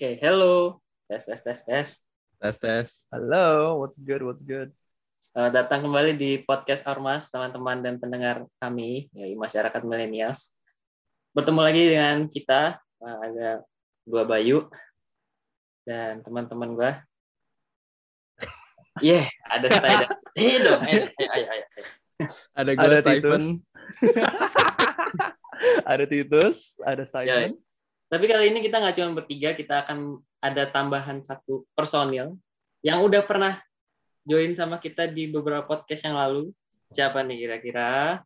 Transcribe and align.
Oke, 0.00 0.16
hello. 0.16 0.80
Tes, 1.12 1.28
tes, 1.28 1.40
tes, 1.44 1.60
tes. 1.60 1.88
Tes 2.40 2.56
tes. 2.56 3.04
Halo, 3.12 3.84
what's 3.84 4.00
good, 4.00 4.24
what's 4.24 4.40
good? 4.40 4.72
Selamat 5.36 5.52
datang 5.60 5.84
kembali 5.84 6.16
di 6.16 6.40
podcast 6.40 6.88
Ormas, 6.88 7.28
teman-teman 7.28 7.84
dan 7.84 8.00
pendengar 8.00 8.48
kami, 8.64 9.12
yaitu 9.12 9.36
masyarakat 9.36 9.84
milenials. 9.84 10.56
Bertemu 11.36 11.60
lagi 11.60 11.82
dengan 11.92 12.16
kita, 12.32 12.80
uh, 12.80 13.18
ada 13.28 13.60
gua 14.08 14.24
Bayu 14.24 14.72
dan 15.84 16.24
teman-teman 16.24 16.72
gua. 16.72 16.92
Yeah, 19.04 19.28
ada 19.52 19.68
saya. 19.68 20.08
Eh 20.40 20.64
dong, 20.64 20.80
ayo, 20.80 21.12
ayo, 21.12 21.44
ayo. 21.44 21.64
Ada 22.56 22.70
gue 22.72 22.88
Ada. 22.88 23.00
Titus. 23.04 23.44
ada 25.84 26.04
Titus, 26.08 26.80
ada 26.88 27.04
Simon. 27.04 27.60
Tapi 28.10 28.26
kali 28.26 28.50
ini 28.50 28.58
kita 28.58 28.82
nggak 28.82 28.96
cuma 28.98 29.22
bertiga, 29.22 29.54
kita 29.54 29.86
akan 29.86 30.18
ada 30.42 30.66
tambahan 30.66 31.22
satu 31.22 31.62
personil 31.78 32.34
yang 32.82 33.06
udah 33.06 33.22
pernah 33.22 33.62
join 34.26 34.50
sama 34.58 34.82
kita 34.82 35.06
di 35.06 35.30
beberapa 35.30 35.62
podcast 35.62 36.02
yang 36.02 36.18
lalu. 36.18 36.50
Siapa 36.90 37.22
nih 37.22 37.46
kira-kira? 37.46 38.18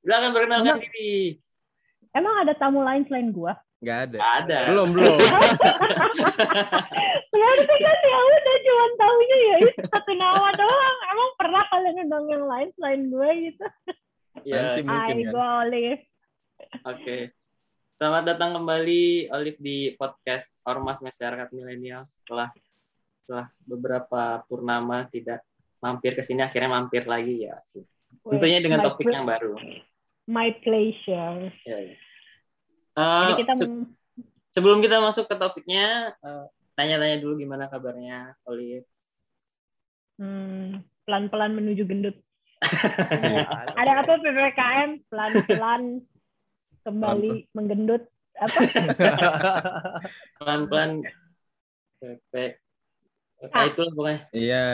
Silakan 0.00 0.30
perkenalkan 0.32 0.72
Emang- 0.72 0.80
diri. 0.88 1.36
Emang 2.12 2.34
ada 2.44 2.52
tamu 2.56 2.80
lain 2.80 3.04
selain 3.08 3.28
gua? 3.28 3.52
Nggak 3.84 3.98
ada. 4.08 4.16
Nggak 4.16 4.34
ada. 4.46 4.58
Belum 4.72 4.88
belum. 4.94 5.16
Berarti 7.32 7.74
kan 7.76 7.98
ya 8.04 8.18
udah 8.20 8.56
cuma 8.62 8.84
tahunya 8.94 9.36
ya 9.36 9.54
itu 9.68 9.80
satu 9.84 10.12
nama 10.16 10.48
doang. 10.54 10.96
Emang 11.12 11.30
pernah 11.36 11.62
kalian 11.68 11.96
undang 12.08 12.24
yang 12.30 12.44
lain 12.48 12.68
selain 12.78 13.00
gue 13.10 13.28
gitu? 13.50 13.66
Ya, 14.48 14.60
Nanti 14.76 14.80
mungkin 14.86 14.96
Hai, 14.96 15.12
kan. 15.12 15.32
gue 15.34 15.46
Olive. 15.66 16.02
Oke. 16.84 17.16
Selamat 17.94 18.34
datang 18.34 18.56
kembali 18.56 19.30
Olive 19.30 19.58
di 19.60 19.78
podcast 19.94 20.58
Ormas 20.64 20.98
Masyarakat 20.98 21.52
Milenial 21.52 22.02
setelah 22.04 22.50
setelah 23.22 23.46
beberapa 23.62 24.42
purnama 24.46 25.06
tidak 25.06 25.46
mampir 25.78 26.18
ke 26.18 26.22
sini 26.22 26.42
akhirnya 26.42 26.70
mampir 26.72 27.06
lagi 27.06 27.46
ya. 27.46 27.58
Tentunya 28.22 28.58
dengan 28.58 28.82
My 28.82 28.86
topik 28.86 29.06
yang 29.06 29.26
baru. 29.26 29.54
My 30.26 30.48
pleasure. 30.62 31.50
Ya, 31.62 31.78
ya. 31.78 31.96
Jadi 32.92 33.32
Eh, 33.32 33.38
kita 33.40 33.52
se- 33.56 33.88
sebelum 34.52 34.84
kita 34.84 35.00
masuk 35.00 35.24
ke 35.24 35.34
topiknya, 35.34 36.12
eh, 36.12 36.44
tanya-tanya 36.74 37.16
dulu 37.18 37.40
gimana 37.40 37.66
kabarnya 37.66 38.36
Olive. 38.44 38.84
hmm, 40.20 40.84
pelan-pelan 41.02 41.56
menuju 41.56 41.82
gendut. 41.82 42.14
Ada 43.80 43.90
apa 44.06 44.22
PPKM? 44.22 44.90
Pelan-pelan 45.10 45.82
kembali 46.82 47.50
menggendut. 47.54 48.06
Apa? 48.38 48.60
Pelan-pelan 50.38 51.06
PP. 52.02 52.32
Ah. 53.42 53.48
Kayak 53.50 53.68
itulah 53.74 53.92
pokoknya. 53.94 54.20
Iya. 54.30 54.66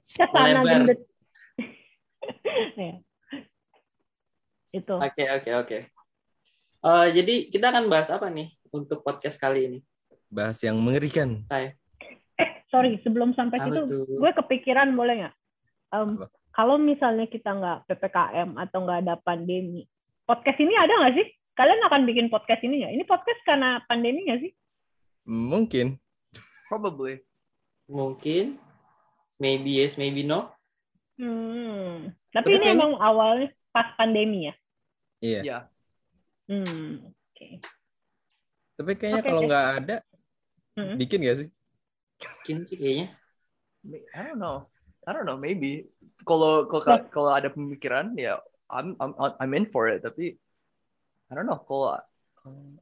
Ke 0.00 0.24
sana 0.32 0.60
gendut. 0.64 1.00
ya. 2.80 2.94
Itu. 4.74 4.94
Oke, 4.98 5.24
oke, 5.28 5.50
oke. 5.60 5.78
Eh, 6.84 7.06
jadi 7.16 7.34
kita 7.48 7.72
akan 7.72 7.88
bahas 7.88 8.12
apa 8.12 8.28
nih 8.28 8.52
untuk 8.68 9.00
podcast 9.00 9.40
kali 9.40 9.60
ini? 9.70 9.78
Bahas 10.28 10.60
yang 10.60 10.76
mengerikan. 10.82 11.46
Eh, 11.48 11.72
sorry, 12.68 13.00
sebelum 13.00 13.32
sampai 13.32 13.62
Apa 13.62 13.66
situ, 13.70 13.80
tuh? 13.86 14.04
gue 14.20 14.30
kepikiran 14.44 14.92
boleh 14.92 15.24
nggak? 15.24 15.34
Em, 15.94 16.08
Apa? 16.18 16.26
kalau 16.52 16.76
misalnya 16.76 17.30
kita 17.30 17.54
nggak 17.54 17.78
ppkm 17.88 18.58
atau 18.58 18.78
nggak 18.82 19.00
ada 19.06 19.14
pandemi, 19.22 19.86
podcast 20.26 20.58
ini 20.58 20.74
ada 20.74 20.92
nggak 20.92 21.14
sih? 21.22 21.28
Kalian 21.54 21.86
akan 21.86 22.02
bikin 22.02 22.26
podcast 22.34 22.62
ini 22.66 22.82
nggak? 22.82 22.92
Ini 22.98 23.04
podcast 23.06 23.40
karena 23.46 23.78
pandemi 23.86 24.26
nggak 24.26 24.40
sih? 24.42 24.52
Mungkin. 25.30 25.94
Probably. 26.66 27.22
Mungkin, 27.86 28.58
maybe 29.38 29.78
yes, 29.78 29.94
maybe 29.94 30.26
no. 30.26 30.50
Hmm. 31.14 32.10
Tapi, 32.34 32.42
Tapi 32.42 32.48
ini 32.58 32.64
kayaknya- 32.66 32.74
emang 32.82 32.92
awalnya 32.98 33.48
pas 33.70 33.94
pandemi 33.94 34.50
ya. 34.50 34.54
Iya. 35.22 35.40
Ya. 35.46 35.58
Hmm. 36.50 37.06
Oke. 37.14 37.62
Tapi 38.74 38.90
kayaknya 38.98 39.22
Oke, 39.22 39.28
kalau 39.30 39.42
nggak 39.46 39.66
ada, 39.78 39.96
Mm-mm. 40.74 40.96
bikin 40.98 41.22
nggak 41.22 41.38
sih? 41.38 41.48
Mungkin 42.18 42.56
sih 42.66 42.76
kayaknya. 42.76 43.06
I 44.10 44.20
don't 44.26 44.42
know. 44.42 44.66
I 45.06 45.10
don't 45.14 45.28
know, 45.28 45.38
maybe. 45.38 45.86
Kalau 46.26 46.66
kalau 46.66 46.98
kalau 47.14 47.30
ada 47.30 47.52
pemikiran, 47.52 48.16
ya 48.18 48.40
I'm 48.72 48.96
I'm 48.98 49.12
I'm 49.14 49.52
in 49.54 49.68
for 49.70 49.86
it, 49.86 50.02
tapi 50.02 50.40
I 51.28 51.32
don't 51.34 51.48
know 51.48 51.60
kalau 51.64 52.00
um, 52.44 52.76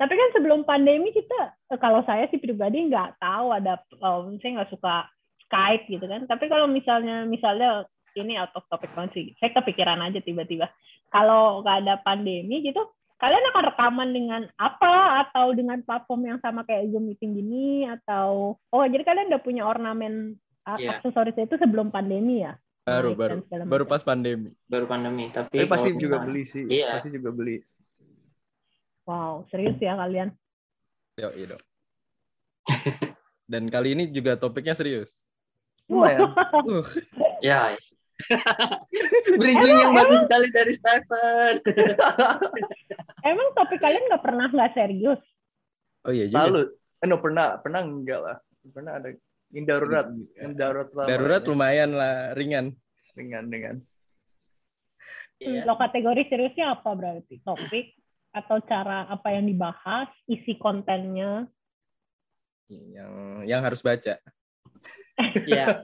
Tapi 0.00 0.16
kan 0.16 0.28
sebelum 0.32 0.64
pandemi 0.64 1.12
kita, 1.12 1.52
eh, 1.68 1.76
kalau 1.76 2.00
saya 2.08 2.24
sih 2.32 2.40
pribadi 2.40 2.88
nggak 2.88 3.20
tahu 3.20 3.52
ada, 3.52 3.76
em, 4.00 4.40
saya 4.40 4.50
nggak 4.56 4.72
suka 4.72 5.04
Skype 5.44 5.92
gitu 5.92 6.08
kan. 6.08 6.24
Tapi 6.24 6.48
kalau 6.48 6.64
misalnya, 6.64 7.28
misalnya 7.28 7.84
ini 8.16 8.40
out 8.40 8.48
of 8.56 8.64
topic 8.72 8.88
banget 8.96 9.12
sih, 9.12 9.24
saya 9.36 9.52
kepikiran 9.60 10.00
aja 10.00 10.24
tiba-tiba. 10.24 10.72
Kalau 11.12 11.60
nggak 11.60 11.84
ada 11.84 11.94
pandemi 12.00 12.64
gitu, 12.64 12.80
kalian 13.20 13.44
akan 13.52 13.64
rekaman 13.76 14.08
dengan 14.16 14.42
apa? 14.56 15.20
Atau 15.28 15.52
dengan 15.52 15.84
platform 15.84 16.32
yang 16.32 16.38
sama 16.40 16.64
kayak 16.64 16.88
Zoom 16.88 17.04
meeting 17.12 17.36
gini? 17.36 17.84
Atau, 17.84 18.56
oh 18.56 18.84
jadi 18.88 19.04
kalian 19.04 19.28
udah 19.28 19.42
punya 19.44 19.68
ornamen 19.68 20.40
Iya. 20.78 21.00
aksesoris 21.00 21.34
itu 21.34 21.56
sebelum 21.56 21.90
pandemi 21.90 22.44
ya? 22.44 22.54
Baru 22.80 23.12
baru 23.12 23.36
baru 23.68 23.84
pas 23.84 24.02
pandemi. 24.02 24.50
Baru 24.66 24.88
pandemi, 24.88 25.28
tapi, 25.28 25.62
tapi 25.62 25.68
pasti 25.68 25.90
juga 25.94 26.18
misalnya- 26.18 26.26
beli 26.26 26.42
sih. 26.48 26.64
Iya. 26.66 26.88
Pasti 26.96 27.10
juga 27.12 27.30
beli. 27.30 27.56
Wow, 29.04 29.44
serius 29.50 29.76
ya 29.82 29.98
kalian? 29.98 30.28
Yo, 31.18 31.28
iya 31.36 31.46
dong. 31.56 31.62
Dan 33.50 33.66
kali 33.66 33.98
ini 33.98 34.04
juga 34.14 34.38
topiknya 34.38 34.78
serius. 34.78 35.18
Lumayan. 35.90 36.30
Uh, 36.64 36.86
Ya. 37.44 37.74
Bridging 39.40 39.76
yang 39.80 39.96
bagus 39.96 40.28
sekali 40.28 40.52
dari 40.52 40.76
Stephen. 40.76 41.56
Emang 43.24 43.48
topik 43.56 43.80
kalian 43.80 44.04
nggak 44.12 44.22
pernah 44.22 44.46
nggak 44.52 44.72
serius? 44.76 45.20
oh 46.04 46.12
iya 46.12 46.28
juga. 46.28 46.48
Lalu, 46.48 46.60
eh, 47.00 47.06
no 47.08 47.16
pernah 47.20 47.56
pernah 47.60 47.80
enggak 47.80 48.20
lah. 48.20 48.36
Pernah 48.72 48.92
ada 49.00 49.08
yang 49.50 49.66
darurat, 49.66 50.06
yang 50.38 50.52
darurat 50.54 50.90
lah. 50.94 51.06
Darurat 51.06 51.42
lumayan 51.46 51.90
lah, 51.94 52.34
ringan. 52.38 52.74
dengan 53.10 53.44
dengan 53.50 53.76
Iya. 55.40 55.64
Lo 55.64 55.74
kategori 55.80 56.28
seriusnya 56.28 56.76
apa 56.76 56.92
berarti? 56.92 57.40
Topik 57.40 57.96
atau 58.30 58.60
cara 58.68 59.08
apa 59.08 59.32
yang 59.32 59.48
dibahas, 59.48 60.12
isi 60.28 60.60
kontennya? 60.60 61.48
Yang 62.68 63.12
yang 63.48 63.60
harus 63.64 63.80
baca. 63.80 64.20
Iya. 65.48 65.66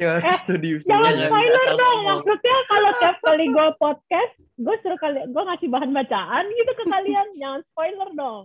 ya 0.00 0.20
Eh, 0.20 0.36
studio 0.36 0.76
sih. 0.80 0.92
Jangan 0.92 1.12
spoiler 1.16 1.64
dong. 1.64 1.80
ngomong. 1.80 2.20
Maksudnya 2.24 2.56
kalau 2.68 2.90
tiap 3.00 3.16
kali 3.24 3.44
gue 3.48 3.68
podcast, 3.80 4.32
gue 4.60 4.76
suruh 4.84 5.00
kali, 5.00 5.18
gue 5.28 5.42
ngasih 5.42 5.68
bahan 5.72 5.90
bacaan 5.96 6.44
gitu 6.44 6.72
ke 6.76 6.84
kalian. 6.92 7.28
Jangan 7.40 7.60
spoiler 7.72 8.08
dong. 8.12 8.44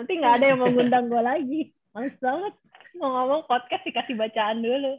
Nanti 0.00 0.12
nggak 0.16 0.32
ada 0.40 0.44
yang 0.48 0.58
mau 0.64 0.70
ngundang 0.72 1.04
gue 1.12 1.22
lagi. 1.22 1.60
Males 1.90 2.16
banget. 2.22 2.54
Mau 2.98 3.10
ngomong 3.10 3.46
podcast 3.46 3.84
dikasih 3.86 4.14
bacaan 4.18 4.62
dulu. 4.62 4.92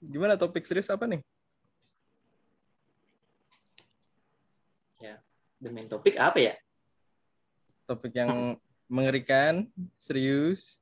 Gimana 0.12 0.36
topik 0.36 0.66
serius 0.68 0.92
apa 0.92 1.08
nih? 1.08 1.24
The 5.64 5.72
main 5.72 5.88
topik 5.88 6.20
apa 6.20 6.36
ya? 6.36 6.54
Topik 7.88 8.12
yang 8.12 8.60
mengerikan, 8.84 9.64
serius, 9.96 10.76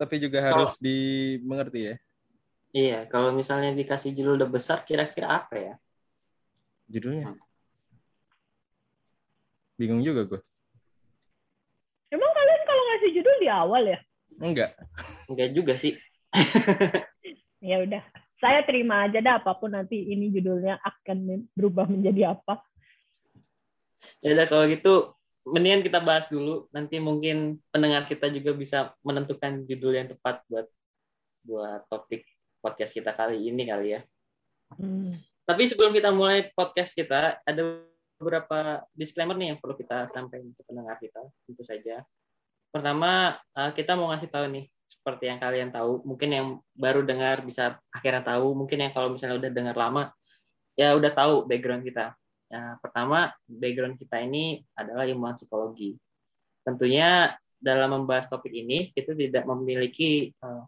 tapi 0.00 0.16
juga 0.16 0.40
harus 0.40 0.72
dimengerti 0.80 1.92
ya. 1.92 1.96
Iya, 2.72 2.98
kalau 3.12 3.36
misalnya 3.36 3.76
dikasih 3.76 4.16
judul 4.16 4.40
udah 4.40 4.48
besar, 4.48 4.88
kira-kira 4.88 5.36
apa 5.36 5.54
ya? 5.60 5.74
Judulnya. 6.88 7.36
Bingung 9.76 10.00
juga 10.00 10.24
gue. 10.24 10.40
Emang 12.08 12.32
kalian 12.32 12.62
kalau 12.64 12.82
ngasih 12.88 13.10
judul 13.20 13.34
di 13.36 13.38
awal 13.52 13.82
ya? 13.86 13.98
Enggak. 14.40 14.74
Enggak 15.28 15.48
juga 15.52 15.74
sih. 15.76 15.98
Ya 17.60 17.76
udah. 17.84 18.00
Saya 18.40 18.64
terima 18.64 19.04
aja 19.04 19.20
dah 19.20 19.36
apa 19.36 19.52
pun 19.52 19.76
nanti 19.76 20.00
ini 20.00 20.32
judulnya 20.32 20.80
akan 20.80 21.44
berubah 21.52 21.84
menjadi 21.84 22.32
apa. 22.32 22.64
Ya 24.24 24.32
udah 24.32 24.48
kalau 24.48 24.64
gitu, 24.64 25.12
mendingan 25.44 25.84
kita 25.84 26.00
bahas 26.00 26.32
dulu. 26.32 26.64
Nanti 26.72 26.96
mungkin 27.04 27.60
pendengar 27.68 28.08
kita 28.08 28.32
juga 28.32 28.56
bisa 28.56 28.96
menentukan 29.04 29.68
judul 29.68 29.92
yang 29.92 30.08
tepat 30.08 30.40
buat 30.48 30.72
buat 31.44 31.84
topik 31.92 32.24
podcast 32.64 32.96
kita 32.96 33.12
kali 33.12 33.44
ini 33.44 33.68
kali 33.68 34.00
ya. 34.00 34.00
Hmm. 34.80 35.20
Tapi 35.44 35.68
sebelum 35.68 35.92
kita 35.92 36.08
mulai 36.08 36.48
podcast 36.56 36.96
kita, 36.96 37.44
ada 37.44 37.62
beberapa 38.16 38.84
disclaimer 38.96 39.36
nih 39.36 39.52
yang 39.52 39.58
perlu 39.60 39.76
kita 39.76 40.08
sampaikan 40.08 40.52
ke 40.56 40.62
pendengar 40.64 40.96
kita, 40.96 41.20
tentu 41.44 41.60
saja. 41.60 42.04
Pertama, 42.70 43.34
eh, 43.58 43.70
kita 43.74 43.98
mau 43.98 44.10
ngasih 44.14 44.30
tahu 44.30 44.46
nih, 44.50 44.64
seperti 44.86 45.30
yang 45.30 45.38
kalian 45.38 45.70
tahu, 45.70 46.02
mungkin 46.06 46.30
yang 46.30 46.46
baru 46.74 47.02
dengar 47.06 47.42
bisa 47.46 47.78
akhirnya 47.90 48.22
tahu, 48.26 48.54
mungkin 48.54 48.78
yang 48.82 48.92
kalau 48.94 49.14
misalnya 49.14 49.38
udah 49.38 49.50
dengar 49.50 49.76
lama, 49.78 50.02
ya 50.74 50.94
udah 50.94 51.10
tahu 51.14 51.46
background 51.46 51.86
kita. 51.86 52.14
Ya, 52.50 52.74
pertama 52.82 53.30
background 53.46 53.94
kita 53.94 54.18
ini 54.26 54.66
adalah 54.74 55.06
ilmuwan 55.06 55.38
psikologi. 55.38 55.94
Tentunya 56.66 57.38
dalam 57.62 58.02
membahas 58.02 58.26
topik 58.26 58.50
ini 58.50 58.90
kita 58.90 59.14
tidak 59.14 59.46
memiliki 59.46 60.34
uh, 60.42 60.66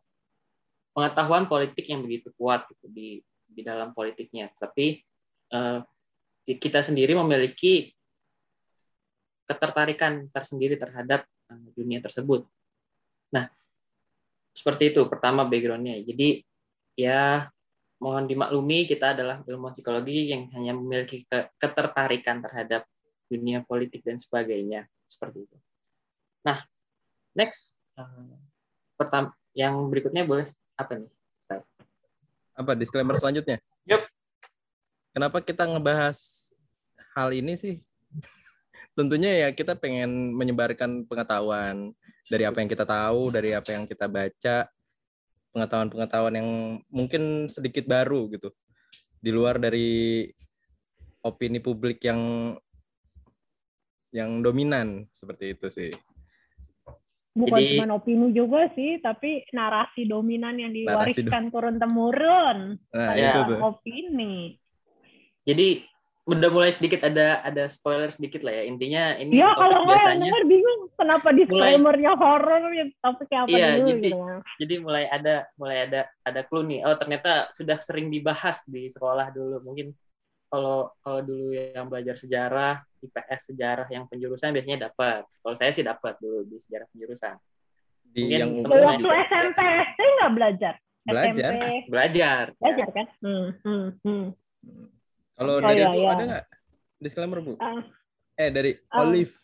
pengetahuan 0.94 1.50
politik 1.50 1.88
yang 1.90 2.04
begitu 2.06 2.30
kuat 2.38 2.68
gitu, 2.70 2.86
di 2.86 3.18
di 3.52 3.60
dalam 3.66 3.90
politiknya, 3.92 4.54
tapi 4.56 5.02
uh, 5.52 5.82
kita 6.46 6.86
sendiri 6.86 7.18
memiliki 7.18 7.90
ketertarikan 9.44 10.30
tersendiri 10.30 10.78
terhadap 10.78 11.26
dunia 11.74 11.98
tersebut. 12.00 12.44
Nah, 13.32 13.48
seperti 14.52 14.92
itu 14.92 15.04
pertama 15.08 15.48
backgroundnya. 15.48 16.00
Jadi 16.04 16.44
ya 16.96 17.48
mohon 18.02 18.26
dimaklumi 18.26 18.84
kita 18.84 19.16
adalah 19.16 19.40
ilmu 19.46 19.72
psikologi 19.72 20.28
yang 20.34 20.50
hanya 20.52 20.76
memiliki 20.76 21.24
ketertarikan 21.56 22.42
terhadap 22.42 22.84
dunia 23.30 23.64
politik 23.64 24.04
dan 24.04 24.20
sebagainya 24.20 24.84
seperti 25.08 25.48
itu. 25.48 25.56
Nah, 26.44 26.60
next 27.32 27.80
uh, 27.96 28.36
pertama 28.98 29.32
yang 29.56 29.88
berikutnya 29.88 30.26
boleh 30.26 30.50
apa 30.76 31.00
nih? 31.00 31.12
Apa 32.52 32.76
disclaimer 32.76 33.16
selanjutnya? 33.16 33.62
Yup. 33.88 34.04
Kenapa 35.12 35.40
kita 35.40 35.64
ngebahas 35.64 36.52
hal 37.16 37.32
ini 37.32 37.56
sih? 37.56 37.80
Tentunya 38.92 39.46
ya 39.46 39.48
kita 39.56 39.76
pengen 39.76 40.36
menyebarkan 40.36 41.08
pengetahuan 41.08 41.96
dari 42.28 42.44
apa 42.44 42.60
yang 42.60 42.70
kita 42.70 42.84
tahu, 42.84 43.32
dari 43.32 43.56
apa 43.56 43.70
yang 43.72 43.84
kita 43.88 44.06
baca, 44.06 44.68
pengetahuan-pengetahuan 45.56 46.34
yang 46.36 46.48
mungkin 46.92 47.48
sedikit 47.48 47.88
baru 47.88 48.28
gitu. 48.32 48.52
Di 49.22 49.30
luar 49.32 49.56
dari 49.56 50.28
opini 51.24 51.62
publik 51.62 52.04
yang 52.04 52.52
yang 54.12 54.44
dominan 54.44 55.08
seperti 55.16 55.56
itu 55.56 55.72
sih 55.72 55.92
bukan 57.32 57.58
Jadi, 57.60 57.68
cuma 57.80 57.96
opini 57.96 58.28
juga 58.36 58.68
sih, 58.76 59.00
tapi 59.00 59.44
narasi 59.56 60.04
dominan 60.04 60.56
yang 60.60 60.72
diwariskan 60.72 61.48
turun 61.48 61.80
temurun. 61.80 62.76
Nah, 62.92 63.12
itu 63.16 63.40
tuh. 63.48 63.58
opini. 63.60 64.60
Jadi 65.42 65.82
udah 66.22 66.48
mulai 66.54 66.70
sedikit 66.70 67.02
ada 67.02 67.42
ada 67.42 67.66
spoiler 67.66 68.06
sedikit 68.14 68.46
lah 68.46 68.54
ya. 68.54 68.64
Intinya 68.70 69.18
ini 69.18 69.42
ya 69.42 69.58
kalau 69.58 69.82
biasanya 69.90 70.22
denger 70.22 70.44
bingung 70.46 70.80
kenapa 70.94 71.28
disclaimernya 71.34 72.12
horor 72.14 72.62
ya 72.70 72.86
tapi 73.02 73.22
kayak 73.26 73.42
apa 73.50 73.50
iya, 73.50 73.68
dulu 73.74 73.86
jadi, 73.90 73.98
gitu 74.06 74.18
jadi 74.62 74.74
mulai 74.78 75.04
ada 75.10 75.34
mulai 75.58 75.76
ada 75.90 76.00
ada 76.22 76.40
clue 76.46 76.62
nih. 76.62 76.86
Oh 76.86 76.94
ternyata 76.94 77.50
sudah 77.50 77.82
sering 77.82 78.06
dibahas 78.06 78.62
di 78.70 78.86
sekolah 78.86 79.34
dulu. 79.34 79.66
Mungkin 79.66 79.90
kalau 80.46 80.94
kalau 81.02 81.20
dulu 81.26 81.58
yang 81.58 81.90
belajar 81.90 82.14
sejarah 82.14 82.86
IPS 83.02 83.50
sejarah 83.50 83.90
yang 83.90 84.06
penjurusan 84.06 84.54
biasanya 84.54 84.94
dapat 84.94 85.26
kalau 85.42 85.54
saya 85.58 85.74
sih 85.74 85.82
dapat 85.82 86.14
dulu 86.22 86.46
di 86.46 86.62
sejarah 86.62 86.86
penjurusan. 86.94 87.34
Di 88.14 88.22
Mungkin 88.30 88.38
yang 88.38 88.50
waktu 88.62 89.08
SMP 89.26 89.58
SD 89.58 90.00
nggak 90.22 90.32
belajar. 90.38 90.74
Belajar 91.02 91.34
SMP. 91.34 91.64
belajar? 91.90 92.44
Belajar. 92.62 92.88
Kan? 92.94 93.06
Hmm, 93.18 93.48
hmm, 93.66 93.88
hmm. 94.06 94.26
Kalau 95.42 95.54
oh, 95.58 95.62
dari 95.66 95.82
iya, 95.82 95.90
bu 95.90 95.98
iya. 95.98 96.10
ada 96.14 96.22
nggak 96.22 96.44
disclaimer 97.02 97.38
bu? 97.42 97.52
Uh, 97.58 97.82
eh 98.38 98.48
dari 98.54 98.72
uh, 98.94 99.02
Olive. 99.02 99.34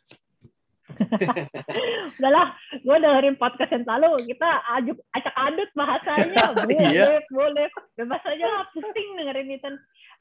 Udahlah 2.19 2.57
gue 2.73 2.97
dengerin 2.97 3.37
podcast 3.37 3.71
yang 3.75 3.85
lalu. 3.85 4.31
Kita 4.31 4.49
ajuk 4.79 4.99
acak 5.13 5.35
adut 5.37 5.71
bahasanya. 5.77 6.45
Boleh 6.65 6.89
iya. 6.95 7.07
boleh. 7.29 7.67
Bebas 7.99 8.23
aja 8.25 8.47
lah 8.49 8.65
pusing 8.73 9.09
dengerin 9.21 9.53
itu. 9.53 9.69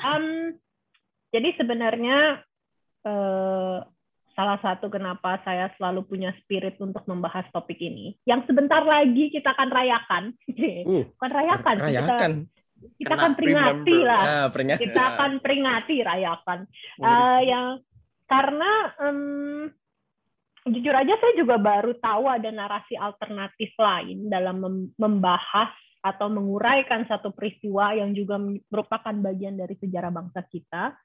Um, 0.04 0.26
jadi 1.32 1.50
sebenarnya 1.60 2.44
eh, 3.08 3.78
salah 4.38 4.60
satu 4.62 4.94
kenapa 4.94 5.42
saya 5.42 5.74
selalu 5.76 6.06
punya 6.06 6.30
spirit 6.46 6.78
untuk 6.78 7.02
membahas 7.10 7.50
topik 7.50 7.82
ini, 7.82 8.14
yang 8.30 8.46
sebentar 8.46 8.86
lagi 8.86 9.34
kita 9.34 9.50
akan 9.50 9.70
rayakan, 9.74 10.24
uh, 10.94 11.04
bukan 11.18 11.32
rayakan, 11.34 11.76
rayakan. 11.82 12.32
kita, 12.46 12.57
kita 12.98 13.14
akan 13.14 13.34
peringati 13.34 13.98
lah, 14.06 14.24
nah, 14.24 14.48
peringati. 14.54 14.82
kita 14.86 15.02
akan 15.16 15.32
peringati 15.42 15.96
rayakan, 16.06 16.60
uh, 17.02 17.42
yang 17.42 17.68
karena 18.28 18.72
um, 19.02 19.72
jujur 20.68 20.94
aja 20.94 21.14
saya 21.16 21.34
juga 21.40 21.56
baru 21.56 21.96
tahu 21.98 22.28
ada 22.28 22.50
narasi 22.52 23.00
alternatif 23.00 23.72
lain 23.80 24.28
dalam 24.28 24.60
membahas 25.00 25.72
atau 26.04 26.28
menguraikan 26.32 27.04
satu 27.08 27.34
peristiwa 27.34 27.96
yang 27.96 28.14
juga 28.16 28.40
merupakan 28.72 29.16
bagian 29.18 29.58
dari 29.60 29.76
sejarah 29.80 30.12
bangsa 30.14 30.46
kita. 30.48 30.96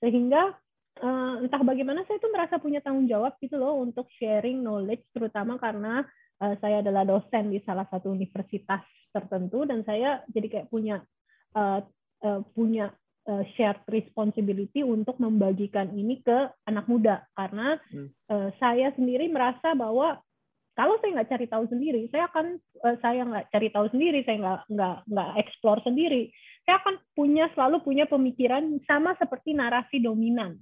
Sehingga 0.00 0.52
uh, 1.00 1.34
entah 1.40 1.62
bagaimana 1.62 2.04
saya 2.08 2.18
tuh 2.18 2.32
merasa 2.32 2.60
punya 2.60 2.80
tanggung 2.84 3.06
jawab 3.06 3.36
gitu 3.40 3.56
loh 3.56 3.80
untuk 3.80 4.08
sharing 4.16 4.60
knowledge 4.60 5.04
terutama 5.12 5.56
karena 5.60 6.02
uh, 6.40 6.54
saya 6.58 6.84
adalah 6.84 7.04
dosen 7.06 7.52
di 7.52 7.60
salah 7.62 7.86
satu 7.88 8.12
universitas 8.12 8.82
tertentu 9.10 9.66
dan 9.66 9.82
saya 9.84 10.22
jadi 10.30 10.46
kayak 10.48 10.68
punya 10.70 11.02
uh, 11.56 11.80
uh, 12.24 12.40
punya 12.54 12.92
uh, 13.28 13.44
shared 13.56 13.80
responsibility 13.90 14.82
untuk 14.82 15.16
membagikan 15.22 15.90
ini 15.94 16.20
ke 16.22 16.50
anak 16.66 16.86
muda 16.86 17.26
karena 17.34 17.78
hmm. 17.90 18.08
uh, 18.30 18.48
saya 18.58 18.90
sendiri 18.94 19.30
merasa 19.30 19.74
bahwa 19.74 20.18
kalau 20.78 20.96
saya 21.02 21.20
nggak 21.20 21.30
cari 21.34 21.46
tahu 21.50 21.64
sendiri, 21.68 22.08
saya 22.08 22.30
akan 22.30 22.56
uh, 22.80 22.96
saya 23.04 23.20
nggak 23.26 23.52
cari 23.52 23.68
tahu 23.68 23.86
sendiri, 23.92 24.24
saya 24.24 24.36
nggak 24.40 24.60
nggak 24.70 24.96
nggak 25.12 25.30
explore 25.44 25.80
sendiri, 25.84 26.32
saya 26.64 26.80
akan 26.80 26.94
punya 27.12 27.50
selalu 27.52 27.82
punya 27.84 28.04
pemikiran 28.06 28.64
sama 28.88 29.12
seperti 29.18 29.52
narasi 29.52 30.00
dominan. 30.00 30.56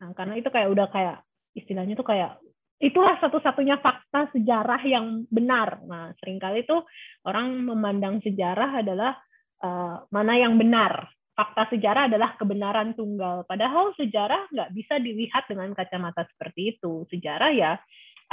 Nah, 0.00 0.12
karena 0.16 0.38
itu 0.40 0.48
kayak 0.48 0.68
udah 0.72 0.86
kayak 0.88 1.18
istilahnya 1.56 1.96
tuh 1.96 2.06
kayak 2.08 2.40
itulah 2.76 3.16
satu-satunya 3.20 3.80
fakta 3.80 4.28
sejarah 4.36 4.80
yang 4.84 5.24
benar. 5.32 5.80
Nah, 5.84 6.12
sering 6.20 6.36
kali 6.36 6.64
itu 6.64 6.76
orang 7.24 7.64
memandang 7.64 8.20
sejarah 8.20 8.84
adalah 8.84 9.16
uh, 9.62 10.04
mana 10.10 10.34
yang 10.36 10.56
benar. 10.56 11.08
Fakta 11.36 11.68
sejarah 11.68 12.08
adalah 12.08 12.32
kebenaran 12.40 12.96
tunggal. 12.96 13.44
Padahal 13.44 13.92
sejarah 14.00 14.48
nggak 14.48 14.72
bisa 14.72 14.96
dilihat 14.96 15.44
dengan 15.48 15.76
kacamata 15.76 16.24
seperti 16.32 16.76
itu. 16.76 17.04
Sejarah 17.12 17.52
ya 17.52 17.76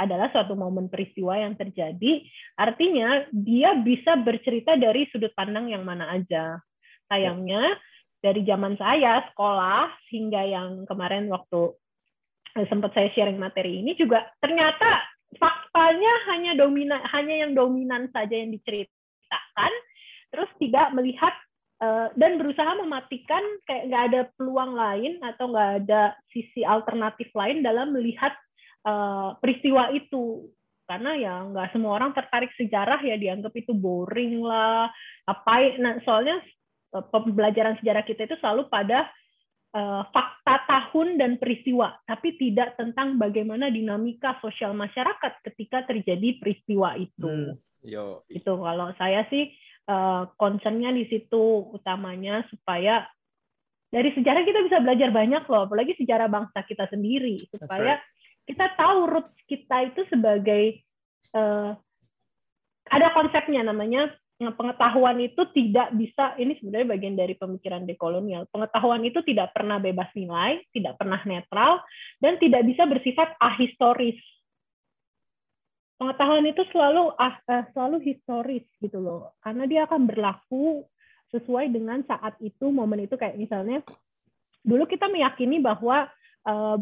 adalah 0.00 0.32
suatu 0.32 0.56
momen 0.56 0.88
peristiwa 0.88 1.36
yang 1.36 1.52
terjadi. 1.54 2.24
Artinya 2.56 3.28
dia 3.30 3.76
bisa 3.76 4.16
bercerita 4.16 4.80
dari 4.80 5.04
sudut 5.12 5.36
pandang 5.36 5.68
yang 5.68 5.84
mana 5.84 6.16
aja. 6.16 6.58
Sayangnya 7.12 7.76
dari 8.24 8.40
zaman 8.48 8.80
saya 8.80 9.20
sekolah 9.28 9.92
hingga 10.08 10.42
yang 10.48 10.88
kemarin 10.88 11.28
waktu 11.28 11.76
eh, 12.56 12.66
sempat 12.72 12.96
saya 12.96 13.12
sharing 13.12 13.36
materi 13.36 13.84
ini 13.84 13.92
juga 14.00 14.24
ternyata 14.40 15.04
faktanya 15.36 16.32
hanya 16.32 16.56
dominan 16.56 17.04
hanya 17.12 17.44
yang 17.44 17.52
dominan 17.52 18.08
saja 18.16 18.32
yang 18.32 18.48
diceritakan 18.48 19.72
terus 20.34 20.50
tidak 20.58 20.90
melihat 20.90 21.30
uh, 21.78 22.10
dan 22.18 22.42
berusaha 22.42 22.74
mematikan 22.82 23.42
kayak 23.70 23.86
nggak 23.86 24.04
ada 24.10 24.20
peluang 24.34 24.74
lain 24.74 25.22
atau 25.22 25.54
nggak 25.54 25.70
ada 25.86 26.02
sisi 26.34 26.66
alternatif 26.66 27.30
lain 27.38 27.62
dalam 27.62 27.94
melihat 27.94 28.34
uh, 28.82 29.38
peristiwa 29.38 29.94
itu 29.94 30.50
karena 30.84 31.16
ya 31.16 31.34
nggak 31.48 31.72
semua 31.72 31.96
orang 31.96 32.12
tertarik 32.12 32.52
sejarah 32.60 33.00
ya 33.00 33.16
dianggap 33.16 33.56
itu 33.56 33.72
boring 33.72 34.44
lah 34.44 34.92
apa 35.24 35.80
nah 35.80 35.96
soalnya 36.04 36.42
uh, 36.92 37.04
pembelajaran 37.08 37.80
sejarah 37.80 38.04
kita 38.04 38.28
itu 38.28 38.36
selalu 38.42 38.68
pada 38.68 39.08
uh, 39.72 40.04
fakta 40.12 40.60
tahun 40.68 41.16
dan 41.16 41.40
peristiwa 41.40 41.96
tapi 42.04 42.36
tidak 42.36 42.76
tentang 42.76 43.16
bagaimana 43.16 43.72
dinamika 43.72 44.36
sosial 44.44 44.76
masyarakat 44.76 45.40
ketika 45.40 45.88
terjadi 45.88 46.36
peristiwa 46.36 47.00
itu 47.00 47.24
hmm. 47.24 47.56
Yo. 47.84 48.24
itu 48.32 48.48
kalau 48.48 48.96
saya 48.96 49.28
sih 49.28 49.52
uh, 49.88 50.30
concernnya 50.36 50.90
di 50.92 51.08
situ 51.08 51.70
utamanya 51.72 52.44
supaya 52.48 53.04
dari 53.90 54.10
sejarah 54.10 54.42
kita 54.42 54.60
bisa 54.66 54.82
belajar 54.82 55.14
banyak 55.14 55.44
loh 55.46 55.70
apalagi 55.70 55.94
sejarah 55.98 56.26
bangsa 56.26 56.66
kita 56.66 56.90
sendiri 56.90 57.38
supaya 57.52 57.98
right 57.98 58.12
kita 58.44 58.66
tahu 58.76 59.08
root 59.08 59.28
kita 59.48 59.76
itu 59.92 60.00
sebagai 60.12 60.84
uh, 61.32 61.72
ada 62.92 63.08
konsepnya 63.16 63.64
namanya 63.64 64.12
eh, 64.40 64.52
pengetahuan 64.52 65.16
itu 65.24 65.40
tidak 65.56 65.88
bisa 65.96 66.36
ini 66.36 66.52
sebenarnya 66.60 66.88
bagian 66.92 67.16
dari 67.16 67.32
pemikiran 67.32 67.88
dekolonial. 67.88 68.44
Pengetahuan 68.52 69.00
itu 69.08 69.24
tidak 69.24 69.56
pernah 69.56 69.80
bebas 69.80 70.12
nilai, 70.12 70.60
tidak 70.76 71.00
pernah 71.00 71.20
netral 71.24 71.80
dan 72.20 72.36
tidak 72.36 72.68
bisa 72.68 72.84
bersifat 72.84 73.32
ahistoris. 73.40 74.20
Pengetahuan 75.94 76.46
itu 76.46 76.62
selalu 76.74 77.14
uh, 77.14 77.36
selalu 77.70 78.02
historis 78.02 78.66
gitu 78.82 78.98
loh. 78.98 79.34
Karena 79.40 79.64
dia 79.64 79.86
akan 79.86 80.10
berlaku 80.10 80.84
sesuai 81.30 81.70
dengan 81.70 82.02
saat 82.06 82.34
itu, 82.42 82.70
momen 82.70 83.06
itu 83.06 83.14
kayak 83.14 83.38
misalnya 83.38 83.82
dulu 84.64 84.88
kita 84.88 85.06
meyakini 85.10 85.60
bahwa 85.60 86.08
uh, 86.48 86.78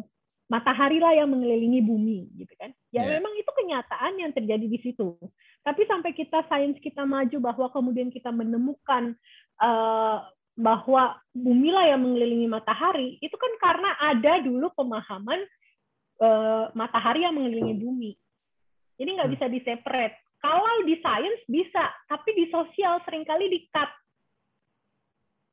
matahari 0.46 1.00
lah 1.00 1.16
yang 1.16 1.32
mengelilingi 1.32 1.80
bumi 1.80 2.28
gitu 2.36 2.52
kan 2.60 2.70
ya 2.92 3.08
yeah. 3.08 3.16
memang 3.16 3.32
itu 3.40 3.48
kenyataan 3.56 4.20
yang 4.20 4.36
terjadi 4.36 4.68
di 4.68 4.78
situ 4.84 5.16
tapi 5.64 5.88
sampai 5.88 6.12
kita 6.12 6.44
sains 6.44 6.76
kita 6.76 7.08
maju 7.08 7.40
bahwa 7.40 7.72
kemudian 7.72 8.12
kita 8.12 8.28
menemukan 8.28 9.16
uh, 9.64 10.28
bahwa 10.56 11.16
bumi 11.32 11.72
lah 11.72 11.88
yang 11.88 12.04
mengelilingi 12.04 12.48
matahari 12.48 13.16
itu 13.24 13.32
kan 13.36 13.52
karena 13.56 13.90
ada 13.96 14.44
dulu 14.44 14.68
pemahaman 14.76 15.40
eh, 16.20 16.64
matahari 16.76 17.24
yang 17.24 17.34
mengelilingi 17.36 17.74
bumi. 17.80 18.12
Jadi 19.02 19.18
nggak 19.18 19.28
Hmm. 19.28 19.34
bisa 19.34 19.46
di 19.50 19.60
separate. 19.66 20.14
Kalau 20.38 20.86
di 20.86 20.94
sains 21.02 21.42
bisa, 21.50 21.90
tapi 22.06 22.30
di 22.38 22.46
sosial 22.54 23.02
sering 23.02 23.26
kali 23.26 23.50
di 23.50 23.66
cut. 23.66 23.90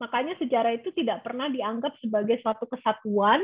Makanya 0.06 0.38
sejarah 0.38 0.78
itu 0.78 0.94
tidak 0.94 1.26
pernah 1.26 1.50
dianggap 1.50 1.98
sebagai 1.98 2.38
suatu 2.46 2.70
kesatuan 2.70 3.42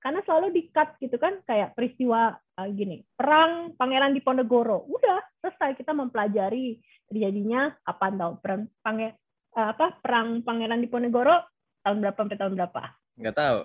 karena 0.00 0.22
selalu 0.24 0.54
di 0.54 0.62
cut 0.72 0.96
gitu 0.96 1.20
kan 1.20 1.42
kayak 1.44 1.76
peristiwa 1.76 2.32
eh, 2.32 2.68
gini 2.72 3.04
perang 3.12 3.76
Pangeran 3.76 4.16
Diponegoro 4.16 4.88
udah 4.88 5.20
selesai 5.44 5.76
kita 5.76 5.92
mempelajari 5.92 6.80
terjadinya 7.04 7.68
kapan 7.84 8.16
tahu 8.16 8.32
perang 8.40 8.62
pange, 8.80 9.12
eh, 9.60 9.68
apa 9.76 10.00
perang 10.00 10.40
Pangeran 10.40 10.80
Diponegoro 10.80 11.36
tahun 11.84 12.00
berapa 12.00 12.16
sampai 12.16 12.38
tahun 12.40 12.54
berapa 12.56 12.82
Nggak 13.20 13.36
tahu. 13.36 13.60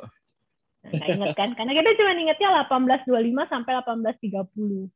Nah, 0.86 0.92
nggak 0.92 1.10
inget 1.16 1.34
kan? 1.40 1.50
Karena 1.56 1.72
kita 1.72 1.90
cuma 1.98 2.12
ingetnya 2.14 2.50
1825 2.68 3.48
sampai 3.48 3.72
1830. 3.80 4.92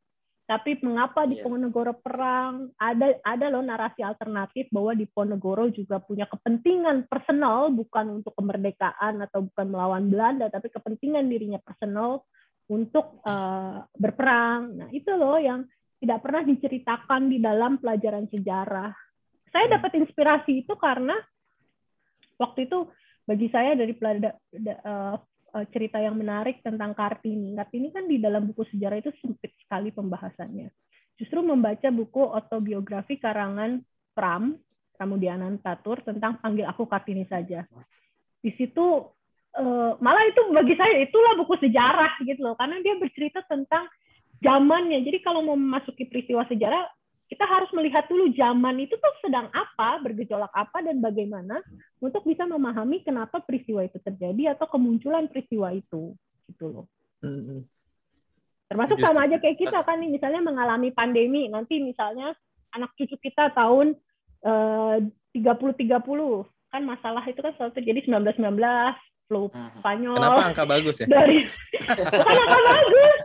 Tapi 0.49 0.81
mengapa 0.81 1.29
Iya. 1.29 1.45
Diponegoro 1.45 1.93
perang? 2.01 2.73
Ada 2.81 3.21
ada 3.21 3.45
loh 3.53 3.61
narasi 3.61 4.01
alternatif 4.01 4.65
bahwa 4.73 4.97
Diponegoro 4.97 5.69
juga 5.69 6.01
punya 6.01 6.25
kepentingan 6.25 7.05
personal 7.05 7.69
bukan 7.69 8.17
untuk 8.17 8.33
kemerdekaan 8.33 9.21
atau 9.29 9.45
bukan 9.45 9.67
melawan 9.69 10.09
Belanda, 10.09 10.49
tapi 10.49 10.73
kepentingan 10.73 11.29
dirinya 11.29 11.61
personal 11.61 12.25
untuk 12.65 13.21
eh, 13.21 13.77
berperang. 13.93 14.73
Nah, 14.73 14.89
itu 14.89 15.13
loh 15.13 15.37
yang 15.37 15.69
tidak 16.01 16.25
pernah 16.25 16.41
diceritakan 16.41 17.29
di 17.29 17.37
dalam 17.37 17.77
pelajaran 17.77 18.25
sejarah. 18.33 18.89
Saya 19.53 19.65
Hmm. 19.69 19.73
dapat 19.77 19.91
inspirasi 20.01 20.65
itu 20.65 20.73
karena 20.81 21.13
waktu 22.41 22.65
itu 22.65 22.89
bagi 23.29 23.53
saya 23.53 23.77
dari 23.77 23.93
eh, 25.55 25.65
cerita 25.73 25.97
yang 25.97 26.15
menarik 26.15 26.61
tentang 26.61 26.93
Kartini. 26.93 27.57
Kartini 27.57 27.89
kan 27.89 28.05
di 28.05 28.21
dalam 28.21 28.45
buku 28.49 28.65
sejarah 28.69 28.97
itu 29.01 29.11
sempit 29.19 29.53
sekali 29.61 29.89
pembahasannya. 29.89 30.69
Justru 31.19 31.43
membaca 31.43 31.89
buku 31.91 32.31
autobiografi 32.31 33.19
karangan 33.19 33.83
Pram, 34.15 34.55
Pramudianan 34.95 35.59
Tatur 35.59 35.99
tentang 36.03 36.39
Panggil 36.39 36.67
Aku 36.67 36.87
Kartini 36.87 37.27
Saja. 37.27 37.67
Di 38.39 38.51
situ 38.55 38.85
eh, 39.57 39.91
malah 39.99 40.23
itu 40.27 40.41
bagi 40.53 40.75
saya 40.77 41.01
itulah 41.03 41.33
buku 41.39 41.59
sejarah 41.59 42.21
gitu 42.23 42.39
loh, 42.39 42.55
karena 42.55 42.79
dia 42.79 42.95
bercerita 42.99 43.43
tentang 43.49 43.89
zamannya. 44.39 45.03
Jadi 45.03 45.19
kalau 45.19 45.43
mau 45.43 45.57
memasuki 45.59 46.07
peristiwa 46.07 46.47
sejarah, 46.47 46.87
kita 47.29 47.45
harus 47.45 47.69
melihat 47.77 48.09
dulu 48.09 48.33
zaman 48.33 48.81
itu 48.81 48.97
tuh 48.97 49.13
sedang 49.21 49.53
apa, 49.53 50.01
bergejolak 50.01 50.49
apa 50.49 50.81
dan 50.81 50.97
bagaimana 50.97 51.61
untuk 52.01 52.25
bisa 52.25 52.49
memahami 52.49 53.05
kenapa 53.05 53.37
peristiwa 53.45 53.85
itu 53.85 54.01
terjadi 54.01 54.57
atau 54.57 54.65
kemunculan 54.65 55.29
peristiwa 55.29 55.69
itu 55.69 56.17
gitu 56.49 56.65
loh. 56.65 56.85
Termasuk 58.65 58.97
sama 58.97 59.29
aja 59.29 59.37
kayak 59.37 59.61
kita 59.61 59.85
kan 59.85 60.01
nih 60.01 60.09
misalnya 60.09 60.41
mengalami 60.41 60.89
pandemi, 60.89 61.45
nanti 61.45 61.77
misalnya 61.77 62.33
anak 62.73 62.97
cucu 62.97 63.13
kita 63.21 63.53
tahun 63.53 63.93
eh, 64.41 64.97
30-30 65.37 66.01
kan 66.69 66.81
masalah 66.85 67.21
itu 67.25 67.41
kan 67.41 67.53
selalu 67.57 67.71
terjadi 67.77 67.99
1919 68.09 68.41
flu. 69.29 69.53
Spanyol 69.81 70.17
Kenapa 70.17 70.41
angka 70.49 70.65
bagus 70.65 70.97
ya? 71.01 71.05
dari 71.05 71.45
bukan 72.17 72.35
angka 72.41 72.59
bagus 72.65 73.17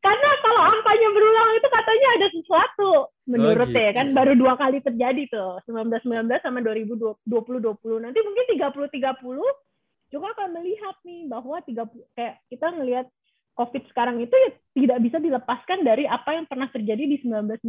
karena 0.00 0.30
kalau 0.40 0.62
angkanya 0.64 1.08
berulang 1.12 1.50
itu 1.60 1.68
katanya 1.68 2.08
ada 2.16 2.26
sesuatu 2.32 2.90
menurut 3.28 3.68
gitu. 3.68 3.76
saya 3.76 3.90
kan 3.92 4.06
baru 4.16 4.32
dua 4.32 4.56
kali 4.56 4.80
terjadi 4.80 5.28
tuh 5.28 5.60
1919 5.68 6.40
sama 6.40 6.64
2020 6.64 7.20
2020 7.28 8.04
nanti 8.08 8.18
mungkin 8.24 8.44
30 8.48 8.96
30 8.96 10.10
juga 10.10 10.26
akan 10.34 10.48
melihat 10.56 10.96
nih 11.04 11.28
bahwa 11.28 11.60
30 11.62 12.16
kayak 12.16 12.34
kita 12.48 12.66
ngelihat 12.72 13.06
COVID 13.60 13.82
sekarang 13.92 14.24
itu 14.24 14.32
ya 14.32 14.50
tidak 14.72 14.98
bisa 15.04 15.18
dilepaskan 15.20 15.84
dari 15.84 16.08
apa 16.08 16.32
yang 16.32 16.48
pernah 16.48 16.72
terjadi 16.72 17.04
di 17.04 17.16
1919 17.20 17.60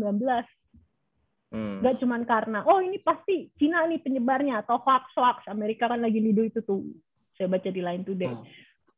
Hmm. 1.52 1.84
Gak 1.84 2.00
cuman 2.00 2.24
karena 2.24 2.64
oh 2.64 2.80
ini 2.80 2.96
pasti 3.04 3.52
Cina 3.60 3.84
nih 3.84 4.00
penyebarnya 4.00 4.64
atau 4.64 4.80
hoax 4.80 5.12
hoax 5.20 5.44
Amerika 5.52 5.92
kan 5.92 6.00
lagi 6.00 6.24
nuduh 6.24 6.48
itu 6.48 6.64
tuh 6.64 6.80
saya 7.36 7.52
baca 7.52 7.68
di 7.68 7.84
Line 7.84 8.08
Today 8.08 8.32
Hmm. 8.32 8.48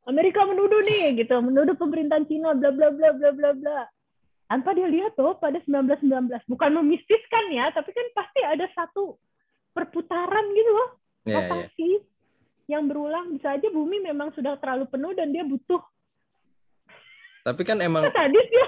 Amerika 0.03 0.43
menuduh 0.43 0.81
nih 0.81 1.15
gitu 1.17 1.35
menuduh 1.39 1.73
pemerintahan 1.73 2.25
Cina 2.25 2.51
bla 2.51 2.69
bla 2.69 2.89
bla 2.89 3.09
bla 3.11 3.29
bla 3.31 3.49
bla 3.53 3.79
tanpa 4.45 4.71
dia 4.71 4.85
lihat 4.85 5.13
tuh 5.13 5.33
pada 5.35 5.57
1919 5.59 6.03
bukan 6.45 6.69
memistiskan 6.77 7.45
ya 7.49 7.71
tapi 7.71 7.89
kan 7.89 8.07
pasti 8.13 8.39
ada 8.41 8.67
satu 8.71 9.15
perputaran 9.71 10.45
gitu 10.51 10.71
loh 10.71 10.89
Iya, 11.23 11.31
iya. 11.31 11.37
rotasi 11.39 11.89
yang 12.65 12.83
berulang 12.85 13.31
bisa 13.31 13.55
aja 13.55 13.67
bumi 13.67 14.03
memang 14.03 14.35
sudah 14.35 14.59
terlalu 14.59 14.85
penuh 14.85 15.15
dan 15.15 15.31
dia 15.31 15.41
butuh 15.41 15.79
Tapi 17.43 17.61
kan 17.63 17.79
emang 17.79 18.03
sadis 18.05 18.47
ya 18.59 18.67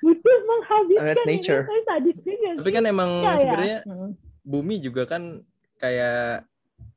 butuh 0.00 0.36
menghabiskan 0.44 1.04
That's 1.06 1.24
ini. 1.24 1.32
nature. 1.36 1.62
Saya 1.64 1.82
sadis 1.86 2.16
juga 2.20 2.48
tapi 2.56 2.70
kan 2.70 2.84
emang 2.84 3.10
Ya, 3.18 3.32
ya. 3.32 3.36
sebenarnya 3.38 3.78
Hmm. 3.84 4.12
bumi 4.40 4.76
juga 4.78 5.02
kan 5.04 5.40
kayak 5.76 6.44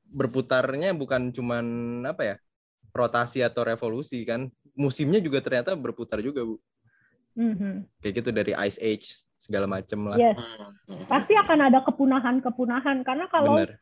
berputarnya 0.10 0.92
bukan 0.92 1.32
cuman 1.32 1.66
apa 2.04 2.22
ya? 2.24 2.36
Rotasi 2.90 3.40
atau 3.40 3.64
revolusi 3.64 4.22
kan. 4.24 4.48
Musimnya 4.74 5.20
juga 5.20 5.40
ternyata 5.40 5.74
berputar 5.74 6.20
juga, 6.20 6.42
Bu. 6.42 6.56
Mhm. 7.36 7.88
Kayak 8.00 8.14
gitu 8.20 8.30
dari 8.30 8.52
ice 8.68 8.80
age 8.80 9.08
segala 9.36 9.64
macem 9.66 9.96
lah. 10.04 10.20
Yes. 10.20 10.36
Hmm. 10.36 10.76
Hmm. 10.90 11.06
pasti 11.08 11.32
akan 11.32 11.60
ada 11.72 11.80
kepunahan-kepunahan 11.82 13.08
karena 13.08 13.26
kalau 13.32 13.56
Bener. 13.56 13.80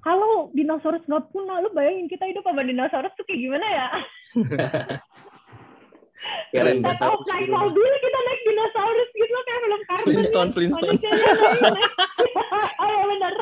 kalau 0.00 0.48
dinosaurus 0.50 1.04
nggak 1.04 1.28
punah 1.28 1.60
lu 1.60 1.68
bayangin 1.70 2.06
kita 2.06 2.24
hidup 2.24 2.40
sama 2.40 2.64
dinosaurus 2.64 3.12
tuh 3.12 3.26
kayak 3.26 3.40
gimana 3.42 3.66
ya 3.66 3.86
Keren, 6.50 6.80
Kita 6.80 6.96
tahu 6.96 7.22
naik 7.28 7.46
rumah. 7.46 7.60
mobil 7.68 7.86
kita 7.92 8.18
naik 8.18 8.40
dinosaurus 8.42 9.10
gitu 9.12 9.34
kayak 9.36 9.60
film 9.60 9.82
kartun 9.84 10.06
Flintstone, 10.06 10.48
ya. 10.48 10.54
Flintstone. 10.54 10.98
Oh 12.80 12.88
ya 12.88 13.04
benar 13.04 13.32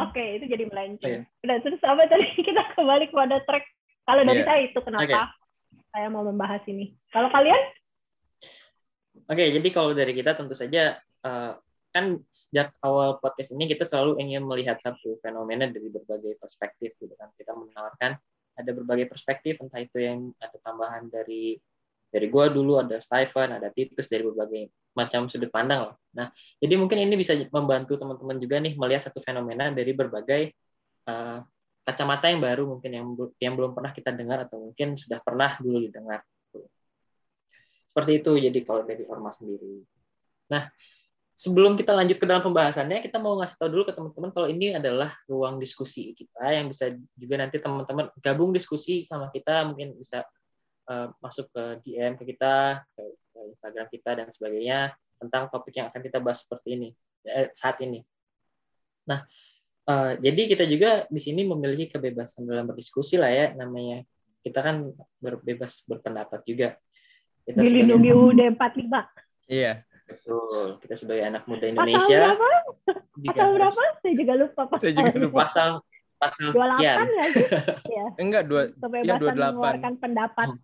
oke 0.02 0.24
itu 0.40 0.44
jadi 0.50 0.64
melenceng. 0.66 1.22
Iya. 1.26 1.42
udah 1.46 1.56
terus 1.62 1.80
apa 1.86 2.02
tadi? 2.10 2.26
Kita 2.46 2.62
kembali 2.74 3.04
kepada 3.10 3.36
track. 3.46 3.64
Kalau 4.06 4.22
dari 4.22 4.40
Iya. 4.42 4.46
saya 4.46 4.60
itu 4.70 4.78
kenapa 4.82 5.20
saya 5.90 6.06
mau 6.10 6.22
membahas 6.22 6.62
ini? 6.70 6.94
Kalau 7.10 7.28
kalian? 7.30 7.58
Oke, 9.26 9.44
jadi 9.50 9.68
kalau 9.74 9.90
dari 9.96 10.12
kita 10.14 10.38
tentu 10.38 10.54
saja 10.54 11.00
eh, 11.00 11.52
kan 11.90 12.20
sejak 12.28 12.76
awal 12.84 13.16
podcast 13.18 13.56
ini 13.56 13.66
kita 13.66 13.88
selalu 13.88 14.20
ingin 14.20 14.44
melihat 14.44 14.76
satu 14.78 15.16
fenomena 15.24 15.66
dari 15.66 15.88
berbagai 15.88 16.36
perspektif 16.38 16.94
gitu 17.00 17.16
kan. 17.16 17.32
Kita 17.34 17.56
menawarkan 17.56 18.14
ada 18.56 18.70
berbagai 18.72 19.08
perspektif 19.10 19.58
entah 19.64 19.80
itu 19.80 19.98
yang 20.00 20.30
ada 20.38 20.56
tambahan 20.60 21.08
dari 21.08 21.56
dari 22.12 22.26
gua 22.30 22.46
dulu 22.52 22.78
ada 22.78 23.00
Stephen, 23.02 23.56
ada 23.56 23.68
Titus 23.72 24.06
dari 24.06 24.22
berbagai 24.22 24.70
macam 24.96 25.28
sudut 25.28 25.52
pandang 25.52 25.92
lah. 25.92 25.96
Nah, 26.16 26.26
jadi 26.56 26.74
mungkin 26.80 26.96
ini 27.04 27.14
bisa 27.20 27.36
membantu 27.52 28.00
teman-teman 28.00 28.40
juga 28.40 28.56
nih 28.64 28.74
melihat 28.80 29.12
satu 29.12 29.20
fenomena 29.20 29.68
dari 29.68 29.92
berbagai 29.92 30.56
eh, 31.06 31.38
kacamata 31.86 32.32
yang 32.32 32.42
baru 32.42 32.66
mungkin 32.66 32.90
yang 32.90 33.06
yang 33.38 33.54
belum 33.54 33.76
pernah 33.76 33.94
kita 33.94 34.10
dengar 34.10 34.48
atau 34.48 34.58
mungkin 34.58 34.98
sudah 34.98 35.22
pernah 35.22 35.54
dulu 35.60 35.84
didengar. 35.84 36.24
Seperti 37.92 38.12
itu 38.20 38.32
jadi 38.36 38.60
kalau 38.66 38.82
dari 38.84 39.04
Ormas 39.08 39.40
sendiri. 39.40 39.86
Nah, 40.52 40.68
sebelum 41.32 41.76
kita 41.76 41.92
lanjut 41.96 42.20
ke 42.20 42.26
dalam 42.28 42.44
pembahasannya, 42.44 43.00
kita 43.04 43.16
mau 43.20 43.40
ngasih 43.40 43.56
tahu 43.56 43.68
dulu 43.72 43.84
ke 43.88 43.92
teman-teman 43.92 44.30
kalau 44.32 44.48
ini 44.48 44.76
adalah 44.76 45.12
ruang 45.28 45.56
diskusi 45.60 46.12
kita 46.12 46.44
yang 46.52 46.68
bisa 46.72 46.92
juga 47.16 47.34
nanti 47.40 47.56
teman-teman 47.60 48.12
gabung 48.20 48.52
diskusi 48.52 49.04
sama 49.04 49.28
kita, 49.32 49.64
mungkin 49.68 49.96
bisa 49.96 50.24
eh, 50.90 51.08
masuk 51.20 51.48
ke 51.52 51.62
DM 51.84 52.20
ke 52.20 52.24
kita, 52.36 52.84
ke 52.96 53.02
Instagram 53.44 53.86
kita 53.92 54.10
dan 54.16 54.28
sebagainya 54.32 54.96
tentang 55.20 55.48
topik 55.52 55.76
yang 55.76 55.88
akan 55.92 56.00
kita 56.00 56.18
bahas 56.20 56.40
seperti 56.44 56.68
ini 56.76 56.88
eh, 57.26 57.52
saat 57.52 57.76
ini. 57.84 58.00
Nah, 59.10 59.24
eh, 59.86 60.12
jadi 60.20 60.42
kita 60.56 60.64
juga 60.64 61.04
di 61.12 61.20
sini 61.20 61.44
memiliki 61.44 61.92
kebebasan 61.92 62.48
dalam 62.48 62.64
berdiskusi 62.68 63.20
lah 63.20 63.28
ya, 63.28 63.52
namanya 63.52 64.00
kita 64.40 64.62
kan 64.62 64.88
berbebas 65.20 65.82
berpendapat 65.84 66.40
juga. 66.46 66.68
Kita 67.44 67.60
dilindungi 67.62 68.10
UUD 68.10 68.40
45 68.58 69.26
Iya, 69.46 69.86
Betul. 70.06 70.78
Kita 70.82 70.94
sebagai 70.94 71.24
anak 71.26 71.42
muda 71.50 71.66
pasal 71.66 71.72
Indonesia 71.74 72.20
berapa 72.30 72.50
juga 73.18 73.32
pasal 73.34 73.48
harus 73.50 73.74
berapa 73.74 73.94
saya 73.98 74.14
juga 74.14 74.32
lupa 74.38 74.62
Saya 74.78 74.92
juga 74.94 75.12
lupa. 75.18 75.38
pasal 75.42 75.68
pasal 76.16 76.46
28 76.54 76.56
sekian. 76.56 76.96
ya 77.12 77.24
sih 77.28 77.46
ya 77.98 78.06
enggak 78.16 78.42
dua 78.48 78.62
kebebasan 78.72 79.04
Iya, 79.04 79.14
28. 79.20 79.36
mengeluarkan 79.36 79.92
pendapat. 80.00 80.48
Hmm. 80.54 80.60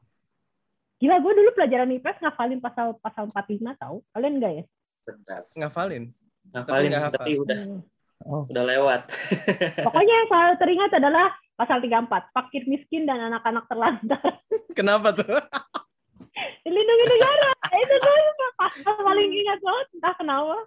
Gila, 1.02 1.18
gue 1.18 1.32
dulu 1.35 1.50
pelajaran 1.59 1.90
IPS 1.99 2.23
ngafalin 2.23 2.62
pasal 2.62 2.94
pasal 3.02 3.26
45 3.35 3.75
tahu. 3.75 4.06
Kalian 4.14 4.38
enggak 4.38 4.52
ya? 4.54 4.64
Sedap. 5.02 5.44
ngafalin. 5.59 6.14
Ngafalin 6.54 6.94
hafal. 6.94 7.12
tapi 7.18 7.30
udah 7.42 7.59
Hmm. 7.59 7.82
Oh. 8.23 8.47
udah 8.47 8.62
lewat. 8.62 9.11
Pokoknya 9.90 10.14
yang 10.14 10.28
selalu 10.30 10.54
teringat 10.62 10.94
adalah 10.94 11.35
pasal 11.59 11.82
34, 11.82 12.06
fakir 12.30 12.62
miskin 12.71 13.02
dan 13.02 13.18
anak-anak 13.18 13.66
terlantar. 13.66 14.23
Kenapa 14.78 15.11
tuh? 15.11 15.26
Dilindungi 16.62 17.06
negara. 17.11 17.50
Itu 17.66 17.94
tuh 17.99 18.14
pasal 18.54 18.94
paling 19.02 19.26
ingat 19.26 19.59
banget, 19.59 19.87
entah 19.99 20.14
kenapa. 20.14 20.59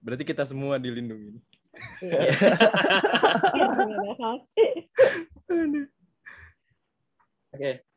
Berarti 0.00 0.24
kita 0.24 0.48
semua 0.48 0.80
dilindungi. 0.80 1.36
Iya. 2.00 2.32
Oke. 7.52 7.91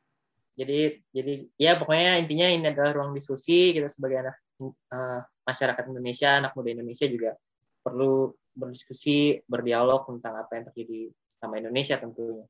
Jadi 0.55 1.03
jadi 1.11 1.33
ya 1.59 1.75
pokoknya 1.75 2.23
intinya 2.23 2.47
ini 2.47 2.65
adalah 2.71 2.95
ruang 2.95 3.11
diskusi 3.11 3.75
kita 3.75 3.91
sebagai 3.91 4.23
anak 4.23 4.35
eh, 4.63 5.21
masyarakat 5.43 5.83
Indonesia, 5.91 6.39
anak 6.39 6.55
muda 6.55 6.71
Indonesia 6.71 7.05
juga 7.11 7.35
perlu 7.83 8.31
berdiskusi, 8.55 9.43
berdialog 9.45 10.07
tentang 10.07 10.39
apa 10.39 10.51
yang 10.55 10.65
terjadi 10.71 11.11
sama 11.37 11.59
Indonesia 11.59 11.99
tentunya. 11.99 12.47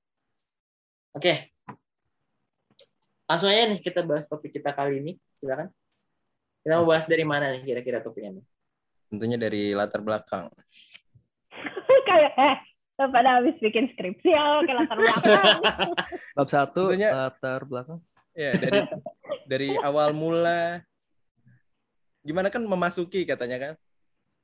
Oke. 1.17 1.51
Langsung 3.25 3.49
aja 3.49 3.65
nih 3.73 3.81
kita 3.81 4.05
bahas 4.05 4.29
topik 4.29 4.53
kita 4.53 4.69
kali 4.77 5.01
ini. 5.01 5.11
Silakan. 5.33 5.73
Kita 6.61 6.77
mau 6.77 6.87
bahas 6.93 7.09
dari 7.09 7.25
mana 7.25 7.49
nih 7.57 7.65
kira-kira 7.65 8.05
topiknya? 8.05 8.37
nih? 8.37 8.45
Tentunya 9.09 9.37
dari 9.41 9.73
latar 9.73 10.05
belakang. 10.05 10.53
kayak 12.07 12.33
eh 12.37 12.55
pada 12.95 13.39
habis 13.39 13.55
bikin 13.59 13.91
skripsi 13.91 14.31
ya 14.31 14.63
kayak 14.63 14.77
latar 14.81 14.97
belakang. 14.97 15.59
Bab 16.39 16.47
satu 16.47 16.81
Tentunya- 16.89 17.11
latar 17.11 17.61
belakang. 17.63 17.99
Ya, 18.31 18.51
dari 18.51 18.79
dari 19.47 19.69
awal 19.79 20.11
mula 20.11 20.83
gimana 22.19 22.47
kan 22.49 22.59
memasuki 22.59 23.23
katanya 23.23 23.57
kan 23.57 23.73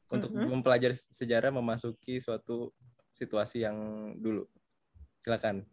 untuk 0.08 0.32
Mhm. 0.32 0.48
mempelajari 0.48 0.96
sejarah 0.96 1.52
memasuki 1.52 2.20
suatu 2.20 2.72
situasi 3.12 3.64
yang 3.64 3.76
dulu. 4.16 4.48
Silakan. 5.20 5.64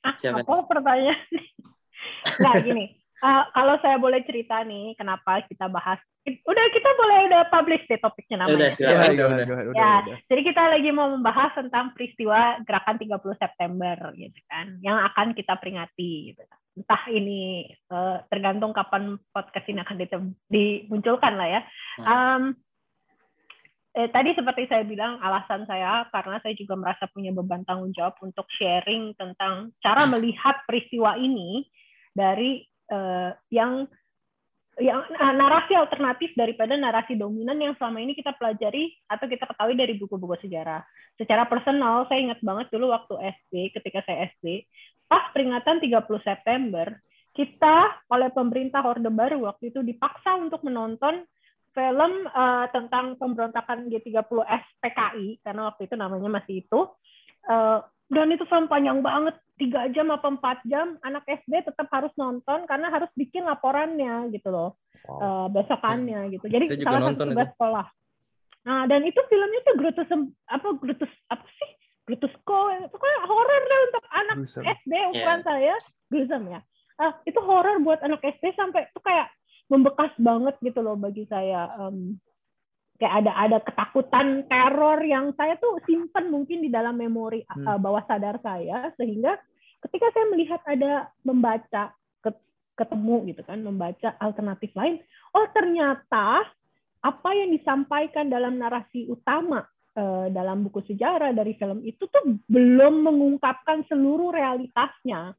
Ah, 0.00 0.14
Siapa 0.14 0.40
apa 0.40 0.64
pertanyaan? 0.64 1.20
Nggak 2.40 2.56
gini. 2.64 2.84
eh, 3.18 3.42
kalau 3.50 3.74
saya 3.82 3.98
boleh 3.98 4.22
cerita 4.22 4.62
nih, 4.62 4.94
kenapa 4.94 5.42
kita 5.44 5.66
bahas? 5.66 5.98
Udah 6.26 6.64
kita 6.74 6.90
boleh 6.98 7.18
udah 7.32 7.42
publish 7.48 7.84
deh 7.88 7.96
topiknya 7.96 8.36
Ya 8.36 8.44
udah 8.52 8.68
namanya. 8.68 8.68
udah, 8.68 8.68
go 8.68 8.84
udah. 8.84 9.00
ahead, 9.00 9.16
go 9.16 9.24
ahead, 9.24 9.48
udah, 9.48 9.76
Ya. 9.78 9.92
udah. 10.04 10.16
Jadi 10.28 10.40
kita 10.44 10.62
lagi 10.68 10.90
mau 10.92 11.08
membahas 11.08 11.50
tentang 11.56 11.84
peristiwa 11.96 12.60
gerakan 12.68 12.96
30 13.00 13.36
September 13.40 13.96
gitu 14.12 14.40
kan, 14.50 14.66
yang 14.84 14.98
akan 15.08 15.32
kita 15.32 15.56
peringati 15.56 16.34
gitu. 16.34 16.42
Entah 16.76 17.02
ini 17.10 17.70
eh, 17.72 18.16
tergantung 18.28 18.76
kapan 18.76 19.16
podcast 19.32 19.66
ini 19.72 19.80
akan 19.80 19.96
dimunculkan 20.52 21.34
lah 21.40 21.48
ya. 21.48 21.60
Em, 22.04 22.42
eh, 23.96 24.08
tadi 24.12 24.30
seperti 24.36 24.68
saya 24.68 24.84
bilang 24.84 25.16
alasan 25.18 25.64
saya 25.64 26.06
karena 26.12 26.38
saya 26.44 26.54
juga 26.54 26.76
merasa 26.76 27.08
punya 27.08 27.32
beban 27.32 27.64
tanggung 27.64 27.90
jawab 27.96 28.14
untuk 28.20 28.44
sharing 28.52 29.16
tentang 29.16 29.72
cara 29.80 30.04
melihat 30.04 30.60
peristiwa 30.68 31.16
ini 31.16 31.64
dari 32.12 32.62
eh, 32.88 33.30
yang 33.52 33.84
yang 34.78 35.02
nah, 35.10 35.34
narasi 35.34 35.74
alternatif 35.74 36.32
daripada 36.38 36.78
narasi 36.78 37.18
dominan 37.18 37.58
yang 37.58 37.74
selama 37.76 37.98
ini 37.98 38.14
kita 38.14 38.30
pelajari 38.38 38.94
atau 39.10 39.26
kita 39.26 39.44
ketahui 39.50 39.74
dari 39.74 39.98
buku-buku 39.98 40.38
sejarah. 40.46 40.86
Secara 41.18 41.50
personal, 41.50 42.06
saya 42.06 42.22
ingat 42.22 42.40
banget 42.40 42.70
dulu 42.70 42.94
waktu 42.94 43.14
SD, 43.18 43.74
ketika 43.74 44.06
saya 44.06 44.30
SD, 44.38 44.62
pas 45.10 45.26
peringatan 45.34 45.82
30 45.82 46.06
September, 46.22 46.86
kita 47.34 48.06
oleh 48.10 48.30
pemerintah 48.30 48.86
Orde 48.86 49.10
Baru 49.10 49.46
waktu 49.50 49.74
itu 49.74 49.82
dipaksa 49.82 50.38
untuk 50.38 50.62
menonton 50.62 51.26
film 51.74 52.12
eh, 52.26 52.66
tentang 52.70 53.18
pemberontakan 53.18 53.90
G30S 53.90 54.64
PKI, 54.78 55.42
karena 55.42 55.74
waktu 55.74 55.90
itu 55.90 55.94
namanya 55.98 56.30
masih 56.38 56.62
itu. 56.62 56.80
Eh, 57.50 57.78
dan 58.08 58.32
itu 58.32 58.44
film 58.48 58.66
panjang 58.72 59.04
banget, 59.04 59.36
tiga 59.60 59.84
jam 59.92 60.08
apa 60.08 60.32
empat 60.32 60.64
jam, 60.64 60.96
anak 61.04 61.28
SD 61.28 61.60
tetap 61.60 61.88
harus 61.92 62.12
nonton 62.16 62.64
karena 62.64 62.88
harus 62.88 63.12
bikin 63.12 63.44
laporannya 63.44 64.32
gitu 64.32 64.48
loh 64.48 64.80
eh, 65.04 65.46
besokannya 65.52 66.32
gitu. 66.32 66.48
Jadi 66.48 66.72
Saya 66.72 66.84
salah 66.88 67.00
satu 67.04 67.12
nonton 67.12 67.26
tugas 67.36 67.50
sekolah. 67.52 67.86
Nah, 68.64 68.84
dan 68.88 69.00
itu 69.04 69.20
filmnya 69.28 69.60
tuh 69.64 69.76
Grutus 69.76 70.08
apa 70.48 70.68
Grutus 70.80 71.12
apa 71.28 71.44
sih? 71.60 71.70
Grutus 72.08 72.32
Ko, 72.48 72.72
pokoknya 72.88 73.18
horor 73.28 73.62
deh 73.68 73.80
untuk 73.92 74.04
anak 74.16 74.36
Gruesome. 74.40 74.64
SD 74.64 74.92
ukuran 75.12 75.40
saya, 75.44 75.74
gruesome 76.08 76.46
ya. 76.48 76.60
Ah, 76.96 77.12
itu 77.28 77.36
horor 77.44 77.76
buat 77.84 78.00
anak 78.00 78.24
SD 78.24 78.56
sampai 78.56 78.88
itu 78.88 79.00
kayak 79.04 79.28
membekas 79.68 80.16
banget 80.16 80.56
gitu 80.64 80.80
loh 80.80 80.96
bagi 80.96 81.28
saya. 81.28 81.68
Em, 81.76 82.16
kayak 82.98 83.14
ada 83.24 83.32
ada 83.38 83.58
ketakutan 83.62 84.42
teror 84.50 84.98
yang 85.06 85.30
saya 85.38 85.54
tuh 85.62 85.78
simpen 85.86 86.34
mungkin 86.34 86.60
di 86.62 86.70
dalam 86.70 86.98
memori 86.98 87.46
Hmm. 87.54 87.66
uh, 87.66 87.78
bawah 87.78 88.02
sadar 88.10 88.42
saya 88.42 88.90
sehingga 88.98 89.38
ketika 89.86 90.10
saya 90.10 90.26
melihat 90.34 90.60
ada 90.66 91.06
membaca 91.22 91.94
ke- 92.18 92.44
ketemu 92.74 93.30
gitu 93.30 93.42
kan 93.46 93.62
membaca 93.62 94.18
alternatif 94.18 94.74
lain 94.74 94.98
oh 95.38 95.46
ternyata 95.54 96.42
apa 96.98 97.30
yang 97.30 97.54
disampaikan 97.54 98.26
dalam 98.26 98.58
narasi 98.58 99.06
utama 99.06 99.62
eh, 99.94 100.26
dalam 100.34 100.66
buku 100.66 100.82
sejarah 100.82 101.30
dari 101.30 101.54
film 101.54 101.86
itu 101.86 102.10
tuh 102.10 102.42
belum 102.50 103.06
mengungkapkan 103.06 103.86
seluruh 103.86 104.34
realitasnya 104.34 105.30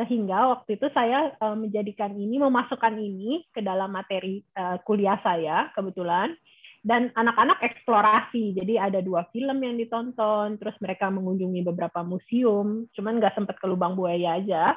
sehingga 0.00 0.56
waktu 0.56 0.80
itu 0.80 0.88
saya 0.96 1.36
eh, 1.36 1.56
menjadikan 1.56 2.16
ini 2.16 2.40
memasukkan 2.40 2.96
ini 2.96 3.44
ke 3.52 3.60
dalam 3.60 3.92
materi 3.92 4.40
eh, 4.40 4.80
kuliah 4.88 5.20
saya 5.20 5.68
kebetulan 5.76 6.32
dan 6.80 7.12
anak-anak 7.12 7.60
eksplorasi. 7.60 8.56
Jadi 8.56 8.80
ada 8.80 9.04
dua 9.04 9.28
film 9.32 9.60
yang 9.60 9.76
ditonton 9.76 10.56
terus 10.56 10.76
mereka 10.80 11.12
mengunjungi 11.12 11.60
beberapa 11.64 12.00
museum. 12.00 12.88
Cuman 12.96 13.20
nggak 13.20 13.36
sempat 13.36 13.60
ke 13.60 13.66
lubang 13.68 13.92
buaya 13.92 14.40
aja. 14.40 14.76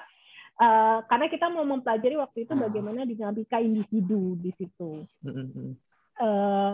Eh, 0.54 0.98
karena 1.10 1.28
kita 1.32 1.50
mau 1.50 1.66
mempelajari 1.66 2.14
waktu 2.20 2.46
itu 2.46 2.54
Hmm. 2.54 2.64
bagaimana 2.70 3.08
dinamika 3.08 3.58
individu 3.58 4.38
di 4.38 4.52
situ. 4.60 5.08
Eh, 6.20 6.74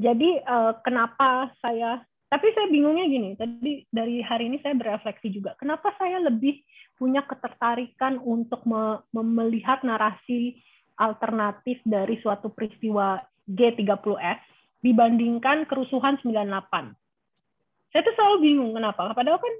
jadi 0.00 0.30
eh, 0.42 0.72
kenapa 0.82 1.52
saya 1.62 2.02
tapi 2.28 2.52
saya 2.52 2.68
bingungnya 2.68 3.08
gini. 3.08 3.30
Tadi 3.40 3.88
dari 3.88 4.20
hari 4.20 4.52
ini 4.52 4.60
saya 4.60 4.76
berefleksi 4.76 5.32
juga. 5.32 5.56
Kenapa 5.56 5.96
saya 5.96 6.20
lebih 6.20 6.60
punya 7.00 7.24
ketertarikan 7.24 8.20
untuk 8.20 8.68
me- 8.68 9.00
melihat 9.14 9.80
narasi 9.80 10.60
alternatif 10.98 11.80
dari 11.88 12.20
suatu 12.20 12.52
peristiwa 12.52 13.22
G30S 13.48 14.40
dibandingkan 14.80 15.66
kerusuhan 15.66 16.20
98 16.20 16.94
saya 17.88 18.00
tuh 18.04 18.14
selalu 18.14 18.36
bingung 18.44 18.72
kenapa 18.72 19.10
padahal 19.12 19.40
kan 19.40 19.54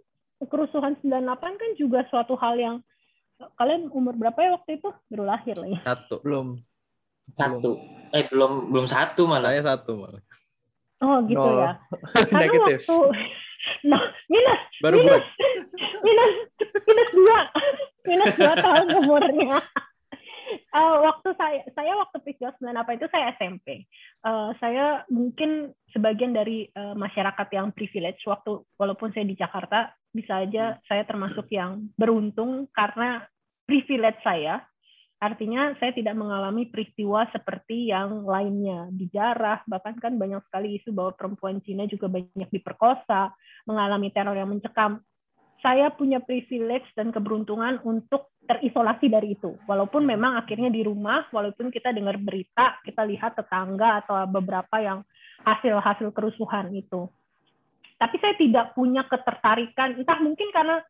kerusuhan 0.45 0.95
98 1.01 1.25
kan 1.41 1.71
juga 1.75 2.05
suatu 2.07 2.37
hal 2.37 2.55
yang 2.57 2.77
kalian 3.57 3.87
umur 3.91 4.15
berapa 4.15 4.39
ya 4.39 4.51
waktu 4.55 4.79
itu 4.79 4.89
baru 5.09 5.25
lahir 5.25 5.55
lah 5.57 5.69
ya 5.71 5.81
Satu. 5.87 6.19
Belum. 6.23 6.59
Satu. 7.35 7.79
Eh 8.11 8.25
belum 8.27 8.73
belum 8.73 8.87
satu 8.87 9.29
malah. 9.29 9.53
Saya 9.55 9.77
satu 9.77 9.95
malah. 9.95 10.23
oh 10.99 11.23
gitu 11.27 11.39
No. 11.39 11.63
ya 11.63 11.79
karena 12.27 12.39
Negatif. 12.51 12.81
waktu 12.83 12.97
nah 13.91 14.03
minus 14.27 14.61
Baru 14.83 14.97
minus 14.99 15.07
buat. 15.07 15.23
minus 16.07 16.33
minus 16.83 17.11
dua 17.15 17.39
minus 18.07 18.33
dua 18.35 18.55
tahun 18.59 18.87
umurnya 19.03 19.57
Eh, 20.49 20.97
waktu 21.05 21.29
saya 21.37 21.61
saya 21.77 21.93
waktu 22.01 22.17
peristiwa 22.25 22.57
98 22.57 22.97
itu 22.97 23.09
saya 23.13 23.27
SMP 23.37 23.67
Eh, 24.19 24.51
saya 24.59 25.07
mungkin 25.15 25.71
sebagian 25.95 26.35
dari 26.35 26.67
eh, 26.67 26.95
masyarakat 26.99 27.49
yang 27.55 27.71
privilege 27.71 28.19
waktu 28.27 28.67
walaupun 28.75 29.15
saya 29.15 29.23
di 29.29 29.39
Jakarta 29.39 29.95
bisa 30.11 30.43
aja 30.43 30.75
saya 30.91 31.07
termasuk 31.07 31.47
yang 31.55 31.87
beruntung 31.95 32.67
karena 32.75 33.23
privilege 33.69 34.19
saya. 34.27 34.65
Artinya 35.19 35.75
saya 35.83 35.91
tidak 35.91 36.15
mengalami 36.15 36.71
peristiwa 36.71 37.27
seperti 37.35 37.91
yang 37.91 38.23
lainnya, 38.23 38.87
dijarah, 38.95 39.67
bahkan 39.67 39.99
kan 39.99 40.15
banyak 40.15 40.39
sekali 40.47 40.79
isu 40.79 40.95
bahwa 40.95 41.11
perempuan 41.19 41.59
Cina 41.67 41.91
juga 41.91 42.07
banyak 42.07 42.47
diperkosa, 42.55 43.35
mengalami 43.67 44.15
teror 44.15 44.39
yang 44.39 44.47
mencekam. 44.47 45.03
Saya 45.59 45.91
punya 45.91 46.23
privilege 46.23 46.87
dan 46.95 47.11
keberuntungan 47.11 47.83
untuk 47.83 48.31
terisolasi 48.49 49.13
dari 49.13 49.37
itu. 49.37 49.53
Walaupun 49.69 50.09
memang 50.09 50.41
akhirnya 50.41 50.73
di 50.73 50.81
rumah, 50.81 51.29
walaupun 51.29 51.69
kita 51.69 51.93
dengar 51.93 52.17
berita, 52.17 52.81
kita 52.81 53.05
lihat 53.05 53.37
tetangga 53.37 54.01
atau 54.03 54.25
beberapa 54.25 54.81
yang 54.81 55.05
hasil-hasil 55.45 56.09
kerusuhan 56.17 56.73
itu. 56.73 57.07
Tapi 58.01 58.17
saya 58.19 58.35
tidak 58.41 58.73
punya 58.73 59.05
ketertarikan, 59.05 60.01
entah 60.01 60.19
mungkin 60.25 60.49
karena 60.55 60.81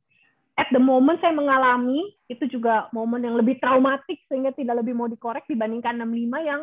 at 0.55 0.71
the 0.71 0.79
moment 0.79 1.19
saya 1.19 1.35
mengalami 1.35 2.15
itu 2.31 2.47
juga 2.47 2.87
momen 2.95 3.27
yang 3.27 3.35
lebih 3.35 3.59
traumatik 3.59 4.23
sehingga 4.31 4.55
tidak 4.55 4.85
lebih 4.85 4.95
mau 4.95 5.11
dikorek 5.11 5.47
dibandingkan 5.51 5.99
65 5.99 6.51
yang 6.51 6.63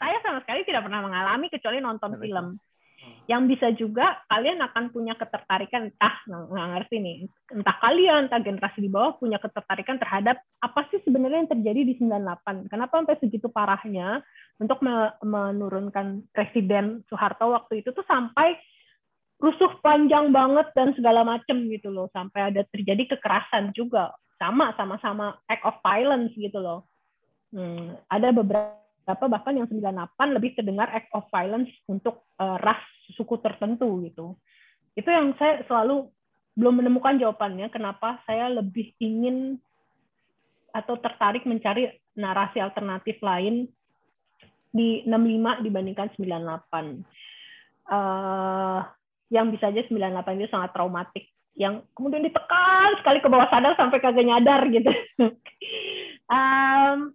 saya 0.00 0.18
sama 0.26 0.42
sekali 0.42 0.66
tidak 0.66 0.82
pernah 0.82 1.06
mengalami 1.06 1.46
kecuali 1.46 1.78
nonton 1.78 2.18
film. 2.18 2.50
sense. 2.50 2.71
Yang 3.30 3.42
bisa 3.54 3.68
juga 3.74 4.18
kalian 4.26 4.58
akan 4.60 4.90
punya 4.90 5.14
ketertarikan 5.14 5.88
entah 5.88 6.16
nggak 6.26 6.68
ngerti 6.74 6.96
nih 6.98 7.18
entah 7.54 7.76
kalian 7.78 8.26
entah 8.26 8.42
generasi 8.42 8.78
di 8.82 8.90
bawah 8.90 9.14
punya 9.18 9.38
ketertarikan 9.38 9.98
terhadap 9.98 10.42
apa 10.58 10.80
sih 10.90 10.98
sebenarnya 11.06 11.46
yang 11.46 11.52
terjadi 11.54 11.80
di 11.86 11.94
98 12.02 12.66
kenapa 12.66 12.98
sampai 12.98 13.16
segitu 13.22 13.46
parahnya 13.46 14.26
untuk 14.58 14.78
me- 14.82 15.14
menurunkan 15.22 16.26
Presiden 16.34 17.06
Soeharto 17.10 17.54
waktu 17.54 17.82
itu 17.82 17.94
tuh 17.94 18.06
sampai 18.06 18.58
rusuh 19.42 19.74
panjang 19.82 20.30
banget 20.30 20.70
dan 20.78 20.94
segala 20.94 21.26
macem 21.26 21.66
gitu 21.66 21.90
loh. 21.90 22.06
Sampai 22.14 22.54
ada 22.54 22.62
terjadi 22.70 23.18
kekerasan 23.18 23.74
juga. 23.74 24.14
Sama 24.38 24.70
sama 24.78 25.02
sama 25.02 25.34
act 25.50 25.66
of 25.66 25.74
violence 25.82 26.30
gitu 26.38 26.62
loh. 26.62 26.86
Hmm, 27.50 27.98
ada 28.06 28.30
beberapa 28.30 28.81
beberapa 29.02 29.26
bahkan 29.26 29.58
yang 29.58 29.66
98 29.66 30.36
lebih 30.38 30.54
terdengar 30.54 30.86
act 30.94 31.10
of 31.10 31.26
violence 31.34 31.70
untuk 31.90 32.22
uh, 32.38 32.54
ras 32.62 32.78
suku 33.18 33.34
tertentu 33.42 33.98
gitu. 34.06 34.38
Itu 34.94 35.10
yang 35.10 35.34
saya 35.36 35.66
selalu 35.66 36.06
belum 36.54 36.84
menemukan 36.84 37.18
jawabannya 37.18 37.66
kenapa 37.74 38.22
saya 38.28 38.46
lebih 38.52 38.94
ingin 39.02 39.58
atau 40.72 40.96
tertarik 41.02 41.44
mencari 41.44 41.90
narasi 42.14 42.62
alternatif 42.62 43.18
lain 43.20 43.66
di 44.72 45.04
65 45.04 45.66
dibandingkan 45.66 46.08
98. 46.16 47.02
Uh, 47.82 48.80
yang 49.32 49.50
bisa 49.50 49.68
aja 49.68 49.82
98 49.90 50.38
itu 50.38 50.48
sangat 50.52 50.70
traumatik 50.70 51.26
yang 51.52 51.84
kemudian 51.92 52.24
ditekan 52.24 52.96
sekali 53.00 53.20
ke 53.20 53.28
bawah 53.28 53.48
sadar 53.52 53.76
sampai 53.76 54.00
kagak 54.00 54.24
nyadar 54.24 54.64
gitu. 54.72 54.92
um, 56.32 57.12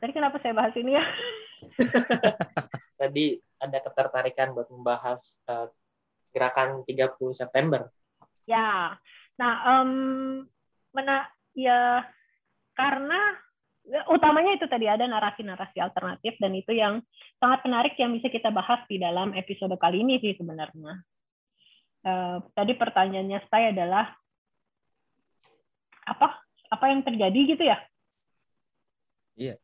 tadi 0.00 0.12
kenapa 0.16 0.40
saya 0.40 0.56
bahas 0.56 0.74
ini 0.74 0.96
ya? 0.96 1.04
tadi 3.00 3.36
ada 3.60 3.78
ketertarikan 3.84 4.56
buat 4.56 4.72
membahas 4.72 5.38
uh, 5.46 5.68
gerakan 6.32 6.82
30 6.88 7.20
September. 7.36 7.92
Ya, 8.48 8.96
nah 9.36 9.54
um, 9.78 9.92
mana 10.90 11.28
ya 11.52 12.02
karena 12.74 13.36
ya, 13.84 14.00
utamanya 14.10 14.56
itu 14.56 14.66
tadi 14.66 14.88
ada 14.88 15.04
narasi-narasi 15.04 15.78
alternatif 15.78 16.40
dan 16.40 16.56
itu 16.56 16.72
yang 16.72 17.04
sangat 17.38 17.60
menarik 17.68 17.94
yang 18.00 18.16
bisa 18.16 18.32
kita 18.32 18.48
bahas 18.48 18.80
di 18.88 18.96
dalam 18.96 19.36
episode 19.36 19.76
kali 19.76 20.02
ini 20.02 20.18
sih 20.18 20.34
sebenarnya. 20.34 21.04
Uh, 22.00 22.40
tadi 22.56 22.72
pertanyaannya 22.80 23.44
saya 23.52 23.76
adalah 23.76 24.08
apa 26.08 26.40
apa 26.72 26.84
yang 26.88 27.04
terjadi 27.04 27.40
gitu 27.54 27.64
ya? 27.68 27.78
Iya. 29.36 29.54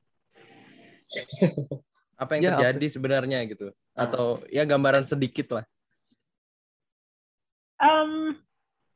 apa 2.22 2.30
yang 2.36 2.42
ya, 2.42 2.50
terjadi 2.56 2.86
apa? 2.86 2.94
sebenarnya 2.94 3.38
gitu? 3.48 3.66
Atau 3.92 4.42
ya 4.50 4.62
gambaran 4.64 5.04
sedikit 5.04 5.60
lah. 5.60 5.64
Um, 7.76 8.32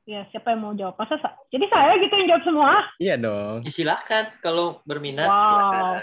ya 0.08 0.24
siapa 0.32 0.56
yang 0.56 0.60
mau 0.64 0.72
jawab? 0.72 0.96
Masa 0.96 1.20
jadi 1.52 1.66
saya 1.68 2.00
gitu 2.00 2.14
yang 2.16 2.28
jawab 2.36 2.44
semua? 2.44 2.72
Iya 2.96 3.14
dong. 3.20 3.56
Ya, 3.68 3.70
silahkan 3.70 4.24
kalau 4.40 4.80
berminat 4.88 5.28
wow. 5.28 5.44
silakan. 5.46 6.00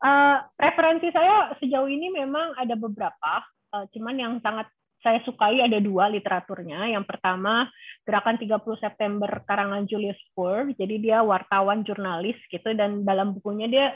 Uh, 0.00 0.36
referensi 0.56 1.12
saya 1.12 1.52
sejauh 1.60 1.84
ini 1.84 2.08
memang 2.08 2.56
ada 2.56 2.72
beberapa, 2.72 3.44
uh, 3.76 3.84
cuman 3.92 4.16
yang 4.16 4.32
sangat 4.40 4.64
saya 5.04 5.20
sukai 5.24 5.60
ada 5.60 5.76
dua 5.80 6.08
literaturnya. 6.08 6.88
Yang 6.92 7.04
pertama 7.08 7.68
Gerakan 8.08 8.40
30 8.40 8.58
September 8.80 9.30
karangan 9.44 9.84
Julius 9.84 10.18
Poor. 10.32 10.72
Jadi 10.72 10.98
dia 11.04 11.20
wartawan 11.20 11.84
jurnalis 11.84 12.34
gitu 12.48 12.72
dan 12.72 13.04
dalam 13.04 13.36
bukunya 13.36 13.68
dia 13.68 13.86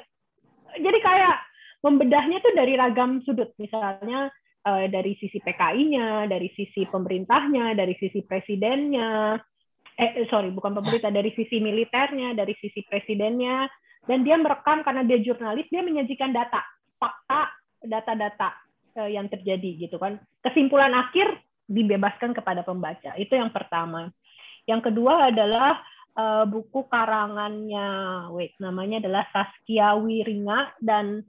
jadi 0.78 0.98
kayak 1.00 1.36
membedahnya 1.84 2.38
tuh 2.40 2.52
dari 2.56 2.74
ragam 2.74 3.20
sudut. 3.22 3.52
Misalnya 3.60 4.32
eh, 4.66 4.86
dari 4.88 5.14
sisi 5.20 5.38
PKI-nya, 5.40 6.26
dari 6.30 6.48
sisi 6.54 6.88
pemerintahnya, 6.88 7.76
dari 7.76 7.94
sisi 8.00 8.24
presidennya. 8.24 9.38
Eh 9.94 10.26
sorry, 10.26 10.50
bukan 10.50 10.74
pemerintah, 10.74 11.14
dari 11.14 11.30
sisi 11.38 11.62
militernya, 11.62 12.34
dari 12.34 12.54
sisi 12.58 12.82
presidennya. 12.82 13.70
Dan 14.04 14.20
dia 14.20 14.36
merekam 14.36 14.84
karena 14.84 15.00
dia 15.06 15.16
jurnalis, 15.22 15.64
dia 15.72 15.80
menyajikan 15.80 16.28
data, 16.28 16.60
fakta, 17.00 17.48
data-data 17.80 18.64
Eh, 18.94 19.10
yang 19.18 19.26
terjadi 19.26 19.74
gitu 19.74 19.98
kan. 19.98 20.22
Kesimpulan 20.38 20.94
akhir 20.94 21.26
dibebaskan 21.66 22.30
kepada 22.30 22.62
pembaca. 22.62 23.10
Itu 23.18 23.34
yang 23.34 23.50
pertama. 23.50 24.06
Yang 24.70 24.86
kedua 24.86 25.34
adalah 25.34 25.82
uh, 26.16 26.44
buku 26.48 26.86
karangannya, 26.90 27.88
wait, 28.34 28.54
namanya 28.58 29.02
adalah 29.04 29.24
Saskia 29.30 29.98
Wiringa 29.98 30.78
dan 30.82 31.22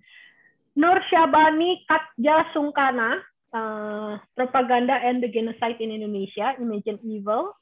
Nur 0.75 0.99
Syabani 1.07 1.83
Katja 1.87 2.51
Sungkana, 2.51 3.19
uh, 3.55 4.19
Propaganda 4.35 4.99
and 4.99 5.23
the 5.23 5.29
Genocide 5.31 5.79
in 5.79 5.93
Indonesia, 5.93 6.55
Imagine 6.59 6.99
Evil. 7.03 7.55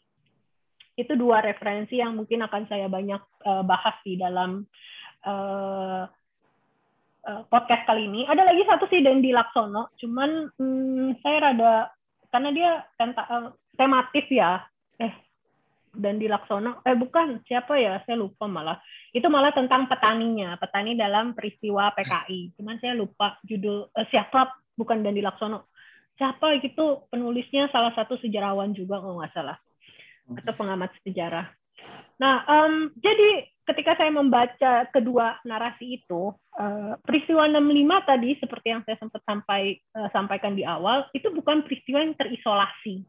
Itu 0.94 1.18
dua 1.18 1.42
referensi 1.42 1.98
yang 1.98 2.18
mungkin 2.18 2.46
akan 2.46 2.70
saya 2.70 2.86
banyak 2.90 3.22
uh, 3.46 3.62
bahas 3.66 3.98
di 4.06 4.18
dalam 4.18 4.66
uh, 5.26 6.06
Eh, 7.24 7.42
podcast 7.48 7.88
kali 7.88 8.04
ini. 8.04 8.28
Ada 8.28 8.44
lagi 8.44 8.68
satu 8.68 8.84
sih 8.92 9.00
Dendi 9.00 9.32
Laksono, 9.32 9.96
cuman 9.96 10.52
hmm, 10.60 11.24
saya 11.24 11.38
rada 11.40 11.74
karena 12.28 12.50
dia 12.52 12.72
tenta, 13.00 13.24
uh, 13.32 13.48
tematif 13.80 14.28
ya. 14.28 14.60
Eh 15.00 15.23
Dendi 15.94 16.26
Laksono, 16.26 16.82
eh 16.82 16.98
bukan 16.98 17.46
siapa 17.46 17.78
ya? 17.78 18.02
Saya 18.04 18.18
lupa 18.18 18.50
malah. 18.50 18.82
Itu 19.14 19.30
malah 19.30 19.54
tentang 19.54 19.86
petaninya, 19.86 20.58
petani 20.58 20.98
dalam 20.98 21.38
peristiwa 21.38 21.94
PKI. 21.94 22.58
Cuman 22.58 22.82
saya 22.82 22.98
lupa 22.98 23.38
judul 23.46 23.94
uh, 23.94 24.06
siapa 24.10 24.58
bukan 24.74 25.06
Dendi 25.06 25.22
Laksono. 25.22 25.70
Siapa 26.18 26.58
gitu 26.66 27.06
penulisnya 27.14 27.70
salah 27.70 27.94
satu 27.94 28.18
sejarawan 28.18 28.74
juga 28.74 28.98
kalau 29.02 29.22
nggak 29.22 29.34
salah 29.34 29.58
atau 30.30 30.54
pengamat 30.58 30.90
sejarah. 31.06 31.46
Nah, 32.18 32.46
um, 32.46 32.94
jadi 32.98 33.50
ketika 33.68 33.98
saya 33.98 34.12
membaca 34.14 34.88
kedua 34.92 35.40
narasi 35.44 36.00
itu, 36.02 36.32
uh, 36.56 36.94
peristiwa 37.04 37.48
65 37.50 38.10
tadi 38.10 38.30
seperti 38.40 38.68
yang 38.72 38.82
saya 38.86 38.98
sempat 39.00 39.22
sampai 39.26 39.62
uh, 39.98 40.10
sampaikan 40.14 40.54
di 40.54 40.64
awal, 40.64 41.08
itu 41.12 41.28
bukan 41.34 41.66
peristiwa 41.66 42.04
yang 42.04 42.16
terisolasi. 42.16 43.04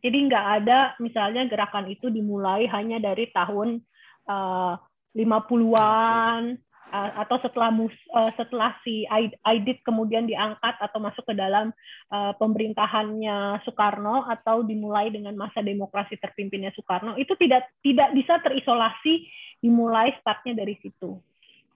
Jadi 0.00 0.18
nggak 0.32 0.46
ada 0.64 0.78
misalnya 0.96 1.44
gerakan 1.44 1.88
itu 1.92 2.08
dimulai 2.08 2.64
hanya 2.72 2.96
dari 2.96 3.28
tahun 3.30 3.84
uh, 4.24 4.74
50-an 5.12 6.56
uh, 6.90 7.10
atau 7.26 7.36
setelah 7.42 7.70
mus, 7.70 7.94
uh, 8.14 8.30
setelah 8.34 8.74
si 8.82 9.06
Aidit 9.46 9.84
kemudian 9.86 10.26
diangkat 10.26 10.76
atau 10.82 10.98
masuk 10.98 11.24
ke 11.28 11.34
dalam 11.34 11.70
uh, 12.10 12.32
pemerintahannya 12.36 13.62
Soekarno 13.66 14.26
atau 14.26 14.66
dimulai 14.66 15.12
dengan 15.14 15.34
masa 15.38 15.62
demokrasi 15.62 16.18
terpimpinnya 16.18 16.74
Soekarno 16.74 17.14
itu 17.16 17.32
tidak 17.38 17.70
tidak 17.80 18.10
bisa 18.14 18.38
terisolasi 18.42 19.26
dimulai 19.62 20.14
startnya 20.20 20.58
dari 20.58 20.74
situ. 20.82 21.18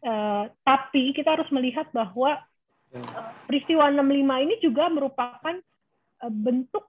Uh, 0.04 0.52
tapi 0.64 1.16
kita 1.16 1.32
harus 1.32 1.48
melihat 1.48 1.88
bahwa 1.92 2.36
uh, 2.92 3.32
peristiwa 3.48 3.88
65 3.88 4.44
ini 4.44 4.54
juga 4.60 4.92
merupakan 4.92 5.56
uh, 6.20 6.32
bentuk 6.32 6.84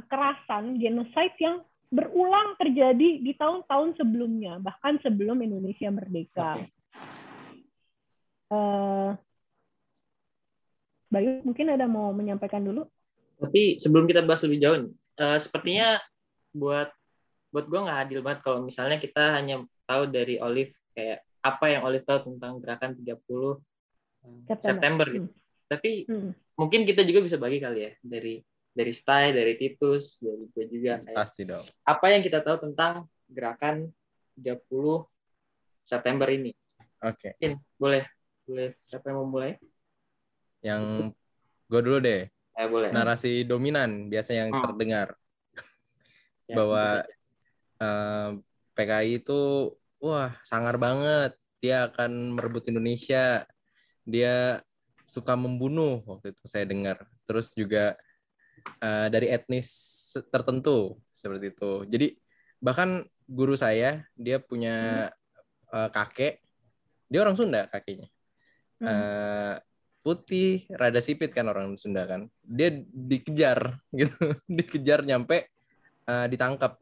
kekerasan 0.00 0.80
genosida 0.80 1.36
yang 1.40 1.56
berulang 1.90 2.54
terjadi 2.56 3.18
di 3.18 3.32
tahun-tahun 3.34 3.98
sebelumnya, 3.98 4.62
bahkan 4.62 4.96
sebelum 5.02 5.42
Indonesia 5.42 5.90
merdeka. 5.90 6.62
Uh, 8.50 9.18
Bayu, 11.10 11.42
mungkin 11.42 11.74
ada 11.74 11.90
mau 11.90 12.14
menyampaikan 12.14 12.62
dulu? 12.62 12.86
Tapi 13.42 13.82
sebelum 13.82 14.06
kita 14.06 14.22
bahas 14.22 14.46
lebih 14.46 14.58
jauh, 14.62 14.78
uh, 15.18 15.38
sepertinya 15.42 15.98
buat 16.54 16.94
buat 17.50 17.66
gue 17.66 17.80
nggak 17.82 18.00
adil 18.06 18.20
banget 18.22 18.40
kalau 18.46 18.62
misalnya 18.62 19.02
kita 19.02 19.34
hanya 19.34 19.66
tahu 19.90 20.06
dari 20.06 20.38
Olive 20.38 20.70
kayak 20.94 21.26
apa 21.42 21.66
yang 21.66 21.82
Olive 21.82 22.06
tahu 22.06 22.30
tentang 22.30 22.62
gerakan 22.62 22.94
30 22.94 23.18
September, 24.46 24.62
September 24.62 25.06
gitu. 25.10 25.26
Hmm. 25.26 25.38
Tapi 25.66 25.90
hmm. 26.06 26.30
mungkin 26.54 26.80
kita 26.86 27.02
juga 27.02 27.26
bisa 27.26 27.36
bagi 27.42 27.58
kali 27.58 27.80
ya 27.82 27.92
dari 27.98 28.38
dari 28.80 28.92
Stay, 28.96 29.36
dari 29.36 29.54
Titus, 29.60 30.24
dari 30.24 30.48
gue 30.48 30.64
juga 30.72 31.04
kayak 31.04 31.18
Pasti 31.20 31.42
dong. 31.44 31.68
Apa 31.84 32.16
yang 32.16 32.24
kita 32.24 32.40
tahu 32.40 32.64
tentang 32.64 33.04
gerakan 33.28 33.92
30 34.40 34.56
September 35.84 36.28
ini? 36.32 36.56
Oke. 37.04 37.36
Okay. 37.36 37.60
boleh. 37.76 38.08
Boleh 38.48 38.68
siapa 38.88 39.12
yang 39.12 39.20
mau 39.20 39.28
mulai? 39.28 39.60
Yang 40.64 41.12
gue 41.68 41.80
dulu 41.84 41.98
deh. 42.00 42.24
Eh, 42.32 42.68
boleh. 42.68 42.88
Narasi 42.88 43.44
dominan 43.44 44.08
biasa 44.08 44.32
yang 44.32 44.48
hmm. 44.48 44.64
terdengar. 44.64 45.08
Ya, 46.50 46.58
bahwa 46.58 47.06
uh, 47.78 48.30
PKI 48.74 49.22
itu 49.22 49.70
wah 50.02 50.34
sangar 50.42 50.82
banget 50.82 51.38
dia 51.62 51.86
akan 51.86 52.34
merebut 52.34 52.66
Indonesia 52.66 53.46
dia 54.02 54.58
suka 55.06 55.38
membunuh 55.38 56.02
waktu 56.10 56.34
itu 56.34 56.44
saya 56.50 56.66
dengar 56.66 57.06
terus 57.22 57.54
juga 57.54 57.94
uh, 58.82 59.08
dari 59.08 59.30
etnis 59.30 59.68
tertentu 60.30 60.98
seperti 61.14 61.54
itu. 61.54 61.72
Jadi 61.86 62.06
bahkan 62.60 63.04
guru 63.30 63.54
saya 63.54 64.04
dia 64.18 64.42
punya 64.42 65.08
uh, 65.70 65.88
kakek. 65.92 66.42
Dia 67.10 67.26
orang 67.26 67.34
Sunda 67.34 67.66
kakeknya 67.66 68.06
hmm. 68.80 68.88
uh, 68.88 69.54
putih 70.00 70.64
rada 70.72 70.98
sipit 70.98 71.30
kan 71.30 71.46
orang 71.46 71.76
Sunda 71.76 72.08
kan. 72.08 72.26
Dia 72.42 72.72
dikejar 72.90 73.78
gitu. 74.00 74.34
Dikejar 74.48 75.04
nyampe 75.04 75.52
uh, 76.08 76.26
ditangkap. 76.26 76.80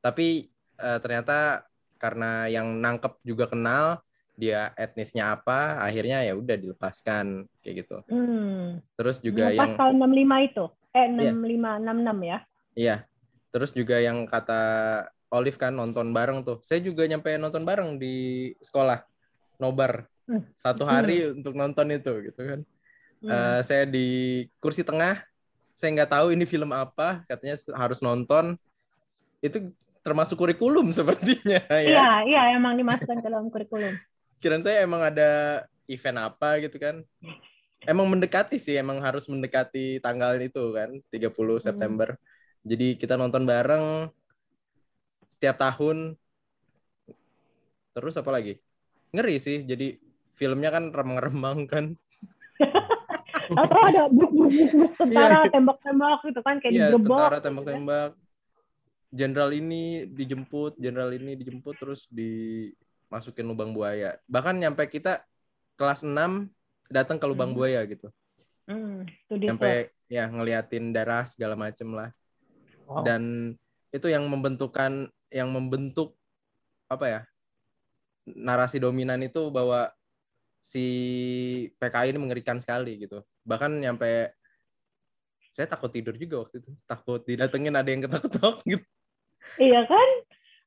Tapi 0.00 0.48
uh, 0.78 0.98
ternyata 1.02 1.66
karena 2.00 2.48
yang 2.48 2.80
nangkep 2.80 3.20
juga 3.26 3.44
kenal 3.50 4.00
dia 4.40 4.72
etnisnya 4.72 5.36
apa 5.36 5.84
akhirnya 5.84 6.24
ya 6.24 6.32
udah 6.32 6.56
dilepaskan 6.56 7.44
kayak 7.60 7.84
gitu. 7.84 8.00
Hmm. 8.08 8.80
terus 8.96 9.20
juga 9.20 9.52
Dilepas 9.52 9.76
yang 9.76 9.76
tahun 9.76 9.94
65 10.00 10.48
itu 10.48 10.64
eh 10.94 11.06
65 11.06 11.20
iya. 11.20 11.32
66 11.78 12.20
ya 12.22 12.38
iya 12.74 12.96
terus 13.50 13.70
juga 13.74 13.98
yang 13.98 14.26
kata 14.26 14.60
Olive 15.30 15.58
kan 15.58 15.74
nonton 15.74 16.10
bareng 16.10 16.42
tuh 16.42 16.58
saya 16.66 16.82
juga 16.82 17.06
nyampe 17.06 17.34
nonton 17.38 17.62
bareng 17.62 17.98
di 17.98 18.50
sekolah 18.62 19.02
nobar 19.62 20.10
Hmm. 20.30 20.46
satu 20.62 20.86
hari 20.86 21.34
untuk 21.34 21.58
nonton 21.58 21.90
itu 21.90 22.30
gitu 22.30 22.38
kan. 22.38 22.60
Hmm. 23.18 23.30
Eh, 23.34 23.60
saya 23.66 23.82
di 23.82 24.06
kursi 24.62 24.86
tengah, 24.86 25.18
saya 25.74 25.90
nggak 25.90 26.12
tahu 26.14 26.30
ini 26.30 26.46
film 26.46 26.70
apa, 26.70 27.26
katanya 27.26 27.58
harus 27.74 27.98
nonton. 27.98 28.54
Itu 29.42 29.74
termasuk 30.06 30.38
kurikulum 30.38 30.86
sepertinya 30.96 31.58
ya. 31.66 31.82
Iya, 31.82 32.10
iya 32.30 32.42
emang 32.54 32.78
dimasukkan 32.78 33.18
ke 33.18 33.26
dalam 33.26 33.50
kurikulum. 33.50 33.98
Kirain 34.38 34.62
saya 34.62 34.86
emang 34.86 35.02
ada 35.02 35.66
event 35.90 36.30
apa 36.30 36.62
gitu 36.62 36.78
kan. 36.78 37.02
Emang 37.80 38.12
mendekati 38.12 38.60
sih, 38.60 38.76
emang 38.76 39.00
harus 39.00 39.24
mendekati 39.24 40.04
tanggal 40.04 40.36
itu 40.36 40.76
kan, 40.76 41.00
30 41.08 41.56
September. 41.56 42.12
Jadi 42.60 43.00
kita 43.00 43.16
nonton 43.16 43.48
bareng 43.48 44.12
setiap 45.26 45.56
tahun. 45.56 46.12
Terus 47.96 48.14
apa 48.20 48.30
lagi? 48.30 48.60
Ngeri 49.16 49.36
sih, 49.40 49.64
jadi 49.64 49.96
filmnya 50.36 50.68
kan 50.70 50.92
remang-remang 50.92 51.64
kan. 51.64 51.84
Atau 53.60 53.80
ada 53.82 54.06
bruk 54.12 54.30
tentara 54.94 55.48
Iya. 55.48 55.50
tembak-tembak 55.50 56.18
gitu 56.22 56.40
kan 56.44 56.54
kayak 56.62 56.72
Iya, 56.76 56.86
digerebek. 56.92 57.08
tentara 57.08 57.38
tembak-tembak. 57.40 58.10
Jenderal 59.10 59.50
ini 59.50 60.06
dijemput, 60.06 60.78
jenderal 60.78 61.10
ini 61.10 61.34
dijemput 61.34 61.74
terus 61.80 62.06
dimasukin 62.12 63.42
lubang 63.48 63.74
buaya. 63.74 64.20
Bahkan 64.30 64.54
nyampe 64.62 64.86
kita 64.86 65.24
kelas 65.74 66.06
6 66.06 66.46
datang 66.90 67.16
ke 67.16 67.24
lubang 67.24 67.54
Hmm. 67.54 67.58
buaya 67.58 67.80
gitu. 67.86 68.10
Hmm. 68.66 69.06
Nyampe 69.30 69.94
ya 70.10 70.26
ngeliatin 70.26 70.90
darah 70.90 71.24
segala 71.30 71.54
macem 71.54 71.86
lah. 71.94 72.10
Wow. 72.90 73.06
Dan 73.06 73.54
itu 73.94 74.06
yang 74.10 74.26
membentukkan 74.26 75.06
yang 75.30 75.48
membentuk 75.48 76.18
apa 76.90 77.06
ya? 77.06 77.22
narasi 78.30 78.78
dominan 78.78 79.18
itu 79.26 79.50
bahwa 79.50 79.90
si 80.60 80.86
PKI 81.80 82.14
ini 82.14 82.20
mengerikan 82.20 82.60
sekali 82.62 83.00
gitu. 83.00 83.24
Bahkan 83.42 83.80
nyampe 83.80 84.30
saya 85.50 85.66
takut 85.66 85.90
tidur 85.90 86.14
juga 86.14 86.46
waktu 86.46 86.62
itu. 86.62 86.70
Takut 86.86 87.24
didatengin 87.26 87.74
ada 87.74 87.90
yang 87.90 88.06
ketok-ketok 88.06 88.62
gitu. 88.68 88.86
Iya 89.58 89.82
kan? 89.88 90.08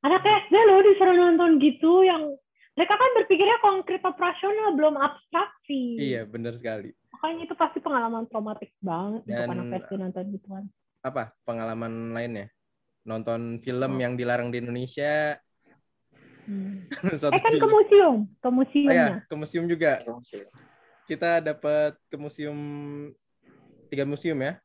Anak 0.04 0.20
SD 0.20 0.52
loh 0.52 0.84
disuruh 0.84 1.16
nonton 1.16 1.56
gitu 1.62 2.04
yang 2.04 2.36
mereka 2.74 2.94
kan 2.94 3.10
berpikirnya 3.14 3.58
konkret 3.60 4.02
operasional 4.02 4.74
belum 4.74 4.94
abstraksi. 4.96 5.94
Iya, 5.96 6.26
benar 6.26 6.54
sekali. 6.54 6.90
Makanya 7.12 7.46
itu 7.46 7.54
pasti 7.54 7.78
pengalaman 7.78 8.26
traumatik 8.26 8.74
banget 8.78 9.22
untuk 9.22 9.30
Dan- 9.30 9.50
anak 9.54 9.86
SD 9.86 9.92
nonton 9.96 10.24
gituan. 10.30 10.64
Apa 11.00 11.30
pengalaman 11.42 12.10
lainnya? 12.10 12.50
Nonton 13.04 13.60
film 13.60 13.92
Oh. 13.92 14.00
yang 14.00 14.16
dilarang 14.16 14.48
di 14.48 14.58
Indonesia. 14.58 15.38
Hmm. 16.44 16.84
Eh 17.14 17.40
kan 17.40 17.52
ke 17.52 17.56
film. 17.56 17.70
museum, 17.70 18.16
ke 18.36 18.44
Oh 18.44 18.52
museumnya. 18.52 18.92
ya, 18.92 19.08
ke 19.22 19.34
museum 19.34 19.64
juga. 19.64 20.02
Fungsi. 20.02 20.44
Kita 21.04 21.38
dapat 21.38 21.94
ke 22.08 22.16
museum 22.16 22.58
tiga 23.86 24.04
museum 24.04 24.36
ya. 24.36 24.56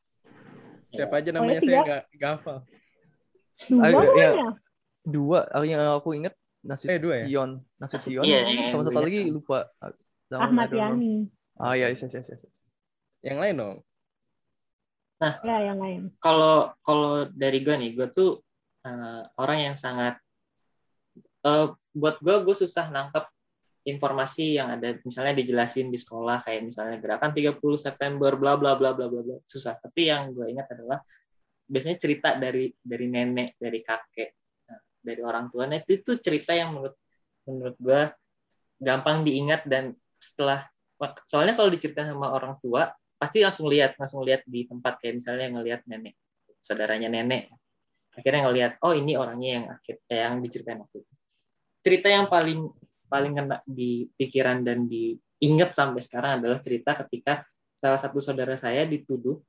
Siapa 0.90 1.22
aja 1.22 1.30
Oh, 1.30 1.32
ya, 1.32 1.36
namanya 1.38 1.60
saya 1.62 1.80
nggak 2.10 2.30
hafal. 2.36 2.58
Dua 3.68 3.84
Ayo, 3.86 3.98
ya. 4.16 4.30
Dua 5.00 5.40
yang 5.62 5.80
aku 5.94 6.16
inget 6.16 6.34
Eh 6.60 7.00
dua 7.00 7.24
ya. 7.24 7.26
Nasution, 7.26 7.50
Nasution, 7.80 8.22
Iya, 8.24 8.40
yang 8.44 8.70
sama 8.72 8.82
satu 8.84 9.00
gue 9.00 9.06
lagi 9.08 9.20
lupa. 9.32 9.58
Ah, 9.80 9.92
Zaman 10.28 10.44
Ahmad. 10.52 10.68
Yani. 10.70 11.14
Ah 11.56 11.72
ya, 11.72 11.88
yes, 11.88 12.04
yes, 12.04 12.12
yes, 12.20 12.28
yes. 12.36 12.42
Yang 13.24 13.38
lain 13.40 13.54
dong. 13.56 13.76
Ya 15.20 15.56
yang 15.72 15.78
lain. 15.84 16.00
kalau 16.16 16.72
kalau 16.80 17.28
dari 17.28 17.60
gue 17.60 17.76
nih 17.76 17.92
gue 17.92 18.08
tuh 18.08 18.40
eh, 18.88 19.22
orang 19.36 19.58
yang 19.68 19.76
sangat 19.76 20.16
eh, 21.44 21.66
buat 21.92 22.16
gue 22.24 22.36
gue 22.40 22.56
susah 22.56 22.88
nangkep 22.88 23.28
informasi 23.84 24.56
yang 24.56 24.76
ada 24.76 24.96
misalnya 25.04 25.36
dijelasin 25.36 25.92
di 25.92 26.00
sekolah 26.00 26.40
kayak 26.44 26.72
misalnya 26.72 26.96
gerakan 27.00 27.36
30 27.36 27.60
September 27.76 28.32
bla 28.36 28.56
bla 28.56 28.76
bla 28.80 28.96
bla 28.96 29.12
bla 29.12 29.20
bla 29.20 29.36
susah 29.44 29.76
tapi 29.76 30.08
yang 30.08 30.32
gue 30.32 30.52
ingat 30.52 30.72
adalah 30.72 31.04
biasanya 31.68 31.98
cerita 32.00 32.40
dari 32.40 32.72
dari 32.80 33.06
nenek 33.08 33.60
dari 33.60 33.80
kakek 33.84 34.30
nah, 34.32 34.39
dari 35.00 35.20
orang 35.24 35.48
tuanya 35.48 35.80
itu 35.82 36.04
tuh 36.04 36.16
cerita 36.20 36.52
yang 36.52 36.76
menurut 36.76 36.96
menurut 37.48 37.76
gue 37.80 38.00
gampang 38.80 39.24
diingat 39.24 39.64
dan 39.68 39.96
setelah 40.20 40.68
soalnya 41.24 41.56
kalau 41.56 41.72
diceritain 41.72 42.12
sama 42.12 42.32
orang 42.32 42.60
tua 42.60 42.92
pasti 43.16 43.40
langsung 43.40 43.68
lihat 43.68 43.96
langsung 43.96 44.20
lihat 44.24 44.44
di 44.44 44.68
tempat 44.68 45.00
kayak 45.00 45.20
misalnya 45.20 45.48
ngelihat 45.56 45.80
nenek 45.88 46.16
saudaranya 46.60 47.08
nenek. 47.08 47.50
Akhirnya 48.14 48.46
ngelihat 48.48 48.72
oh 48.84 48.92
ini 48.92 49.16
orangnya 49.16 49.50
yang 49.50 49.66
akhir 49.72 49.96
eh, 50.12 50.20
yang 50.20 50.44
diceritain 50.44 50.80
waktu 50.84 51.02
itu. 51.02 51.14
Cerita 51.80 52.08
yang 52.12 52.28
paling 52.28 52.68
paling 53.10 53.32
kena 53.34 53.58
di 53.66 54.06
pikiran 54.14 54.62
dan 54.62 54.86
diingat 54.86 55.74
sampai 55.74 56.04
sekarang 56.04 56.38
adalah 56.38 56.60
cerita 56.62 56.94
ketika 57.04 57.42
salah 57.74 57.98
satu 57.98 58.20
saudara 58.20 58.54
saya 58.60 58.84
dituduh 58.84 59.40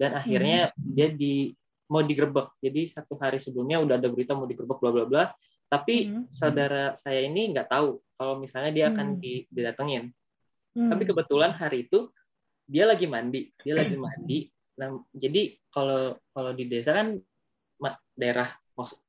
dan 0.00 0.16
akhirnya 0.16 0.72
dia 0.74 1.12
di 1.12 1.52
mau 1.88 2.04
digerebek 2.04 2.52
jadi 2.60 2.80
satu 2.92 3.16
hari 3.16 3.40
sebelumnya 3.40 3.80
udah 3.80 3.96
ada 3.96 4.08
berita 4.12 4.36
mau 4.36 4.44
digerebek 4.44 4.78
bla 4.78 4.90
bla 4.92 5.04
bla 5.08 5.24
tapi 5.68 6.08
Hmm. 6.08 6.24
saudara 6.32 6.96
saya 6.96 7.24
ini 7.24 7.52
nggak 7.52 7.68
tahu 7.68 8.00
kalau 8.16 8.40
misalnya 8.40 8.72
dia 8.72 8.84
akan 8.92 9.16
Hmm. 9.16 9.20
di- 9.20 9.44
didatengin 9.48 10.12
Hmm. 10.76 10.88
tapi 10.92 11.02
kebetulan 11.08 11.52
hari 11.56 11.88
itu 11.88 12.08
dia 12.68 12.84
lagi 12.84 13.08
mandi 13.08 13.48
dia 13.64 13.74
lagi 13.76 13.96
mandi 13.96 14.48
nah 14.78 14.94
jadi 15.10 15.58
kalau 15.72 16.14
kalau 16.30 16.52
di 16.54 16.64
desa 16.70 16.94
kan 16.94 17.18
daerah 18.18 18.50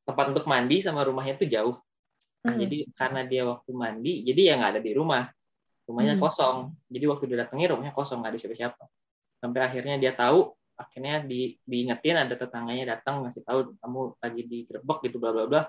tempat 0.05 0.25
untuk 0.33 0.45
mandi 0.45 0.81
sama 0.81 1.01
rumahnya 1.05 1.37
itu 1.37 1.45
jauh 1.49 1.77
nah 2.39 2.55
Hmm. 2.55 2.61
jadi 2.63 2.77
karena 2.95 3.21
dia 3.27 3.43
waktu 3.43 3.71
mandi 3.75 4.13
jadi 4.23 4.41
ya 4.49 4.53
nggak 4.55 4.71
ada 4.77 4.81
di 4.81 4.91
rumah 4.95 5.27
rumahnya 5.89 6.15
Hmm. 6.15 6.23
kosong 6.23 6.55
jadi 6.87 7.05
waktu 7.11 7.25
didatangi 7.27 7.65
rumahnya 7.67 7.91
kosong 7.91 8.23
nggak 8.23 8.31
ada 8.31 8.39
siapa-siapa 8.39 8.83
sampai 9.43 9.59
akhirnya 9.63 9.95
dia 9.99 10.11
tahu 10.15 10.53
akhirnya 10.79 11.19
di, 11.21 11.59
diingetin 11.61 12.15
ada 12.15 12.33
tetangganya 12.33 12.95
datang 12.95 13.27
ngasih 13.27 13.43
tahu 13.43 13.75
kamu 13.77 13.99
lagi 14.15 14.41
digerebek 14.47 14.97
gitu 15.11 15.17
bla 15.19 15.35
bla 15.35 15.45
bla 15.45 15.61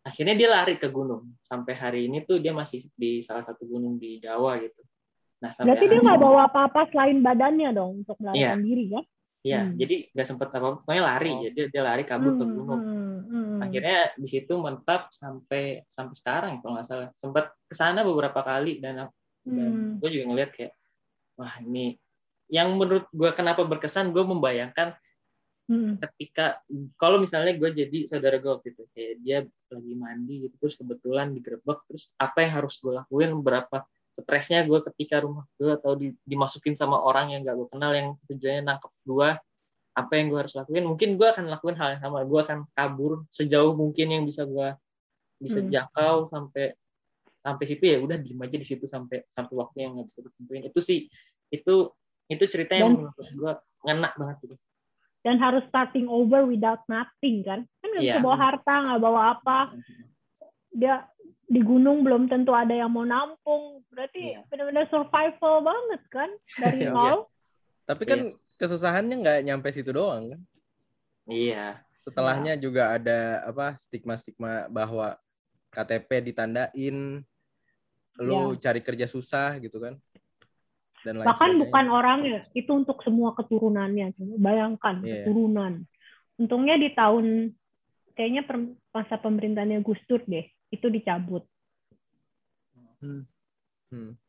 akhirnya 0.00 0.32
dia 0.32 0.48
lari 0.48 0.80
ke 0.80 0.88
gunung 0.88 1.36
sampai 1.44 1.74
hari 1.76 2.00
ini 2.08 2.24
tuh 2.24 2.40
dia 2.40 2.56
masih 2.56 2.88
di 2.96 3.20
salah 3.20 3.44
satu 3.44 3.68
gunung 3.68 4.00
di 4.00 4.16
Jawa 4.16 4.56
gitu 4.56 4.80
nah 5.38 5.52
sampai 5.52 5.76
Berarti 5.76 5.84
dia 5.86 6.00
nggak 6.00 6.18
bawa 6.18 6.40
apa-apa 6.48 6.80
selain 6.88 7.20
badannya 7.20 7.70
dong 7.70 8.02
untuk 8.02 8.16
melarikan 8.18 8.58
Iya. 8.58 8.64
diri 8.64 8.84
kan? 8.90 9.04
Iya, 9.38 9.60
Hmm. 9.62 9.74
jadi 9.78 9.96
nggak 10.10 10.26
sempet 10.26 10.48
apa 10.50 10.68
pokoknya 10.82 11.02
lari 11.06 11.30
Oh. 11.30 11.40
ya 11.46 11.50
dia, 11.54 11.82
lari 11.86 12.02
kabur 12.02 12.34
ke 12.34 12.42
Hmm, 12.42 12.54
gunung. 12.58 12.80
hmm, 12.82 13.18
hmm. 13.30 13.58
Akhirnya 13.62 13.98
di 14.18 14.26
situ 14.26 14.50
mentap 14.58 15.14
sampai 15.14 15.86
sampai 15.86 16.14
sekarang 16.18 16.52
kalau 16.58 16.74
nggak 16.74 16.86
salah. 16.90 17.08
Sempat 17.14 17.54
ke 17.70 17.74
sana 17.78 18.02
beberapa 18.02 18.42
kali 18.42 18.82
dan 18.82 19.06
dan 19.46 19.70
Hmm. 19.70 20.02
gue 20.02 20.10
juga 20.10 20.24
ngeliat 20.26 20.50
kayak 20.58 20.74
wah 21.38 21.54
ini 21.62 21.94
yang 22.48 22.72
menurut 22.74 23.06
gue 23.12 23.30
kenapa 23.36 23.64
berkesan 23.64 24.12
gue 24.12 24.24
membayangkan 24.24 24.96
Hmm. 25.68 26.00
ketika 26.00 26.64
kalau 26.96 27.20
misalnya 27.20 27.52
gue 27.52 27.68
jadi 27.68 28.08
saudara 28.08 28.40
gue 28.40 28.48
waktu 28.48 28.72
itu 28.72 28.88
kayak 28.96 29.14
dia 29.20 29.38
lagi 29.68 29.92
mandi 30.00 30.48
gitu 30.48 30.56
terus 30.64 30.80
kebetulan 30.80 31.36
digerebek 31.36 31.84
terus 31.84 32.08
apa 32.16 32.40
yang 32.40 32.52
harus 32.56 32.80
gue 32.80 32.96
lakuin 32.96 33.36
berapa 33.44 33.84
stresnya 34.16 34.64
gue 34.64 34.80
ketika 34.88 35.20
rumah 35.20 35.44
gue 35.60 35.76
atau 35.76 35.92
di- 35.92 36.16
dimasukin 36.24 36.72
sama 36.72 36.96
orang 36.96 37.36
yang 37.36 37.44
gak 37.44 37.52
gue 37.52 37.68
kenal 37.68 37.92
yang 37.92 38.16
tujuannya 38.32 38.64
nangkep 38.64 38.92
gue 39.04 39.28
apa 39.92 40.12
yang 40.16 40.26
gue 40.32 40.38
harus 40.40 40.54
lakuin 40.56 40.84
mungkin 40.88 41.20
gue 41.20 41.28
akan 41.28 41.44
lakuin 41.52 41.76
hal 41.76 41.88
yang 42.00 42.02
sama 42.08 42.24
gue 42.24 42.40
akan 42.40 42.58
kabur 42.72 43.12
sejauh 43.28 43.76
mungkin 43.76 44.08
yang 44.08 44.24
bisa 44.24 44.48
gue 44.48 44.72
bisa 45.36 45.60
Hmm. 45.60 45.68
jangkau 45.68 46.32
sampai 46.32 46.72
sampai 47.44 47.64
situ 47.68 47.84
ya 47.84 48.00
udah 48.00 48.16
diem 48.16 48.40
aja 48.40 48.56
di 48.56 48.64
situ 48.64 48.88
sampai 48.88 49.20
sampai 49.28 49.52
waktu 49.52 49.84
yang 49.84 50.00
nggak 50.00 50.08
bisa 50.08 50.24
ditentuin 50.24 50.64
itu 50.64 50.80
sih 50.80 50.98
itu 51.52 51.92
itu 52.28 52.44
cerita 52.44 52.76
yang 52.76 52.94
menurut 52.94 53.16
gue 53.16 53.52
ngena 53.82 54.10
banget 54.14 54.36
gitu 54.44 54.56
Dan 55.18 55.36
harus 55.36 55.66
starting 55.66 56.06
over 56.06 56.46
without 56.46 56.86
nothing 56.86 57.42
kan? 57.42 57.66
Kan 57.82 57.88
nggak 57.90 58.04
bisa 58.06 58.16
Iya. 58.16 58.22
bawa 58.22 58.36
harta, 58.38 58.74
nggak 58.86 59.00
bawa 59.02 59.20
apa. 59.34 59.58
Dia 60.70 61.04
di 61.44 61.58
gunung 61.58 62.06
belum 62.06 62.30
tentu 62.30 62.54
ada 62.54 62.70
yang 62.70 62.88
mau 62.88 63.02
nampung. 63.02 63.82
Berarti 63.90 64.38
Iya. 64.38 64.46
benar-benar 64.46 64.86
survival 64.86 65.54
banget 65.60 66.02
kan 66.08 66.30
dari 66.54 66.80
Iya. 66.86 66.94
nol. 66.94 67.18
Tapi 67.82 68.02
kan 68.04 68.20
kesusahannya 68.56 69.16
nggak 69.18 69.38
nyampe 69.42 69.68
situ 69.74 69.90
doang 69.90 70.32
kan. 70.32 70.40
iya 71.26 71.82
Setelahnya 71.98 72.54
juga 72.54 72.94
ada 72.94 73.42
apa 73.44 73.74
stigma-stigma 73.76 74.70
bahwa 74.70 75.18
KTP 75.68 76.24
ditandain, 76.24 77.20
lu 78.16 78.38
cari 78.56 78.80
kerja 78.80 79.04
susah 79.04 79.58
gitu 79.58 79.76
kan. 79.76 79.98
Dan 81.06 81.22
lain 81.22 81.26
Bahkan 81.26 81.50
sebagainya. 81.54 81.62
bukan 81.66 81.86
orangnya, 81.90 82.40
itu 82.54 82.70
untuk 82.74 82.98
semua 83.06 83.30
keturunannya. 83.34 84.06
Coba 84.18 84.34
Bayangkan 84.38 84.96
Iya. 85.02 85.22
keturunan. 85.22 85.72
Untungnya 86.38 86.76
di 86.78 86.88
tahun 86.94 87.54
kayaknya 88.14 88.42
per- 88.46 88.74
masa 88.90 89.14
pemerintahannya 89.18 89.82
Gus 89.82 90.02
Dur 90.10 90.22
deh, 90.26 90.46
itu 90.74 90.86
dicabut. 90.90 91.46
Hmm. 92.98 93.24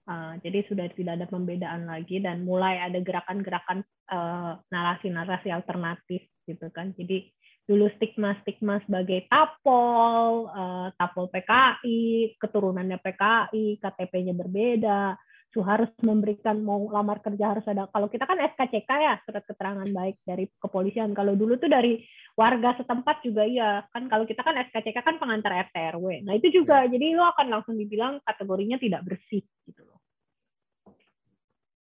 Uh, 0.08 0.34
jadi 0.40 0.64
sudah 0.72 0.88
tidak 0.96 1.20
ada 1.20 1.28
pembedaan 1.28 1.84
lagi 1.84 2.24
dan 2.24 2.48
mulai 2.48 2.80
ada 2.80 2.96
gerakan-gerakan 3.04 3.84
uh, 4.08 4.56
narasi-narasi 4.72 5.52
alternatif 5.52 6.24
gitu 6.48 6.68
kan. 6.72 6.96
Jadi 6.96 7.28
dulu 7.68 7.86
stigma-stigma 8.00 8.82
sebagai 8.88 9.28
tapol, 9.30 10.50
uh, 10.50 10.90
tapol 10.98 11.30
PKI, 11.30 12.34
keturunannya 12.40 12.98
PKI, 12.98 13.78
KTP-nya 13.78 14.34
berbeda, 14.34 15.14
harus 15.58 15.90
memberikan 16.06 16.62
mau 16.62 16.86
lamar 16.94 17.26
kerja 17.26 17.58
harus 17.58 17.66
ada. 17.66 17.90
Kalau 17.90 18.06
kita 18.06 18.30
kan 18.30 18.38
SKCK 18.38 18.90
ya, 18.90 19.18
surat 19.26 19.42
keterangan 19.50 19.90
baik 19.90 20.22
dari 20.22 20.46
kepolisian. 20.62 21.18
Kalau 21.18 21.34
dulu 21.34 21.58
tuh 21.58 21.66
dari 21.66 22.06
warga 22.38 22.78
setempat 22.78 23.26
juga 23.26 23.50
iya. 23.50 23.82
Kan 23.90 24.06
kalau 24.06 24.30
kita 24.30 24.46
kan 24.46 24.54
SKCK 24.70 25.02
kan 25.02 25.18
pengantar 25.18 25.50
RT 25.70 25.98
RW. 25.98 26.30
Nah, 26.30 26.38
itu 26.38 26.62
juga. 26.62 26.86
Ya. 26.86 26.94
Jadi 26.94 27.18
lo 27.18 27.26
akan 27.34 27.48
langsung 27.50 27.76
dibilang 27.82 28.22
kategorinya 28.22 28.78
tidak 28.78 29.02
bersih 29.02 29.42
gitu 29.66 29.82
loh. 29.90 29.98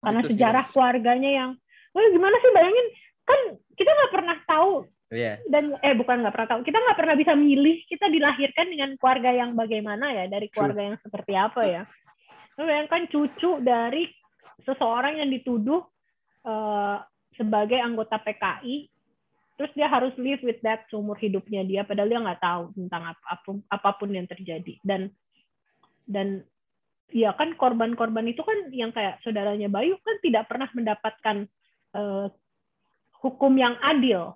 Karena 0.00 0.24
itu 0.24 0.32
sejarah 0.32 0.64
sih. 0.64 0.72
keluarganya 0.72 1.30
yang, 1.30 1.50
gimana 1.92 2.36
sih 2.40 2.50
bayangin 2.56 2.86
kan 3.30 3.40
kita 3.76 3.90
nggak 3.92 4.12
pernah 4.12 4.36
tahu 4.48 4.72
yeah. 5.12 5.36
dan 5.46 5.74
eh 5.82 5.94
bukan 5.94 6.22
nggak 6.24 6.34
pernah 6.34 6.48
tahu 6.50 6.60
kita 6.66 6.78
nggak 6.82 6.98
pernah 6.98 7.14
bisa 7.14 7.32
milih 7.38 7.76
kita 7.86 8.06
dilahirkan 8.10 8.66
dengan 8.70 8.90
keluarga 8.98 9.30
yang 9.30 9.50
bagaimana 9.54 10.06
ya 10.14 10.24
dari 10.26 10.50
keluarga 10.50 10.82
yang 10.94 10.96
seperti 11.02 11.32
apa 11.38 11.62
ya 11.66 11.82
bayangkan 12.66 13.08
cucu 13.08 13.60
dari 13.64 14.08
seseorang 14.64 15.20
yang 15.20 15.30
dituduh 15.32 15.80
uh, 16.44 17.00
sebagai 17.36 17.80
anggota 17.80 18.20
PKI 18.20 18.90
terus 19.56 19.72
dia 19.76 19.88
harus 19.92 20.12
live 20.16 20.40
with 20.40 20.60
that 20.64 20.88
seumur 20.88 21.16
hidupnya 21.20 21.60
dia 21.64 21.84
padahal 21.84 22.08
dia 22.08 22.20
nggak 22.20 22.42
tahu 22.42 22.62
tentang 22.76 23.02
apa 23.12 23.34
pun 23.44 23.56
apa 23.68 23.90
pun 23.96 24.08
yang 24.08 24.24
terjadi 24.24 24.80
dan 24.80 25.12
dan 26.08 26.44
ya 27.12 27.34
kan 27.36 27.54
korban-korban 27.58 28.24
itu 28.30 28.40
kan 28.40 28.70
yang 28.72 28.94
kayak 28.94 29.20
saudaranya 29.20 29.68
Bayu 29.68 29.98
kan 30.00 30.16
tidak 30.22 30.48
pernah 30.48 30.70
mendapatkan 30.72 31.36
uh, 31.94 32.30
hukum 33.20 33.52
yang 33.54 33.76
adil, 33.84 34.34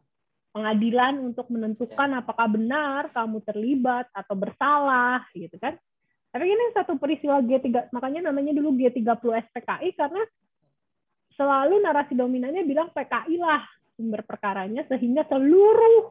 pengadilan 0.53 1.19
untuk 1.19 1.49
menentukan 1.49 2.11
ya. 2.15 2.21
apakah 2.21 2.47
benar 2.47 3.09
kamu 3.11 3.41
terlibat 3.43 4.07
atau 4.13 4.35
bersalah, 4.37 5.25
gitu 5.33 5.57
kan? 5.57 5.75
Tapi 6.35 6.51
ini 6.51 6.75
satu 6.75 6.99
peristiwa 6.99 7.39
G3, 7.39 7.95
makanya 7.95 8.27
namanya 8.27 8.51
dulu 8.51 8.75
G30 8.75 9.07
SPKI 9.23 9.95
karena 9.95 10.23
selalu 11.39 11.79
narasi 11.79 12.19
dominannya 12.19 12.67
bilang 12.67 12.91
PKI 12.91 13.39
lah 13.39 13.63
sumber 13.95 14.27
perkaranya 14.27 14.83
sehingga 14.91 15.23
seluruh 15.31 16.11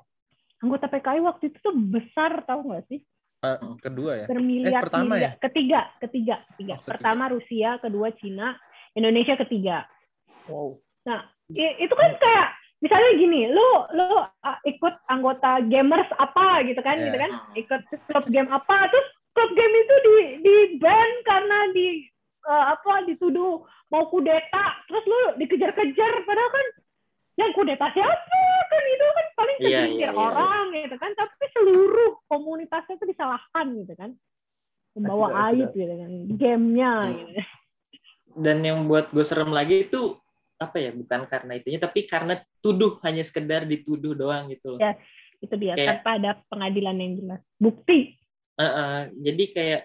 anggota 0.64 0.88
PKI 0.88 1.20
waktu 1.28 1.52
itu 1.52 1.60
tuh 1.60 1.76
besar 1.76 2.40
tahu 2.48 2.72
nggak 2.72 2.88
sih? 2.88 3.04
kedua 3.84 4.24
ya? 4.24 4.26
Bermiliar 4.32 4.80
eh, 4.80 4.86
pertama 4.88 5.20
miliar. 5.20 5.36
ya? 5.36 5.44
Ketiga, 5.44 5.82
ketiga, 6.00 6.36
ketiga. 6.56 6.76
Oh, 6.80 6.88
pertama 6.88 7.24
Rusia, 7.28 7.76
kedua 7.84 8.16
Cina, 8.16 8.56
Indonesia 8.96 9.36
ketiga. 9.36 9.84
Wow. 10.48 10.80
Nah, 11.04 11.28
itu 11.52 11.92
kan 11.92 12.12
kayak 12.16 12.48
misalnya 12.80 13.12
gini, 13.20 13.52
lu 13.52 13.70
lu 14.00 14.24
uh, 14.24 14.60
ikut 14.64 14.96
anggota 15.12 15.60
gamers 15.68 16.08
apa 16.16 16.64
gitu 16.64 16.80
kan, 16.80 16.96
yeah. 16.96 17.06
gitu 17.12 17.18
kan, 17.20 17.32
ikut 17.60 17.82
klub 18.08 18.26
game 18.32 18.48
apa, 18.48 18.88
terus 18.88 19.08
klub 19.34 19.52
game 19.58 19.76
itu 19.76 19.96
di 20.02 20.16
di 20.46 20.56
ban 20.78 21.12
karena 21.26 21.58
di 21.74 21.88
uh, 22.46 22.66
apa 22.78 23.06
dituduh 23.10 23.66
mau 23.90 24.10
kudeta, 24.10 24.66
terus 24.90 25.06
lu 25.06 25.22
dikejar-kejar, 25.38 26.14
padahal 26.26 26.50
kan 26.50 26.68
yang 27.38 27.52
kudeta 27.54 27.90
siapa? 27.94 28.42
Kan 28.70 28.84
itu 28.90 29.06
kan 29.06 29.26
paling 29.38 29.58
iya, 29.58 29.66
segelintir 29.66 30.02
yeah, 30.02 30.14
yeah, 30.14 30.14
yeah, 30.18 30.34
orang 30.42 30.66
gitu 30.74 30.96
kan, 30.98 31.12
tapi 31.14 31.46
seluruh 31.54 32.12
komunitasnya 32.26 32.94
itu 32.98 33.06
disalahkan 33.10 33.66
gitu 33.86 33.94
kan, 33.94 34.12
membawa 34.98 35.28
aib 35.54 35.70
gitu 35.78 35.94
kan, 35.94 36.12
gamenya. 36.38 36.94
Hmm. 36.94 37.14
Gitu. 37.14 37.42
Dan 38.34 38.58
yang 38.66 38.90
buat 38.90 39.14
gue 39.14 39.22
serem 39.22 39.54
lagi 39.54 39.86
itu 39.90 40.18
apa 40.58 40.80
ya 40.80 40.96
bukan 40.96 41.28
karena 41.28 41.60
itunya 41.60 41.76
tapi 41.82 42.08
karena 42.08 42.40
tuduh 42.64 42.96
hanya 43.04 43.20
sekedar 43.20 43.68
dituduh 43.68 44.16
doang 44.16 44.48
gitu 44.48 44.80
ya 44.80 44.96
itu 45.44 45.56
dia. 45.60 45.76
Kayak, 45.76 46.00
tanpa 46.00 46.10
ada 46.16 46.32
pengadilan 46.48 46.96
yang 46.96 47.12
jelas. 47.20 47.42
Bukti 47.60 48.16
uh, 48.60 48.66
uh, 48.66 49.00
jadi 49.18 49.44
kayak 49.50 49.82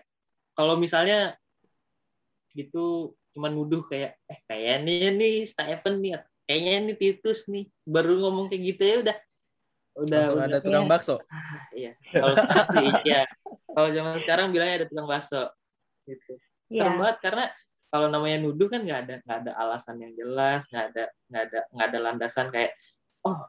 kalau 0.53 0.75
misalnya 0.77 1.39
gitu 2.57 3.15
cuman 3.37 3.55
nuduh 3.55 3.87
kayak 3.87 4.19
eh 4.27 4.39
kayaknya 4.51 5.15
nih 5.15 5.47
Stephen 5.47 6.03
nih 6.03 6.19
kayaknya 6.49 6.73
ini 6.83 6.93
Titus 6.99 7.47
nih 7.47 7.71
baru 7.87 8.19
ngomong 8.19 8.51
kayak 8.51 8.63
gitu 8.75 8.83
ya 8.83 8.97
udah 9.05 9.17
udah, 9.99 10.23
udah 10.35 10.45
ada 10.47 10.59
tukang 10.59 10.87
ya. 10.87 10.91
bakso 10.91 11.17
ah, 11.31 11.63
iya 11.79 11.93
kalau 12.11 12.35
sekarang 12.35 12.67
iya 13.07 13.23
kalau 13.71 13.89
zaman 13.95 14.15
sekarang 14.23 14.47
bilangnya 14.51 14.77
ada 14.83 14.87
tukang 14.91 15.09
bakso 15.11 15.43
gitu 16.09 16.35
serem 16.73 16.97
yeah. 16.97 16.99
banget 16.99 17.17
karena 17.23 17.45
kalau 17.89 18.07
namanya 18.13 18.39
nuduh 18.45 18.69
kan 18.69 18.85
nggak 18.85 19.01
ada 19.07 19.15
nggak 19.25 19.39
ada 19.45 19.53
alasan 19.61 19.97
yang 20.01 20.13
jelas 20.17 20.69
nggak 20.69 20.85
ada 20.93 21.05
nggak 21.31 21.43
ada 21.49 21.59
nggak 21.73 21.87
ada 21.89 21.99
landasan 22.01 22.47
kayak 22.53 22.73
oh 23.27 23.39
uh, 23.39 23.43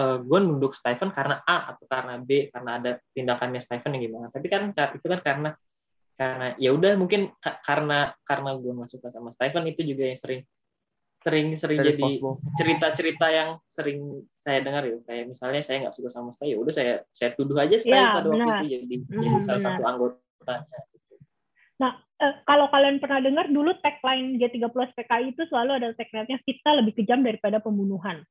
eh, 0.00 0.18
gue 0.20 0.38
nunduk 0.42 0.76
Stephen 0.76 1.08
karena 1.14 1.40
A 1.46 1.72
atau 1.72 1.84
karena 1.88 2.20
B 2.20 2.52
karena 2.52 2.70
ada 2.76 2.90
tindakannya 3.16 3.60
Stephen 3.62 3.96
yang 3.96 4.12
gimana. 4.12 4.26
Tapi 4.28 4.46
kan 4.52 4.74
itu 4.74 5.06
kan 5.06 5.20
karena 5.24 5.50
karena 6.14 6.46
ya 6.60 6.70
udah 6.70 6.94
mungkin 6.94 7.34
ka 7.42 7.58
karena 7.64 8.14
karena 8.22 8.54
gue 8.54 8.72
nggak 8.72 8.90
suka 8.90 9.08
sama 9.10 9.34
Stephen 9.34 9.66
itu 9.66 9.82
juga 9.82 10.12
yang 10.12 10.20
sering 10.20 10.42
sering 11.24 11.56
sering 11.56 11.80
Very 11.80 11.96
jadi 11.96 12.20
cerita-cerita 12.60 13.26
yang 13.32 13.56
sering 13.64 14.28
saya 14.36 14.60
dengar 14.60 14.84
ya. 14.84 15.00
Kayak 15.08 15.32
misalnya 15.32 15.62
saya 15.64 15.76
nggak 15.88 15.96
suka 15.96 16.08
sama 16.12 16.30
Stephen 16.30 16.52
ya 16.52 16.58
udah 16.60 16.74
saya 16.74 16.94
saya 17.10 17.30
tuduh 17.32 17.56
aja 17.56 17.80
Stephen 17.80 17.96
ya, 17.96 18.14
pada 18.20 18.28
waktu 18.28 18.52
itu 18.60 18.66
jadi 18.76 18.96
hmm, 19.00 19.20
jadi 19.24 19.36
salah 19.40 19.62
satu 19.64 19.82
anggotanya. 19.88 20.80
Nah, 21.74 21.92
eh, 22.22 22.34
kalau 22.46 22.70
kalian 22.70 23.02
pernah 23.02 23.18
dengar 23.18 23.50
dulu 23.50 23.74
tagline 23.82 24.38
G30 24.38 24.94
PKI 24.94 25.34
itu 25.34 25.42
selalu 25.50 25.70
ada 25.82 25.88
tagline-nya 25.98 26.38
kita 26.46 26.70
lebih 26.78 26.92
kejam 27.02 27.26
daripada 27.26 27.58
pembunuhan. 27.58 28.22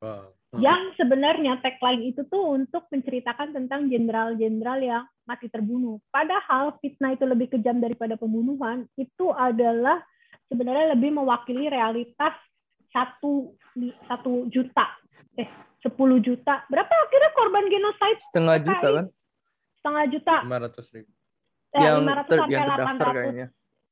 Wow. 0.00 0.32
Yang 0.58 0.98
sebenarnya 0.98 1.62
tagline 1.62 2.10
itu 2.10 2.26
tuh 2.26 2.58
untuk 2.58 2.90
menceritakan 2.90 3.54
tentang 3.54 3.86
jenderal-jenderal 3.86 4.82
yang 4.82 5.04
mati 5.22 5.46
terbunuh. 5.46 6.02
Padahal 6.10 6.74
fitnah 6.82 7.14
itu 7.14 7.22
lebih 7.22 7.54
kejam 7.54 7.78
daripada 7.78 8.18
pembunuhan, 8.18 8.88
itu 8.98 9.30
adalah 9.30 10.02
sebenarnya 10.50 10.98
lebih 10.98 11.14
mewakili 11.14 11.70
realitas 11.70 12.34
satu 12.90 13.54
satu 14.10 14.50
juta. 14.50 14.90
Eh 15.38 15.46
sepuluh 15.80 16.20
juta. 16.20 16.64
Berapa 16.68 16.92
akhirnya 16.92 17.30
korban 17.36 17.64
genosida 17.68 18.20
setengah 18.20 18.56
juta 18.60 18.88
kan? 18.88 19.06
Setengah 19.80 20.04
juta. 20.12 20.36
Lima 20.44 20.60
ratus 20.68 20.86
ribu. 20.92 21.10
Eh, 21.70 21.82
yang 21.86 22.02
500 22.02 22.26
ter, 22.26 22.36
sampai 22.42 22.58
yang 22.58 22.66
800 22.66 23.14
kayaknya. 23.14 23.46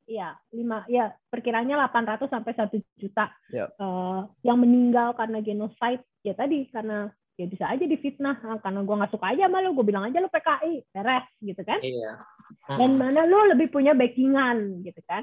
Iya, 0.08 0.40
lima 0.56 0.88
ya 0.88 1.12
perkiranya 1.28 1.76
800 1.84 2.32
sampai 2.32 2.56
1 2.56 2.80
juta 2.96 3.28
ya. 3.52 3.68
uh, 3.76 4.24
yang 4.40 4.56
meninggal 4.56 5.12
karena 5.12 5.44
genosida 5.44 6.00
ya 6.24 6.32
tadi 6.32 6.64
karena 6.72 7.12
ya 7.36 7.44
bisa 7.44 7.68
aja 7.68 7.84
difitnah 7.84 8.40
nah, 8.40 8.58
karena 8.58 8.82
gue 8.82 8.98
nggak 8.98 9.12
suka 9.12 9.36
aja 9.36 9.46
sama 9.46 9.62
lo 9.62 9.76
gue 9.76 9.84
bilang 9.86 10.08
aja 10.08 10.18
lo 10.18 10.32
PKI 10.32 10.90
beres 10.90 11.28
gitu 11.38 11.62
kan 11.62 11.78
iya. 11.84 12.24
hmm. 12.66 12.78
dan 12.80 12.90
mana 12.98 13.22
lo 13.28 13.52
lebih 13.54 13.70
punya 13.70 13.94
backingan 13.94 14.82
gitu 14.82 14.98
kan 15.06 15.22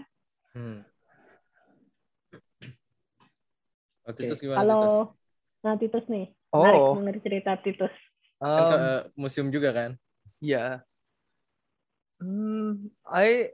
hmm. 0.55 0.79
oh, 4.07 4.13
Titus 4.15 4.39
gimana 4.39 4.63
kalau 4.63 5.11
nah 5.65 5.75
Titus 5.75 6.05
nih 6.07 6.31
oh. 6.55 6.61
menarik 6.63 6.81
mengenai 6.93 7.19
cerita 7.25 7.51
Titus 7.59 7.91
um, 8.39 8.47
kan 8.47 8.63
ke 8.63 8.77
uh, 8.79 8.99
museum 9.19 9.51
juga 9.51 9.75
kan 9.75 9.91
iya 10.39 10.85
Hmm, 12.15 12.95
I 13.11 13.51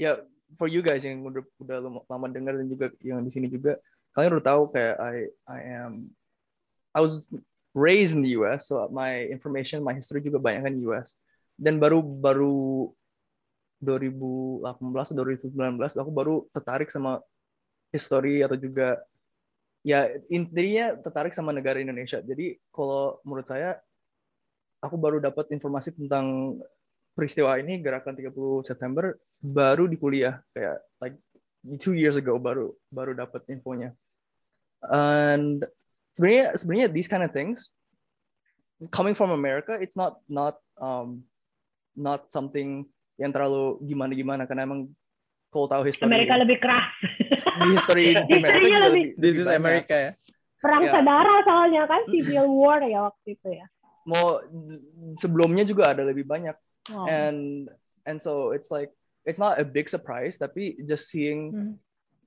ya 0.00 0.16
for 0.56 0.72
you 0.72 0.80
guys 0.80 1.04
yang 1.04 1.20
udah 1.20 1.44
udah 1.60 1.76
lama 2.08 2.26
dengar 2.32 2.56
dan 2.56 2.66
juga 2.66 2.88
yang 3.04 3.20
di 3.20 3.28
sini 3.28 3.52
juga 3.52 3.76
kalian 4.16 4.40
udah 4.40 4.46
tahu 4.48 4.62
kayak 4.72 4.96
I 4.96 5.16
I 5.44 5.58
am 5.84 5.92
I 6.96 7.04
was 7.04 7.28
raised 7.76 8.16
in 8.16 8.24
the 8.24 8.32
US 8.40 8.72
so 8.72 8.80
my 8.88 9.28
information 9.28 9.84
my 9.84 9.92
history 9.92 10.24
juga 10.24 10.40
banyak 10.40 10.64
kan 10.64 10.74
US 10.88 11.20
dan 11.60 11.76
baru 11.76 12.00
baru 12.00 12.88
2018 13.84 15.52
2019 15.52 16.00
aku 16.00 16.10
baru 16.10 16.48
tertarik 16.48 16.88
sama 16.88 17.20
history 17.92 18.40
atau 18.40 18.56
juga 18.56 18.96
ya 19.80 20.08
intinya 20.28 20.96
tertarik 21.00 21.32
sama 21.32 21.50
negara 21.50 21.80
Indonesia. 21.80 22.20
Jadi 22.20 22.56
kalau 22.70 23.18
menurut 23.24 23.48
saya 23.48 23.80
aku 24.80 24.96
baru 24.96 25.20
dapat 25.20 25.52
informasi 25.52 25.96
tentang 25.96 26.56
peristiwa 27.20 27.60
ini 27.60 27.84
gerakan 27.84 28.16
30 28.16 28.32
September 28.64 29.12
baru 29.44 29.84
di 29.84 30.00
kuliah. 30.00 30.40
Kayak 30.56 30.80
like 31.04 31.20
two 31.76 31.92
years 31.92 32.16
ago 32.16 32.40
baru 32.40 32.72
baru 32.88 33.12
dapat 33.12 33.44
infonya. 33.52 33.92
And 34.88 35.68
sebenarnya 36.16 36.56
sebenarnya 36.56 36.88
these 36.88 37.12
kind 37.12 37.20
of 37.20 37.36
things 37.36 37.76
coming 38.88 39.12
from 39.12 39.36
America 39.36 39.76
it's 39.76 39.92
not 39.92 40.16
not 40.24 40.56
um 40.80 41.28
not 41.92 42.32
something 42.32 42.88
yang 43.20 43.28
terlalu 43.36 43.76
gimana 43.84 44.16
gimana 44.16 44.42
karena 44.48 44.64
emang 44.64 44.88
kalau 45.52 45.68
tahu 45.68 45.82
history 45.84 46.08
Amerika 46.08 46.40
lebih 46.40 46.56
keras. 46.56 46.88
Di 47.44 47.68
history 47.76 48.04
Amerika 48.16 48.76
lebih, 48.88 49.04
this 49.20 49.36
is 49.36 49.48
America 49.50 49.92
ya. 49.92 50.12
Perang 50.60 50.88
yeah. 50.88 50.92
saudara 50.96 51.34
soalnya 51.44 51.82
kan 51.84 52.00
civil 52.08 52.48
war 52.60 52.80
ya 52.80 53.12
waktu 53.12 53.36
itu 53.36 53.48
ya. 53.52 53.66
Mau 54.08 54.40
sebelumnya 55.20 55.68
juga 55.68 55.92
ada 55.92 56.06
lebih 56.06 56.24
banyak 56.24 56.56
And 57.08 57.70
and 58.04 58.18
so 58.18 58.50
it's 58.50 58.68
like 58.68 58.90
it's 59.24 59.38
not 59.38 59.60
a 59.60 59.66
big 59.66 59.86
surprise 59.86 60.40
tapi 60.40 60.80
just 60.84 61.08
seeing 61.08 61.40
hmm. 61.52 61.74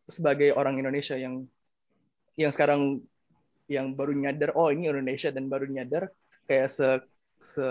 sebagai 0.08 0.54
orang 0.56 0.80
Indonesia 0.80 1.18
yang 1.18 1.46
yang 2.40 2.52
sekarang 2.54 3.04
yang 3.70 3.96
baru 3.96 4.14
nyadar 4.16 4.54
oh 4.56 4.70
ini 4.70 4.90
Indonesia 4.90 5.30
dan 5.32 5.48
baru 5.48 5.70
nyadar 5.70 6.12
kayak 6.46 6.70
se 6.70 6.88
se 7.40 7.66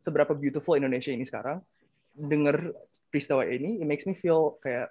seberapa 0.00 0.32
beautiful 0.32 0.78
Indonesia 0.78 1.10
ini 1.10 1.26
sekarang 1.26 1.60
denger 2.16 2.72
peristiwa 3.12 3.44
ini 3.44 3.82
it 3.82 3.86
makes 3.86 4.08
me 4.08 4.16
feel 4.16 4.56
kayak 4.64 4.88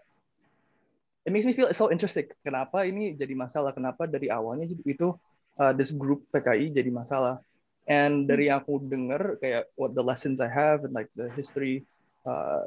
it 1.25 1.33
makes 1.33 1.43
me 1.43 1.57
feel 1.57 1.67
so 1.73 1.89
interesting. 1.89 2.29
Kenapa 2.45 2.85
ini 2.85 3.17
jadi 3.17 3.33
masalah? 3.33 3.73
Kenapa 3.73 4.05
dari 4.05 4.29
awalnya 4.29 4.69
itu 4.85 5.17
uh, 5.57 5.73
this 5.73 5.89
group 5.89 6.29
PKI 6.29 6.69
jadi 6.69 6.93
masalah 6.93 7.41
and 7.85 8.25
dari 8.25 8.49
yang 8.49 8.61
aku 8.61 8.81
denger 8.81 9.37
kayak 9.37 9.69
what 9.77 9.93
the 9.93 10.01
lessons 10.01 10.41
I 10.41 10.49
have 10.49 10.85
and 10.85 10.93
like 10.93 11.09
the 11.13 11.29
history 11.33 11.85
uh, 12.25 12.65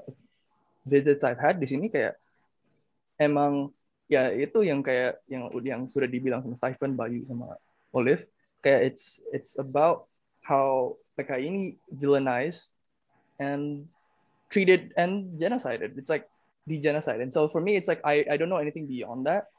visits 0.86 1.26
I've 1.26 1.42
had 1.42 1.58
di 1.58 1.66
sini 1.66 1.90
kayak 1.90 2.14
emang 3.18 3.74
ya 4.06 4.30
itu 4.32 4.64
yang 4.64 4.80
kayak 4.80 5.20
yang 5.28 5.50
yang 5.60 5.82
sudah 5.90 6.08
dibilang 6.08 6.40
sama 6.40 6.56
Stephen 6.56 6.94
Bayu 6.94 7.26
sama 7.26 7.58
Olive 7.90 8.24
kayak 8.62 8.94
it's 8.94 9.20
it's 9.34 9.58
about 9.58 10.06
how 10.48 10.96
PKI 11.18 11.44
ini 11.44 11.62
villainized 11.92 12.72
and 13.36 13.84
treated 14.48 14.96
and 14.96 15.36
genocided. 15.36 15.98
It's 16.00 16.08
like 16.08 16.24
the 16.66 16.80
genocide. 16.80 17.20
And 17.20 17.32
so 17.32 17.48
for 17.48 17.60
me, 17.60 17.76
it's 17.76 17.88
like 17.88 18.00
I, 18.04 18.24
I 18.30 18.36
don't 18.36 18.48
know 18.48 18.56
anything 18.56 18.86
beyond 18.86 19.26
that. 19.26 19.52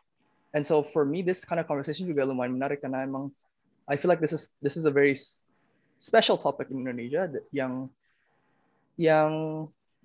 And 0.53 0.65
so 0.65 0.81
for 0.81 1.05
me, 1.05 1.21
this 1.21 1.45
kind 1.45 1.61
of 1.61 1.69
conversation 1.69 2.09
juga 2.09 2.25
lumayan 2.25 2.57
menarik 2.57 2.81
karena 2.81 3.05
emang 3.05 3.29
I 3.85 3.97
feel 3.97 4.09
like 4.09 4.21
this 4.21 4.33
is 4.33 4.49
this 4.61 4.77
is 4.77 4.85
a 4.85 4.93
very 4.93 5.13
special 5.99 6.39
topic 6.39 6.71
in 6.71 6.81
Indonesia 6.81 7.27
yang 7.51 7.91
yang 8.95 9.31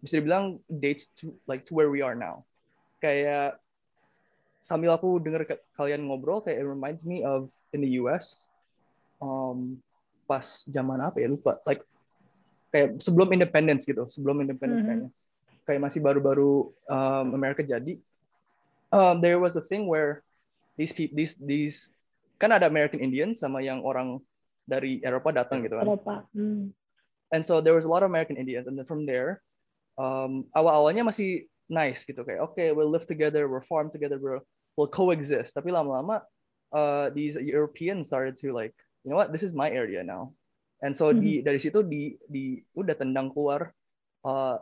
bisa 0.02 0.20
dibilang 0.20 0.60
dates 0.68 1.08
to 1.16 1.32
like 1.48 1.64
to 1.64 1.72
where 1.72 1.88
we 1.88 2.02
are 2.02 2.18
now. 2.18 2.42
Kayak 2.98 3.56
sambil 4.64 4.96
aku 4.96 5.20
dengar 5.20 5.44
kalian 5.76 6.08
ngobrol 6.08 6.40
kayak 6.40 6.60
it 6.60 6.66
reminds 6.66 7.04
me 7.04 7.20
of 7.20 7.52
in 7.70 7.84
the 7.84 8.00
US 8.00 8.48
um, 9.20 9.76
pas 10.24 10.64
zaman 10.64 11.04
apa 11.04 11.20
ya 11.20 11.28
lupa 11.28 11.60
like 11.68 11.84
kayak 12.72 12.96
sebelum 12.96 13.28
independence 13.36 13.84
gitu 13.84 14.08
sebelum 14.08 14.40
independence 14.40 14.88
mm 14.88 14.88
-hmm. 14.88 15.04
kayaknya 15.04 15.68
kayak 15.68 15.80
masih 15.84 16.00
baru-baru 16.00 16.72
um, 16.88 17.26
Amerika 17.36 17.60
jadi 17.60 18.00
um, 18.88 19.20
there 19.20 19.36
was 19.36 19.52
a 19.52 19.64
thing 19.64 19.84
where 19.84 20.24
these 20.80 20.96
people 20.96 21.12
these 21.12 21.36
these 21.44 21.92
kan 22.40 22.48
ada 22.48 22.64
American 22.64 23.04
Indians 23.04 23.44
sama 23.44 23.60
yang 23.60 23.84
orang 23.84 24.16
dari 24.64 25.00
Eropa 25.04 25.30
datang 25.30 25.64
gitu 25.64 25.76
kan 25.76 25.86
Eropa 25.86 26.16
mm. 26.32 26.72
and 27.32 27.42
so 27.44 27.60
there 27.60 27.76
was 27.76 27.84
a 27.84 27.90
lot 27.90 28.02
of 28.04 28.08
American 28.08 28.36
Indians 28.36 28.68
and 28.68 28.76
then 28.76 28.88
from 28.88 29.04
there 29.04 29.44
um, 30.00 30.48
awal-awalnya 30.56 31.04
masih 31.04 31.48
nice 31.68 32.04
gitu 32.04 32.20
kayak 32.24 32.44
oke 32.44 32.56
okay, 32.56 32.72
we'll 32.72 32.90
live 32.90 33.08
together 33.08 33.48
we'll 33.48 33.64
farm 33.64 33.88
together 33.88 34.16
we'll, 34.20 34.44
we'll 34.76 34.90
coexist 34.90 35.56
tapi 35.56 35.72
lama-lama 35.72 36.24
uh, 36.72 37.08
these 37.12 37.36
Europeans 37.36 38.08
started 38.08 38.36
to 38.36 38.52
like 38.52 38.72
you 39.04 39.12
know 39.12 39.16
what 39.16 39.32
this 39.32 39.44
is 39.44 39.56
my 39.56 39.68
area 39.68 40.00
now 40.00 40.32
And 40.84 40.92
so 40.92 41.08
mm-hmm. 41.08 41.24
di 41.24 41.32
dari 41.40 41.56
situ 41.56 41.80
di 41.80 42.12
di 42.28 42.60
udah 42.76 42.92
tendang 42.92 43.32
keluar 43.32 43.72
uh, 44.28 44.60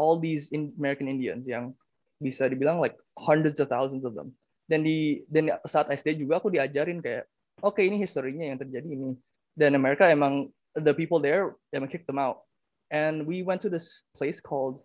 all 0.00 0.16
these 0.16 0.48
in 0.56 0.72
American 0.80 1.04
Indians 1.04 1.44
yang 1.44 1.76
bisa 2.16 2.48
dibilang 2.48 2.80
like 2.80 2.96
hundreds 3.20 3.60
of 3.60 3.68
thousands 3.68 4.08
of 4.08 4.16
them. 4.16 4.32
Dan 4.64 4.80
di 4.80 5.20
dan 5.28 5.60
saat 5.68 5.92
SD 5.92 6.24
juga 6.24 6.40
aku 6.40 6.48
diajarin 6.48 7.04
kayak 7.04 7.28
oke 7.60 7.76
okay, 7.76 7.92
ini 7.92 8.00
historinya 8.00 8.48
yang 8.48 8.56
terjadi 8.56 8.88
ini. 8.88 9.12
Dan 9.60 9.76
Amerika 9.76 10.08
emang 10.08 10.48
the 10.72 10.96
people 10.96 11.20
there 11.20 11.52
emang 11.76 11.92
kick 11.92 12.08
them 12.08 12.16
out. 12.16 12.40
And 12.88 13.28
we 13.28 13.44
went 13.44 13.60
to 13.62 13.70
this 13.70 14.08
place 14.16 14.40
called 14.40 14.80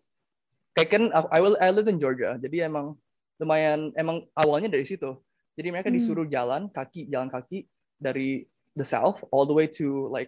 kayak 0.76 0.91
kan 0.91 1.03
I 1.32 1.39
will 1.39 1.55
I 1.63 1.71
live 1.71 1.88
in 1.88 2.03
Georgia. 2.03 2.36
Jadi 2.36 2.67
emang 2.67 2.99
lumayan 3.39 3.95
emang 3.95 4.28
awalnya 4.36 4.67
dari 4.67 4.84
situ. 4.84 5.15
Jadi 5.55 5.71
mereka 5.71 5.88
hmm. 5.88 5.95
disuruh 5.95 6.28
jalan 6.28 6.67
kaki 6.67 7.07
jalan 7.07 7.32
kaki 7.32 7.71
dari 7.95 8.43
the 8.76 8.84
south 8.84 9.23
all 9.32 9.47
the 9.47 9.55
way 9.55 9.71
to 9.71 10.11
like 10.11 10.28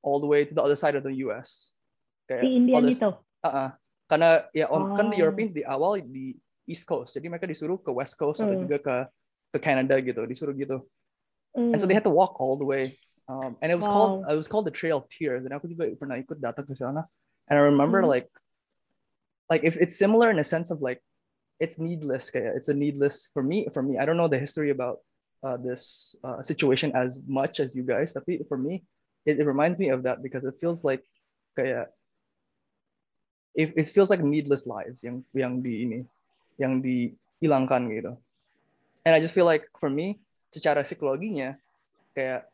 all 0.00 0.16
the 0.16 0.26
way 0.26 0.48
to 0.48 0.56
the 0.56 0.64
other 0.64 0.78
side 0.78 0.96
of 0.96 1.04
the 1.04 1.20
US. 1.28 1.76
Kayak 2.24 2.42
di 2.42 2.50
India 2.56 2.80
gitu. 2.80 3.12
Uh 3.44 3.46
-uh. 3.46 3.68
Karena 4.08 4.48
ya 4.56 4.70
oh. 4.72 4.96
kan 4.96 5.12
the 5.12 5.20
Europeans 5.20 5.52
di 5.52 5.66
awal 5.66 6.00
di 6.00 6.32
East 6.66 6.82
Coast, 6.82 7.14
jadi 7.14 7.30
mereka 7.30 7.46
disuruh 7.46 7.78
ke 7.78 7.90
West 7.94 8.18
Coast 8.18 8.42
mm. 8.42 8.44
atau 8.46 8.56
juga 8.58 8.78
ke 8.82 8.96
ke 9.54 9.58
Canada 9.62 9.94
gitu, 10.02 10.22
disuruh 10.26 10.54
gitu. 10.54 10.82
Mm. 11.54 11.74
And 11.74 11.78
so 11.78 11.86
they 11.86 11.94
had 11.94 12.06
to 12.06 12.14
walk 12.14 12.38
all 12.42 12.58
the 12.58 12.66
way. 12.66 12.98
Um, 13.26 13.56
and 13.60 13.72
it 13.72 13.74
was 13.74 13.86
wow. 13.86 13.92
called 13.92 14.24
it 14.30 14.36
was 14.36 14.46
called 14.46 14.66
the 14.66 14.74
Trail 14.74 15.02
of 15.02 15.10
Tears. 15.10 15.42
Dan 15.42 15.52
aku 15.52 15.66
juga 15.66 15.90
pernah 15.98 16.16
ikut 16.18 16.38
datang 16.38 16.62
ke 16.62 16.78
sana. 16.78 17.02
And 17.50 17.58
I 17.58 17.62
remember 17.66 18.02
mm. 18.02 18.10
like 18.10 18.30
like 19.50 19.62
if 19.64 19.76
it's 19.76 19.98
similar 19.98 20.30
in 20.30 20.38
a 20.38 20.46
sense 20.46 20.70
of 20.70 20.82
like 20.82 21.02
it's 21.58 21.78
needless 21.78 22.30
it's 22.34 22.68
a 22.68 22.74
needless 22.74 23.30
for 23.32 23.42
me 23.42 23.66
for 23.72 23.82
me 23.82 23.98
I 23.98 24.04
don't 24.04 24.16
know 24.16 24.28
the 24.28 24.38
history 24.38 24.70
about 24.70 25.00
uh, 25.42 25.56
this 25.56 26.16
uh, 26.24 26.42
situation 26.42 26.92
as 26.94 27.20
much 27.26 27.60
as 27.60 27.74
you 27.74 27.82
guys 27.82 28.12
tapi 28.12 28.42
for 28.48 28.58
me 28.58 28.84
it, 29.24 29.40
it 29.40 29.46
reminds 29.46 29.78
me 29.78 29.88
of 29.88 30.02
that 30.04 30.22
because 30.22 30.44
it 30.44 30.54
feels 30.60 30.84
like 30.84 31.02
kayak 31.56 31.88
if 33.56 33.72
it 33.72 33.88
feels 33.88 34.10
like 34.10 34.20
needless 34.20 34.68
lives 34.68 35.00
yang 35.00 35.24
yang 35.32 35.64
di 35.64 35.86
ini 35.88 36.00
yang 36.60 36.84
dihilangkan 36.84 37.88
gitu 37.88 38.12
and 39.06 39.12
I 39.16 39.20
just 39.22 39.32
feel 39.32 39.48
like 39.48 39.64
for 39.80 39.88
me 39.88 40.20
secara 40.52 40.84
psikologinya 40.84 41.56
kayak 42.12 42.48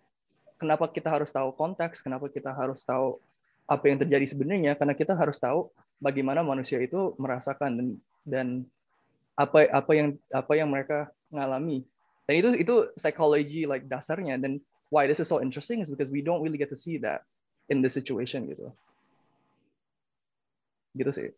kenapa 0.62 0.86
kita 0.86 1.10
harus 1.10 1.34
tahu 1.34 1.50
konteks 1.58 1.98
kenapa 2.06 2.30
kita 2.30 2.54
harus 2.54 2.86
tahu 2.86 3.18
apa 3.66 3.84
yang 3.90 3.98
terjadi 3.98 4.26
sebenarnya 4.30 4.72
karena 4.78 4.94
kita 4.94 5.18
harus 5.18 5.42
tahu 5.42 5.66
bagaimana 5.98 6.46
manusia 6.46 6.78
itu 6.78 7.18
merasakan 7.18 7.74
dan 7.74 7.88
dan 8.22 8.46
apa 9.34 9.66
apa 9.66 9.92
yang 9.96 10.08
apa 10.30 10.52
yang 10.54 10.68
mereka 10.70 11.10
ngalami 11.34 11.82
dan 12.30 12.34
itu 12.38 12.48
itu 12.62 12.74
psikologi 12.94 13.66
like 13.66 13.90
dasarnya 13.90 14.38
dan 14.38 14.62
why 14.92 15.08
this 15.08 15.18
is 15.18 15.26
so 15.26 15.40
interesting 15.40 15.80
is 15.80 15.88
because 15.88 16.12
we 16.12 16.20
don't 16.20 16.44
really 16.44 16.60
get 16.60 16.68
to 16.68 16.78
see 16.78 17.00
that 17.00 17.24
in 17.72 17.80
this 17.80 17.96
situation 17.96 18.44
gitu. 18.44 18.68
Gitu 20.92 21.10
sih. 21.10 21.28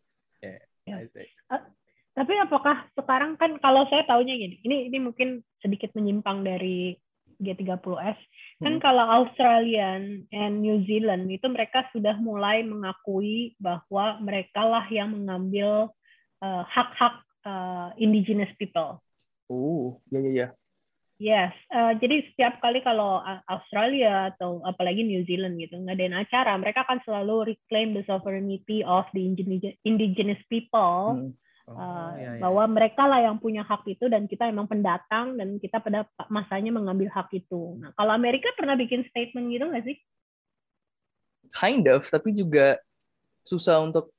Yeah, 0.43 0.59
yeah. 0.83 1.07
Uh, 1.47 1.63
tapi 2.11 2.35
apakah 2.35 2.83
sekarang 2.93 3.39
kan 3.39 3.55
kalau 3.63 3.87
saya 3.87 4.03
tahunya 4.03 4.35
gini, 4.35 4.55
ini 4.67 4.77
ini 4.91 4.97
mungkin 4.99 5.39
sedikit 5.63 5.95
menyimpang 5.95 6.43
dari 6.43 6.99
G30S. 7.41 8.19
Kan 8.63 8.79
hmm. 8.79 8.83
kalau 8.83 9.05
Australia 9.23 9.99
and 10.31 10.53
New 10.63 10.83
Zealand 10.87 11.27
itu 11.27 11.45
mereka 11.51 11.87
sudah 11.91 12.15
mulai 12.19 12.63
mengakui 12.63 13.55
bahwa 13.59 14.19
mereka 14.23 14.63
lah 14.63 14.85
yang 14.87 15.11
mengambil 15.11 15.91
uh, 16.39 16.63
hak-hak 16.63 17.19
uh, 17.43 17.91
indigenous 17.99 18.51
people. 18.55 19.03
Oh, 19.51 19.99
ya 20.09 20.19
ya 20.23 20.31
ya. 20.31 20.47
Yes, 21.15 21.55
uh, 21.71 21.95
jadi 21.95 22.27
setiap 22.27 22.59
kali 22.59 22.83
kalau 22.83 23.23
Australia 23.47 24.35
atau 24.35 24.59
apalagi 24.67 24.99
New 24.99 25.23
Zealand 25.23 25.55
gitu 25.63 25.79
ngadain 25.79 26.11
acara, 26.11 26.59
mereka 26.59 26.83
akan 26.83 26.99
selalu 27.07 27.55
reclaim 27.55 27.95
the 27.95 28.03
sovereignty 28.03 28.83
of 28.83 29.07
the 29.15 29.23
indigenous 29.87 30.41
people, 30.51 31.15
hmm. 31.15 31.31
Oh, 31.67 31.73
uh, 31.73 32.11
iya, 32.17 32.37
iya. 32.37 32.41
bahwa 32.41 32.63
mereka 32.69 33.03
lah 33.09 33.21
yang 33.25 33.37
punya 33.41 33.65
hak 33.65 33.85
itu 33.89 34.05
dan 34.05 34.29
kita 34.29 34.49
emang 34.49 34.69
pendatang 34.69 35.37
dan 35.37 35.57
kita 35.57 35.81
pada 35.81 36.05
masanya 36.29 36.71
mengambil 36.73 37.09
hak 37.09 37.29
itu. 37.33 37.77
Nah, 37.81 37.93
kalau 37.97 38.13
Amerika 38.13 38.49
pernah 38.53 38.77
bikin 38.77 39.05
statement 39.09 39.49
gitu 39.49 39.65
nggak 39.69 39.85
sih? 39.85 39.97
Kind 41.53 41.85
of, 41.89 42.05
tapi 42.09 42.33
juga 42.33 42.77
susah 43.45 43.81
untuk 43.81 44.09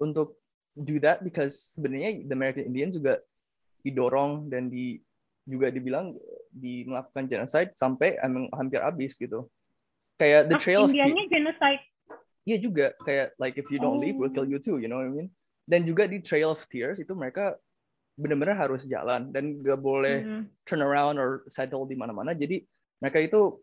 untuk 0.00 0.36
do 0.74 0.98
that 0.98 1.22
because 1.22 1.76
sebenarnya 1.76 2.26
the 2.26 2.34
American 2.34 2.66
Indian 2.66 2.90
juga 2.90 3.22
didorong 3.84 4.48
dan 4.50 4.72
di 4.72 4.98
juga 5.44 5.68
dibilang 5.68 6.16
di 6.48 6.88
melakukan 6.88 7.28
genocide 7.28 7.70
sampai 7.76 8.16
emang 8.24 8.48
hampir 8.56 8.80
habis 8.80 9.14
gitu. 9.20 9.46
Kayak 10.16 10.48
the 10.48 10.56
trail 10.56 10.88
of 10.88 10.90
Indianya 10.90 11.24
genocide. 11.28 11.82
Iya 12.44 12.56
juga 12.60 12.86
kayak 13.04 13.36
like 13.40 13.56
if 13.56 13.68
you 13.68 13.80
don't 13.80 14.00
oh. 14.00 14.02
leave 14.02 14.16
we'll 14.16 14.32
kill 14.32 14.48
you 14.48 14.60
too, 14.60 14.80
you 14.80 14.88
know 14.88 15.00
what 15.00 15.08
I 15.08 15.12
mean? 15.12 15.28
Dan 15.64 15.88
juga 15.88 16.04
di 16.04 16.20
Trail 16.20 16.52
of 16.52 16.60
Tears 16.68 17.00
itu 17.00 17.12
mereka 17.16 17.56
benar-benar 18.14 18.54
harus 18.54 18.86
jalan 18.86 19.34
dan 19.34 19.58
gak 19.58 19.80
boleh 19.80 20.22
mm 20.22 20.28
-hmm. 20.28 20.42
turn 20.62 20.84
around 20.84 21.18
or 21.18 21.42
settle 21.50 21.88
di 21.88 21.98
mana-mana. 21.98 22.36
Jadi 22.36 22.62
mereka 23.02 23.18
itu 23.18 23.58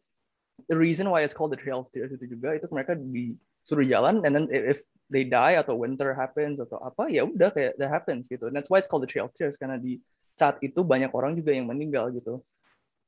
the 0.68 0.76
reason 0.76 1.08
why 1.08 1.24
it's 1.24 1.38
called 1.38 1.54
the 1.54 1.62
Trail 1.62 1.86
of 1.86 1.90
Tears 1.94 2.12
itu 2.12 2.26
juga 2.28 2.58
itu 2.58 2.68
mereka 2.68 2.98
disuruh 2.98 3.88
jalan 3.88 4.20
and 4.28 4.36
then 4.36 4.46
if 4.52 4.84
they 5.08 5.24
die 5.24 5.56
atau 5.56 5.80
winter 5.80 6.12
happens 6.12 6.60
atau 6.60 6.82
apa 6.84 7.08
ya 7.08 7.24
udah 7.24 7.54
kayak 7.54 7.80
that 7.80 7.88
happens 7.88 8.28
gitu. 8.28 8.52
And 8.52 8.54
that's 8.58 8.68
why 8.68 8.84
it's 8.84 8.92
called 8.92 9.06
the 9.06 9.12
Trail 9.12 9.32
of 9.32 9.34
Tears 9.38 9.56
karena 9.56 9.80
di 9.80 10.04
saat 10.36 10.58
itu 10.66 10.82
banyak 10.82 11.12
orang 11.14 11.38
juga 11.38 11.54
yang 11.54 11.70
meninggal 11.70 12.10
gitu 12.16 12.42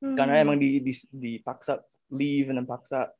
hmm. 0.04 0.16
karena 0.16 0.44
emang 0.44 0.60
di, 0.60 0.78
di 0.78 0.92
dipaksa 1.10 1.80
leave 2.12 2.52
dan 2.52 2.68
paksa 2.68 3.10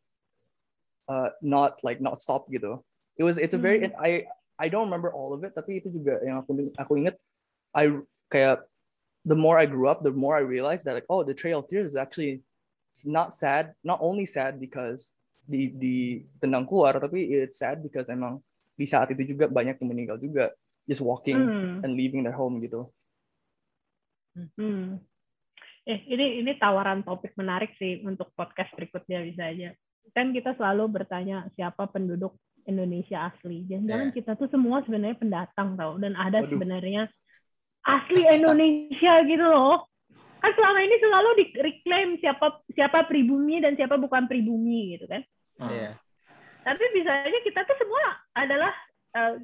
uh, 1.09 1.29
not 1.41 1.81
like 1.81 1.99
not 1.99 2.21
stop 2.21 2.47
gitu 2.53 2.79
it 3.17 3.25
was 3.25 3.41
it's 3.41 3.57
a 3.57 3.61
very 3.61 3.81
hmm. 3.83 3.97
I 3.97 4.29
I 4.59 4.71
don't 4.71 4.87
remember 4.87 5.11
all 5.11 5.35
of 5.35 5.43
it 5.43 5.55
tapi 5.55 5.83
itu 5.83 5.91
juga 5.91 6.23
yang 6.23 6.43
aku 6.43 6.71
aku 6.79 6.93
inget 7.01 7.17
I 7.75 7.91
kayak 8.31 8.67
the 9.27 9.39
more 9.39 9.59
I 9.59 9.67
grew 9.67 9.91
up 9.91 10.07
the 10.07 10.15
more 10.15 10.39
I 10.39 10.45
realized 10.45 10.87
that 10.87 10.95
like 10.95 11.09
oh 11.11 11.27
the 11.27 11.35
Trail 11.35 11.63
of 11.63 11.69
Tears 11.71 11.95
is 11.95 11.99
actually 11.99 12.43
it's 12.95 13.07
not 13.07 13.35
sad 13.35 13.75
not 13.83 13.99
only 14.03 14.27
sad 14.27 14.63
because 14.63 15.11
di 15.45 15.75
di 15.75 16.25
tendang 16.41 16.65
keluar 16.65 16.97
tapi 16.97 17.29
it's 17.31 17.61
sad 17.61 17.85
because 17.85 18.09
emang 18.09 18.41
di 18.75 18.87
saat 18.89 19.13
itu 19.13 19.37
juga 19.37 19.51
banyak 19.51 19.77
yang 19.77 19.91
meninggal 19.91 20.17
juga 20.17 20.55
just 20.89 21.05
walking 21.05 21.37
hmm. 21.37 21.85
and 21.85 21.95
leaving 21.99 22.25
their 22.25 22.35
home 22.35 22.59
gitu 22.63 22.89
Hmm. 24.35 24.99
Eh, 25.87 26.01
ini 26.11 26.43
ini 26.43 26.59
tawaran 26.59 27.07
topik 27.07 27.39
menarik 27.39 27.77
sih 27.79 28.03
untuk 28.03 28.35
podcast 28.35 28.75
berikutnya 28.75 29.23
bisa 29.23 29.47
aja. 29.47 29.71
kan 30.13 30.37
kita 30.37 30.53
selalu 30.61 31.01
bertanya 31.01 31.49
siapa 31.57 31.89
penduduk 31.89 32.37
Indonesia 32.65 33.29
asli. 33.29 33.65
Jangan-jangan 33.69 34.09
Iya. 34.11 34.17
kita 34.17 34.33
tuh 34.37 34.49
semua 34.49 34.81
sebenarnya 34.85 35.19
pendatang 35.21 35.77
tau 35.77 35.97
dan 36.01 36.17
ada 36.17 36.43
Waduh. 36.45 36.51
sebenarnya 36.53 37.03
asli 37.85 38.23
Indonesia 38.25 39.13
gitu 39.29 39.45
loh. 39.45 39.85
Kan 40.41 40.53
selama 40.53 40.79
ini 40.85 40.97
selalu 41.01 41.31
diklaim 41.41 42.11
siapa 42.21 42.61
siapa 42.77 43.09
pribumi 43.09 43.65
dan 43.65 43.77
siapa 43.77 43.97
bukan 43.97 44.29
pribumi 44.29 44.97
gitu 44.97 45.09
kan. 45.09 45.25
Hmm. 45.61 45.71
Iya. 45.73 45.91
Tapi 46.65 46.85
bisa 46.97 47.13
aja 47.13 47.39
kita 47.45 47.61
tuh 47.65 47.77
semua 47.81 48.05
adalah 48.37 48.73
eh, 49.17 49.35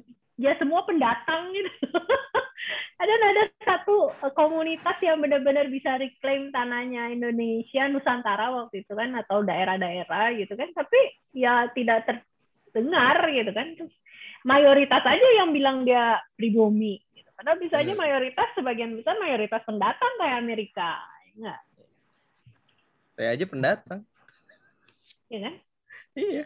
ya 0.41 0.57
semua 0.57 0.81
pendatang 0.85 1.53
gitu. 1.53 1.69
ada 3.01 3.13
ada 3.17 3.43
satu 3.65 4.13
eh, 4.13 4.33
komunitas 4.37 4.97
yang 5.01 5.21
benar-benar 5.21 5.65
bisa 5.69 5.97
reclaim 5.97 6.53
tanahnya 6.53 7.09
Indonesia 7.13 7.89
Nusantara 7.89 8.53
waktu 8.53 8.85
itu 8.85 8.93
kan 8.93 9.13
atau 9.17 9.41
daerah-daerah 9.41 10.37
gitu 10.37 10.53
kan. 10.53 10.69
Tapi 10.73 10.99
ya 11.33 11.65
tidak 11.73 12.09
terdengar 12.71 13.17
gitu 13.27 13.51
kan. 13.51 13.67
Terus 13.75 13.93
mayoritas 14.41 15.03
aja 15.03 15.27
yang 15.37 15.51
bilang 15.51 15.83
dia 15.83 16.17
pribumi. 16.33 16.97
Gitu. 17.11 17.29
Padahal 17.35 17.59
bisa 17.59 17.77
aja 17.77 17.91
Hmm. 17.91 18.01
mayoritas 18.01 18.47
sebagian 18.53 18.95
besar 18.95 19.15
mayoritas 19.17 19.61
pendatang 19.63 20.13
kayak 20.17 20.39
Amerika. 20.39 20.97
Enggak, 21.31 21.59
Saya 23.11 23.35
aja 23.35 23.45
pendatang. 23.45 24.01
ya 25.27 25.39
kan? 25.41 25.53
Iya. 26.11 26.43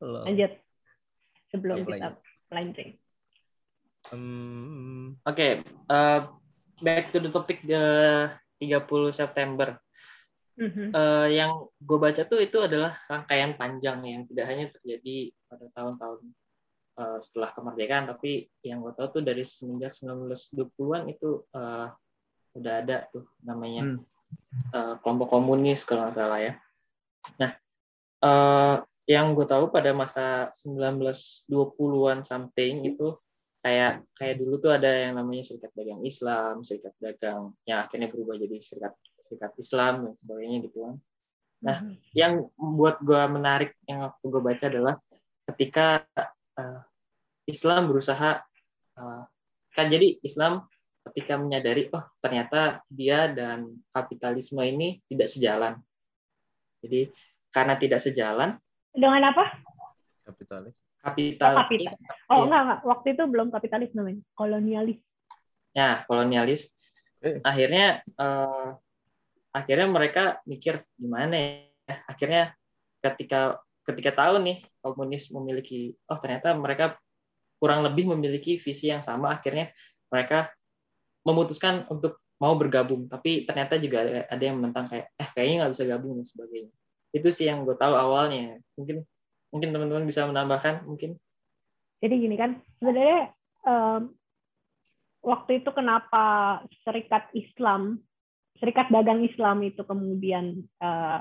Loh. 0.00 0.24
Lanjut. 0.28 0.52
Sebelum 1.48 1.76
Oke, 1.80 1.96
kita 1.96 2.08
melenceng. 2.50 2.90
Hmm, 4.04 5.16
Oke, 5.24 5.64
eh, 5.64 6.20
back 6.82 7.08
to 7.08 7.22
the 7.22 7.30
topic 7.30 7.64
the 7.64 7.80
30 8.60 8.84
September. 9.10 9.80
Mhm. 10.54 10.94
Eh, 10.94 11.28
yang 11.34 11.66
gue 11.82 11.98
baca 11.98 12.22
tuh 12.22 12.38
itu 12.38 12.62
adalah 12.62 12.94
rangkaian 13.10 13.58
panjang 13.58 13.98
yang 14.06 14.22
tidak 14.30 14.46
hanya 14.46 14.66
terjadi 14.70 15.34
pada 15.50 15.66
tahun-tahun 15.74 16.20
eh, 16.94 17.18
setelah 17.18 17.50
kemerdekaan, 17.50 18.06
tapi 18.06 18.46
yang 18.62 18.78
gue 18.78 18.94
tahu 18.94 19.18
tuh 19.18 19.22
dari 19.26 19.42
semenjak 19.42 19.98
1920-an 19.98 21.10
itu 21.10 21.42
eh, 21.50 21.88
udah 22.54 22.74
ada 22.86 23.10
tuh 23.10 23.26
namanya 23.42 23.82
Hmm. 23.82 23.98
eh, 24.74 24.94
kelompok 25.02 25.34
komunis 25.34 25.82
kalau 25.82 26.06
nggak 26.06 26.14
salah 26.14 26.38
ya. 26.38 26.54
Nah, 27.42 27.50
eh, 28.22 28.76
yang 29.10 29.34
gue 29.34 29.44
tahu 29.44 29.68
pada 29.74 29.90
masa 29.90 30.54
1920-an 30.54 32.24
something 32.24 32.86
itu 32.88 33.18
kayak 33.64 34.04
kayak 34.16 34.38
dulu 34.40 34.60
tuh 34.60 34.72
ada 34.76 35.08
yang 35.08 35.16
namanya 35.16 35.44
Serikat 35.44 35.72
Dagang 35.72 36.04
Islam, 36.04 36.62
Serikat 36.62 36.94
Dagang 37.00 37.56
yang 37.64 37.84
akhirnya 37.84 38.08
berubah 38.12 38.36
jadi 38.36 38.60
Serikat 38.60 38.92
Serikat 39.34 39.52
Islam 39.58 39.94
dan 40.06 40.12
sebagainya 40.14 40.58
gitu 40.62 40.78
kan. 40.80 40.94
Nah, 41.58 41.78
Mhm. 41.82 41.94
Yang 42.14 42.32
membuat 42.54 42.96
gue 43.02 43.22
menarik 43.26 43.70
yang 43.84 44.06
waktu 44.06 44.24
gue 44.24 44.38
baca 44.40 44.64
adalah 44.64 44.94
ketika 45.44 45.86
eh, 46.54 46.80
Islam 47.44 47.90
berusaha 47.90 48.38
eh, 48.94 49.22
kan 49.74 49.86
jadi 49.90 50.22
Islam 50.22 50.70
ketika 51.04 51.34
menyadari 51.34 51.90
oh 51.90 52.06
ternyata 52.16 52.78
dia 52.86 53.26
dan 53.26 53.74
kapitalisme 53.90 54.62
ini 54.62 55.02
tidak 55.04 55.26
sejalan. 55.26 55.74
Jadi 56.78 57.10
karena 57.50 57.74
tidak 57.74 57.98
sejalan, 57.98 58.54
Dengan 58.94 59.34
apa? 59.34 59.58
kapitalis. 60.22 60.78
kapital, 61.00 61.52
Oh, 61.52 61.58
kapital. 61.66 61.92
Oh, 62.30 62.36
Iya. 62.38 62.44
enggak, 62.46 62.60
enggak. 62.62 62.80
Waktu 62.86 63.06
itu 63.12 63.22
belum 63.26 63.48
kapitalis 63.50 63.90
namanya. 63.92 64.22
Kolonialis. 64.32 64.98
ya 65.74 66.06
kolonialis, 66.06 66.70
Eh. 67.18 67.42
akhirnya 67.42 67.98
eh, 68.06 68.68
akhirnya 69.54 69.86
mereka 69.86 70.42
mikir 70.44 70.82
gimana 70.98 71.34
ya? 71.38 71.96
Akhirnya 72.10 72.42
ketika 72.98 73.62
ketika 73.86 74.10
tahu 74.16 74.42
nih 74.42 74.66
komunis 74.82 75.30
memiliki 75.30 75.94
oh 76.10 76.18
ternyata 76.18 76.56
mereka 76.56 76.98
kurang 77.62 77.86
lebih 77.86 78.10
memiliki 78.10 78.58
visi 78.58 78.90
yang 78.90 79.00
sama, 79.00 79.38
akhirnya 79.38 79.70
mereka 80.10 80.50
memutuskan 81.24 81.86
untuk 81.88 82.20
mau 82.42 82.58
bergabung, 82.58 83.08
tapi 83.08 83.46
ternyata 83.48 83.78
juga 83.80 84.04
ada, 84.04 84.20
ada 84.28 84.42
yang 84.42 84.60
menentang 84.60 84.84
kayak 84.90 85.06
eh 85.16 85.28
kayaknya 85.32 85.64
nggak 85.64 85.72
bisa 85.78 85.84
gabung 85.88 86.12
dan 86.18 86.26
sebagainya. 86.26 86.72
Itu 87.14 87.28
sih 87.30 87.46
yang 87.48 87.62
gue 87.62 87.78
tahu 87.78 87.94
awalnya. 87.94 88.58
Mungkin 88.74 89.06
mungkin 89.54 89.68
teman-teman 89.70 90.04
bisa 90.04 90.26
menambahkan 90.26 90.82
mungkin. 90.84 91.14
Jadi 92.02 92.14
gini 92.20 92.36
kan, 92.36 92.58
sebenarnya 92.82 93.32
em, 93.64 94.12
waktu 95.24 95.64
itu 95.64 95.70
kenapa 95.72 96.24
Serikat 96.84 97.30
Islam, 97.32 98.02
Serikat 98.58 98.88
Dagang 98.90 99.22
Islam 99.26 99.66
itu 99.66 99.82
kemudian 99.82 100.62
eh, 100.62 101.20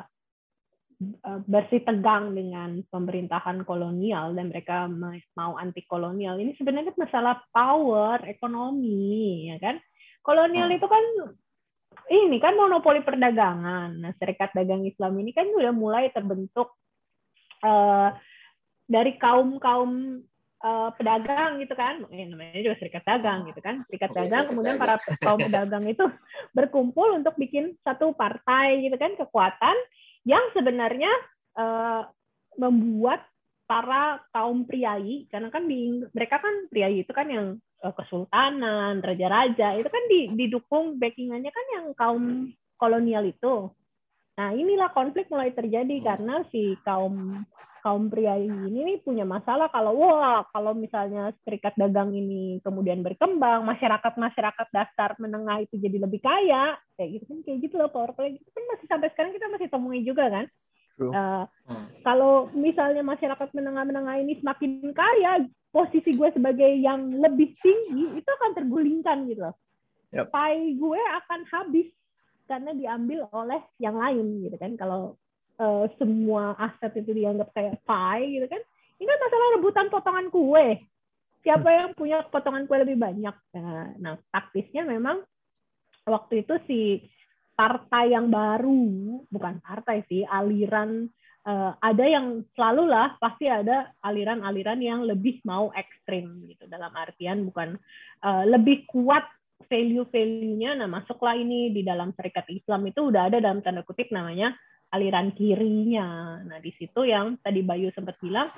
eh, 1.02 1.40
bersih 1.50 1.82
tegang 1.82 2.32
dengan 2.38 2.82
pemerintahan 2.88 3.66
kolonial 3.66 4.38
dan 4.38 4.54
mereka 4.54 4.86
ma- 4.86 5.18
mau 5.34 5.58
anti 5.58 5.82
kolonial. 5.90 6.38
Ini 6.38 6.54
sebenarnya 6.56 6.94
masalah 6.96 7.42
power 7.50 8.22
ekonomi, 8.30 9.50
ya 9.50 9.58
kan? 9.58 9.82
Kolonial 10.24 10.72
Hmm. 10.72 10.78
itu 10.78 10.88
kan 10.88 11.06
ini 12.10 12.38
kan 12.42 12.54
monopoli 12.58 13.02
perdagangan. 13.06 14.02
Nah, 14.02 14.12
Serikat 14.18 14.52
Dagang 14.54 14.84
Islam 14.86 15.18
ini 15.20 15.32
kan 15.32 15.48
udah 15.50 15.74
mulai 15.74 16.10
terbentuk 16.14 16.74
eh, 17.64 18.10
dari 18.84 19.16
kaum 19.18 19.58
kaum 19.58 20.20
eh, 20.64 20.90
pedagang 20.96 21.60
gitu 21.60 21.76
kan, 21.76 22.08
eh, 22.08 22.26
namanya 22.26 22.62
juga 22.64 22.78
serikat 22.80 23.04
dagang 23.04 23.46
gitu 23.52 23.60
kan, 23.60 23.84
serikat 23.92 24.10
Oke, 24.10 24.18
dagang. 24.24 24.32
serikat 24.32 24.50
Kemudian 24.56 24.76
dagang. 24.80 25.00
para 25.00 25.20
kaum 25.20 25.40
pedagang 25.52 25.86
itu 25.92 26.06
berkumpul 26.56 27.08
untuk 27.20 27.36
bikin 27.36 27.76
satu 27.84 28.16
partai 28.16 28.88
gitu 28.88 28.96
kan, 28.96 29.12
kekuatan 29.20 29.76
yang 30.24 30.44
sebenarnya 30.56 31.12
eh, 31.60 32.02
membuat 32.56 33.28
para 33.64 34.22
kaum 34.36 34.68
priai, 34.68 35.26
karena 35.32 35.48
kan 35.50 35.66
di 35.66 36.04
mereka 36.12 36.38
kan 36.44 36.68
priai 36.68 37.04
itu 37.04 37.12
kan 37.12 37.28
yang 37.28 37.48
eh, 37.84 37.94
kesultanan, 37.96 39.04
raja-raja 39.04 39.76
itu 39.76 39.90
kan 39.92 40.04
di- 40.08 40.32
didukung 40.32 40.96
backingannya 41.00 41.52
kan 41.52 41.66
yang 41.76 41.86
kaum 41.96 42.24
kolonial 42.80 43.24
itu. 43.28 43.72
Nah, 44.34 44.50
inilah 44.50 44.90
konflik 44.98 45.30
mulai 45.30 45.54
terjadi 45.54 46.02
karena 46.02 46.42
si 46.50 46.74
kaum 46.82 47.46
kaum 47.84 48.08
pria 48.08 48.40
ini 48.40 48.80
nih 48.80 48.98
punya 49.04 49.28
masalah 49.28 49.68
kalau 49.68 50.00
wah 50.00 50.48
kalau 50.56 50.72
misalnya 50.72 51.36
serikat 51.44 51.76
dagang 51.76 52.16
ini 52.16 52.64
kemudian 52.64 53.04
berkembang 53.04 53.68
masyarakat 53.68 54.16
masyarakat 54.16 54.68
dasar 54.72 55.20
menengah 55.20 55.68
itu 55.68 55.76
jadi 55.76 56.00
lebih 56.00 56.24
kaya 56.24 56.80
kayak 56.96 57.20
gitu 57.20 57.26
kan 57.28 57.40
kayak 57.44 57.60
gitu 57.68 57.76
loh 57.76 57.92
power 57.92 58.16
play. 58.16 58.40
Itu 58.40 58.50
kan 58.56 58.64
masih 58.72 58.88
sampai 58.88 59.12
sekarang 59.12 59.32
kita 59.36 59.48
masih 59.52 59.68
temui 59.70 60.02
juga 60.02 60.26
kan? 60.32 60.46
Hmm. 60.94 61.50
kalau 62.06 62.54
misalnya 62.54 63.02
masyarakat 63.02 63.50
menengah-menengah 63.50 64.14
ini 64.22 64.38
semakin 64.38 64.94
kaya 64.94 65.42
posisi 65.74 66.14
gue 66.14 66.30
sebagai 66.38 66.70
yang 66.70 67.18
lebih 67.18 67.58
tinggi 67.66 68.14
itu 68.14 68.30
akan 68.30 68.52
tergulingkan 68.54 69.26
gitu 69.26 69.42
loh. 69.50 69.58
Yep. 70.14 70.30
pai 70.30 70.78
gue 70.78 71.02
akan 71.26 71.42
habis 71.50 71.90
karena 72.46 72.72
diambil 72.76 73.28
oleh 73.32 73.62
yang 73.80 73.96
lain 73.98 74.46
gitu 74.46 74.58
kan. 74.60 74.74
Kalau 74.76 75.16
eh, 75.60 75.86
semua 75.98 76.58
aset 76.60 76.94
itu 77.00 77.12
dianggap 77.14 77.50
kayak 77.56 77.82
pie 77.84 78.42
gitu 78.42 78.48
kan 78.48 78.62
ini 79.04 79.12
kan 79.12 79.20
masalah 79.20 79.48
rebutan 79.60 79.88
potongan 79.92 80.28
kue. 80.32 80.68
Siapa 81.44 81.70
yang 81.76 81.92
punya 81.92 82.24
potongan 82.32 82.64
kue 82.64 82.80
lebih 82.80 82.96
banyak? 82.96 83.36
Nah, 83.60 83.92
nah 84.00 84.14
taktisnya 84.32 84.88
memang 84.88 85.20
waktu 86.08 86.48
itu 86.48 86.56
si 86.64 86.80
partai 87.54 88.16
yang 88.16 88.32
baru 88.32 89.28
bukan 89.28 89.60
partai 89.60 90.08
sih 90.08 90.24
aliran 90.24 91.12
eh, 91.44 91.72
ada 91.84 92.06
yang 92.08 92.48
selalu 92.56 92.88
lah 92.88 93.20
pasti 93.20 93.52
ada 93.52 93.92
aliran-aliran 94.00 94.80
yang 94.80 95.04
lebih 95.04 95.44
mau 95.44 95.68
ekstrim 95.76 96.48
gitu. 96.48 96.64
Dalam 96.72 96.96
artian 96.96 97.44
bukan 97.44 97.76
eh, 98.24 98.44
lebih 98.48 98.88
kuat 98.88 99.28
value-value-nya 99.68 100.80
nah 100.80 100.88
masuklah 100.88 101.34
ini 101.36 101.72
di 101.74 101.82
dalam 101.82 102.12
serikat 102.14 102.48
Islam 102.52 102.88
itu 102.88 103.08
udah 103.10 103.32
ada 103.32 103.38
dalam 103.44 103.64
tanda 103.64 103.84
kutip 103.84 104.12
namanya 104.12 104.56
aliran 104.94 105.34
kirinya. 105.34 106.38
Nah, 106.46 106.62
di 106.62 106.70
situ 106.78 107.02
yang 107.02 107.42
tadi 107.42 107.66
Bayu 107.66 107.90
sempat 107.98 108.22
bilang 108.22 108.54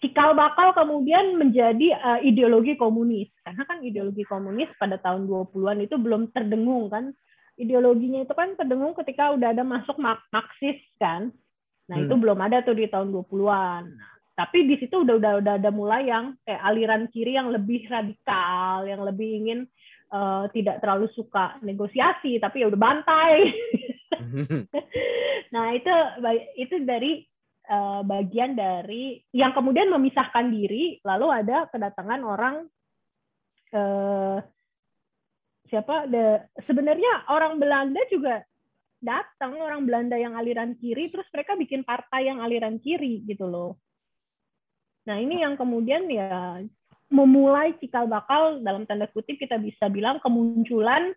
cikal 0.00 0.32
bakal 0.32 0.72
kemudian 0.72 1.36
menjadi 1.36 1.98
eh, 1.98 2.20
ideologi 2.30 2.78
komunis. 2.78 3.28
Karena 3.42 3.66
kan 3.66 3.82
ideologi 3.82 4.22
komunis 4.24 4.70
pada 4.78 4.96
tahun 4.96 5.26
20-an 5.26 5.82
itu 5.84 5.98
belum 5.98 6.30
terdengung 6.30 6.88
kan. 6.88 7.12
Ideologinya 7.60 8.24
itu 8.24 8.32
kan 8.32 8.56
terdengung 8.56 8.96
ketika 8.96 9.36
udah 9.36 9.52
ada 9.52 9.66
masuk 9.66 10.00
Marxis 10.00 10.80
kan. 10.96 11.28
Nah, 11.90 11.96
itu 11.98 12.14
Hmm. 12.14 12.22
belum 12.22 12.38
ada 12.40 12.62
tuh 12.62 12.78
di 12.78 12.86
tahun 12.86 13.12
20-an. 13.12 13.82
Nah, 13.90 14.14
tapi 14.40 14.64
di 14.64 14.80
situ 14.80 15.04
udah 15.04 15.20
udah 15.20 15.32
udah 15.44 15.54
ada 15.60 15.68
mulai 15.68 16.08
yang 16.08 16.32
kayak 16.48 16.64
aliran 16.64 17.04
kiri 17.12 17.36
yang 17.36 17.52
lebih 17.52 17.84
radikal, 17.92 18.88
yang 18.88 19.04
lebih 19.04 19.28
ingin 19.44 19.68
eh, 20.08 20.44
tidak 20.56 20.80
terlalu 20.80 21.12
suka 21.12 21.60
negosiasi, 21.60 22.40
tapi 22.40 22.64
ya 22.64 22.72
udah 22.72 22.80
bantai. 22.80 23.34
Nah, 25.50 25.74
itu 25.74 25.90
itu 26.54 26.86
dari 26.86 27.26
eh, 27.66 28.00
bagian 28.06 28.54
dari 28.54 29.18
yang 29.34 29.50
kemudian 29.50 29.90
memisahkan 29.90 30.46
diri, 30.46 31.02
lalu 31.02 31.26
ada 31.26 31.66
kedatangan 31.66 32.22
orang 32.22 32.56
eh, 33.74 34.38
siapa? 35.66 36.06
The, 36.06 36.46
sebenarnya 36.70 37.26
orang 37.34 37.58
Belanda 37.58 37.98
juga 38.06 38.46
datang 39.02 39.58
orang 39.58 39.88
Belanda 39.88 40.14
yang 40.14 40.38
aliran 40.38 40.78
kiri, 40.78 41.10
terus 41.10 41.26
mereka 41.34 41.58
bikin 41.58 41.82
partai 41.82 42.30
yang 42.30 42.38
aliran 42.38 42.78
kiri 42.78 43.26
gitu 43.26 43.50
loh. 43.50 43.74
Nah 45.08 45.16
ini 45.16 45.40
yang 45.40 45.56
kemudian 45.56 46.08
ya 46.10 46.60
memulai 47.10 47.74
cikal 47.82 48.06
bakal 48.06 48.62
dalam 48.62 48.86
tanda 48.86 49.10
kutip 49.10 49.36
kita 49.36 49.58
bisa 49.58 49.90
bilang 49.90 50.22
kemunculan 50.22 51.10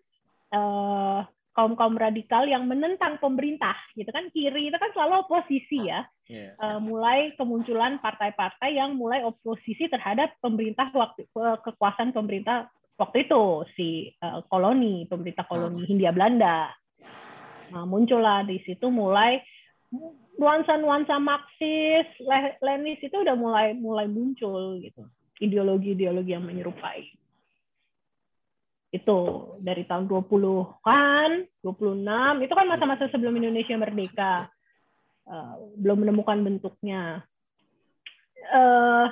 uh, 0.50 1.22
kaum 1.54 1.78
kaum 1.78 1.94
radikal 1.94 2.42
yang 2.50 2.66
menentang 2.66 3.16
pemerintah 3.22 3.78
gitu 3.94 4.10
kan 4.10 4.26
kiri 4.34 4.68
itu 4.68 4.74
kan 4.74 4.90
selalu 4.90 5.22
oposisi 5.22 5.86
ya 5.86 6.02
yeah. 6.26 6.50
Iya. 6.50 6.58
uh, 6.58 6.78
mulai 6.82 7.30
kemunculan 7.38 8.02
partai-partai 8.02 8.74
yang 8.74 8.98
mulai 8.98 9.22
oposisi 9.22 9.86
terhadap 9.86 10.34
pemerintah 10.42 10.90
waktu 10.90 11.30
kekuasaan 11.62 12.10
pemerintah 12.10 12.66
waktu 12.98 13.30
itu 13.30 13.42
si 13.78 13.88
uh, 14.18 14.42
koloni 14.50 15.06
pemerintah 15.06 15.46
koloni 15.46 15.86
hmm. 15.86 15.88
Hindia 15.94 16.10
Belanda 16.10 16.74
nah, 17.70 17.86
muncullah 17.86 18.42
di 18.42 18.58
situ 18.66 18.90
mulai 18.90 19.38
nuansa-nuansa 20.34 21.16
Marxis, 21.22 22.08
Lenis 22.62 23.00
itu 23.02 23.14
udah 23.14 23.38
mulai 23.38 23.72
mulai 23.76 24.10
muncul 24.10 24.78
gitu 24.82 25.06
ideologi-ideologi 25.42 26.34
yang 26.34 26.46
menyerupai 26.46 27.06
itu 28.94 29.18
dari 29.58 29.82
tahun 29.90 30.06
20-an, 30.06 31.30
26, 31.66 32.46
itu 32.46 32.52
kan 32.54 32.66
masa-masa 32.70 33.10
sebelum 33.10 33.34
Indonesia 33.42 33.74
merdeka. 33.74 34.46
Uh, 35.26 35.74
belum 35.80 36.06
menemukan 36.06 36.38
bentuknya. 36.46 37.26
Uh, 38.54 39.10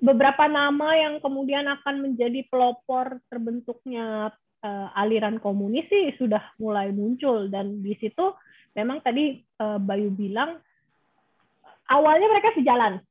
beberapa 0.00 0.48
nama 0.48 0.96
yang 0.96 1.14
kemudian 1.20 1.68
akan 1.68 2.08
menjadi 2.08 2.46
pelopor 2.48 3.20
terbentuknya 3.28 4.32
uh, 4.64 4.88
aliran 4.96 5.42
komunis 5.42 5.84
sih 5.90 6.14
sudah 6.16 6.54
mulai 6.56 6.94
muncul 6.94 7.50
dan 7.50 7.82
di 7.82 7.98
situ 7.98 8.32
memang 8.78 9.02
tadi 9.02 9.42
uh, 9.60 9.78
Bayu 9.78 10.10
bilang 10.10 10.58
awalnya 11.90 12.26
mereka 12.30 12.54
sejalan. 12.56 13.02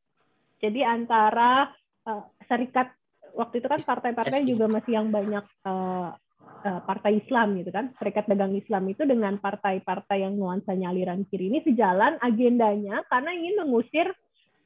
Jadi 0.64 0.80
antara 0.82 1.72
uh, 2.08 2.24
serikat 2.48 2.91
waktu 3.36 3.60
itu 3.60 3.68
kan 3.68 3.82
partai-partai 3.84 4.48
juga 4.48 4.72
masih 4.72 4.96
yang 4.96 5.12
banyak 5.12 5.44
uh, 5.68 6.16
uh, 6.64 6.82
partai 6.88 7.20
Islam 7.20 7.60
gitu 7.60 7.72
kan. 7.74 7.91
Serikat 8.00 8.26
Dagang 8.32 8.56
Islam 8.56 8.88
itu 8.88 9.04
dengan 9.04 9.38
partai-partai 9.38 10.24
yang 10.24 10.39
nuansanya 10.39 10.94
aliran 10.96 11.28
kiri 11.28 11.52
ini 11.52 11.60
sejalan 11.68 12.16
agendanya 12.24 13.04
karena 13.12 13.32
ingin 13.36 13.56
mengusir 13.66 14.08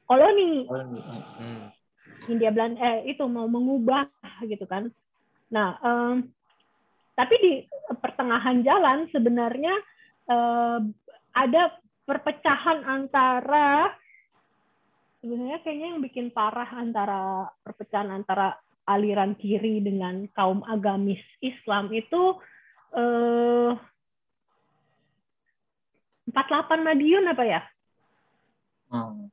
koloni. 0.06 0.64
Hmm. 0.70 1.74
India 2.26 2.50
Belanda 2.50 2.80
eh, 2.82 3.14
itu 3.14 3.24
mau 3.30 3.46
mengubah 3.46 4.08
gitu 4.44 4.66
kan. 4.66 4.90
Nah, 5.48 5.78
um, 5.80 6.28
tapi 7.14 7.34
di 7.40 7.52
pertengahan 7.98 8.62
jalan 8.62 9.08
sebenarnya 9.10 9.74
uh, 10.28 10.78
ada 11.38 11.78
perpecahan 12.02 12.82
antara 12.82 13.94
sebenarnya 15.22 15.58
kayaknya 15.62 15.86
yang 15.94 16.02
bikin 16.02 16.26
parah 16.34 16.66
antara 16.74 17.46
perpecahan 17.62 18.10
antara 18.10 18.58
aliran 18.88 19.36
kiri 19.36 19.84
dengan 19.84 20.26
kaum 20.32 20.64
agamis 20.64 21.20
Islam 21.44 21.92
itu 21.92 22.40
eh, 22.96 23.72
48 26.28 26.34
Madiun 26.84 27.24
apa 27.28 27.44
ya? 27.44 27.60
Hmm. 28.88 29.28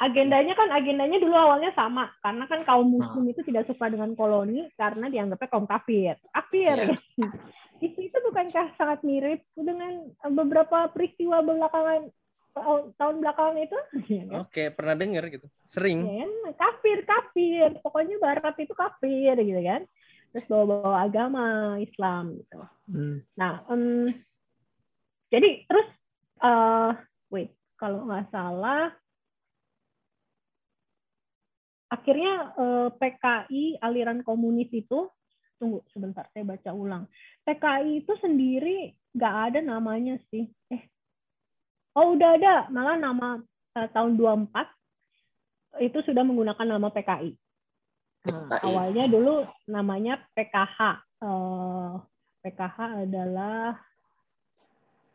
Agendanya 0.00 0.56
kan 0.56 0.72
agendanya 0.72 1.20
dulu 1.20 1.36
awalnya 1.36 1.76
sama 1.76 2.08
karena 2.24 2.48
kan 2.48 2.64
kaum 2.64 2.88
hmm. 2.88 2.96
muslim 3.04 3.24
itu 3.28 3.44
tidak 3.44 3.68
suka 3.68 3.92
dengan 3.92 4.16
koloni 4.16 4.64
karena 4.80 5.12
dianggapnya 5.12 5.48
kaum 5.52 5.68
kafir. 5.68 6.16
Kafir. 6.32 6.96
Yeah. 6.96 7.32
itu 7.84 8.08
itu 8.08 8.16
bukankah 8.24 8.76
sangat 8.80 9.04
mirip 9.04 9.44
dengan 9.52 10.08
beberapa 10.32 10.88
peristiwa 10.88 11.44
belakangan 11.44 12.08
tahun 12.96 13.14
belakangan 13.20 13.56
itu. 13.60 13.78
Ya 14.20 14.24
kan? 14.26 14.38
Oke, 14.48 14.62
pernah 14.74 14.94
dengar 14.96 15.24
gitu. 15.28 15.46
Sering. 15.68 16.00
Ya, 16.02 16.24
kan? 16.24 16.32
Kafir, 16.56 16.98
kafir. 17.06 17.68
Pokoknya 17.84 18.16
barat 18.18 18.56
itu 18.56 18.74
kafir 18.74 19.36
gitu 19.36 19.60
kan. 19.60 19.82
Terus 20.30 20.46
bawa-bawa 20.46 20.98
agama 21.04 21.44
Islam 21.82 22.38
gitu. 22.38 22.60
Hmm. 22.88 23.18
Nah, 23.36 23.60
um, 23.68 24.08
jadi 25.30 25.66
terus 25.66 25.88
uh, 26.42 26.94
wait, 27.30 27.54
kalau 27.78 28.06
nggak 28.06 28.30
salah 28.30 28.94
akhirnya 31.90 32.54
eh, 32.56 32.88
PKI 32.94 33.82
aliran 33.82 34.22
komunis 34.22 34.70
itu 34.70 35.10
tunggu 35.60 35.84
sebentar 35.92 36.24
saya 36.32 36.46
baca 36.46 36.70
ulang. 36.72 37.04
PKI 37.44 38.06
itu 38.06 38.12
sendiri 38.22 38.96
nggak 39.12 39.34
ada 39.52 39.60
namanya 39.60 40.16
sih. 40.32 40.48
Eh 40.72 40.88
Oh 41.98 42.14
udah 42.14 42.38
ada, 42.38 42.54
malah 42.70 42.94
nama 42.94 43.42
uh, 43.74 43.88
tahun 43.90 44.14
24 44.14 45.82
itu 45.82 45.98
sudah 46.06 46.22
menggunakan 46.22 46.66
nama 46.66 46.86
PKI. 46.90 47.34
Nah, 48.30 48.60
awalnya 48.62 49.08
dulu 49.08 49.48
namanya 49.64 50.20
PKH. 50.36 50.78
Eh, 51.24 51.92
PKH 52.44 52.78
adalah 53.08 53.80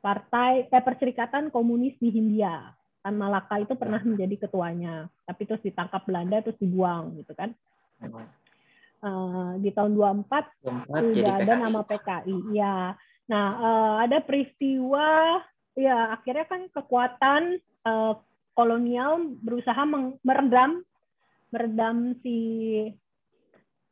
Partai 0.02 0.66
eh, 0.66 0.84
Perserikatan 0.84 1.54
Komunis 1.54 1.94
di 2.02 2.10
Hindia. 2.10 2.74
Tan 3.06 3.22
Malaka 3.22 3.62
itu 3.62 3.78
pernah 3.78 4.02
menjadi 4.02 4.50
ketuanya, 4.50 5.06
tapi 5.30 5.46
terus 5.46 5.62
ditangkap 5.62 6.02
Belanda 6.10 6.42
terus 6.42 6.58
dibuang 6.58 7.22
gitu 7.22 7.38
kan. 7.38 7.54
Uh, 9.06 9.62
di 9.62 9.70
tahun 9.70 9.94
24, 9.94 10.90
24 10.90 11.14
sudah 11.14 11.34
ada 11.38 11.54
nama 11.62 11.86
PKI. 11.86 12.38
Ya. 12.58 12.98
Nah, 13.30 13.48
uh, 13.62 13.96
ada 14.02 14.26
peristiwa 14.26 15.38
ya 15.78 16.18
akhirnya 16.18 16.50
kan 16.50 16.62
kekuatan 16.72 17.62
uh, 17.86 18.18
kolonial 18.56 19.38
berusaha 19.44 19.84
meredam 20.24 20.82
meredam 21.52 22.16
si 22.24 22.40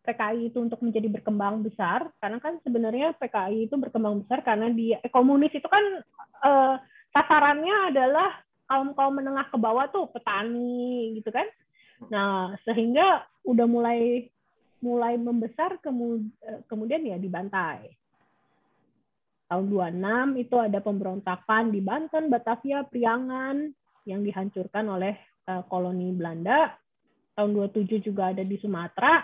PKI 0.03 0.51
itu 0.51 0.59
untuk 0.59 0.79
menjadi 0.83 1.07
berkembang 1.07 1.63
besar 1.63 2.11
karena 2.19 2.39
kan 2.39 2.59
sebenarnya 2.63 3.15
PKI 3.19 3.67
itu 3.71 3.75
berkembang 3.79 4.23
besar 4.23 4.43
karena 4.43 4.67
dia 4.71 4.99
eh, 4.99 5.11
komunis 5.11 5.51
itu 5.51 5.67
kan 5.67 6.03
uh, 6.43 6.75
sasarannya 7.15 7.93
adalah 7.93 8.31
kaum 8.73 8.97
kaum 8.97 9.13
menengah 9.13 9.45
ke 9.53 9.57
bawah 9.61 9.85
tuh 9.93 10.09
petani 10.09 11.13
gitu 11.21 11.29
kan 11.29 11.45
nah 12.09 12.57
sehingga 12.65 13.21
udah 13.45 13.69
mulai 13.69 14.33
mulai 14.81 15.13
membesar 15.15 15.77
eh, 15.77 16.59
kemudian 16.65 17.05
ya 17.05 17.21
dibantai 17.21 17.93
tahun 19.53 19.69
26 19.69 20.41
itu 20.41 20.55
ada 20.57 20.81
pemberontakan 20.81 21.69
di 21.69 21.77
Banten, 21.77 22.33
Batavia, 22.33 22.81
Priangan 22.89 23.69
yang 24.09 24.25
dihancurkan 24.25 24.89
oleh 24.89 25.13
uh, 25.45 25.61
koloni 25.69 26.09
Belanda. 26.09 26.73
Tahun 27.37 27.53
27 27.53 28.01
juga 28.01 28.33
ada 28.33 28.41
di 28.41 28.57
Sumatera. 28.57 29.21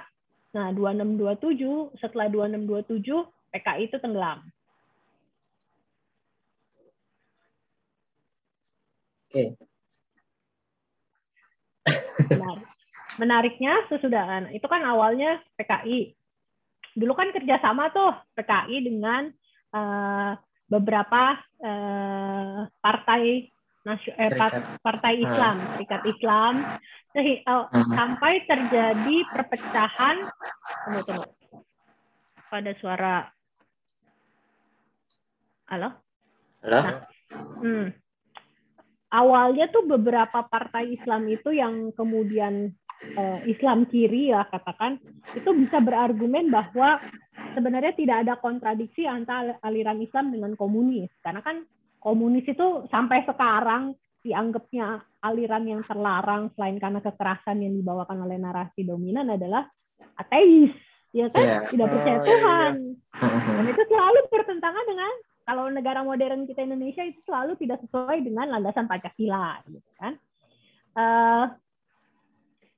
Nah, 0.54 0.70
2627 0.74 1.98
setelah 1.98 2.30
2627 2.30 3.10
PKI 3.54 3.82
itu 3.90 3.98
tenggelam. 3.98 4.46
Oke. 9.30 9.54
Menarik. 12.34 12.66
Menariknya 13.22 13.74
sesudah 13.86 14.50
itu 14.50 14.66
kan 14.66 14.82
awalnya 14.82 15.38
PKI. 15.54 16.18
Dulu 16.98 17.14
kan 17.14 17.30
kerjasama 17.30 17.94
tuh 17.94 18.10
PKI 18.34 18.90
dengan 18.90 19.30
uh, 19.70 20.34
beberapa 20.66 21.38
uh, 21.62 22.66
partai 22.82 23.54
eh, 23.86 24.34
partai 24.82 25.14
hmm. 25.14 25.24
Islam, 25.30 25.56
serikat 25.78 26.02
Islam, 26.10 26.54
uh, 27.46 27.66
sampai 27.70 28.34
terjadi 28.50 29.18
perpecahan. 29.30 30.18
Tunggu, 30.90 31.02
tunggu. 31.06 31.30
Pada 32.50 32.72
suara, 32.82 33.30
halo? 35.70 35.90
Halo? 36.66 36.80
Nah, 36.82 36.98
hmm. 37.62 38.09
Awalnya 39.10 39.74
tuh 39.74 39.90
beberapa 39.90 40.46
partai 40.46 40.94
Islam 40.94 41.26
itu 41.34 41.50
yang 41.50 41.90
kemudian 41.98 42.70
uh, 43.18 43.40
Islam 43.48 43.88
kiri 43.90 44.30
ya 44.30 44.46
katakan 44.48 45.00
itu 45.34 45.50
bisa 45.56 45.80
berargumen 45.80 46.52
bahwa 46.52 47.00
sebenarnya 47.56 47.96
tidak 47.96 48.18
ada 48.28 48.34
kontradiksi 48.38 49.08
antara 49.08 49.58
aliran 49.64 49.98
Islam 50.04 50.30
dengan 50.30 50.54
komunis 50.54 51.10
karena 51.24 51.42
kan 51.42 51.64
komunis 52.00 52.46
itu 52.48 52.86
sampai 52.92 53.24
sekarang 53.26 53.96
dianggapnya 54.20 55.00
aliran 55.24 55.64
yang 55.64 55.82
terlarang 55.88 56.52
selain 56.56 56.76
karena 56.76 57.00
kekerasan 57.00 57.64
yang 57.64 57.74
dibawakan 57.80 58.28
oleh 58.28 58.36
narasi 58.36 58.84
dominan 58.84 59.32
adalah 59.32 59.64
ateis 60.20 60.76
ya 61.16 61.32
kan 61.32 61.46
yeah. 61.46 61.66
tidak 61.72 61.88
percaya 61.90 62.20
oh, 62.20 62.22
iya, 62.22 62.28
Tuhan 62.28 62.72
yeah, 63.16 63.30
yeah. 63.32 63.56
dan 63.56 63.66
itu 63.72 63.84
selalu 63.88 64.20
bertentangan 64.30 64.86
dengan 64.86 65.14
kalau 65.50 65.66
negara 65.74 66.06
modern 66.06 66.46
kita 66.46 66.62
Indonesia 66.62 67.02
itu 67.02 67.18
selalu 67.26 67.58
tidak 67.58 67.82
sesuai 67.90 68.22
dengan 68.22 68.54
landasan 68.54 68.86
Pancasila 68.86 69.58
gitu 69.66 69.90
kan 69.98 70.14
uh, 70.94 71.46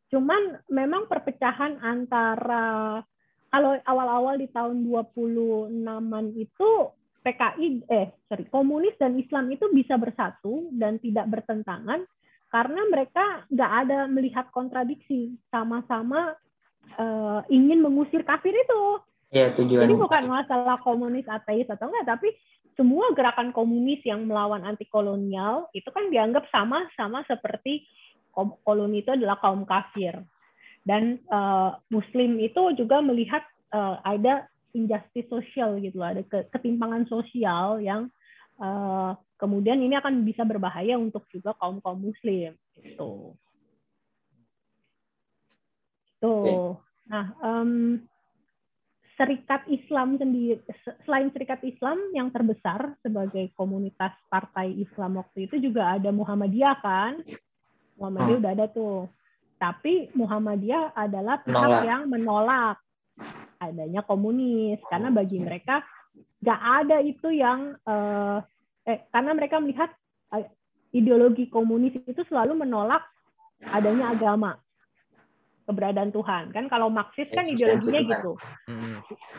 cuman 0.07 0.63
memang 0.71 1.11
perpecahan 1.11 1.83
antara 1.83 3.03
kalau 3.51 3.75
awal-awal 3.83 4.39
di 4.39 4.47
tahun 4.55 4.87
26-an 4.87 6.25
itu 6.39 6.71
PKI 7.19 7.67
eh 7.91 8.07
sorry 8.31 8.47
komunis 8.47 8.95
dan 8.95 9.19
Islam 9.19 9.51
itu 9.51 9.67
bisa 9.75 9.99
bersatu 9.99 10.71
dan 10.71 10.95
tidak 11.03 11.27
bertentangan 11.27 12.07
karena 12.51 12.81
mereka 12.87 13.43
nggak 13.51 13.71
ada 13.87 13.99
melihat 14.07 14.47
kontradiksi 14.55 15.35
sama-sama 15.51 16.35
uh, 16.99 17.41
ingin 17.47 17.79
mengusir 17.79 18.27
kafir 18.27 18.51
itu. 18.51 18.83
Ya, 19.31 19.55
tujuan. 19.55 19.87
Jadi 19.87 19.95
bukan 19.95 20.23
masalah 20.27 20.75
komunis 20.83 21.23
ateis 21.31 21.63
atau 21.71 21.87
enggak, 21.87 22.19
tapi 22.19 22.35
semua 22.81 23.13
gerakan 23.13 23.53
komunis 23.53 24.01
yang 24.01 24.25
melawan 24.25 24.65
anti 24.65 24.89
kolonial 24.89 25.69
itu 25.77 25.85
kan 25.93 26.09
dianggap 26.09 26.49
sama-sama 26.49 27.21
seperti 27.29 27.85
koloni 28.65 29.05
itu 29.05 29.13
adalah 29.13 29.37
kaum 29.37 29.69
kafir. 29.69 30.17
Dan 30.81 31.21
uh, 31.29 31.77
Muslim 31.93 32.41
itu 32.41 32.73
juga 32.73 33.05
melihat 33.05 33.45
uh, 33.69 34.01
ada 34.01 34.49
injustice 34.73 35.29
sosial 35.29 35.77
gitu 35.77 36.01
loh, 36.01 36.09
ada 36.09 36.25
ketimpangan 36.25 37.05
sosial 37.05 37.77
yang 37.85 38.09
uh, 38.57 39.13
kemudian 39.37 39.77
ini 39.77 39.93
akan 40.01 40.25
bisa 40.25 40.41
berbahaya 40.41 40.97
untuk 40.97 41.29
juga 41.29 41.53
kaum 41.61 41.77
kaum 41.85 42.01
Muslim 42.01 42.57
gitu. 42.81 43.37
Tuh. 46.17 46.81
Nah, 47.05 47.29
um, 47.45 48.01
Serikat 49.21 49.69
Islam 49.69 50.17
sendiri, 50.17 50.57
selain 51.05 51.29
Serikat 51.29 51.61
Islam 51.61 52.01
yang 52.17 52.33
terbesar 52.33 52.97
sebagai 53.05 53.53
komunitas 53.53 54.17
partai 54.33 54.73
Islam 54.73 55.21
waktu 55.21 55.45
itu 55.45 55.61
juga 55.61 55.93
ada 55.93 56.09
Muhammadiyah 56.09 56.77
kan? 56.81 57.21
Muhammadiyah 58.01 58.33
hmm. 58.33 58.41
udah 58.41 58.51
ada 58.57 58.65
tuh. 58.73 59.05
Tapi 59.61 60.09
Muhammadiyah 60.17 60.97
adalah 60.97 61.37
pihak 61.45 61.53
menolak. 61.53 61.85
yang 61.85 62.01
menolak 62.09 62.77
adanya 63.61 64.01
komunis 64.01 64.81
karena 64.89 65.13
bagi 65.13 65.37
mereka 65.37 65.85
nggak 66.41 66.61
ada 66.81 66.97
itu 67.05 67.29
yang 67.29 67.77
uh, 67.85 68.41
eh 68.89 69.05
karena 69.13 69.37
mereka 69.37 69.61
melihat 69.61 69.93
uh, 70.33 70.41
ideologi 70.89 71.45
komunis 71.45 71.93
itu 72.01 72.25
selalu 72.25 72.57
menolak 72.65 73.05
adanya 73.69 74.17
agama 74.17 74.57
keberadaan 75.71 76.11
Tuhan. 76.11 76.51
Kan 76.51 76.67
kalau 76.67 76.91
Marxis 76.91 77.31
kan 77.31 77.47
ideologinya 77.47 78.01
gitu. 78.03 78.31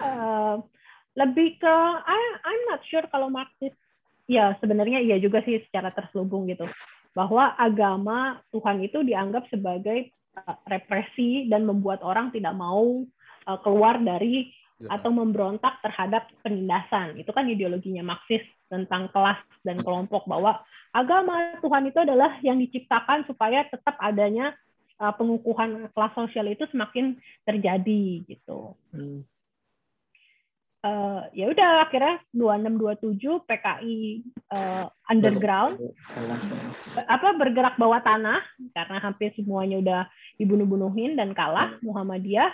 Uh, 0.00 0.64
lebih 1.12 1.60
ke 1.60 1.76
I, 2.08 2.20
I'm 2.40 2.62
not 2.72 2.80
sure 2.88 3.04
kalau 3.12 3.28
Marxis 3.28 3.76
ya 4.24 4.56
sebenarnya 4.64 5.04
iya 5.04 5.20
juga 5.20 5.44
sih 5.44 5.60
secara 5.68 5.92
terselubung 5.92 6.48
gitu. 6.48 6.64
Bahwa 7.12 7.52
agama 7.60 8.40
Tuhan 8.48 8.80
itu 8.80 9.04
dianggap 9.04 9.52
sebagai 9.52 10.08
uh, 10.40 10.56
represi 10.64 11.52
dan 11.52 11.68
membuat 11.68 12.00
orang 12.00 12.32
tidak 12.32 12.56
mau 12.56 13.04
uh, 13.44 13.58
keluar 13.60 14.00
dari 14.00 14.48
iya. 14.80 14.98
atau 14.98 15.12
memberontak 15.12 15.84
terhadap 15.84 16.32
penindasan. 16.40 17.20
Itu 17.20 17.36
kan 17.36 17.46
ideologinya 17.46 18.02
Marxis 18.02 18.42
tentang 18.72 19.12
kelas 19.12 19.38
dan 19.60 19.84
kelompok 19.84 20.24
bahwa 20.24 20.64
agama 20.96 21.60
Tuhan 21.60 21.92
itu 21.92 21.98
adalah 22.00 22.40
yang 22.40 22.56
diciptakan 22.56 23.28
supaya 23.28 23.68
tetap 23.68 24.00
adanya 24.00 24.56
uh, 25.02 25.14
pengukuhan 25.18 25.90
kelas 25.90 26.12
sosial 26.14 26.46
itu 26.46 26.62
semakin 26.70 27.18
terjadi 27.42 28.22
gitu. 28.30 28.78
Hmm. 28.94 29.26
Uh, 30.82 31.22
ya 31.30 31.46
udah 31.46 31.86
akhirnya 31.86 32.18
2627 32.34 33.46
PKI 33.46 33.98
uh, 34.50 34.90
underground 35.06 35.78
apa 37.06 37.38
bergerak 37.38 37.78
bawah 37.78 38.02
tanah 38.02 38.42
karena 38.74 38.98
hampir 38.98 39.30
semuanya 39.38 39.78
udah 39.78 40.02
dibunuh-bunuhin 40.42 41.14
dan 41.14 41.38
kalah 41.38 41.78
Muhammadiyah 41.86 42.50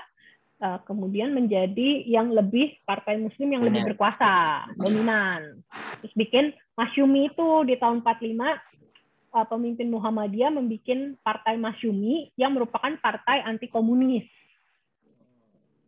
uh, 0.61 0.79
kemudian 0.85 1.33
menjadi 1.33 2.05
yang 2.05 2.29
lebih 2.35 2.77
partai 2.85 3.19
muslim 3.19 3.49
yang 3.49 3.65
lebih 3.65 3.95
berkuasa, 3.95 4.67
dominan. 4.77 5.63
Terus 6.03 6.15
bikin 6.15 6.45
Masyumi 6.79 7.33
itu 7.33 7.49
di 7.67 7.75
tahun 7.75 8.07
45 8.07 8.78
uh, 9.33 9.47
pemimpin 9.49 9.89
Muhammadiyah 9.93 10.53
membuat 10.53 11.21
partai 11.25 11.55
Masyumi 11.61 12.33
yang 12.39 12.55
merupakan 12.57 12.93
partai 13.01 13.45
anti 13.45 13.69
komunis. 13.69 14.25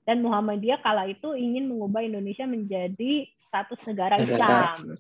Dan 0.05 0.25
Muhammadiyah 0.25 0.81
kala 0.83 1.07
itu 1.07 1.37
ingin 1.37 1.71
mengubah 1.71 2.03
Indonesia 2.03 2.49
menjadi 2.49 3.29
status 3.51 3.81
negara 3.87 4.19
Islam. 4.23 4.95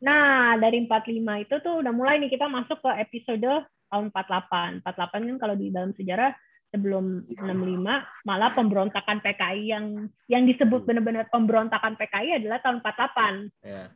Nah, 0.00 0.56
dari 0.60 0.84
45 0.84 1.44
itu 1.44 1.54
tuh 1.60 1.74
udah 1.84 1.92
mulai 1.92 2.20
nih 2.20 2.32
kita 2.32 2.48
masuk 2.48 2.80
ke 2.80 2.90
episode 3.00 3.64
tahun 3.92 4.12
48. 4.12 4.84
48 4.84 5.28
kan 5.30 5.36
kalau 5.40 5.54
di 5.56 5.72
dalam 5.72 5.92
sejarah 5.96 6.32
sebelum 6.74 7.24
65 7.30 8.26
malah 8.26 8.50
pemberontakan 8.52 9.22
PKI 9.22 9.62
yang 9.70 9.86
yang 10.26 10.44
disebut 10.44 10.82
hmm. 10.82 10.88
benar-benar 10.88 11.24
pemberontakan 11.30 11.94
PKI 11.96 12.42
adalah 12.42 12.58
tahun 12.60 12.82
48. 12.82 13.64
Yeah. 13.64 13.88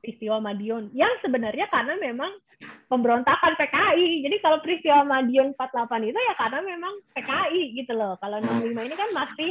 Peristiwa 0.00 0.38
Madiun 0.38 0.94
yang 0.94 1.10
sebenarnya 1.24 1.66
karena 1.72 1.98
memang 1.98 2.30
pemberontakan 2.86 3.58
PKI. 3.58 4.22
Jadi 4.24 4.36
kalau 4.40 4.58
peristiwa 4.62 5.02
Madiun 5.02 5.52
48 5.58 6.10
itu 6.10 6.18
ya 6.18 6.34
karena 6.38 6.60
memang 6.62 6.94
PKI 7.12 7.62
gitu 7.74 7.92
loh. 7.96 8.14
Kalau 8.22 8.38
65 8.40 8.86
ini 8.86 8.94
kan 8.96 9.10
masih 9.12 9.50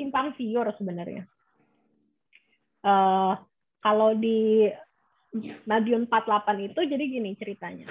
simpang 0.00 0.32
siur 0.34 0.66
sebenarnya. 0.74 1.28
Uh, 2.82 3.38
kalau 3.78 4.16
di 4.18 4.66
Madiun 5.64 6.08
48 6.08 6.68
itu 6.72 6.80
jadi 6.84 7.04
gini 7.04 7.30
ceritanya. 7.38 7.88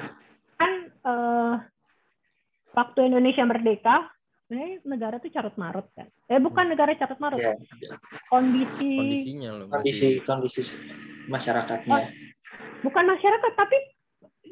Kan 0.57 0.71
uh, 1.05 1.55
waktu 2.75 2.99
Indonesia 3.07 3.43
merdeka, 3.45 4.09
sebenarnya 4.51 4.83
negara 4.83 5.15
tuh 5.23 5.31
carut 5.31 5.55
marut 5.55 5.87
kan. 5.95 6.11
Eh 6.27 6.35
bukan 6.43 6.67
hmm. 6.67 6.71
negara 6.75 6.91
carut 6.99 7.19
marut. 7.23 7.39
Yeah. 7.39 7.55
Kondisi 8.27 8.91
kondisinya 8.99 9.49
loh. 9.55 9.65
Kondisi 9.71 10.19
kondisi 10.27 10.61
masyarakatnya. 11.31 11.95
Oh, 11.95 12.03
bukan 12.83 13.15
masyarakat 13.15 13.51
tapi 13.55 13.77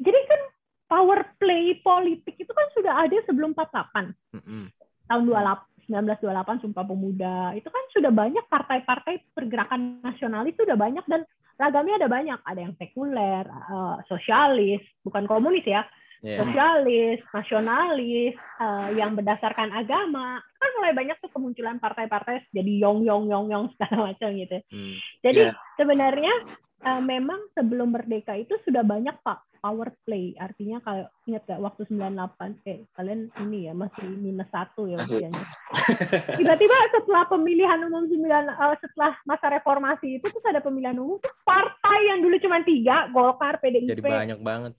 jadi 0.00 0.16
kan 0.24 0.40
power 0.88 1.36
play 1.36 1.76
politik 1.84 2.32
itu 2.32 2.48
kan 2.48 2.66
sudah 2.72 3.04
ada 3.04 3.12
sebelum 3.28 3.52
48. 3.52 4.16
Mm 4.32 4.40
-hmm. 4.40 4.64
Tahun 5.04 5.22
28 5.28 5.68
1928 5.92 6.64
Sumpah 6.64 6.84
Pemuda 6.88 7.52
itu 7.52 7.68
kan 7.68 7.84
sudah 7.92 8.08
banyak 8.14 8.46
partai-partai 8.48 9.36
pergerakan 9.36 10.00
nasionalis 10.00 10.56
itu 10.56 10.64
sudah 10.64 10.80
banyak 10.80 11.04
dan 11.10 11.26
ragamnya 11.60 11.98
ada 12.00 12.08
banyak 12.08 12.38
ada 12.46 12.60
yang 12.62 12.72
sekuler 12.78 13.42
uh, 13.44 13.98
sosialis 14.06 14.80
bukan 15.02 15.26
komunis 15.26 15.66
ya 15.66 15.82
yeah. 16.24 16.40
sosialis, 16.40 17.20
nasionalis, 17.32 18.36
uh, 18.60 18.88
yang 18.94 19.16
berdasarkan 19.16 19.72
agama, 19.72 20.40
kan 20.40 20.70
mulai 20.76 20.92
banyak 20.92 21.16
tuh 21.20 21.32
kemunculan 21.32 21.80
partai-partai 21.80 22.48
jadi 22.52 22.72
yong 22.84 23.04
yong 23.04 23.28
yong 23.28 23.46
yong 23.48 23.66
segala 23.76 24.12
macam 24.12 24.28
gitu. 24.36 24.58
Hmm. 24.70 24.94
Jadi 25.24 25.42
yeah. 25.48 25.54
sebenarnya 25.80 26.34
uh, 26.84 27.02
memang 27.02 27.40
sebelum 27.56 27.92
merdeka 27.92 28.36
itu 28.36 28.56
sudah 28.64 28.84
banyak 28.84 29.16
pak 29.24 29.40
power 29.60 29.92
play, 30.08 30.32
artinya 30.40 30.80
kalau 30.80 31.04
ingat 31.28 31.44
gak 31.44 31.60
waktu 31.60 31.84
98 31.92 32.64
eh 32.64 32.88
kalian 32.96 33.28
ini 33.44 33.68
ya 33.68 33.76
masih 33.76 34.08
minus 34.16 34.48
satu 34.48 34.88
ya 34.88 35.04
usianya. 35.04 35.44
Tiba-tiba 36.40 36.76
setelah 36.96 37.28
pemilihan 37.28 37.84
umum 37.84 38.08
9 38.08 38.24
uh, 38.56 38.76
setelah 38.80 39.12
masa 39.28 39.52
reformasi 39.52 40.16
itu 40.16 40.32
tuh 40.32 40.40
ada 40.48 40.64
pemilihan 40.64 40.96
umum 40.96 41.20
tuh 41.20 41.28
partai 41.44 41.98
yang 42.08 42.24
dulu 42.24 42.40
cuma 42.40 42.64
tiga 42.64 43.12
Golkar, 43.12 43.60
PDIP, 43.60 44.00
jadi 44.00 44.00
banyak 44.00 44.40
banget 44.40 44.72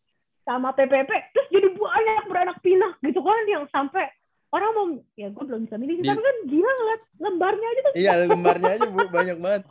sama 0.43 0.73
PPP 0.73 1.11
terus 1.33 1.47
jadi 1.53 1.67
banyak 1.73 2.25
beranak 2.27 2.57
pinak 2.65 2.97
gitu 3.05 3.21
kan 3.21 3.43
yang 3.45 3.63
sampai 3.69 4.09
orang 4.51 4.71
mau 4.75 4.85
ya 5.15 5.31
gue 5.31 5.43
belum 5.47 5.69
bisa 5.69 5.79
milih 5.79 6.03
tapi 6.03 6.21
kan 6.21 6.37
gila 6.49 6.71
ngeliat 6.71 7.01
lembarnya 7.21 7.67
aja 7.67 7.79
tuh 7.81 7.93
iya 7.95 8.11
lembarnya 8.25 8.71
aja 8.75 8.87
bu 8.89 8.99
banyak 9.07 9.37
banget 9.39 9.63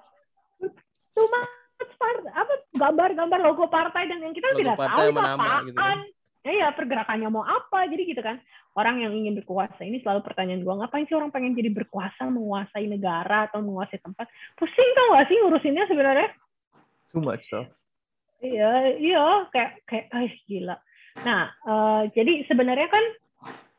cuma 1.16 1.40
apa 2.30 2.54
gambar-gambar 2.76 3.38
logo 3.44 3.66
partai 3.68 4.08
dan 4.08 4.20
yang 4.24 4.34
kita 4.36 4.52
logo 4.52 4.58
tidak 4.60 4.76
tahu 4.78 5.06
apaan 5.16 5.62
gitu 5.68 5.78
kan. 5.78 6.00
Iya, 6.40 6.72
pergerakannya 6.72 7.28
mau 7.28 7.44
apa. 7.44 7.84
Jadi 7.84 8.16
gitu 8.16 8.22
kan. 8.24 8.40
Orang 8.72 9.02
yang 9.02 9.12
ingin 9.12 9.36
berkuasa 9.36 9.82
ini 9.84 10.00
selalu 10.00 10.24
pertanyaan 10.24 10.62
gue, 10.62 10.72
ngapain 10.72 11.04
sih 11.04 11.18
orang 11.18 11.34
pengen 11.34 11.58
jadi 11.58 11.68
berkuasa, 11.74 12.30
menguasai 12.30 12.86
negara 12.86 13.50
atau 13.50 13.60
menguasai 13.60 13.98
tempat? 13.98 14.30
Pusing 14.56 14.90
tau 14.96 15.18
gak 15.18 15.26
sih 15.26 15.36
ngurusinnya 15.42 15.84
sebenarnya? 15.90 16.28
Too 17.12 17.20
much 17.20 17.50
stuff. 17.50 17.68
Iya, 18.40 18.96
iya 18.96 19.24
kayak 19.52 19.84
kayak 19.84 20.06
ay, 20.16 20.32
gila. 20.48 20.76
Nah, 21.20 21.52
uh, 21.68 22.02
jadi 22.16 22.48
sebenarnya 22.48 22.88
kan 22.88 23.04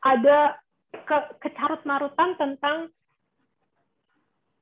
ada 0.06 0.38
ke, 0.94 1.18
kecarut 1.42 1.82
marutan 1.82 2.38
tentang 2.38 2.90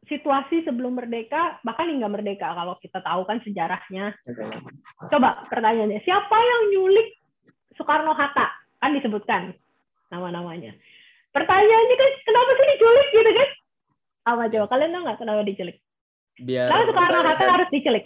situasi 0.09 0.67
sebelum 0.67 0.99
merdeka 0.99 1.61
bahkan 1.63 1.87
hingga 1.87 2.09
merdeka 2.11 2.51
kalau 2.51 2.75
kita 2.81 2.99
tahu 3.05 3.29
kan 3.29 3.39
sejarahnya. 3.45 4.17
Coba 5.13 5.45
pertanyaannya, 5.53 6.01
siapa 6.03 6.35
yang 6.35 6.63
nyulik 6.75 7.21
Soekarno 7.77 8.17
Hatta? 8.17 8.51
Kan 8.81 8.97
disebutkan 8.97 9.53
nama-namanya. 10.09 10.73
Pertanyaannya 11.31 11.97
kan 12.01 12.11
kenapa 12.27 12.51
sih 12.57 12.67
diculik 12.75 13.09
gitu 13.13 13.31
kan? 13.37 13.51
Apa 14.33 14.43
coba 14.49 14.67
kalian 14.73 14.91
tahu 14.97 15.03
nggak 15.05 15.19
kenapa 15.21 15.43
diculik? 15.45 15.77
Biar 16.41 16.67
Kenapa 16.73 16.89
Soekarno 16.89 17.21
Hatta 17.23 17.45
harus 17.53 17.71
diculik? 17.71 18.05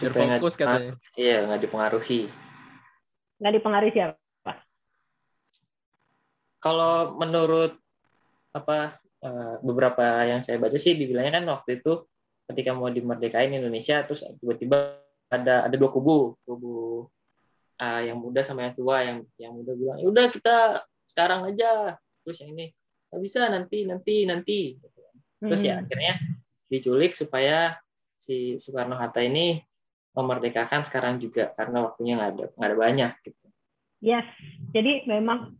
Biar 0.00 0.12
fokus 0.12 0.54
katanya. 0.58 0.98
Iya, 1.14 1.46
nggak 1.46 1.60
dipengaruhi. 1.66 2.20
Nggak 3.38 3.54
dipengaruhi 3.60 3.92
siapa? 3.94 4.52
Kalau 6.58 7.14
menurut 7.20 7.76
apa 8.54 8.96
uh, 9.22 9.56
beberapa 9.60 10.04
yang 10.24 10.40
saya 10.46 10.62
baca 10.62 10.78
sih 10.78 10.94
dibilangnya 10.94 11.42
kan 11.42 11.46
waktu 11.50 11.82
itu 11.82 12.06
ketika 12.46 12.70
mau 12.70 12.86
dimerdekain 12.86 13.50
Indonesia 13.50 14.06
terus 14.06 14.22
tiba-tiba 14.38 15.00
ada 15.26 15.66
ada 15.66 15.74
dua 15.74 15.90
kubu 15.90 16.38
kubu 16.46 17.10
uh, 17.82 18.00
yang 18.06 18.22
muda 18.22 18.46
sama 18.46 18.70
yang 18.70 18.74
tua 18.78 19.02
yang 19.02 19.18
yang 19.42 19.52
muda 19.58 19.74
bilang 19.74 19.98
ya 19.98 20.06
udah 20.06 20.26
kita 20.30 20.86
sekarang 21.02 21.50
aja 21.50 21.98
terus 22.22 22.38
yang 22.46 22.54
ini 22.54 22.70
nggak 23.10 23.22
bisa 23.26 23.50
nanti 23.50 23.78
nanti 23.90 24.14
nanti 24.22 24.60
terus 25.42 25.60
ya 25.60 25.76
Hmm. 25.76 25.84
akhirnya 25.84 26.14
diculik 26.72 27.12
supaya 27.12 27.76
si 28.16 28.56
Soekarno 28.56 28.96
Hatta 28.96 29.20
ini 29.20 29.60
memerdekakan 30.14 30.86
sekarang 30.86 31.18
juga 31.18 31.50
karena 31.58 31.84
waktunya 31.90 32.16
nggak 32.16 32.30
ada 32.38 32.44
nggak 32.54 32.68
ada 32.70 32.78
banyak 32.78 33.12
gitu 33.26 33.44
Yes, 34.04 34.28
jadi 34.76 35.08
memang 35.08 35.56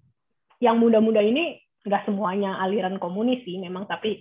yang 0.61 0.77
muda-muda 0.77 1.25
ini 1.25 1.65
nggak 1.81 2.05
semuanya 2.05 2.61
aliran 2.61 3.01
komunis 3.01 3.41
sih, 3.41 3.57
memang 3.57 3.89
tapi 3.89 4.21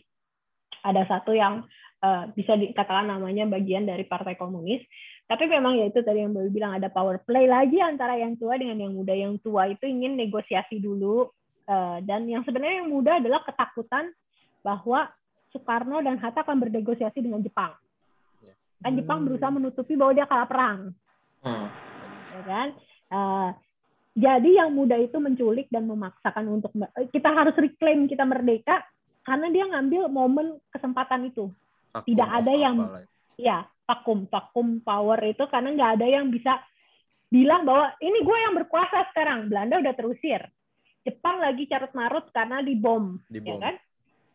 ada 0.79 1.03
satu 1.11 1.35
yang 1.35 1.67
eh, 1.99 2.31
bisa 2.31 2.55
dikatakan 2.55 3.11
namanya 3.11 3.43
bagian 3.51 3.83
dari 3.83 4.07
partai 4.07 4.39
komunis. 4.39 4.79
Tapi 5.27 5.43
memang 5.51 5.75
ya 5.75 5.91
itu 5.91 5.99
tadi 6.07 6.23
yang 6.23 6.31
Bayu 6.31 6.51
bilang 6.55 6.79
ada 6.79 6.87
power 6.87 7.19
play 7.27 7.51
lagi 7.51 7.83
antara 7.83 8.15
yang 8.15 8.39
tua 8.39 8.55
dengan 8.55 8.79
yang 8.79 8.95
muda. 8.95 9.11
Yang 9.11 9.43
tua 9.43 9.67
itu 9.67 9.91
ingin 9.91 10.15
negosiasi 10.15 10.79
dulu 10.79 11.27
eh, 11.67 11.97
dan 12.07 12.23
yang 12.23 12.47
sebenarnya 12.47 12.79
yang 12.79 12.91
muda 12.95 13.19
adalah 13.19 13.43
ketakutan 13.43 14.07
bahwa 14.63 15.11
Soekarno 15.51 15.99
dan 15.99 16.15
Hatta 16.15 16.47
akan 16.47 16.63
bernegosiasi 16.63 17.19
dengan 17.19 17.43
Jepang. 17.43 17.75
Kan 18.83 18.99
Jepang 18.99 19.23
berusaha 19.23 19.49
menutupi 19.49 19.95
bahwa 19.95 20.11
dia 20.11 20.27
kalah 20.27 20.47
perang 20.47 20.79
hmm. 21.41 21.67
ya 22.35 22.41
kan? 22.43 22.67
Eh, 23.13 23.49
jadi 24.13 24.49
yang 24.61 24.77
muda 24.77 24.93
itu 25.01 25.17
menculik 25.17 25.71
dan 25.73 25.89
memaksakan 25.89 26.45
untuk 26.45 26.69
kita 27.09 27.29
harus 27.33 27.55
reclaim 27.57 28.05
kita 28.05 28.21
merdeka 28.27 28.85
karena 29.25 29.47
dia 29.49 29.65
ngambil 29.65 30.11
momen 30.11 30.47
kesempatan 30.69 31.33
itu. 31.33 31.49
Vakum 31.89 32.05
Tidak 32.05 32.29
ada 32.29 32.53
yang- 32.53 32.83
apalah. 32.83 33.09
Ya, 33.33 33.65
vakum, 33.89 34.29
vakum 34.29 34.77
power 34.85 35.17
itu 35.25 35.41
karena 35.49 35.73
nggak 35.73 35.91
ada 35.97 36.05
yang 36.05 36.29
bisa 36.29 36.61
bilang 37.33 37.65
bahwa 37.65 37.89
ini 37.97 38.21
gue 38.21 38.37
yang 38.37 38.53
berkuasa 38.53 39.09
sekarang. 39.09 39.49
Belanda 39.49 39.81
udah 39.81 39.93
terusir. 39.97 40.45
Jepang 41.01 41.41
lagi 41.41 41.65
carut 41.65 41.89
marut 41.97 42.29
karena 42.29 42.61
dibom, 42.61 43.17
di 43.25 43.41
ya 43.41 43.57
kan? 43.57 43.75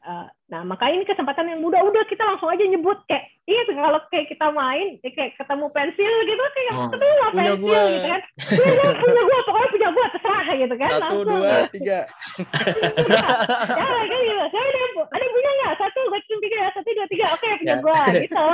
Eh, 0.08 0.26
nah, 0.48 0.64
makanya 0.64 0.94
ini 0.96 1.04
kesempatan 1.04 1.52
yang 1.52 1.60
muda. 1.60 1.84
Udah 1.84 2.00
kita 2.08 2.24
langsung 2.24 2.48
aja 2.48 2.64
nyebut 2.64 2.96
kayak, 3.04 3.28
iya 3.44 3.60
kalau 3.68 4.00
kayak 4.08 4.32
kita 4.32 4.48
main, 4.56 4.96
ya 5.04 5.10
kayak 5.12 5.36
ketemu 5.36 5.68
pensil 5.68 6.12
gitu, 6.24 6.44
kayak 6.56 6.72
Hmm. 6.72 6.88
ketemu 6.88 7.12
lah 7.12 7.28
Punya 7.28 7.44
pensil 7.52 7.60
gua. 7.60 7.80
gitu 7.92 8.08
kan. 8.08 8.22
Punya 8.48 8.72
gua, 8.72 8.88
punya 8.96 9.22
gua, 9.28 9.38
pokoknya 9.44 9.68
punya 9.68 9.88
gua, 9.92 10.06
terserah 10.08 10.46
gitu 10.56 10.74
kan. 10.80 10.88
Satu, 10.88 11.02
langsung. 11.04 11.28
dua, 11.28 11.56
tiga. 11.68 11.98
ya, 13.76 13.84
kan 13.84 14.20
gitu. 14.24 14.44
Saya 14.48 14.64
ada, 14.64 14.80
ada 15.12 15.22
yang 15.28 15.34
punya 15.36 15.50
nggak? 15.60 15.72
Satu, 15.76 15.98
gue 16.08 16.20
cium 16.24 16.40
tiga, 16.40 16.58
satu, 16.72 16.88
dua, 16.88 17.06
tiga. 17.12 17.26
Oke, 17.36 17.48
punya 17.60 17.76
Ya. 17.76 17.82
gua, 17.84 18.00
gitu. 18.24 18.48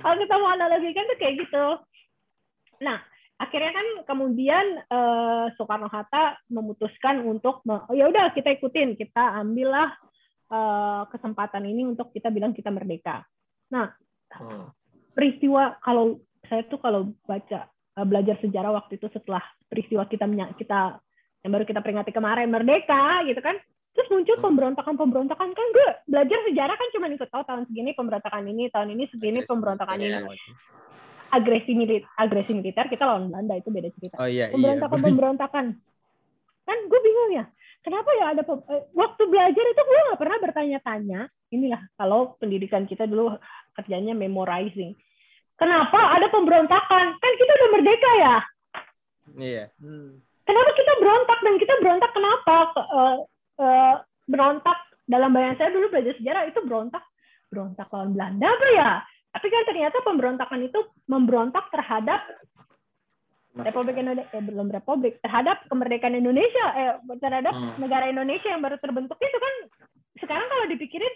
Kalau 0.00 0.16
kita 0.16 0.34
mau 0.40 0.50
analogikan 0.56 1.04
tuh 1.04 1.18
kayak 1.20 1.34
gitu. 1.44 1.66
Nah, 2.80 2.96
akhirnya 3.36 3.76
kan 3.76 3.86
kemudian 4.08 4.64
eh, 4.88 5.44
Soekarno 5.60 5.92
Hatta 5.92 6.40
memutuskan 6.48 7.28
untuk 7.28 7.60
oh, 7.68 7.92
ya 7.92 8.08
udah 8.08 8.32
kita 8.32 8.56
ikutin, 8.56 8.96
kita 8.96 9.36
ambillah 9.36 9.92
eh, 10.50 11.02
kesempatan 11.08 11.62
ini 11.64 11.86
untuk 11.86 12.10
kita 12.10 12.28
bilang 12.28 12.50
kita 12.50 12.68
merdeka. 12.68 13.22
Nah, 13.70 13.94
Hmm. 14.30 14.70
peristiwa 15.10 15.74
kalau 15.82 16.22
saya 16.46 16.62
tuh 16.66 16.78
kalau 16.78 17.10
baca 17.26 17.66
eh, 17.66 18.06
belajar 18.06 18.38
sejarah 18.38 18.70
waktu 18.70 18.94
itu 18.94 19.10
setelah 19.10 19.42
peristiwa 19.66 20.06
kita 20.06 20.26
kita 20.54 21.02
yang 21.40 21.50
baru 21.50 21.64
kita 21.66 21.82
peringati 21.82 22.12
kemarin 22.12 22.46
merdeka 22.46 23.26
gitu 23.26 23.42
kan 23.42 23.58
terus 23.90 24.06
muncul 24.06 24.38
Hmm. 24.38 24.44
pemberontakan 24.46 24.94
pemberontakan 24.94 25.50
kan 25.50 25.66
gue 25.74 25.88
belajar 26.06 26.38
sejarah 26.46 26.76
kan 26.78 26.88
cuma 26.94 27.10
ikut 27.10 27.26
oh 27.26 27.42
tahun 27.42 27.66
segini 27.66 27.90
pemberontakan 27.90 28.46
ini 28.46 28.70
tahun 28.70 28.94
ini 28.94 29.04
segini 29.10 29.38
Agresi 29.42 29.50
pemberontakan 29.50 29.98
ini 29.98 30.08
Iya. 30.14 30.20
agresi 31.30 31.72
militer 31.74 32.06
agresi 32.14 32.52
militer 32.54 32.86
kita 32.86 33.02
lawan 33.02 33.34
Belanda 33.34 33.54
itu 33.58 33.68
beda 33.70 33.88
cerita 33.98 34.14
Oh 34.18 34.30
iya, 34.30 34.46
iya. 34.46 34.54
pemberontakan 34.54 34.98
pemberontakan 35.02 35.64
kan 36.66 36.78
gue 36.86 37.00
bingung 37.02 37.30
ya 37.34 37.44
kenapa 37.80 38.10
ya 38.16 38.24
ada 38.36 38.42
eh, 38.44 38.82
waktu 38.92 39.22
belajar 39.28 39.64
itu 39.64 39.80
gue 39.80 40.06
nggak 40.10 40.20
pernah 40.20 40.38
bertanya-tanya. 40.40 41.20
Inilah 41.50 41.82
kalau 41.98 42.38
pendidikan 42.38 42.86
kita 42.86 43.04
dulu 43.10 43.34
kerjanya 43.74 44.14
memorizing. 44.14 44.94
Kenapa 45.58 46.16
ada 46.16 46.26
pemberontakan? 46.32 47.04
Kan 47.20 47.32
kita 47.36 47.52
udah 47.52 47.68
merdeka 47.74 48.10
ya? 48.16 48.36
Iya. 49.30 49.64
Hmm. 49.78 50.18
kenapa 50.42 50.70
kita 50.74 50.92
berontak 50.98 51.38
dan 51.46 51.54
kita 51.62 51.74
berontak 51.78 52.10
kenapa? 52.10 52.56
Ke- 52.74 52.88
eh, 52.90 53.16
eh, 53.62 53.94
berontak 54.26 54.78
dalam 55.06 55.30
bayangan 55.30 55.56
saya 55.58 55.70
dulu 55.70 55.86
belajar 55.94 56.14
sejarah 56.18 56.42
itu 56.50 56.58
berontak. 56.66 57.04
Berontak 57.50 57.86
lawan 57.94 58.14
Belanda 58.14 58.46
apa 58.50 58.68
ya? 58.74 58.90
Tapi 59.30 59.46
kan 59.46 59.62
ternyata 59.62 59.96
pemberontakan 60.02 60.60
itu 60.66 60.80
memberontak 61.06 61.70
terhadap 61.70 62.18
Republik 63.50 63.98
Indonesia 63.98 64.30
eh, 64.30 64.44
belum 64.46 64.70
Republik 64.70 65.18
terhadap 65.18 65.66
kemerdekaan 65.66 66.14
Indonesia 66.14 66.66
eh 66.78 66.94
terhadap 67.18 67.50
Hmm. 67.50 67.74
negara 67.82 68.06
Indonesia 68.06 68.46
yang 68.46 68.62
baru 68.62 68.78
terbentuk 68.78 69.18
itu 69.18 69.38
kan 69.42 69.54
sekarang 70.22 70.46
kalau 70.46 70.64
dipikirin 70.70 71.14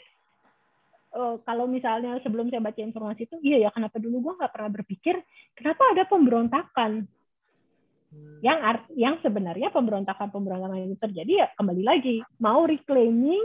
eh, 1.14 1.34
kalau 1.46 1.64
misalnya 1.70 2.18
sebelum 2.26 2.50
saya 2.50 2.58
baca 2.58 2.80
informasi 2.82 3.30
itu 3.30 3.36
iya 3.46 3.68
ya 3.68 3.70
kenapa 3.70 4.02
dulu 4.02 4.30
gua 4.30 4.34
nggak 4.42 4.52
pernah 4.52 4.70
berpikir 4.74 5.14
kenapa 5.54 5.82
ada 5.94 6.02
pemberontakan 6.10 7.06
yang 8.46 8.58
art, 8.62 8.86
yang 8.94 9.18
sebenarnya 9.26 9.74
pemberontakan 9.74 10.30
pemberontakan 10.30 10.86
itu 10.86 10.98
terjadi 11.02 11.32
ya 11.34 11.46
kembali 11.54 11.82
lagi 11.86 12.18
mau 12.42 12.66
reclaiming 12.66 13.42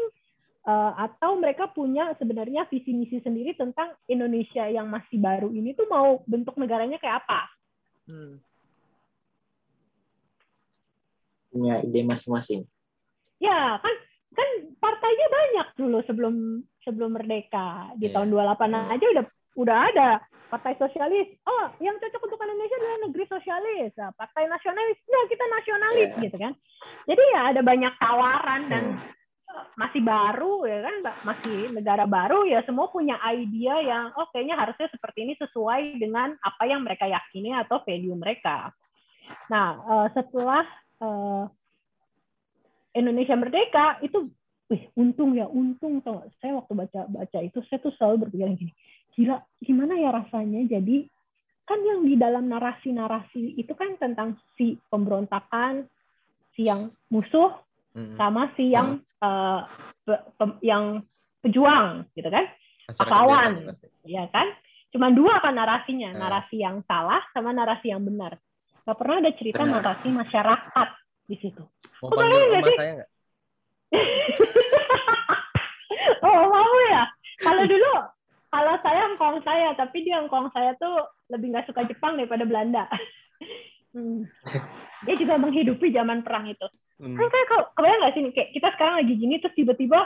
eh, 0.66 0.94
atau 0.98 1.38
mereka 1.38 1.70
punya 1.70 2.10
sebenarnya 2.18 2.66
visi 2.74 2.90
misi 2.94 3.22
sendiri 3.22 3.54
tentang 3.54 3.94
Indonesia 4.10 4.66
yang 4.66 4.90
masih 4.90 5.22
baru 5.22 5.54
ini 5.54 5.78
tuh 5.78 5.86
mau 5.86 6.26
bentuk 6.26 6.58
negaranya 6.58 6.98
kayak 6.98 7.22
apa 7.22 7.54
Hmm. 8.10 8.42
Punya 11.50 11.82
ide 11.82 12.02
masing-masing 12.04 12.64
Ya, 13.40 13.80
kan 13.80 13.96
kan 14.36 14.50
partainya 14.84 15.28
banyak 15.32 15.68
dulu 15.80 16.04
sebelum 16.04 16.36
sebelum 16.84 17.16
merdeka. 17.16 17.88
Di 17.96 18.12
Iya. 18.12 18.20
tahun 18.20 18.36
28 18.36 18.92
aja 18.92 19.06
udah 19.16 19.26
udah 19.56 19.78
ada 19.88 20.10
partai 20.52 20.76
sosialis. 20.76 21.40
Oh, 21.48 21.72
yang 21.80 21.96
cocok 21.98 22.20
untuk 22.20 22.36
Indonesia 22.36 22.76
adalah 22.76 23.00
negeri 23.08 23.26
sosialis. 23.32 23.96
Nah, 23.96 24.12
partai 24.12 24.44
nasionalis, 24.44 25.00
nah 25.08 25.24
kita 25.32 25.46
nasionalis 25.48 26.10
Iya. 26.12 26.22
gitu 26.28 26.36
kan. 26.36 26.54
Jadi 27.08 27.24
ya 27.32 27.42
ada 27.48 27.62
banyak 27.64 27.94
tawaran 27.96 28.62
dan 28.68 28.84
Hmm. 29.00 29.08
eh, 29.50 29.66
masih 29.80 30.02
baru 30.04 30.54
ya 30.68 30.80
kan, 30.84 30.96
masih 31.24 31.58
negara 31.72 32.04
baru 32.04 32.44
ya 32.44 32.60
semua 32.68 32.92
punya 32.92 33.18
idea 33.24 33.80
yang 33.82 34.12
oh 34.14 34.28
kayaknya 34.30 34.60
harusnya 34.60 34.92
seperti 34.92 35.26
ini 35.26 35.34
sesuai 35.40 35.96
dengan 35.96 36.36
apa 36.44 36.68
yang 36.68 36.84
mereka 36.84 37.08
yakini 37.08 37.56
atau 37.56 37.80
value 37.82 38.14
mereka. 38.14 38.70
Nah, 39.48 39.80
eh, 39.80 40.08
setelah 40.12 40.68
eh, 41.00 41.46
Indonesia 42.92 43.36
merdeka 43.36 44.02
itu 44.02 44.30
wih 44.70 44.86
untung 44.94 45.34
ya 45.34 45.50
untung 45.50 45.98
tau 46.02 46.22
saya 46.38 46.58
waktu 46.58 46.74
baca 46.76 47.02
baca 47.10 47.40
itu 47.42 47.58
saya 47.66 47.82
tuh 47.82 47.94
selalu 47.98 48.28
berpikir 48.28 48.50
gini 48.56 48.74
gila 49.14 49.42
gimana 49.60 49.98
ya 49.98 50.14
rasanya 50.14 50.62
jadi 50.70 51.10
kan 51.66 51.80
yang 51.82 52.02
di 52.02 52.18
dalam 52.18 52.50
narasi-narasi 52.50 53.58
itu 53.58 53.74
kan 53.74 53.98
tentang 53.98 54.38
si 54.58 54.78
pemberontakan 54.90 55.86
si 56.54 56.66
yang 56.66 56.90
musuh 57.10 57.54
sama 58.16 58.54
si 58.54 58.70
yang 58.70 59.02
eh, 59.22 59.60
pe- 60.06 60.60
yang 60.62 61.02
pejuang 61.42 62.06
gitu 62.14 62.30
kan 62.30 62.46
pahlawan. 62.94 63.70
pasti. 63.70 63.86
ya 64.06 64.26
kan 64.30 64.50
cuma 64.90 65.14
dua 65.14 65.38
kan 65.42 65.54
narasinya 65.54 66.10
Ah. 66.14 66.18
narasi 66.18 66.62
yang 66.62 66.82
salah 66.86 67.22
sama 67.34 67.54
narasi 67.54 67.90
yang 67.90 68.02
benar 68.02 68.38
nggak 68.90 68.98
pernah 68.98 69.16
ada 69.22 69.32
cerita 69.34 69.62
Benar. 69.62 69.74
narasi 69.80 70.08
masyarakat 70.10 70.88
di 71.26 71.36
situ 71.38 71.64
Mau 72.02 72.10
Kok 72.10 72.16
panggil 72.16 72.62
sih? 72.66 72.76
saya 72.76 72.92
nggak? 72.98 73.10
oh 76.22 76.42
mau 76.48 76.76
ya 76.90 77.04
kalau 77.40 77.64
dulu 77.66 77.92
kalau 78.50 78.74
saya 78.82 79.02
engkong 79.08 79.38
saya 79.42 79.74
tapi 79.74 80.02
dia 80.02 80.18
engkong 80.18 80.50
saya 80.50 80.74
tuh 80.76 81.06
lebih 81.30 81.54
nggak 81.54 81.66
suka 81.66 81.86
Jepang 81.86 82.16
daripada 82.16 82.44
Belanda 82.44 82.86
Hmm. 83.90 84.22
dia 85.02 85.18
juga 85.18 85.34
menghidupi 85.36 85.90
zaman 85.90 86.22
perang 86.22 86.46
itu 86.46 86.62
Hmm. 87.02 87.16
kan 87.16 87.26
kayak 87.26 87.74
kebayang 87.74 87.98
nggak 87.98 88.14
sih 88.14 88.22
kayak 88.30 88.50
kita 88.54 88.68
sekarang 88.76 89.02
lagi 89.02 89.14
gini 89.16 89.40
terus 89.40 89.56
tiba-tiba 89.56 90.04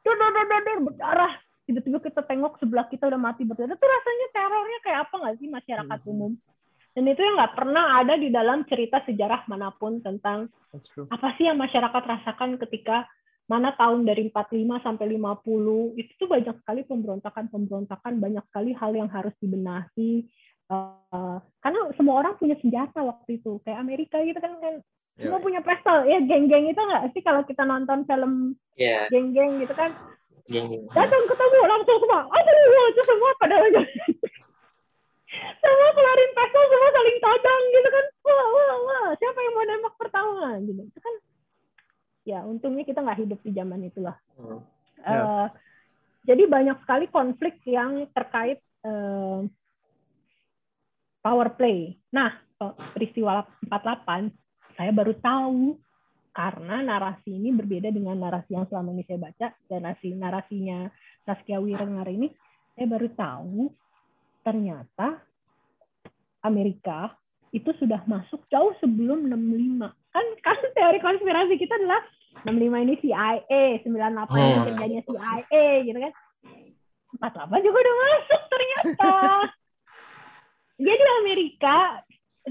dor 0.00 0.14
dor 0.14 0.30
dor 0.30 0.46
dor 0.46 0.78
berdarah 0.86 1.32
tiba-tiba 1.64 1.98
kita 2.00 2.20
tengok 2.22 2.56
sebelah 2.56 2.86
kita 2.86 3.04
udah 3.04 3.18
mati 3.18 3.42
berdarah 3.44 3.74
tuh 3.74 3.84
rasanya 3.84 4.26
terornya 4.30 4.78
kayak 4.80 4.98
apa 5.04 5.14
nggak 5.20 5.36
sih 5.36 5.48
masyarakat 5.50 5.98
Mhm. 6.00 6.08
umum 6.08 6.32
dan 6.96 7.04
itu 7.04 7.20
yang 7.20 7.36
nggak 7.36 7.54
pernah 7.54 8.00
ada 8.00 8.16
di 8.16 8.32
dalam 8.32 8.64
cerita 8.64 9.04
sejarah 9.04 9.44
mana 9.46 9.68
pun 9.70 10.00
tentang 10.00 10.48
apa 11.12 11.28
sih 11.36 11.44
yang 11.44 11.60
masyarakat 11.60 12.02
rasakan 12.02 12.56
ketika 12.56 13.04
mana 13.46 13.76
tahun 13.76 14.08
dari 14.08 14.32
45 14.32 14.80
sampai 14.80 15.06
50 15.14 16.00
itu 16.00 16.12
tuh 16.16 16.26
banyak 16.26 16.56
sekali 16.64 16.80
pemberontakan-pemberontakan 16.88 18.18
banyak 18.18 18.44
sekali 18.48 18.72
hal 18.74 18.96
yang 18.96 19.12
harus 19.12 19.36
dibenahi 19.38 20.24
Eh, 20.66 21.38
karena 21.62 21.78
semua 21.94 22.18
orang 22.18 22.34
punya 22.42 22.58
senjata 22.58 22.98
waktu 22.98 23.38
itu 23.38 23.62
kayak 23.62 23.78
Amerika 23.78 24.18
gitu 24.26 24.34
kan 24.42 24.58
kan 24.58 24.82
semua 25.14 25.38
Yoi. 25.38 25.44
punya 25.46 25.60
pistol 25.62 26.10
ya 26.10 26.18
geng-geng 26.26 26.66
itu 26.66 26.80
nggak 26.82 27.14
sih 27.14 27.22
kalau 27.22 27.46
kita 27.46 27.62
nonton 27.62 28.02
film 28.02 28.58
Iya. 28.74 29.06
geng-geng 29.06 29.62
gitu 29.62 29.70
kan 29.78 29.94
Geng-geng. 30.50 30.90
datang 30.90 31.22
ketemu 31.22 31.58
langsung 31.70 31.98
semua 32.02 32.26
aduh 32.26 32.86
itu 32.90 33.02
semua 33.06 33.30
pada 33.38 33.54
aja 33.62 33.82
semua 35.34 35.90
keluarin 35.92 36.32
pistol 36.32 36.64
semua 36.70 36.90
saling 36.94 37.18
tadang 37.18 37.62
gitu 37.74 37.88
kan. 37.90 38.06
Wah 38.26 38.46
wah 38.46 38.74
wah 38.86 39.06
siapa 39.18 39.38
yang 39.42 39.54
mau 39.54 39.64
nembak 39.66 39.94
pertama? 39.98 40.46
Gitu. 40.62 40.82
Itu 40.86 41.00
kan 41.02 41.14
ya 42.26 42.38
untungnya 42.42 42.84
kita 42.86 43.02
nggak 43.02 43.20
hidup 43.22 43.40
di 43.42 43.50
zaman 43.54 43.80
itulah. 43.86 44.16
Hmm. 44.38 44.62
Eh, 45.06 45.46
jadi 46.26 46.42
banyak 46.50 46.78
sekali 46.82 47.06
konflik 47.10 47.62
yang 47.66 48.10
terkait 48.10 48.58
eh, 48.86 49.40
power 51.22 51.48
play. 51.58 51.98
Nah, 52.14 52.38
peristiwa 52.94 53.42
48 53.66 54.30
saya 54.76 54.92
baru 54.92 55.14
tahu 55.18 55.74
karena 56.36 56.84
narasi 56.84 57.32
ini 57.32 57.48
berbeda 57.48 57.88
dengan 57.88 58.20
narasi 58.20 58.52
yang 58.52 58.68
selama 58.68 58.92
ini 58.92 59.02
saya 59.08 59.18
baca 59.24 59.48
dan 59.72 59.80
narasi 59.88 60.08
narasinya 60.12 60.78
Saskia 61.24 61.56
Wirengar 61.58 62.04
ini 62.12 62.28
saya 62.76 62.86
baru 62.92 63.08
tahu 63.16 63.72
ternyata 64.46 65.18
Amerika 66.46 67.18
itu 67.50 67.74
sudah 67.82 68.06
masuk 68.06 68.46
jauh 68.46 68.70
sebelum 68.78 69.26
65. 69.26 69.90
Kan 70.14 70.26
kan 70.46 70.58
teori 70.78 71.02
konspirasi 71.02 71.58
kita 71.58 71.74
adalah 71.74 71.98
65 72.46 72.84
ini 72.86 72.94
CIA, 73.02 73.82
98 73.82 74.38
ini 74.38 74.54
Hmm. 74.54 74.66
kerjanya 74.70 75.00
CIA 75.02 75.66
gitu 75.82 75.98
kan. 75.98 76.12
48 77.18 77.64
juga 77.66 77.78
udah 77.82 77.96
masuk 77.98 78.42
ternyata. 78.46 79.14
Jadi 80.86 81.04
Amerika, 81.24 81.76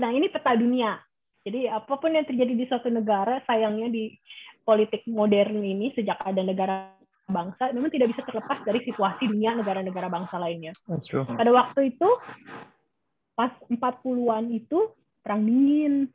nah 0.02 0.10
ini 0.10 0.28
peta 0.28 0.58
dunia. 0.58 0.98
Jadi 1.46 1.70
apa 1.70 1.94
pun 2.02 2.10
yang 2.10 2.26
terjadi 2.26 2.58
di 2.58 2.66
suatu 2.66 2.90
negara, 2.90 3.38
sayangnya 3.46 3.94
di 3.94 4.18
politik 4.66 5.06
modern 5.06 5.62
ini 5.62 5.94
sejak 5.94 6.18
ada 6.26 6.42
negara 6.42 6.95
bangsa, 7.26 7.74
memang 7.74 7.90
tidak 7.90 8.14
bisa 8.14 8.22
terlepas 8.24 8.62
dari 8.62 8.80
situasi 8.86 9.26
dunia 9.26 9.58
negara-negara 9.58 10.08
bangsa 10.10 10.38
lainnya. 10.38 10.74
That's 10.86 11.10
true. 11.10 11.26
Pada 11.26 11.50
waktu 11.50 11.96
itu, 11.96 12.10
pas 13.34 13.52
40-an 13.68 14.54
itu 14.54 14.94
perang 15.26 15.42
dingin 15.42 16.08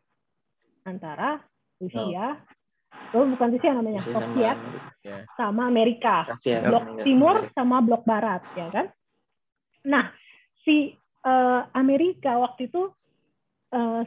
antara 0.87 1.43
Rusia, 1.83 2.39
oh, 3.13 3.27
bukan 3.27 3.49
Rusia 3.59 3.75
namanya, 3.75 4.01
Rusia 4.07 4.15
sama 4.15 4.23
Soviet 4.23 4.59
Amerika. 5.01 5.33
sama 5.37 5.63
Amerika 5.67 6.17
Rusia 6.29 6.59
blok 6.65 6.85
Amerika. 6.85 7.05
timur 7.05 7.37
sama 7.57 7.77
blok 7.81 8.03
barat 8.05 8.43
ya 8.57 8.69
kan 8.69 8.87
nah 9.81 10.13
si 10.61 10.93
eh, 11.25 11.61
Amerika 11.73 12.37
waktu 12.37 12.69
itu 12.69 12.93
eh, 13.73 14.03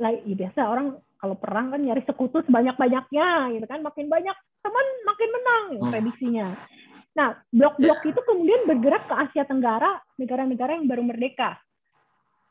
like, 0.00 0.22
ya 0.28 0.34
biasa 0.36 0.60
orang 0.68 0.86
kalau 1.16 1.36
perang 1.40 1.72
kan 1.72 1.80
nyari 1.80 2.04
sekutu 2.04 2.44
sebanyak 2.44 2.76
banyaknya 2.76 3.56
gitu 3.56 3.64
kan 3.64 3.80
makin 3.80 4.12
banyak 4.12 4.36
teman 4.64 4.86
makin 5.04 5.28
menang 5.28 5.64
Hmm. 5.76 5.90
prediksinya. 5.92 6.46
Nah 7.14 7.28
blok-blok 7.52 8.00
itu 8.08 8.20
kemudian 8.24 8.64
bergerak 8.64 9.04
ke 9.06 9.14
Asia 9.14 9.44
Tenggara 9.44 10.00
negara-negara 10.16 10.80
yang 10.80 10.88
baru 10.88 11.04
merdeka. 11.04 11.60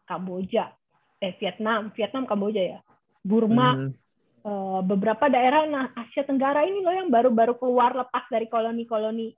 Kamboja. 0.05 0.71
Eh 1.17 1.33
Vietnam. 1.41 1.89
Vietnam 1.97 2.29
Kamboja 2.29 2.61
ya. 2.61 2.79
Burma. 3.25 3.75
Hmm. 3.75 3.91
eh, 4.43 4.81
beberapa 4.83 5.31
daerah. 5.31 5.63
Nah 5.65 5.85
Asia 5.95 6.27
Tenggara 6.27 6.67
ini 6.67 6.83
loh 6.83 6.91
yang 6.91 7.07
baru-baru 7.07 7.55
keluar 7.57 7.95
lepas 7.95 8.27
dari 8.27 8.47
koloni-koloni. 8.51 9.31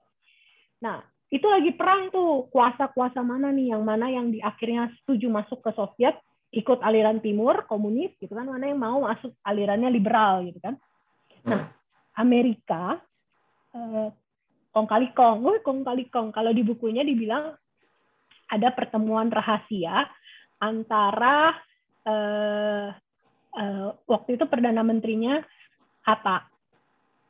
Nah, 0.82 1.02
itu 1.30 1.46
lagi 1.46 1.74
perang 1.74 2.10
tuh. 2.10 2.50
Kuasa-kuasa 2.50 3.22
mana 3.22 3.54
nih? 3.54 3.74
Yang 3.74 3.84
mana 3.86 4.10
yang 4.10 4.34
di 4.34 4.42
akhirnya 4.42 4.90
setuju 5.02 5.30
masuk 5.30 5.62
ke 5.62 5.72
Soviet 5.78 6.18
ikut 6.54 6.80
aliran 6.82 7.20
timur 7.20 7.66
komunis 7.70 8.14
gitu 8.18 8.34
kan. 8.34 8.50
Mana 8.50 8.70
yang 8.70 8.82
mau 8.82 9.06
masuk 9.06 9.34
alirannya 9.46 9.94
liberal 9.94 10.46
gitu 10.46 10.58
kan. 10.58 10.78
Nah, 11.46 11.70
Amerika 12.16 13.00
eh, 13.76 14.10
kong 14.72 14.88
kali 14.88 15.12
kong, 15.16 15.38
oh, 15.44 15.60
kong 15.64 15.84
kali 15.88 16.08
kong. 16.12 16.32
Kalau 16.36 16.52
di 16.52 16.64
bukunya 16.64 17.04
dibilang 17.04 17.56
ada 18.52 18.70
pertemuan 18.76 19.32
rahasia 19.32 20.08
antara 20.60 21.56
eh, 22.06 22.88
eh, 23.56 23.88
waktu 24.08 24.30
itu 24.40 24.46
perdana 24.48 24.84
menterinya 24.84 25.40
Hatta. 26.04 26.44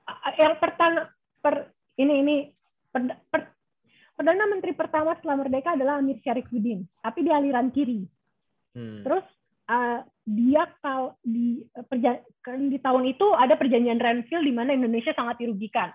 Eh, 0.05 0.33
Yang 0.41 0.55
pertama 0.61 1.09
per, 1.41 1.73
ini 1.97 2.13
ini 2.21 2.35
perda- 2.89 3.21
per- 3.29 3.53
perdana 4.15 4.45
menteri 4.47 4.73
pertama 4.73 5.13
setelah 5.17 5.37
merdeka 5.41 5.73
adalah 5.73 5.99
Amir 5.99 6.19
Syarifuddin, 6.21 6.85
tapi 7.01 7.25
di 7.25 7.31
aliran 7.33 7.69
kiri. 7.73 8.05
Hmm. 8.75 9.01
Terus 9.01 9.25
eh, 9.69 9.99
dia 10.25 10.65
kalau 10.81 11.13
di 11.21 11.61
eh, 11.61 11.85
perja- 11.85 12.25
kan 12.41 12.57
di 12.57 12.81
tahun 12.81 13.13
itu 13.13 13.25
ada 13.37 13.53
perjanjian 13.53 14.01
Renville 14.01 14.45
di 14.45 14.53
mana 14.53 14.73
Indonesia 14.73 15.13
sangat 15.13 15.37
dirugikan. 15.37 15.93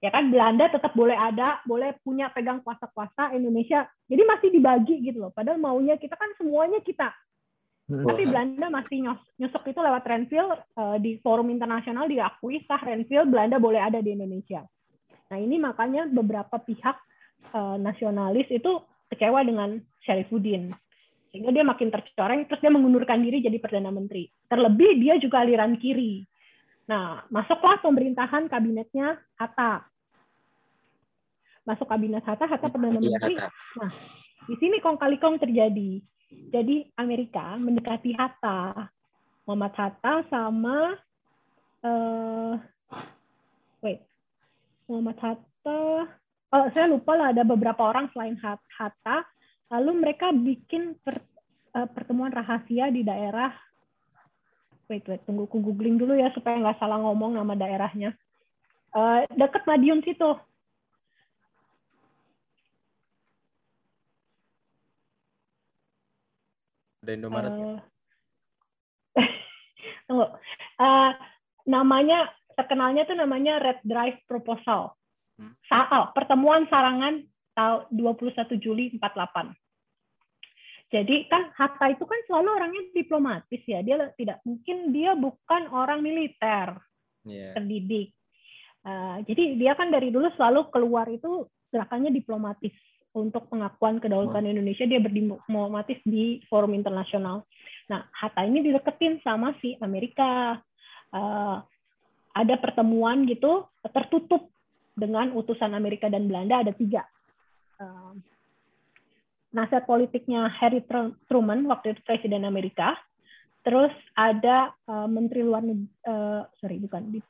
Ya 0.00 0.08
kan 0.08 0.32
Belanda 0.32 0.72
tetap 0.72 0.96
boleh 0.96 1.12
ada, 1.12 1.60
boleh 1.68 1.92
punya 2.00 2.32
pegang 2.32 2.64
kuasa-kuasa 2.64 3.36
Indonesia. 3.36 3.84
Jadi 4.08 4.22
masih 4.24 4.48
dibagi 4.48 4.96
gitu 5.04 5.28
loh. 5.28 5.32
Padahal 5.36 5.60
maunya 5.60 6.00
kita 6.00 6.16
kan 6.16 6.32
semuanya 6.40 6.80
kita. 6.80 7.12
Hmm. 7.92 8.08
Tapi 8.08 8.24
Belanda 8.24 8.72
masih 8.72 9.04
nyos- 9.04 9.28
nyosok 9.36 9.68
itu 9.68 9.80
lewat 9.84 10.02
Renville 10.08 10.56
eh, 10.56 10.96
di 11.04 11.20
forum 11.20 11.52
internasional 11.52 12.08
diakui 12.08 12.64
sah 12.64 12.80
Renville 12.80 13.28
Belanda 13.28 13.60
boleh 13.60 13.84
ada 13.84 14.00
di 14.00 14.16
Indonesia. 14.16 14.64
Nah 15.28 15.36
ini 15.36 15.60
makanya 15.60 16.08
beberapa 16.08 16.56
pihak 16.56 16.96
eh, 17.52 17.76
nasionalis 17.76 18.48
itu 18.48 18.80
kecewa 19.12 19.44
dengan 19.44 19.76
Syarifuddin 20.08 20.72
sehingga 21.30 21.54
dia 21.54 21.62
makin 21.62 21.94
tercoreng 21.94 22.44
terus 22.50 22.58
dia 22.58 22.74
mengundurkan 22.74 23.22
diri 23.22 23.38
jadi 23.38 23.56
perdana 23.62 23.94
menteri. 23.94 24.26
Terlebih 24.50 24.98
dia 24.98 25.14
juga 25.22 25.46
aliran 25.46 25.78
kiri. 25.78 26.26
Nah 26.90 27.22
masuklah 27.30 27.78
pemerintahan 27.78 28.50
kabinetnya 28.50 29.14
Hatta. 29.38 29.86
Masuk 31.62 31.86
kabinet 31.86 32.26
Hatta, 32.26 32.50
Hatta 32.50 32.66
perdana 32.66 32.98
Iya, 32.98 33.14
menteri. 33.14 33.34
Hatta. 33.38 33.86
Di 34.50 34.54
sini 34.58 34.82
kong 34.82 34.98
kali 34.98 35.22
kong 35.22 35.38
terjadi. 35.38 36.02
Jadi 36.50 36.86
Amerika 36.98 37.54
mendekati 37.58 38.10
Hatta, 38.14 38.90
Muhammad 39.46 39.74
Hatta 39.78 40.26
sama 40.26 40.98
eh 41.80 42.54
wait 43.80 44.02
Muhammad 44.90 45.18
Hatta. 45.22 46.10
Oh, 46.50 46.66
saya 46.74 46.90
lupa 46.90 47.14
lah 47.14 47.30
ada 47.30 47.46
beberapa 47.46 47.86
orang 47.86 48.10
selain 48.10 48.34
Hat- 48.42 48.66
Hatta. 48.74 49.22
Lalu 49.70 49.90
mereka 50.02 50.34
bikin 50.34 50.98
per- 50.98 51.22
eh, 51.74 51.88
pertemuan 51.94 52.34
rahasia 52.34 52.90
di 52.90 53.06
daerah. 53.06 53.54
Wait, 54.90 55.06
wait, 55.06 55.22
tunggu 55.22 55.46
aku 55.46 55.62
googling 55.62 55.94
dulu 55.94 56.18
ya 56.18 56.34
supaya 56.34 56.58
nggak 56.58 56.82
salah 56.82 56.98
ngomong 56.98 57.38
nama 57.38 57.54
daerahnya. 57.54 58.10
Eh, 58.90 59.20
dekat 59.38 59.62
Madiun 59.70 60.02
situ. 60.02 60.34
Ada 67.06 67.12
Indomaret? 67.14 67.50
Eh, 67.54 67.78
tunggu. 70.10 70.26
Eh, 70.82 71.12
namanya 71.70 72.26
terkenalnya 72.58 73.06
tuh 73.06 73.14
namanya 73.14 73.62
Red 73.62 73.80
Drive 73.86 74.18
Proposal. 74.26 74.98
Hmm. 75.38 75.54
Oh, 75.70 76.10
pertemuan 76.12 76.66
sarangan 76.66 77.24
tahun 77.54 77.80
21 77.94 78.58
Juli 78.60 78.92
48. 78.98 79.59
Jadi 80.90 81.30
kan 81.30 81.54
Hatta 81.54 81.94
itu 81.94 82.02
kan 82.02 82.18
selalu 82.26 82.48
orangnya 82.50 82.82
diplomatis 82.90 83.62
ya. 83.62 83.78
Dia 83.80 84.10
tidak 84.18 84.42
mungkin 84.42 84.90
dia 84.90 85.14
bukan 85.14 85.70
orang 85.70 86.02
militer 86.02 86.74
Iya. 87.22 87.52
terdidik. 87.54 88.10
Eh, 88.80 89.16
jadi 89.28 89.60
dia 89.60 89.72
kan 89.76 89.92
dari 89.92 90.08
dulu 90.08 90.26
selalu 90.34 90.72
keluar 90.72 91.06
itu 91.12 91.46
gerakannya 91.68 92.10
diplomatis 92.10 92.72
untuk 93.12 93.50
pengakuan 93.50 93.98
kedaulatan 94.00 94.46
Indonesia 94.46 94.86
dia 94.86 95.02
berdiplomatis 95.02 96.00
di 96.02 96.40
forum 96.48 96.72
internasional. 96.72 97.44
Nah 97.92 98.06
Hatta 98.10 98.46
ini 98.46 98.64
dideketin 98.64 99.20
sama 99.22 99.54
si 99.60 99.76
Amerika. 99.78 100.58
Eh, 101.12 101.56
ada 102.30 102.54
pertemuan 102.62 103.26
gitu 103.26 103.66
tertutup 103.90 104.48
dengan 104.94 105.34
utusan 105.34 105.74
Amerika 105.74 106.06
dan 106.06 106.26
Belanda 106.30 106.62
ada 106.66 106.72
tiga. 106.74 107.04
Eh, 107.78 108.12
nasihat 109.50 109.86
politiknya 109.86 110.46
Harry 110.58 110.82
Tru- 110.86 111.14
Truman 111.26 111.66
waktu 111.66 111.94
itu 111.94 112.00
presiden 112.06 112.46
Amerika. 112.46 112.94
Terus 113.60 113.92
ada 114.16 114.72
eh, 114.72 115.08
menteri 115.10 115.44
luar 115.44 115.60
negeri, 115.60 116.48
sorry 116.58 116.80
bukan 116.80 117.12
di 117.12 117.20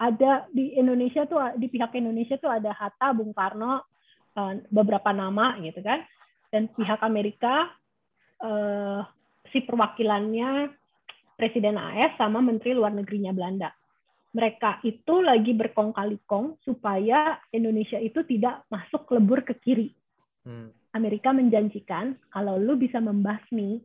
ada 0.00 0.48
di 0.48 0.80
Indonesia 0.80 1.28
tuh 1.28 1.60
di 1.60 1.68
pihak 1.68 1.92
Indonesia 1.92 2.40
tuh 2.40 2.48
ada 2.48 2.72
Hatta, 2.72 3.12
Bung 3.12 3.36
Karno, 3.36 3.84
eh, 4.34 4.64
beberapa 4.72 5.12
nama 5.12 5.60
gitu 5.60 5.84
kan, 5.84 6.02
dan 6.48 6.72
pihak 6.72 7.04
Amerika 7.04 7.68
eh, 8.40 9.00
si 9.52 9.60
perwakilannya 9.62 10.72
Presiden 11.40 11.80
AS 11.80 12.20
sama 12.20 12.44
Menteri 12.44 12.76
Luar 12.76 12.92
Negerinya 12.92 13.32
Belanda. 13.32 13.72
Mereka 14.30 14.84
itu 14.84 15.24
lagi 15.24 15.56
berkong 15.56 15.96
kali 15.96 16.20
kong 16.28 16.60
supaya 16.62 17.40
Indonesia 17.50 17.96
itu 17.96 18.20
tidak 18.28 18.62
masuk 18.68 19.08
lebur 19.16 19.42
ke 19.42 19.56
kiri. 19.56 19.88
Hmm. 20.44 20.70
Amerika 20.90 21.30
menjanjikan 21.30 22.18
kalau 22.30 22.58
lu 22.58 22.74
bisa 22.74 22.98
membasmi 22.98 23.78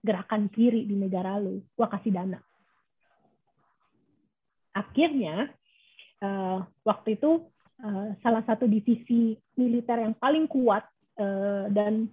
gerakan 0.00 0.48
kiri 0.48 0.88
di 0.88 0.96
negara 0.96 1.36
lu, 1.36 1.60
gua 1.76 1.90
kasih 1.92 2.14
dana. 2.14 2.40
Akhirnya 4.72 5.50
eh, 6.22 6.58
waktu 6.86 7.18
itu 7.18 7.50
uh, 7.82 8.08
salah 8.22 8.42
satu 8.46 8.66
divisi 8.66 9.38
militer 9.58 10.02
yang 10.02 10.14
paling 10.18 10.50
kuat 10.50 10.86
uh, 11.18 11.66
dan 11.70 12.10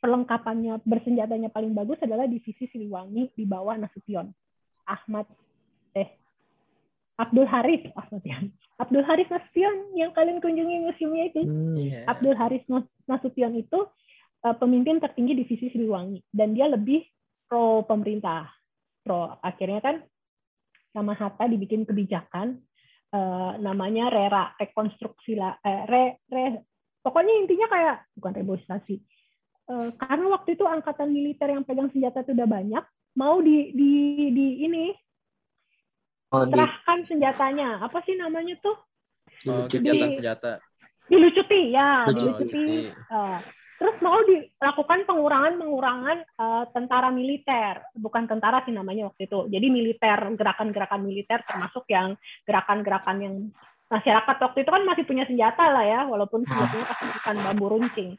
perlengkapannya 0.00 0.80
bersenjatanya 0.84 1.48
paling 1.48 1.72
bagus 1.72 1.98
adalah 2.04 2.28
divisi 2.28 2.68
Siliwangi 2.68 3.32
di 3.32 3.44
bawah 3.48 3.74
Nasution 3.80 4.28
Ahmad 4.84 5.24
eh 5.96 6.14
Abdul 7.16 7.48
Haris 7.48 7.88
Nasution 7.96 8.52
Abdul 8.76 9.04
Haris 9.08 9.28
Nasution 9.32 9.96
yang 9.96 10.12
kalian 10.12 10.38
kunjungi 10.44 10.84
museumnya 10.84 11.24
itu 11.32 11.40
Hmm, 11.48 11.74
iya. 11.80 12.04
Abdul 12.06 12.36
Haris 12.36 12.64
Nasution 13.06 13.54
itu 13.54 13.86
uh, 14.46 14.56
pemimpin 14.58 14.98
tertinggi 14.98 15.38
divisi 15.38 15.70
Siliwangi. 15.70 16.22
Dan 16.30 16.54
dia 16.54 16.66
lebih 16.70 17.02
pro 17.46 17.86
pemerintah 17.86 18.50
pro 19.06 19.38
akhirnya 19.38 19.80
kan 19.82 19.96
sama 20.90 21.14
Hatta 21.14 21.46
dibikin 21.46 21.86
kebijakan 21.86 22.58
uh, 23.14 23.54
namanya 23.62 24.10
rera 24.10 24.50
rekonstruksi 24.58 25.38
lah 25.38 25.54
eh, 25.62 25.86
re, 25.86 26.04
re 26.26 26.66
pokoknya 27.04 27.32
intinya 27.38 27.66
kayak 27.70 27.96
bukan 28.18 28.32
reboisasi. 28.42 28.98
Uh, 29.66 29.90
karena 29.98 30.30
waktu 30.30 30.54
itu 30.54 30.62
angkatan 30.66 31.10
militer 31.10 31.50
yang 31.50 31.66
pegang 31.66 31.90
senjata 31.90 32.22
itu 32.22 32.34
udah 32.34 32.48
banyak 32.50 32.84
mau 33.18 33.38
di 33.42 33.74
di 33.74 33.92
di 34.30 34.46
ini 34.66 34.94
Oh, 36.34 36.42
di, 36.42 36.50
serahkan 36.50 36.98
senjatanya. 37.06 37.68
Apa 37.86 38.02
sih 38.02 38.18
namanya 38.18 38.58
tuh? 38.58 38.76
Oh, 39.46 39.70
gencatan 39.70 40.10
di- 40.10 40.16
senjata. 40.18 40.58
Dilucuti 41.06 41.60
ya 41.70 42.06
Lucuti. 42.06 42.22
dilucuti 42.22 42.64
Uh, 43.06 43.38
terus 43.76 43.96
mau 44.00 44.16
dilakukan 44.24 45.04
pengurangan-pengurangan 45.04 46.18
uh, 46.40 46.64
tentara 46.72 47.12
militer, 47.12 47.84
bukan 47.92 48.24
tentara 48.24 48.64
sih 48.64 48.72
namanya 48.72 49.12
waktu 49.12 49.28
itu. 49.28 49.52
Jadi 49.52 49.66
militer, 49.68 50.16
gerakan-gerakan 50.32 51.04
militer 51.04 51.44
termasuk 51.44 51.84
yang 51.92 52.16
gerakan-gerakan 52.48 53.16
yang 53.20 53.34
masyarakat 53.92 54.36
waktu 54.40 54.58
itu 54.64 54.70
kan 54.72 54.82
masih 54.88 55.04
punya 55.04 55.28
senjata 55.28 55.68
lah 55.68 55.84
ya, 55.84 56.00
walaupun 56.08 56.48
senjatanya 56.48 56.88
pasti 56.88 57.04
bukan 57.20 57.36
bambu 57.44 57.66
runcing. 57.68 58.10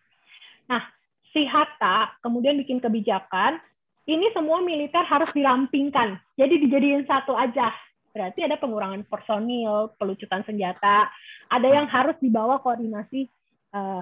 Nah, 0.70 0.86
si 1.34 1.44
Hatta 1.50 2.14
kemudian 2.22 2.56
bikin 2.62 2.78
kebijakan, 2.78 3.58
ini 4.06 4.30
semua 4.38 4.62
militer 4.62 5.04
harus 5.10 5.28
dirampingkan, 5.34 6.22
jadi 6.38 6.54
dijadiin 6.54 7.04
satu 7.10 7.34
aja. 7.34 7.74
Berarti 8.18 8.42
ada 8.42 8.58
pengurangan 8.58 9.06
personil, 9.06 9.94
pelucutan 10.02 10.42
senjata, 10.42 11.06
ada 11.54 11.68
yang 11.70 11.86
harus 11.86 12.18
dibawa 12.18 12.58
koordinasi 12.66 13.30
uh, 13.78 14.02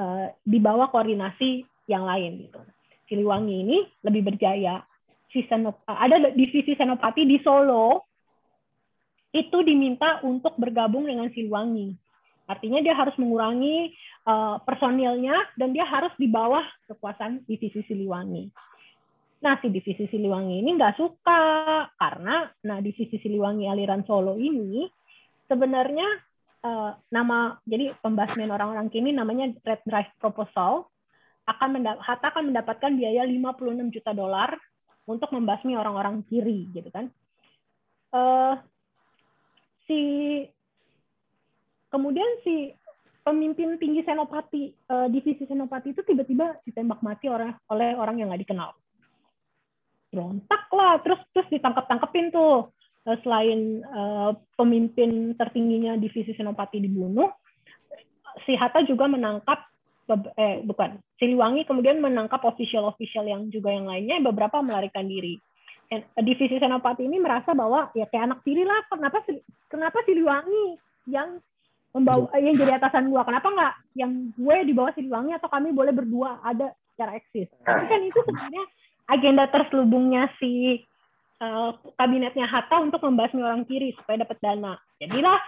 uh, 0.00 0.26
di 0.40 0.56
bawah 0.56 0.88
koordinasi 0.88 1.68
yang 1.84 2.08
lain 2.08 2.48
gitu. 2.48 2.60
Siliwangi 3.04 3.56
ini 3.68 3.78
lebih 4.00 4.32
berjaya. 4.32 4.80
Si 5.28 5.44
Senop, 5.44 5.84
uh, 5.84 5.98
ada 6.00 6.32
divisi 6.32 6.72
Senopati 6.72 7.28
di 7.28 7.36
Solo 7.44 8.08
itu 9.36 9.60
diminta 9.60 10.24
untuk 10.24 10.56
bergabung 10.56 11.04
dengan 11.04 11.28
Siliwangi. 11.28 11.92
Artinya 12.48 12.80
dia 12.80 12.96
harus 12.96 13.12
mengurangi 13.20 13.92
uh, 14.24 14.56
personilnya 14.64 15.36
dan 15.60 15.76
dia 15.76 15.84
harus 15.84 16.16
di 16.16 16.32
bawah 16.32 16.64
kekuasaan 16.88 17.44
divisi 17.44 17.84
Siliwangi. 17.84 18.48
Nah, 19.44 19.60
si 19.60 19.68
divisi 19.68 20.08
Siliwangi 20.08 20.64
ini 20.64 20.72
nggak 20.72 20.96
suka 20.96 21.42
karena 22.00 22.48
nah 22.64 22.80
divisi 22.80 23.20
Siliwangi 23.20 23.68
aliran 23.68 24.00
Solo 24.08 24.40
ini 24.40 24.88
sebenarnya 25.44 26.08
uh, 26.64 26.96
nama 27.12 27.60
jadi 27.68 27.92
pembasmian 28.00 28.48
orang-orang 28.48 28.88
kini 28.88 29.12
namanya 29.12 29.52
Red 29.60 29.84
Drive 29.84 30.16
Proposal 30.16 30.88
akan 31.44 31.68
mendap 31.76 32.00
Hatta 32.00 32.32
akan 32.32 32.56
mendapatkan 32.56 32.96
biaya 32.96 33.28
56 33.28 33.92
juta 33.92 34.16
dolar 34.16 34.56
untuk 35.04 35.28
membasmi 35.28 35.76
orang-orang 35.76 36.24
kiri 36.24 36.72
gitu 36.72 36.88
kan. 36.88 37.12
Uh, 38.16 38.56
si 39.84 40.00
kemudian 41.92 42.40
si 42.40 42.72
pemimpin 43.20 43.76
tinggi 43.76 44.00
Senopati 44.08 44.72
uh, 44.88 45.12
divisi 45.12 45.44
Senopati 45.44 45.92
itu 45.92 46.00
tiba-tiba 46.00 46.64
ditembak 46.64 47.04
mati 47.04 47.28
oleh 47.28 47.92
orang 47.92 48.16
yang 48.16 48.32
nggak 48.32 48.48
dikenal. 48.48 48.72
Berontak 50.14 50.70
lah, 50.70 51.02
terus 51.02 51.18
terus 51.34 51.50
ditangkap-tangkepin 51.50 52.30
tuh. 52.30 52.70
Uh, 53.04 53.20
selain 53.20 53.84
uh, 53.84 54.32
pemimpin 54.56 55.36
tertingginya 55.36 56.00
divisi 56.00 56.32
Senopati 56.32 56.80
dibunuh, 56.80 57.28
si 58.48 58.56
Hatta 58.56 58.80
juga 58.80 59.04
menangkap 59.04 59.60
eh 60.40 60.60
bukan 60.64 61.00
Siliwangi 61.16 61.64
kemudian 61.64 62.00
menangkap 62.00 62.44
official-official 62.44 63.24
yang 63.24 63.42
juga 63.48 63.72
yang 63.72 63.88
lainnya 63.88 64.24
beberapa 64.24 64.60
melarikan 64.64 65.04
diri. 65.04 65.36
Divisi 66.16 66.56
Senopati 66.56 67.04
ini 67.04 67.20
merasa 67.20 67.52
bahwa 67.52 67.92
ya 67.92 68.08
kayak 68.08 68.24
anak 68.32 68.40
tiri 68.40 68.64
lah 68.64 68.80
kenapa 68.88 69.20
kenapa 69.68 70.00
Siliwangi 70.08 70.80
yang 71.08 71.44
membawa 71.92 72.32
eh, 72.34 72.40
yang 72.40 72.56
jadi 72.56 72.80
atasan 72.80 73.12
gua? 73.12 73.28
Kenapa 73.28 73.52
nggak 73.52 73.74
yang 74.00 74.32
gue 74.32 74.56
di 74.64 74.72
bawah 74.72 74.92
Siliwangi 74.96 75.36
atau 75.36 75.48
kami 75.52 75.76
boleh 75.76 75.92
berdua 75.92 76.40
ada 76.40 76.72
secara 76.94 77.20
eksis. 77.20 77.52
Tapi 77.62 77.84
kan 77.84 78.00
itu 78.00 78.20
sebenarnya 78.22 78.64
agenda 79.08 79.44
terselubungnya 79.52 80.32
si 80.40 80.80
uh, 81.40 81.76
kabinetnya 82.00 82.48
Hatta 82.48 82.80
untuk 82.80 83.04
membasmi 83.04 83.44
orang 83.44 83.64
kiri 83.68 83.92
supaya 83.98 84.24
dapat 84.24 84.38
dana. 84.40 84.78
Jadilah 85.00 85.38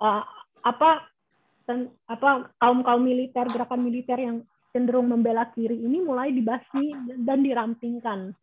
uh, 0.00 0.22
apa 0.66 1.06
ten, 1.64 1.90
apa 2.10 2.50
kaum 2.60 2.84
kaum 2.84 3.02
militer 3.02 3.46
gerakan 3.48 3.84
militer 3.84 4.18
yang 4.18 4.42
cenderung 4.76 5.08
membela 5.08 5.48
kiri 5.56 5.76
ini 5.76 6.04
mulai 6.04 6.34
dibasmi 6.34 7.16
dan 7.24 7.40
dirampingkan. 7.40 8.36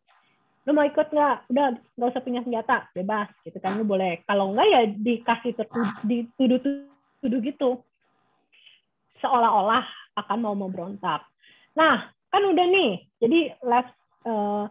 Lu 0.64 0.72
mau 0.72 0.82
ikut 0.82 1.12
nggak? 1.12 1.52
Udah 1.52 1.76
nggak 1.94 2.10
usah 2.10 2.24
punya 2.24 2.40
senjata, 2.42 2.88
bebas 2.96 3.28
gitu 3.44 3.60
kan 3.60 3.76
lu 3.76 3.84
boleh. 3.84 4.24
Kalau 4.24 4.56
nggak 4.56 4.66
ya 4.66 4.80
dikasih 4.90 5.52
dituduh-tuduh 6.08 7.40
gitu. 7.44 7.84
Seolah-olah 9.20 9.84
akan 10.18 10.38
mau 10.40 10.56
memberontak. 10.56 11.22
Nah, 11.76 12.08
kan 12.32 12.42
udah 12.42 12.66
nih. 12.66 13.04
Jadi 13.20 13.52
left 13.62 13.92
uh, 14.24 14.64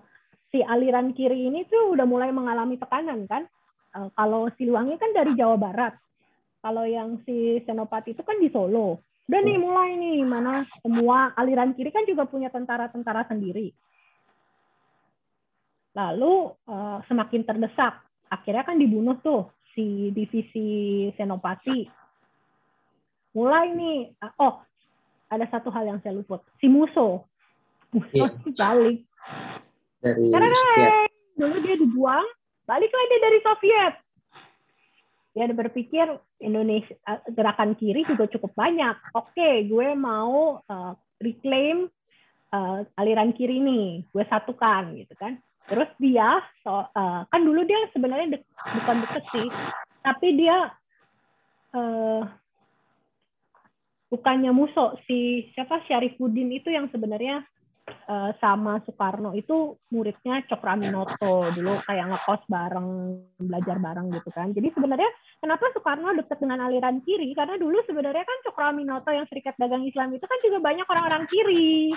si 0.54 0.62
aliran 0.62 1.18
kiri 1.18 1.49
ini 1.49 1.66
tuh 1.66 1.97
udah 1.97 2.06
mulai 2.06 2.30
mengalami 2.30 2.78
tekanan 2.78 3.26
kan. 3.26 3.49
Uh, 3.93 4.10
kalau 4.14 4.49
Siliwangi 4.58 4.97
kan 5.01 5.14
dari 5.14 5.34
Jawa 5.34 5.58
Barat. 5.58 5.93
Kalau 6.64 6.88
yang 6.88 7.20
si 7.28 7.60
Senopati 7.68 8.16
itu 8.16 8.24
kan 8.24 8.39
di 8.39 8.47
Solo. 8.54 9.01
Udah 9.28 9.39
nih 9.39 9.58
mulai 9.60 9.95
nih 9.95 10.20
mana 10.24 10.68
semua 10.84 11.32
aliran 11.36 11.76
kiri 11.76 11.91
kan 11.91 12.06
juga 12.08 12.28
punya 12.30 12.51
tentara-tentara 12.54 13.28
sendiri. 13.28 13.72
Lalu 15.93 16.54
uh, 16.70 16.99
semakin 17.06 17.45
terdesak, 17.45 18.01
akhirnya 18.32 18.66
kan 18.66 18.82
dibunuh 18.82 19.20
tuh 19.22 19.54
si 19.78 20.10
divisi 20.10 21.10
Senopati. 21.14 21.86
Mulai 23.34 23.74
nih, 23.74 23.97
uh, 24.22 24.34
oh 24.41 24.56
ada 25.30 25.45
satu 25.49 25.74
hal 25.74 25.89
yang 25.89 26.00
saya 26.01 26.13
luput, 26.13 26.46
si 26.62 26.70
Muso. 26.70 27.25
Muso 27.93 28.25
Iya. 28.50 28.58
balik 28.58 29.05
dari 30.04 30.28
karena 30.29 30.51
Soviet. 30.51 30.93
dulu 31.39 31.55
dia 31.63 31.75
dibuang, 31.79 32.25
baliklah 32.67 33.05
dia 33.08 33.20
dari 33.24 33.39
Soviet. 33.39 33.93
Dia 35.33 35.50
berpikir 35.50 36.05
Indonesia 36.43 36.93
eh, 36.93 37.21
gerakan 37.33 37.74
kiri 37.74 38.05
juga 38.05 38.29
cukup 38.29 38.54
banyak. 38.54 38.93
Oke, 39.17 39.66
gue 39.66 39.87
mau 39.97 40.62
uh, 40.62 40.93
reclaim 41.17 41.89
uh, 42.54 42.86
aliran 43.00 43.33
kiri 43.33 43.58
nih, 43.58 44.05
gue 44.13 44.24
satukan 44.29 44.93
gitu 44.93 45.16
kan. 45.17 45.41
Terus 45.66 45.89
dia 45.97 46.43
so, 46.62 46.86
uh, 46.86 47.24
kan 47.25 47.41
dulu 47.41 47.63
dia 47.66 47.79
sebenarnya 47.95 48.37
dek, 48.37 48.43
bukan 48.78 48.97
deket 49.08 49.24
sih, 49.32 49.47
tapi 50.04 50.28
dia 50.37 50.70
uh, 51.74 52.21
bukannya 54.13 54.54
musuh 54.54 54.93
si 55.09 55.50
siapa 55.58 55.82
Syarifuddin 55.89 56.54
itu 56.54 56.70
yang 56.70 56.91
sebenarnya 56.93 57.41
uh, 57.88 58.32
sama 58.39 58.80
Soekarno 58.88 59.36
itu 59.36 59.76
muridnya 59.92 60.43
Cokroaminoto 60.47 61.51
dulu 61.55 61.74
kayak 61.84 62.16
ngekos 62.16 62.42
bareng 62.47 62.89
belajar 63.39 63.78
bareng 63.80 64.08
gitu 64.12 64.30
kan. 64.32 64.51
Jadi 64.55 64.72
sebenarnya 64.76 65.10
kenapa 65.43 65.72
Soekarno 65.76 66.16
dekat 66.16 66.39
dengan 66.39 66.64
aliran 66.68 67.04
kiri? 67.04 67.32
Karena 67.36 67.60
dulu 67.60 67.78
sebenarnya 67.84 68.24
kan 68.24 68.39
Cokroaminoto 68.50 69.10
yang 69.12 69.28
Serikat 69.28 69.55
Dagang 69.60 69.84
Islam 69.84 70.16
itu 70.16 70.26
kan 70.26 70.39
juga 70.43 70.58
banyak 70.64 70.88
orang-orang 70.88 71.26
kiri. 71.28 71.92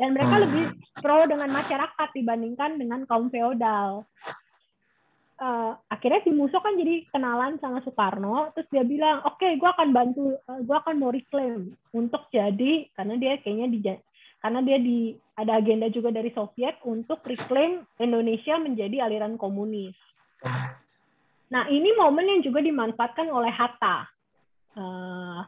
Dan 0.00 0.16
mereka 0.16 0.40
Hmm. 0.40 0.44
lebih 0.48 0.64
pro 1.04 1.28
dengan 1.28 1.50
masyarakat 1.52 2.08
dibandingkan 2.16 2.80
dengan 2.80 3.04
kaum 3.04 3.28
feodal. 3.28 4.08
Uh, 5.40 5.72
akhirnya 5.88 6.20
si 6.20 6.36
Muso 6.36 6.60
kan 6.60 6.76
jadi 6.76 7.08
kenalan 7.08 7.56
sama 7.64 7.80
Soekarno 7.80 8.52
terus 8.52 8.68
dia 8.68 8.84
bilang 8.84 9.24
oke 9.24 9.48
gue 9.56 9.70
akan 9.72 9.88
bantu 9.88 10.36
uh, 10.36 10.60
gue 10.60 10.76
akan 10.76 11.00
mau 11.00 11.08
reclaim 11.08 11.72
untuk 11.96 12.28
jadi 12.28 12.84
karena 12.92 13.16
dia 13.16 13.40
kayaknya 13.40 13.68
di 13.72 13.80
karena 14.40 14.60
dia 14.64 14.80
di 14.80 15.14
ada 15.36 15.60
agenda 15.60 15.88
juga 15.92 16.12
dari 16.12 16.32
Soviet 16.32 16.80
untuk 16.84 17.20
reclaim 17.24 17.84
Indonesia 18.00 18.56
menjadi 18.56 19.04
aliran 19.04 19.36
komunis. 19.36 19.96
Nah 21.52 21.68
ini 21.68 21.92
momen 21.96 22.26
yang 22.26 22.40
juga 22.40 22.64
dimanfaatkan 22.64 23.28
oleh 23.28 23.52
Hatta. 23.52 24.08
Uh, 24.76 25.44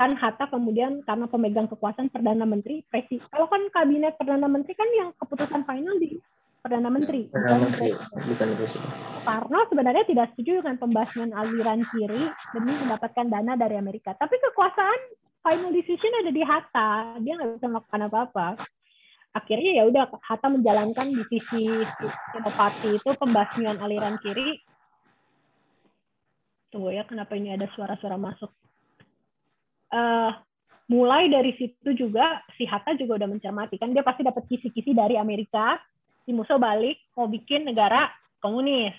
kan 0.00 0.16
Hatta 0.16 0.48
kemudian 0.48 1.04
karena 1.04 1.28
pemegang 1.28 1.68
kekuasaan 1.68 2.08
perdana 2.08 2.48
menteri, 2.48 2.80
presiden. 2.88 3.24
Kalau 3.28 3.46
kan 3.46 3.62
kabinet 3.70 4.16
perdana 4.16 4.48
menteri 4.48 4.72
kan 4.72 4.88
yang 4.96 5.12
keputusan 5.20 5.68
final 5.68 5.96
di 6.00 6.16
perdana 6.64 6.88
menteri, 6.88 7.28
Perdana 7.28 7.60
Menteri, 7.60 7.92
bukan 7.92 8.48
presiden. 8.56 8.88
Soekarno 9.20 9.60
sebenarnya 9.68 10.04
tidak 10.08 10.32
setuju 10.32 10.64
dengan 10.64 10.80
pembasmian 10.80 11.36
aliran 11.36 11.84
kiri 11.92 12.24
demi 12.56 12.72
mendapatkan 12.72 13.26
dana 13.28 13.52
dari 13.52 13.76
Amerika. 13.76 14.16
Tapi 14.16 14.32
kekuasaan 14.40 15.00
final 15.44 15.70
decision 15.76 16.24
ada 16.24 16.32
di 16.32 16.40
Hatta, 16.40 17.20
dia 17.20 17.36
nggak 17.36 17.60
bisa 17.60 17.66
melakukan 17.68 18.02
apa-apa. 18.08 18.48
Akhirnya 19.36 19.70
ya 19.76 19.84
udah 19.84 20.08
Hatta 20.24 20.48
menjalankan 20.48 21.10
divisi 21.12 21.84
Senopati 22.32 22.96
itu 22.96 23.10
pembasmian 23.18 23.76
aliran 23.82 24.16
kiri. 24.24 24.62
Tunggu 26.72 26.90
ya, 26.96 27.04
kenapa 27.04 27.36
ini 27.36 27.52
ada 27.52 27.68
suara-suara 27.76 28.16
masuk? 28.16 28.50
Eh, 29.92 30.30
mulai 30.88 31.28
dari 31.28 31.52
situ 31.60 31.92
juga 31.92 32.40
si 32.56 32.64
Hatta 32.64 32.96
juga 32.96 33.20
udah 33.22 33.28
mencermati 33.30 33.78
kan 33.78 33.92
dia 33.92 34.02
pasti 34.02 34.24
dapat 34.24 34.48
kisi-kisi 34.48 34.96
dari 34.96 35.20
Amerika. 35.20 35.76
Si 36.24 36.32
Musso 36.32 36.56
balik 36.56 36.96
mau 37.20 37.28
bikin 37.28 37.68
negara 37.68 38.08
komunis. 38.40 38.96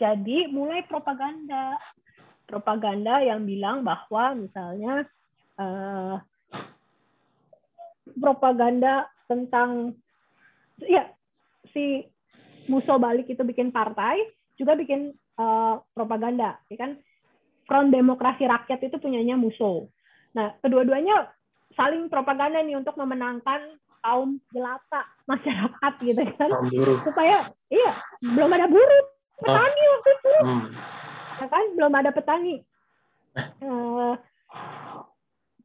Jadi 0.00 0.48
mulai 0.48 0.86
propaganda. 0.88 1.76
Propaganda 2.48 3.20
yang 3.20 3.44
bilang 3.44 3.84
bahwa 3.84 4.32
misalnya 4.32 5.04
eh, 5.58 6.16
propaganda 8.18 9.06
tentang 9.28 9.94
ya 10.82 11.10
si 11.74 12.06
Musso 12.68 13.00
balik 13.00 13.28
itu 13.28 13.40
bikin 13.44 13.72
partai 13.72 14.18
juga 14.58 14.78
bikin 14.78 15.12
eh, 15.14 15.74
propaganda 15.92 16.58
ya 16.70 16.76
kan? 16.78 16.92
Front 17.68 17.92
Demokrasi 17.92 18.48
Rakyat 18.48 18.80
itu 18.80 18.96
punyanya 18.96 19.36
Musso. 19.36 19.92
Nah, 20.32 20.56
kedua-duanya 20.64 21.28
saling 21.76 22.08
propaganda 22.08 22.64
nih 22.64 22.80
untuk 22.80 22.96
memenangkan 22.96 23.76
kaum 24.00 24.40
jelata 24.56 25.04
masyarakat 25.28 25.92
gitu 26.00 26.22
kan? 26.40 26.48
Kaum 26.48 26.68
buruh. 26.72 26.98
supaya 27.04 27.36
iya 27.68 27.92
belum 28.24 28.50
ada 28.56 28.66
buruh 28.72 29.02
petani 29.36 29.82
waktu 29.92 30.10
itu. 30.10 30.32
Hmm. 30.40 30.64
ya 31.38 31.46
kan? 31.52 31.64
Belum 31.76 31.92
ada 31.92 32.10
petani. 32.10 32.54
Eh, 33.36 34.12
ada 34.48 34.87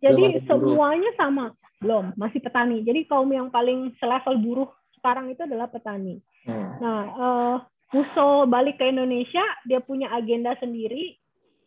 jadi 0.04 0.44
semuanya 0.44 1.12
sama. 1.16 1.56
Belum 1.80 2.12
masih 2.20 2.44
petani. 2.44 2.84
Jadi 2.84 3.08
kaum 3.08 3.32
yang 3.32 3.48
paling 3.48 3.96
selevel 4.00 4.36
buruh 4.44 4.70
sekarang 5.00 5.32
itu 5.32 5.44
adalah 5.44 5.72
petani. 5.72 6.20
Hmm. 6.44 6.76
nah 6.84 7.02
eh, 7.08 7.56
Musso 7.96 8.44
balik 8.52 8.82
ke 8.82 8.90
Indonesia 8.92 9.44
dia 9.64 9.80
punya 9.80 10.12
agenda 10.12 10.58
sendiri. 10.60 11.16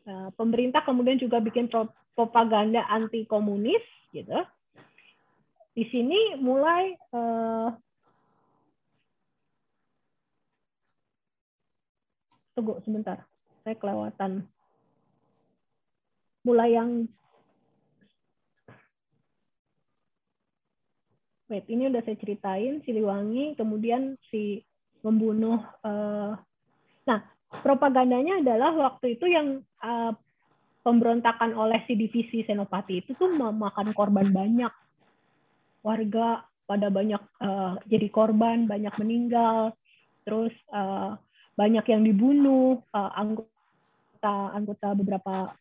Eh, 0.07 0.29
pemerintah 0.37 0.85
kemudian 0.85 1.17
juga 1.17 1.41
bikin 1.41 1.73
pro- 1.73 1.93
propaganda 2.13 2.85
anti 2.93 3.25
komunis 3.25 3.81
gitu. 4.13 4.37
Di 5.77 5.85
sini 5.93 6.37
mulai 6.41 6.93
eh, 6.93 7.69
tunggu 12.57 12.81
sebentar 12.85 13.25
saya 13.65 13.77
kelewatan. 13.77 14.49
Mulai 16.47 16.79
yang 16.79 17.11
wait 21.47 21.67
ini 21.71 21.87
udah 21.91 22.03
saya 22.03 22.19
ceritain 22.19 22.83
Siliwangi 22.83 23.55
kemudian 23.55 24.19
si 24.31 24.63
membunuh 25.07 25.63
eh, 25.87 26.33
nah 27.07 27.21
propagandanya 27.63 28.43
adalah 28.43 28.73
waktu 28.75 29.15
itu 29.15 29.27
yang 29.31 29.63
eh, 29.63 30.13
pemberontakan 30.87 31.51
oleh 31.59 31.83
si 31.91 31.99
divisi 31.99 32.47
Senopati 32.47 33.03
itu 33.03 33.19
tuh 33.19 33.27
memakan 33.35 33.91
korban 33.91 34.31
banyak. 34.31 34.71
Warga 35.83 36.47
pada 36.67 36.91
banyak 36.91 37.23
eh, 37.43 37.75
jadi 37.91 38.07
korban 38.11 38.71
banyak 38.71 38.95
meninggal 38.99 39.75
terus 40.23 40.55
eh, 40.71 41.11
banyak 41.59 41.87
yang 41.91 42.03
dibunuh 42.07 42.83
eh, 42.91 43.13
anggota 43.19 44.35
anggota 44.55 44.89
beberapa 44.95 45.55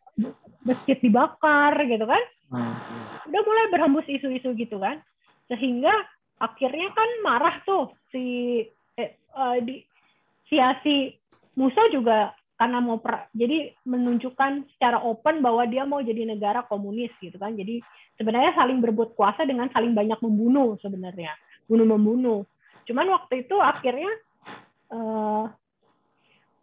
masjid 0.62 0.98
dibakar 0.98 1.74
gitu 1.86 2.06
kan. 2.06 2.22
Hmm. 2.46 2.78
udah 3.26 3.42
mulai 3.42 3.66
berhembus 3.74 4.06
isu-isu 4.06 4.54
gitu 4.54 4.78
kan 4.78 5.02
sehingga 5.46 5.92
akhirnya 6.36 6.92
kan 6.92 7.10
marah 7.24 7.56
tuh 7.64 7.94
si 8.12 8.60
eh, 8.98 9.10
eh, 9.16 9.56
di 9.64 9.80
si 10.46 10.56
si 10.82 10.94
Musa 11.56 11.80
juga 11.88 12.36
karena 12.56 12.80
mau 12.80 12.96
per- 13.00 13.28
jadi 13.36 13.72
menunjukkan 13.84 14.76
secara 14.76 15.00
open 15.04 15.44
bahwa 15.44 15.68
dia 15.68 15.84
mau 15.84 16.00
jadi 16.00 16.24
negara 16.24 16.64
komunis 16.64 17.12
gitu 17.20 17.36
kan. 17.36 17.52
Jadi 17.52 17.84
sebenarnya 18.16 18.56
saling 18.56 18.80
berebut 18.80 19.12
kuasa 19.12 19.44
dengan 19.44 19.68
saling 19.72 19.92
banyak 19.92 20.16
membunuh 20.24 20.76
sebenarnya. 20.80 21.36
Bunuh 21.68 21.84
membunuh. 21.84 22.40
Cuman 22.88 23.12
waktu 23.12 23.44
itu 23.44 23.56
akhirnya 23.60 24.08
eh, 24.92 25.44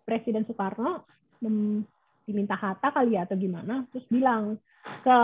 Presiden 0.03 0.43
Soekarno 0.49 1.05
mem- 1.41 1.85
diminta 2.23 2.55
Hatta 2.55 2.91
kali 2.91 3.19
ya 3.19 3.27
atau 3.27 3.35
gimana 3.35 3.83
terus 3.91 4.07
bilang 4.07 4.55
ke 5.03 5.17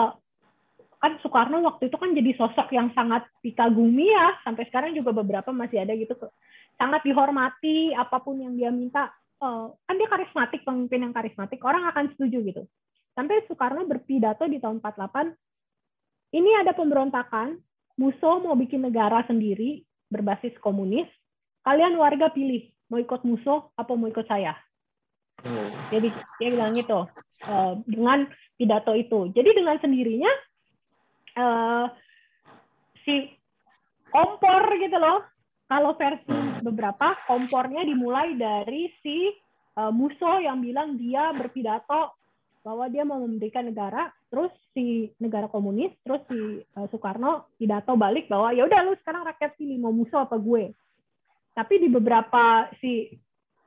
kan 0.99 1.15
Soekarno 1.23 1.63
waktu 1.63 1.87
itu 1.87 1.95
kan 1.95 2.11
jadi 2.11 2.31
sosok 2.35 2.75
yang 2.75 2.91
sangat 2.91 3.23
dikagumi 3.39 4.11
ya 4.11 4.35
sampai 4.43 4.67
sekarang 4.67 4.91
juga 4.91 5.15
beberapa 5.15 5.49
masih 5.55 5.79
ada 5.83 5.95
gitu 5.95 6.11
sangat 6.75 7.01
dihormati 7.07 7.95
apa 7.95 8.19
pun 8.19 8.35
yang 8.39 8.53
dia 8.59 8.67
minta 8.67 9.07
eh, 9.39 9.65
kan 9.71 9.95
dia 9.95 10.07
karismatik 10.11 10.67
pemimpin 10.67 11.07
yang 11.07 11.15
karismatik 11.15 11.63
orang 11.63 11.87
akan 11.87 12.11
setuju 12.15 12.43
gitu 12.43 12.63
sampai 13.15 13.47
Soekarno 13.47 13.87
berpidato 13.87 14.43
di 14.51 14.59
tahun 14.59 14.83
48 14.83 16.35
ini 16.35 16.51
ada 16.59 16.75
pemberontakan 16.75 17.57
Musso 17.99 18.39
mau 18.43 18.55
bikin 18.59 18.83
negara 18.83 19.23
sendiri 19.23 19.83
berbasis 20.11 20.55
komunis 20.59 21.07
kalian 21.63 21.95
warga 21.95 22.27
pilih 22.31 22.67
mau 22.91 22.99
ikut 22.99 23.23
Musso 23.23 23.71
apa 23.79 23.95
mau 23.95 24.11
ikut 24.11 24.27
saya 24.27 24.55
Hmm. 25.39 25.71
dia, 25.87 26.03
bi- 26.03 26.25
dia 26.35 26.49
bilang 26.51 26.75
gitu 26.75 27.07
eh, 27.47 27.73
dengan 27.87 28.27
pidato 28.59 28.91
itu. 28.91 29.31
Jadi 29.31 29.55
dengan 29.55 29.79
sendirinya 29.79 30.27
eh, 31.39 31.85
si 33.07 33.15
kompor 34.11 34.67
gitu 34.75 34.99
loh. 34.99 35.23
Kalau 35.69 35.93
versi 35.93 36.33
beberapa 36.65 37.13
kompornya 37.29 37.85
dimulai 37.85 38.35
dari 38.35 38.89
si 38.99 39.31
eh, 39.79 39.91
Musso 39.93 40.41
yang 40.43 40.59
bilang 40.59 40.99
dia 40.99 41.31
berpidato 41.31 42.19
bahwa 42.59 42.91
dia 42.91 43.07
mau 43.07 43.23
memberikan 43.23 43.63
negara, 43.63 44.11
terus 44.27 44.51
si 44.75 45.07
negara 45.17 45.47
komunis, 45.47 45.95
terus 46.03 46.21
si 46.27 46.59
eh, 46.59 46.87
Soekarno 46.91 47.55
pidato 47.55 47.95
balik 47.95 48.27
bahwa 48.27 48.51
ya 48.51 48.67
udah 48.67 48.79
lu 48.83 48.93
sekarang 48.99 49.23
rakyat 49.25 49.55
pilih 49.55 49.77
mau 49.79 49.95
Musso 49.95 50.19
apa 50.19 50.35
gue. 50.35 50.75
Tapi 51.55 51.73
di 51.79 51.87
beberapa 51.87 52.67
si 52.83 53.09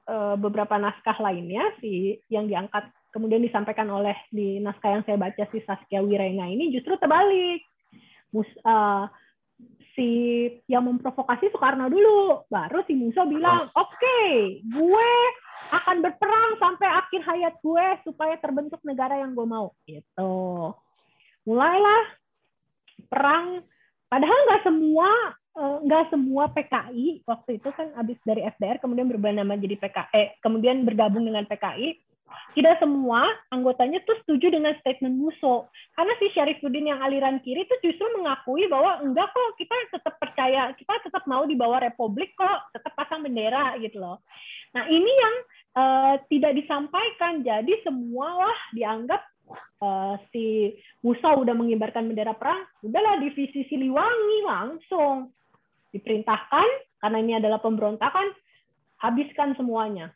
eh, 0.06 0.36
beberapa 0.36 0.76
naskah 0.76 1.18
lainnya 1.22 1.72
si 1.80 2.18
yang 2.28 2.50
diangkat 2.50 2.90
kemudian 3.12 3.44
disampaikan 3.44 3.86
oleh 3.92 4.16
di 4.32 4.58
naskah 4.58 4.98
yang 4.98 5.04
saya 5.04 5.20
baca 5.20 5.44
si 5.52 5.60
Saskia 5.62 6.00
Wirenga 6.00 6.48
ini 6.48 6.72
justru 6.72 6.96
terbalik. 6.96 7.62
Mus, 8.32 8.48
eh, 8.48 9.04
si 9.92 10.08
yang 10.66 10.88
memprovokasi 10.88 11.52
Soekarno 11.52 11.92
dulu, 11.92 12.48
baru 12.48 12.80
si 12.88 12.96
Musso 12.96 13.28
bilang, 13.28 13.68
oke, 13.76 14.20
gue 14.64 15.10
akan 15.72 15.96
berperang 16.04 16.52
sampai 16.60 16.88
akhir 16.88 17.20
hayat 17.24 17.54
gue 17.60 17.86
supaya 18.04 18.36
terbentuk 18.40 18.80
negara 18.84 19.20
yang 19.20 19.36
gue 19.36 19.46
mau. 19.46 19.72
Gitu. 19.84 20.32
Mulailah 21.48 22.04
perang. 23.08 23.64
Padahal 24.08 24.38
nggak 24.48 24.64
semua 24.68 25.08
eh, 25.56 25.76
nggak 25.88 26.04
semua 26.12 26.44
PKI 26.52 27.24
waktu 27.24 27.50
itu 27.60 27.68
kan 27.72 27.92
habis 27.96 28.20
dari 28.24 28.44
FDR 28.44 28.80
kemudian 28.80 29.08
berubah 29.08 29.32
nama 29.32 29.56
jadi 29.56 29.76
PKI, 29.80 30.12
eh, 30.16 30.28
kemudian 30.44 30.84
bergabung 30.84 31.24
dengan 31.24 31.44
PKI. 31.48 32.11
Tidak 32.52 32.76
semua 32.82 33.24
anggotanya 33.48 34.04
tuh 34.04 34.16
setuju 34.24 34.52
dengan 34.52 34.76
statement 34.80 35.16
Musso. 35.16 35.72
Karena 35.96 36.12
si 36.20 36.28
Syarifuddin 36.36 36.92
yang 36.92 37.00
aliran 37.00 37.40
kiri 37.40 37.64
itu 37.64 37.74
justru 37.80 38.04
mengakui 38.18 38.68
bahwa 38.68 39.00
enggak 39.00 39.32
kok 39.32 39.48
kita 39.56 39.74
tetap 39.96 40.14
percaya, 40.20 40.72
kita 40.76 40.92
tetap 41.04 41.24
mau 41.24 41.48
di 41.48 41.56
bawah 41.56 41.80
republik 41.80 42.36
kok, 42.36 42.72
tetap 42.76 42.92
pasang 42.92 43.24
bendera 43.24 43.76
gitu 43.80 44.00
loh. 44.00 44.20
Nah 44.76 44.84
ini 44.88 45.12
yang 45.12 45.34
eh, 45.80 46.14
tidak 46.28 46.52
disampaikan, 46.56 47.40
jadi 47.40 47.72
semualah 47.84 48.58
dianggap 48.76 49.22
eh, 49.80 50.16
si 50.32 50.44
Musa 51.00 51.32
udah 51.36 51.56
mengibarkan 51.56 52.08
bendera 52.12 52.36
perang, 52.36 52.68
udahlah 52.84 53.20
divisi 53.20 53.64
Siliwangi 53.68 54.38
langsung 54.44 55.32
diperintahkan 55.92 56.68
karena 57.02 57.18
ini 57.20 57.32
adalah 57.36 57.60
pemberontakan, 57.60 58.32
habiskan 59.02 59.58
semuanya. 59.58 60.14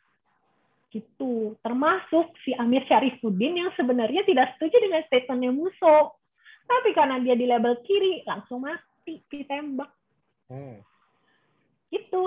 Gitu. 0.97 1.53
Termasuk 1.61 2.33
si 2.41 2.57
Amir 2.57 2.81
Syarifuddin 2.89 3.53
yang 3.53 3.69
sebenarnya 3.77 4.25
tidak 4.25 4.57
setuju 4.57 4.81
dengan 4.81 5.01
statementnya 5.05 5.51
Muso. 5.53 6.17
Tapi 6.67 6.89
karena 6.97 7.21
dia 7.21 7.37
di 7.37 7.45
label 7.47 7.79
kiri, 7.85 8.25
langsung 8.25 8.65
mati, 8.65 9.21
ditembak. 9.29 9.87
Hmm. 10.49 10.81
Gitu. 11.93 12.23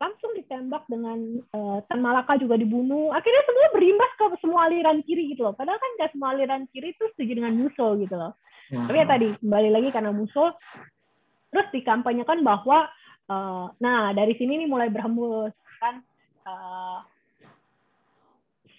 Langsung 0.00 0.32
ditembak 0.34 0.88
dengan 0.90 1.16
eh, 1.38 1.78
Tan 1.86 2.00
Malaka 2.02 2.34
juga 2.40 2.58
dibunuh. 2.58 3.12
Akhirnya 3.14 3.46
semua 3.46 3.68
berimbas 3.76 4.12
ke 4.16 4.24
semua 4.42 4.60
aliran 4.66 5.00
kiri 5.06 5.32
gitu 5.32 5.46
loh. 5.46 5.54
Padahal 5.54 5.78
kan 5.78 5.90
nggak 5.96 6.10
semua 6.12 6.28
aliran 6.34 6.64
kiri 6.72 6.92
itu 6.92 7.04
setuju 7.14 7.32
dengan 7.38 7.54
Muso 7.54 7.94
gitu 8.00 8.16
loh. 8.16 8.34
Hmm. 8.72 8.88
Tapi 8.90 8.96
ya 8.96 9.06
tadi 9.06 9.26
kembali 9.38 9.70
lagi 9.70 9.88
karena 9.92 10.10
Musso 10.10 10.56
terus 11.50 11.66
dikampanyekan 11.74 12.46
bahwa 12.46 12.86
uh, 13.26 13.66
nah 13.82 14.14
dari 14.14 14.38
sini 14.38 14.62
nih 14.62 14.68
mulai 14.70 14.86
berhembus 14.86 15.50
kan 15.82 15.98
uh, 16.46 17.02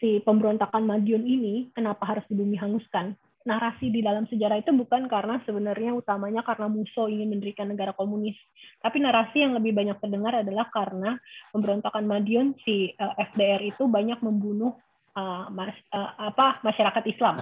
si 0.02 0.19
pemberontakan 0.26 0.84
Madiun 0.84 1.23
ini 1.23 1.69
kenapa 1.78 2.10
harus 2.10 2.26
dibumi 2.26 2.57
hanguskan? 2.57 3.14
Narasi 3.45 3.90
di 3.90 4.02
dalam 4.06 4.26
sejarah 4.30 4.61
itu 4.61 4.73
bukan 4.73 5.10
karena 5.10 5.41
sebenarnya 5.45 5.94
utamanya 5.98 6.45
karena 6.45 6.69
Musso 6.69 7.10
ingin 7.10 7.34
mendirikan 7.34 7.69
negara 7.69 7.94
komunis, 7.94 8.38
tapi 8.82 9.02
narasi 9.02 9.41
yang 9.45 9.57
lebih 9.57 9.73
banyak 9.73 9.98
terdengar 9.98 10.41
adalah 10.41 10.69
karena 10.73 11.18
pemberontakan 11.53 12.06
Madiun 12.06 12.57
si 12.65 12.94
uh, 12.98 13.14
eh, 13.18 13.26
FDR 13.34 13.61
itu 13.65 13.90
banyak 13.90 14.22
membunuh 14.22 14.78
uh, 15.18 15.49
mas, 15.49 15.73
uh, 15.94 16.14
apa 16.18 16.61
masyarakat 16.61 17.03
Islam. 17.10 17.41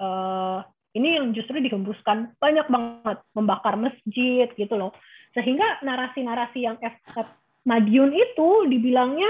Uh, 0.00 0.64
ini 0.92 1.20
yang 1.20 1.32
justru 1.32 1.60
dihembuskan. 1.60 2.36
Banyak 2.40 2.68
banget. 2.68 3.18
Membakar 3.36 3.76
masjid 3.76 4.48
gitu 4.56 4.74
loh, 4.76 4.92
sehingga 5.32 5.80
narasi-narasi 5.84 6.58
yang 6.64 6.76
F, 6.80 6.96
F, 7.16 7.28
Madiun 7.64 8.12
itu 8.12 8.48
dibilangnya 8.68 9.28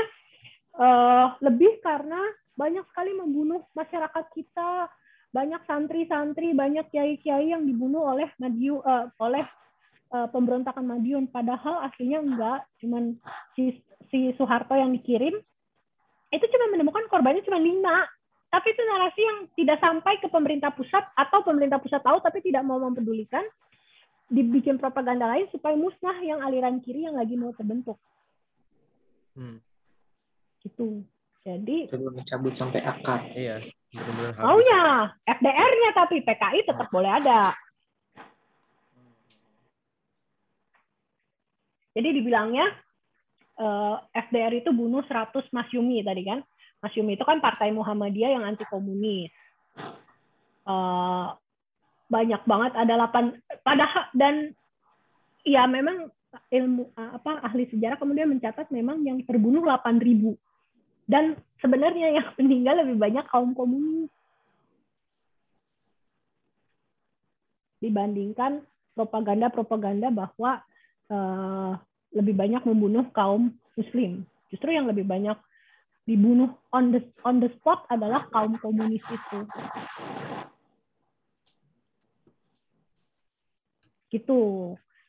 uh, 0.76 1.36
lebih 1.40 1.80
karena 1.84 2.20
banyak 2.56 2.84
sekali 2.92 3.12
membunuh 3.16 3.64
masyarakat 3.72 4.24
kita 4.36 4.88
banyak 5.32 5.64
santri-santri, 5.64 6.52
banyak 6.52 6.92
kiai-kiai 6.92 7.56
yang 7.56 7.64
dibunuh 7.64 8.04
oleh 8.04 8.28
Madiun 8.36 8.84
uh, 8.84 9.08
oleh 9.16 9.44
uh, 10.12 10.28
pemberontakan 10.28 10.84
Madiun. 10.84 11.24
Padahal 11.32 11.88
aslinya 11.88 12.20
enggak, 12.20 12.60
cuman 12.84 13.16
si, 13.56 13.80
si 14.12 14.36
Soeharto 14.36 14.76
yang 14.76 14.92
dikirim 14.92 15.40
itu 16.32 16.44
cuma 16.48 16.66
menemukan 16.72 17.08
korbannya 17.08 17.44
cuma 17.48 17.60
lima. 17.60 18.04
Tapi 18.52 18.68
itu 18.68 18.82
narasi 18.84 19.20
yang 19.24 19.38
tidak 19.56 19.80
sampai 19.80 20.20
ke 20.20 20.28
pemerintah 20.28 20.68
pusat 20.76 21.00
atau 21.16 21.40
pemerintah 21.40 21.80
pusat 21.80 22.04
tahu 22.04 22.20
tapi 22.20 22.44
tidak 22.44 22.60
mau 22.68 22.76
mempedulikan. 22.76 23.44
Dibikin 24.28 24.76
propaganda 24.76 25.28
lain 25.28 25.48
supaya 25.48 25.76
musnah 25.76 26.20
yang 26.20 26.44
aliran 26.44 26.80
kiri 26.84 27.08
yang 27.08 27.16
lagi 27.16 27.36
mau 27.36 27.52
terbentuk. 27.56 27.96
Hmm. 29.32 29.60
Gitu. 30.62 31.02
Jadi 31.42 31.90
cabut 32.22 32.54
sampai 32.54 32.86
akar. 32.86 33.26
Iya. 33.34 33.58
Oh 34.38 34.62
ya, 34.62 35.10
FDR-nya 35.26 35.90
tapi 35.90 36.22
PKI 36.22 36.70
tetap 36.70 36.86
boleh 36.94 37.10
ada. 37.10 37.50
Jadi 41.92 42.08
dibilangnya 42.14 42.70
eh, 43.58 43.96
FDR 44.14 44.54
itu 44.54 44.70
bunuh 44.70 45.02
100 45.02 45.34
Masyumi 45.50 46.06
tadi 46.06 46.22
kan. 46.22 46.40
Masyumi 46.78 47.18
itu 47.18 47.24
kan 47.26 47.42
partai 47.42 47.74
Muhammadiyah 47.74 48.38
yang 48.38 48.44
anti 48.46 48.66
komunis. 48.66 49.30
Uh, 50.62 51.34
banyak 52.06 52.38
banget 52.46 52.72
ada 52.78 52.94
8 53.10 53.66
padahal 53.66 54.04
dan 54.14 54.54
ya 55.42 55.66
memang 55.66 56.06
ilmu 56.52 56.92
apa 56.94 57.40
ahli 57.42 57.66
sejarah 57.66 57.98
kemudian 57.98 58.30
mencatat 58.30 58.70
memang 58.70 59.02
yang 59.02 59.18
terbunuh 59.26 59.64
8000 59.64 60.38
dan 61.06 61.38
sebenarnya 61.62 62.18
yang 62.20 62.26
meninggal 62.40 62.82
lebih 62.82 62.96
banyak 62.98 63.24
kaum 63.30 63.52
komunis 63.54 64.10
dibandingkan 67.82 68.62
propaganda-propaganda 68.94 70.14
bahwa 70.14 70.62
uh, 71.10 71.74
lebih 72.14 72.38
banyak 72.38 72.62
membunuh 72.62 73.08
kaum 73.10 73.50
muslim. 73.74 74.22
Justru 74.52 74.70
yang 74.70 74.86
lebih 74.86 75.02
banyak 75.02 75.34
dibunuh 76.06 76.54
on 76.70 76.94
the 76.94 77.00
on 77.26 77.42
the 77.42 77.50
spot 77.58 77.86
adalah 77.90 78.26
kaum 78.30 78.54
komunis 78.62 79.02
itu. 79.02 79.38
Gitu. 84.12 84.42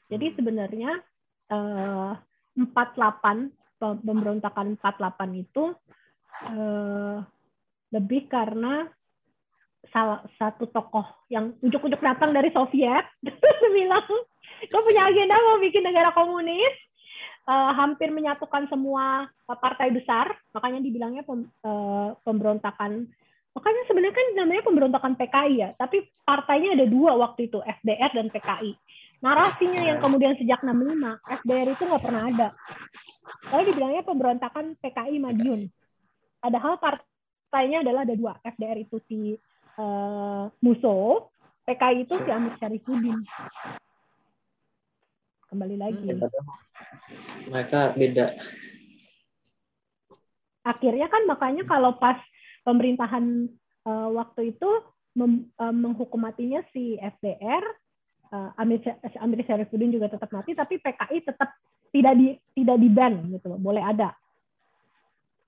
Jadi 0.07 0.27
sebenarnya 0.39 0.97
uh, 1.51 2.15
48 2.55 3.51
pemberontakan 4.01 4.79
48 4.79 5.43
itu 5.43 5.75
uh, 6.51 7.17
lebih 7.93 8.25
karena 8.31 8.89
salah 9.91 10.25
satu 10.39 10.65
tokoh 10.71 11.05
yang 11.29 11.53
ujuk-ujuk 11.61 12.01
datang 12.01 12.33
dari 12.33 12.49
Soviet 12.49 13.05
bilang 13.77 14.07
gue 14.63 14.81
punya 14.81 15.11
agenda 15.11 15.35
mau 15.37 15.59
bikin 15.59 15.83
negara 15.83 16.15
komunis. 16.15 16.73
Uh, 17.43 17.75
hampir 17.75 18.07
menyatukan 18.07 18.71
semua 18.71 19.27
partai 19.43 19.91
besar 19.91 20.31
makanya 20.55 20.79
dibilangnya 20.79 21.27
pem, 21.27 21.43
uh, 21.67 22.15
pemberontakan. 22.23 23.03
Makanya 23.51 23.81
sebenarnya 23.83 24.15
kan 24.15 24.27
namanya 24.39 24.63
pemberontakan 24.63 25.13
PKI 25.19 25.53
ya 25.59 25.69
tapi 25.75 26.07
partainya 26.23 26.71
ada 26.71 26.87
dua 26.87 27.19
waktu 27.19 27.51
itu 27.51 27.59
FDR 27.59 28.15
dan 28.15 28.31
PKI 28.31 28.71
narasinya 29.23 29.81
yang 29.87 30.03
kemudian 30.03 30.35
sejak 30.35 30.59
65 30.59 31.39
FDR 31.41 31.67
itu 31.71 31.83
nggak 31.87 32.03
pernah 32.03 32.23
ada 32.27 32.47
lalu 33.49 33.63
dibilangnya 33.71 34.03
pemberontakan 34.03 34.75
PKI 34.83 35.15
Madiun 35.23 35.71
Padahal 36.43 36.75
partainya 36.75 37.87
adalah 37.87 38.03
ada 38.03 38.19
dua. 38.19 38.35
FDR 38.43 38.83
itu 38.83 38.99
si 39.07 39.39
uh, 39.79 40.51
Muso, 40.59 41.31
PKI 41.63 42.03
itu 42.03 42.19
si 42.19 42.27
Amir 42.27 42.51
Syarifuddin. 42.59 43.23
Kembali 45.47 45.75
lagi. 45.79 46.03
Mereka 47.47 47.95
beda. 47.95 48.35
Akhirnya 50.67 51.07
kan 51.07 51.23
makanya 51.23 51.63
kalau 51.63 51.95
pas 51.95 52.19
pemerintahan 52.67 53.47
uh, 53.87 54.11
waktu 54.11 54.51
itu 54.51 54.69
mem, 55.15 55.47
uh, 55.55 55.71
menghukum 55.71 56.19
matinya 56.19 56.59
si 56.75 56.99
FDR, 56.99 57.63
uh, 58.33 58.49
Amir, 58.57 58.81
Amir 59.21 59.45
Syarifuddin 59.45 59.93
juga 59.93 60.09
tetap 60.09 60.33
mati, 60.33 60.57
tapi 60.57 60.81
PKI 60.81 61.21
tetap 61.21 61.53
tidak 61.93 62.13
di 62.17 62.33
tidak 62.57 62.77
di 62.81 62.89
ban 62.89 63.13
gitu, 63.29 63.53
boleh 63.61 63.85
ada 63.85 64.17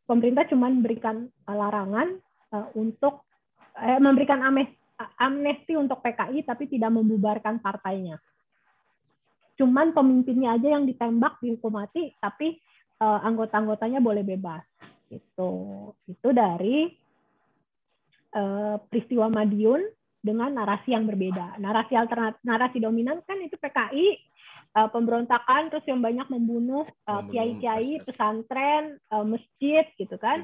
pemerintah 0.06 0.46
cuma 0.46 0.70
memberikan 0.70 1.26
uh, 1.50 1.56
larangan 1.58 2.22
untuk 2.78 3.28
eh, 3.76 4.00
memberikan 4.00 4.40
amnesti 5.20 5.76
untuk 5.76 6.00
PKI 6.00 6.48
tapi 6.48 6.72
tidak 6.72 6.94
membubarkan 6.94 7.60
partainya. 7.60 8.16
Cuman 9.60 9.92
pemimpinnya 9.92 10.56
aja 10.56 10.72
yang 10.72 10.88
ditembak 10.88 11.40
dihukum 11.44 11.76
mati 11.76 12.16
tapi 12.20 12.56
uh, 13.04 13.20
anggota-anggotanya 13.28 14.00
boleh 14.00 14.24
bebas. 14.24 14.64
Itu 15.12 15.52
itu 16.08 16.30
dari 16.32 16.92
uh, 18.36 18.80
peristiwa 18.88 19.28
Madiun 19.28 19.84
dengan 20.26 20.58
narasi 20.58 20.98
yang 20.98 21.06
berbeda. 21.06 21.62
Narasi 21.62 21.94
alternatif, 21.94 22.42
narasi 22.42 22.82
dominan 22.82 23.22
kan 23.30 23.38
itu 23.46 23.54
PKI 23.62 24.18
uh, 24.76 24.90
pemberontakan 24.90 25.72
terus 25.72 25.86
yang 25.86 26.02
banyak 26.02 26.28
membunuh 26.34 26.84
uh, 27.06 27.22
kiai-kiai 27.30 28.02
pesantren 28.04 29.00
uh, 29.14 29.24
masjid 29.24 29.88
gitu 29.96 30.18
kan 30.20 30.44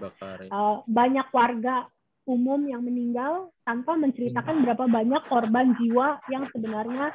uh, 0.53 0.85
banyak 0.87 1.27
warga 1.33 1.89
umum 2.29 2.63
yang 2.69 2.85
meninggal 2.85 3.49
tanpa 3.65 3.97
menceritakan 3.97 4.61
berapa 4.61 4.85
banyak 4.85 5.21
korban 5.25 5.73
jiwa 5.81 6.21
yang 6.29 6.45
sebenarnya 6.53 7.11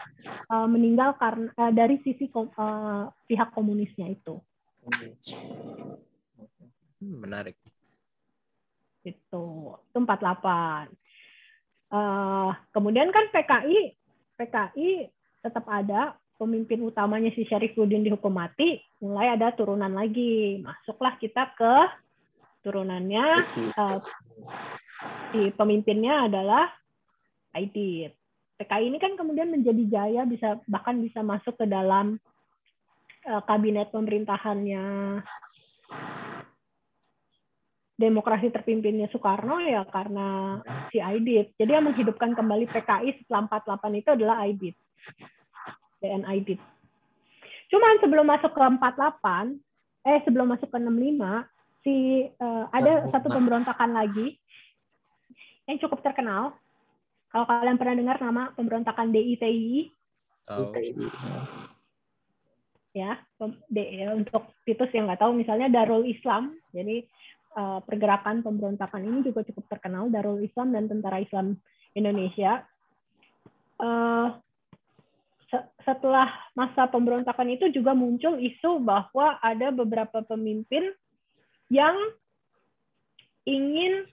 uh, 0.50 0.66
meninggal 0.66 1.14
karena 1.16 1.48
uh, 1.56 1.70
dari 1.70 2.02
sisi 2.02 2.26
kom, 2.26 2.50
uh, 2.58 3.06
pihak 3.30 3.54
komunisnya 3.54 4.10
itu. 4.10 4.42
Hmm, 6.98 7.16
menarik. 7.22 7.54
Itu 9.06 9.78
itu 9.78 9.98
48. 10.02 10.90
Uh, 11.86 12.50
kemudian 12.74 13.14
kan 13.14 13.30
PKI 13.30 13.94
PKI 14.36 15.06
tetap 15.40 15.64
ada 15.70 16.18
pemimpin 16.36 16.84
utamanya 16.84 17.32
si 17.32 17.48
Syarifuddin 17.48 18.04
dihukum 18.04 18.34
mati, 18.34 18.82
mulai 19.00 19.32
ada 19.32 19.54
turunan 19.56 19.94
lagi. 19.94 20.60
Masuklah 20.60 21.16
kita 21.16 21.54
ke 21.56 21.74
turunannya. 22.66 23.26
Uh, 23.72 23.98
si 25.32 25.54
pemimpinnya 25.56 26.28
adalah 26.28 26.68
Aidit. 27.56 28.12
PKI 28.56 28.88
ini 28.88 28.98
kan 29.00 29.16
kemudian 29.16 29.52
menjadi 29.52 29.84
jaya, 29.88 30.22
bisa 30.24 30.60
bahkan 30.68 31.00
bisa 31.00 31.20
masuk 31.20 31.56
ke 31.56 31.68
dalam 31.68 32.20
uh, 33.28 33.42
kabinet 33.44 33.88
pemerintahannya 33.92 34.84
demokrasi 37.96 38.52
terpimpinnya 38.52 39.08
Soekarno 39.08 39.56
ya 39.64 39.88
karena 39.88 40.60
si 40.92 41.00
Aidit. 41.00 41.56
Jadi 41.56 41.70
yang 41.72 41.88
menghidupkan 41.88 42.36
kembali 42.36 42.68
PKI 42.68 43.24
setelah 43.24 43.48
48 43.48 44.00
itu 44.04 44.08
adalah 44.12 44.36
Aidit. 44.44 44.76
DNID. 46.00 46.60
Cuman 47.72 47.98
sebelum 47.98 48.26
masuk 48.28 48.52
ke 48.54 48.60
48, 48.60 49.58
eh 50.06 50.20
sebelum 50.22 50.46
masuk 50.54 50.68
ke 50.70 50.78
65, 50.78 51.82
si 51.82 51.94
uh, 52.38 52.64
ada 52.70 53.10
satu 53.10 53.32
pemberontakan 53.32 53.90
lagi 53.96 54.38
yang 55.66 55.78
cukup 55.82 56.04
terkenal. 56.04 56.54
Kalau 57.32 57.44
kalian 57.48 57.76
pernah 57.76 57.96
dengar 57.98 58.16
nama 58.22 58.54
pemberontakan 58.54 59.10
DITI, 59.10 59.90
oh. 60.46 60.72
ya, 62.94 63.18
ya 63.74 64.08
untuk 64.14 64.54
situs 64.62 64.88
yang 64.94 65.10
nggak 65.10 65.20
tahu 65.20 65.34
misalnya 65.36 65.68
Darul 65.68 66.06
Islam, 66.06 66.54
jadi 66.70 67.04
uh, 67.56 67.80
pergerakan 67.82 68.44
pemberontakan 68.44 69.02
ini 69.02 69.24
juga 69.24 69.42
cukup 69.48 69.64
terkenal 69.72 70.12
Darul 70.12 70.44
Islam 70.44 70.76
dan 70.76 70.86
Tentara 70.86 71.18
Islam 71.18 71.56
Indonesia. 71.96 72.62
Uh, 73.80 74.36
setelah 75.86 76.26
masa 76.58 76.90
pemberontakan 76.90 77.54
itu 77.54 77.70
juga 77.70 77.94
muncul 77.94 78.36
isu 78.36 78.82
bahwa 78.82 79.38
ada 79.40 79.70
beberapa 79.70 80.20
pemimpin 80.26 80.90
yang 81.70 81.94
ingin 83.46 84.10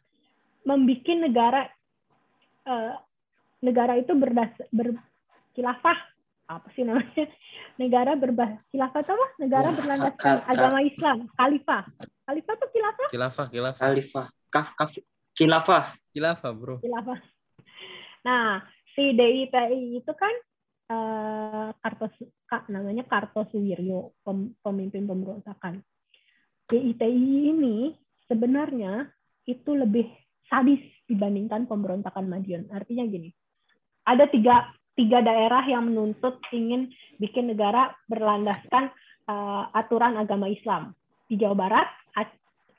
membuat 0.62 1.10
negara 1.18 1.62
uh, 2.70 2.96
negara 3.66 3.98
itu 3.98 4.14
berdas 4.14 4.54
berkilafah 4.70 6.13
apa 6.60 6.68
sih 6.76 6.84
namanya? 6.86 7.26
Negara 7.82 8.12
berbah 8.14 8.62
khilafah 8.70 9.02
apa? 9.02 9.28
Negara 9.42 9.70
ya, 9.72 9.78
berlandaskan 9.78 10.36
agama 10.46 10.80
Islam 10.86 11.18
khalifah. 11.38 11.84
Khalifah 12.30 12.54
tuh 12.60 12.70
khilafah? 12.70 13.08
Khilafah 13.10 13.46
khilafah. 13.50 13.84
Khalifah. 13.84 14.28
Kaf 14.54 14.68
kaf 14.78 14.92
khilafah. 15.34 15.84
Khilafah 16.14 16.52
bro. 16.54 16.78
Khilafah. 16.80 17.20
Nah 18.24 18.62
si 18.94 19.18
DITI 19.18 20.00
itu 20.00 20.14
kan 20.14 20.36
uh, 20.94 21.70
Kartos 21.82 22.14
namanya 22.70 23.04
Kartosuwiryo 23.10 24.14
pemimpin 24.62 25.10
pemberontakan. 25.10 25.82
DITI 26.70 27.52
ini 27.52 27.92
sebenarnya 28.30 29.10
itu 29.50 29.74
lebih 29.74 30.08
sadis 30.48 30.80
dibandingkan 31.10 31.66
pemberontakan 31.66 32.30
Madiun. 32.30 32.70
Artinya 32.70 33.04
gini 33.10 33.34
ada 34.04 34.28
tiga 34.28 34.68
tiga 34.94 35.26
daerah 35.26 35.66
yang 35.66 35.90
menuntut 35.90 36.38
ingin 36.54 36.94
bikin 37.18 37.50
negara 37.50 37.94
berlandaskan 38.10 38.94
uh, 39.30 39.70
aturan 39.74 40.18
agama 40.18 40.50
Islam 40.50 40.94
di 41.28 41.40
Jawa 41.40 41.56
Barat, 41.56 41.88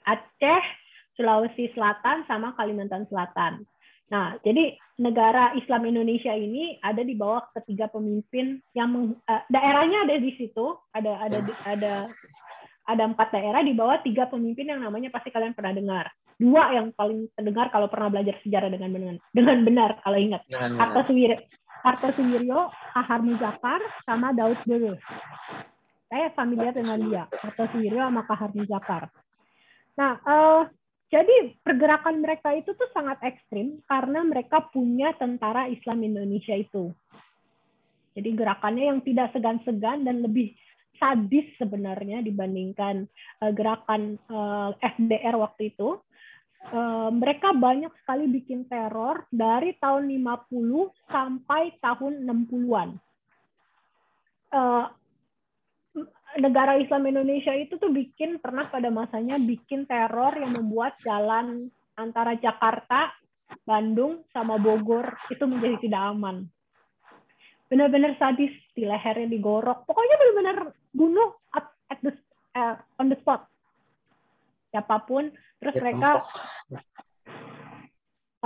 Aceh, 0.04 0.64
Sulawesi 1.16 1.72
Selatan, 1.72 2.28
sama 2.28 2.52
Kalimantan 2.54 3.08
Selatan. 3.08 3.64
Nah, 4.12 4.36
jadi 4.44 4.76
negara 5.00 5.56
Islam 5.56 5.88
Indonesia 5.88 6.30
ini 6.36 6.76
ada 6.84 7.00
di 7.00 7.16
bawah 7.16 7.48
ketiga 7.56 7.88
pemimpin 7.88 8.60
yang 8.76 8.92
meng, 8.92 9.16
uh, 9.26 9.42
daerahnya 9.48 10.04
ada 10.06 10.16
di 10.20 10.30
situ, 10.36 10.76
ada 10.92 11.18
ada 11.24 11.38
ada 11.64 11.94
ada 12.84 13.02
empat 13.08 13.32
daerah 13.32 13.64
di 13.64 13.72
bawah 13.72 14.00
tiga 14.04 14.28
pemimpin 14.28 14.68
yang 14.68 14.84
namanya 14.84 15.08
pasti 15.08 15.32
kalian 15.32 15.56
pernah 15.56 15.72
dengar. 15.72 16.06
Dua 16.36 16.68
yang 16.76 16.92
paling 16.92 17.32
terdengar 17.32 17.72
kalau 17.72 17.88
pernah 17.88 18.12
belajar 18.12 18.36
sejarah 18.44 18.68
dengan 18.68 18.90
benar, 18.92 19.14
dengan 19.32 19.58
benar 19.64 19.90
kalau 20.04 20.18
ingat. 20.20 20.42
Kartosuwiryo, 20.52 21.38
Kartosuwiryo, 21.80 22.60
Ahar 22.92 23.20
Muzaffar, 23.24 23.80
sama 24.04 24.36
Daud 24.36 24.60
Dulu. 24.68 24.92
Saya 26.12 26.28
familiar 26.36 26.76
dengan 26.76 27.00
dia, 27.08 27.24
Kartosuwiryo 27.32 28.04
sama 28.04 28.22
Kahar 28.28 28.52
Muzaffar. 28.52 29.08
Nah, 29.94 30.18
uh, 30.26 30.62
jadi 31.14 31.54
pergerakan 31.62 32.18
mereka 32.18 32.50
itu 32.58 32.74
tuh 32.74 32.90
sangat 32.90 33.22
ekstrim 33.22 33.78
karena 33.86 34.26
mereka 34.26 34.66
punya 34.74 35.14
tentara 35.14 35.70
Islam 35.70 36.02
Indonesia 36.02 36.58
itu. 36.58 36.90
Jadi 38.14 38.30
gerakannya 38.34 38.94
yang 38.94 39.00
tidak 39.02 39.30
segan-segan 39.34 40.06
dan 40.06 40.22
lebih 40.22 40.54
sadis 40.96 41.46
sebenarnya 41.58 42.22
dibandingkan 42.24 43.06
uh, 43.42 43.52
gerakan 43.52 44.16
uh, 44.30 44.72
eh, 44.78 44.90
FDR 44.94 45.36
waktu 45.38 45.74
itu. 45.74 45.98
Eh, 46.64 47.10
mereka 47.12 47.52
banyak 47.52 47.92
sekali 48.00 48.24
bikin 48.24 48.64
teror 48.64 49.28
dari 49.28 49.76
tahun 49.76 50.08
50 50.08 50.48
sampai 51.12 51.76
tahun 51.76 52.24
60-an. 52.24 52.88
Uh, 54.54 54.86
negara 56.40 56.80
Islam 56.80 57.04
Indonesia 57.04 57.52
itu 57.52 57.76
tuh 57.76 57.92
bikin 57.92 58.40
pernah 58.40 58.70
pada 58.72 58.88
masanya 58.88 59.36
bikin 59.36 59.84
teror 59.84 60.32
yang 60.40 60.56
membuat 60.56 60.96
jalan 61.04 61.68
antara 62.00 62.32
Jakarta, 62.40 63.12
Bandung 63.68 64.24
sama 64.32 64.56
Bogor 64.56 65.20
itu 65.28 65.44
menjadi 65.44 65.76
tidak 65.84 66.16
aman. 66.16 66.48
Benar-benar 67.68 68.16
sadis, 68.16 68.54
di 68.72 68.88
lehernya 68.88 69.28
digorok. 69.28 69.84
Pokoknya 69.84 70.16
benar-benar 70.16 70.58
bunuh 70.94 71.34
at, 71.50 71.66
at 71.90 71.98
the, 72.00 72.14
uh, 72.54 72.78
on 73.02 73.10
the 73.10 73.18
spot. 73.18 73.50
Siapa 74.70 75.02
pun 75.04 75.28
terus 75.58 75.74
ya, 75.74 75.82
mereka 75.82 76.10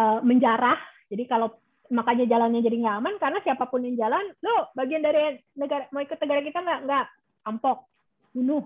uh, 0.01 0.19
menjarah. 0.25 0.81
Jadi 1.09 1.25
kalau 1.29 1.53
makanya 1.89 2.29
jalannya 2.29 2.61
jadi 2.61 2.77
nggak 2.85 2.97
aman 3.01 3.15
karena 3.17 3.39
siapa 3.41 3.65
pun 3.65 3.81
yang 3.81 3.97
jalan 3.97 4.21
lo 4.45 4.69
bagian 4.77 5.01
dari 5.01 5.41
negara 5.57 5.89
mau 5.93 6.05
ikut 6.05 6.19
negara 6.21 6.41
kita 6.41 6.59
nggak? 6.61 6.81
Nggak. 6.89 7.07
Ampok 7.49 7.79
bunuh. 8.33 8.65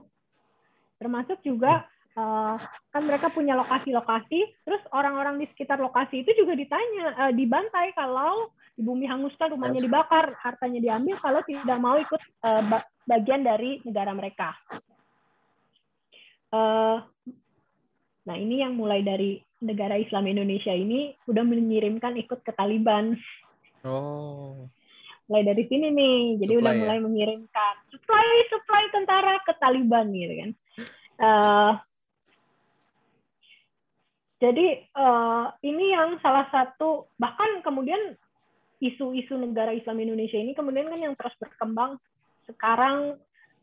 Termasuk 0.98 1.38
juga 1.42 1.86
uh, 2.18 2.56
kan 2.92 3.02
mereka 3.02 3.30
punya 3.32 3.56
lokasi-lokasi 3.56 4.40
terus 4.66 4.82
orang-orang 4.92 5.40
di 5.40 5.46
sekitar 5.54 5.78
lokasi 5.80 6.22
itu 6.26 6.30
juga 6.34 6.58
ditanya 6.58 7.04
uh, 7.26 7.32
dibantai 7.32 7.94
kalau 7.96 8.52
di 8.72 8.82
bumi 8.84 9.04
hanguskan 9.04 9.52
rumahnya 9.52 9.84
dibakar 9.84 10.32
hartanya 10.40 10.80
diambil 10.80 11.16
kalau 11.20 11.40
tidak 11.44 11.78
mau 11.78 11.96
ikut 12.00 12.20
uh, 12.44 12.62
bagian 13.08 13.42
dari 13.42 13.82
negara 13.84 14.12
mereka 14.14 14.54
uh, 16.54 17.02
Nah, 18.22 18.36
ini 18.38 18.62
yang 18.62 18.78
mulai 18.78 19.02
dari 19.02 19.42
negara 19.62 19.98
Islam 19.98 20.30
Indonesia 20.30 20.70
ini 20.70 21.14
udah 21.26 21.42
mengirimkan 21.42 22.14
ikut 22.18 22.46
ke 22.46 22.54
Taliban. 22.54 23.18
Oh. 23.82 24.70
Mulai 25.26 25.42
dari 25.54 25.64
sini 25.66 25.90
nih, 25.90 26.18
jadi 26.42 26.54
supply, 26.58 26.62
udah 26.62 26.74
mulai 26.78 26.98
ya? 26.98 27.02
mengirimkan 27.02 27.74
supply 27.90 28.26
supply 28.50 28.84
tentara 28.94 29.34
ke 29.42 29.52
Taliban 29.58 30.06
gitu 30.14 30.34
kan. 30.38 30.50
Uh, 31.22 31.72
jadi 34.42 34.86
uh, 34.98 35.54
ini 35.62 35.94
yang 35.94 36.18
salah 36.18 36.50
satu 36.50 37.06
bahkan 37.18 37.62
kemudian 37.62 38.18
isu-isu 38.82 39.38
negara 39.38 39.70
Islam 39.70 40.02
Indonesia 40.02 40.34
ini 40.34 40.50
kemudian 40.58 40.90
kan 40.90 40.98
yang 40.98 41.14
terus 41.14 41.34
berkembang 41.38 42.02
sekarang 42.48 43.18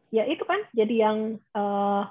ya 0.09 0.25
itu 0.25 0.41
kan 0.43 0.61
jadi 0.73 0.95
yang 1.09 1.17
uh, 1.53 2.09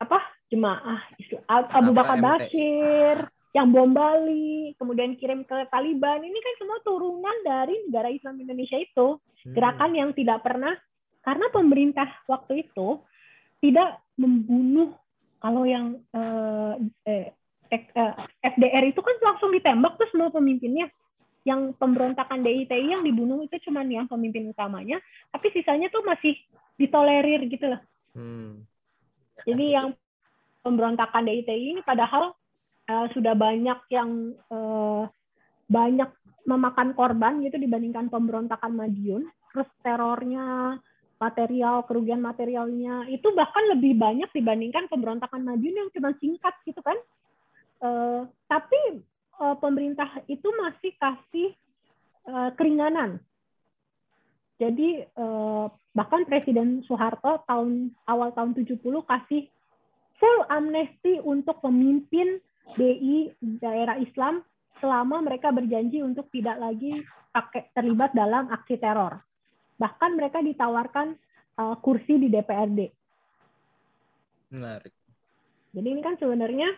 apa 0.00 0.18
jemaah 0.50 1.00
Abu 1.48 1.92
Bakar 1.94 2.18
Bashir 2.18 3.30
yang 3.52 3.68
bom 3.68 3.92
Bali, 3.92 4.72
kemudian 4.80 5.12
kirim 5.20 5.44
ke 5.44 5.68
Taliban. 5.68 6.24
Ini 6.24 6.38
kan 6.40 6.54
semua 6.56 6.78
turunan 6.80 7.36
dari 7.44 7.84
negara 7.84 8.08
Islam 8.08 8.40
Indonesia 8.40 8.80
itu. 8.80 9.20
Hmm. 9.44 9.52
Gerakan 9.52 9.92
yang 9.92 10.10
tidak 10.16 10.40
pernah 10.40 10.72
karena 11.20 11.46
pemerintah 11.52 12.08
waktu 12.26 12.66
itu 12.66 13.04
tidak 13.60 14.00
membunuh 14.16 14.96
kalau 15.38 15.68
yang 15.68 16.00
eh, 16.16 16.74
eh, 17.06 17.26
eh 17.76 18.12
FDR 18.40 18.84
itu 18.88 19.00
kan 19.04 19.16
langsung 19.20 19.52
ditembak 19.52 20.00
tuh 20.00 20.08
semua 20.10 20.32
pemimpinnya. 20.32 20.88
Yang 21.42 21.74
pemberontakan 21.78 22.46
DITI 22.46 22.94
yang 22.94 23.02
dibunuh 23.02 23.42
itu 23.42 23.58
cuma 23.66 23.82
yang 23.82 24.06
pemimpin 24.06 24.46
utamanya, 24.50 25.02
tapi 25.34 25.50
sisanya 25.50 25.90
tuh 25.90 26.06
masih 26.06 26.38
ditolerir 26.78 27.42
gitu 27.50 27.66
loh. 27.66 27.82
Hmm. 28.14 28.62
Jadi 29.42 29.74
yang 29.74 29.96
pemberontakan 30.62 31.26
DITI 31.26 31.74
ini 31.74 31.80
padahal 31.82 32.34
uh, 32.88 33.06
sudah 33.10 33.34
banyak 33.34 33.78
yang 33.90 34.38
uh, 34.50 35.10
banyak 35.66 36.10
memakan 36.46 36.94
korban 36.98 37.38
gitu 37.46 37.58
dibandingkan 37.58 38.10
pemberontakan 38.10 38.74
Madiun 38.74 39.26
terus 39.52 39.68
terornya 39.84 40.76
material 41.22 41.86
kerugian 41.86 42.18
materialnya 42.18 43.06
itu 43.06 43.30
bahkan 43.30 43.62
lebih 43.70 43.94
banyak 43.94 44.26
dibandingkan 44.34 44.90
pemberontakan 44.90 45.46
Madiun 45.46 45.86
yang 45.86 45.90
cuma 45.94 46.10
singkat 46.18 46.54
gitu 46.66 46.82
kan 46.82 46.98
uh, 47.86 48.26
tapi 48.50 49.06
uh, 49.40 49.56
pemerintah 49.56 50.08
itu 50.28 50.48
masih 50.58 50.92
kasih 50.98 51.48
uh, 52.28 52.50
keringanan 52.56 53.20
jadi 54.62 55.10
uh, 55.18 55.66
bahkan 55.90 56.22
Presiden 56.22 56.86
Soeharto 56.86 57.42
tahun 57.50 57.90
awal 58.06 58.30
tahun 58.30 58.54
70 58.54 58.78
kasih 59.10 59.50
full 60.22 60.38
amnesti 60.46 61.18
untuk 61.18 61.58
pemimpin 61.58 62.38
BI 62.78 63.34
daerah 63.58 63.98
Islam 63.98 64.46
selama 64.78 65.18
mereka 65.18 65.50
berjanji 65.50 65.98
untuk 65.98 66.30
tidak 66.30 66.62
lagi 66.62 67.02
pakai 67.34 67.74
terlibat 67.74 68.14
dalam 68.14 68.46
aksi 68.54 68.78
teror. 68.78 69.18
Bahkan 69.82 70.10
mereka 70.14 70.38
ditawarkan 70.38 71.18
uh, 71.58 71.74
kursi 71.82 72.22
di 72.22 72.30
DPRD. 72.30 72.80
Menarik. 74.54 74.94
Jadi 75.74 75.88
ini 75.90 76.00
kan 76.06 76.14
sebenarnya 76.22 76.70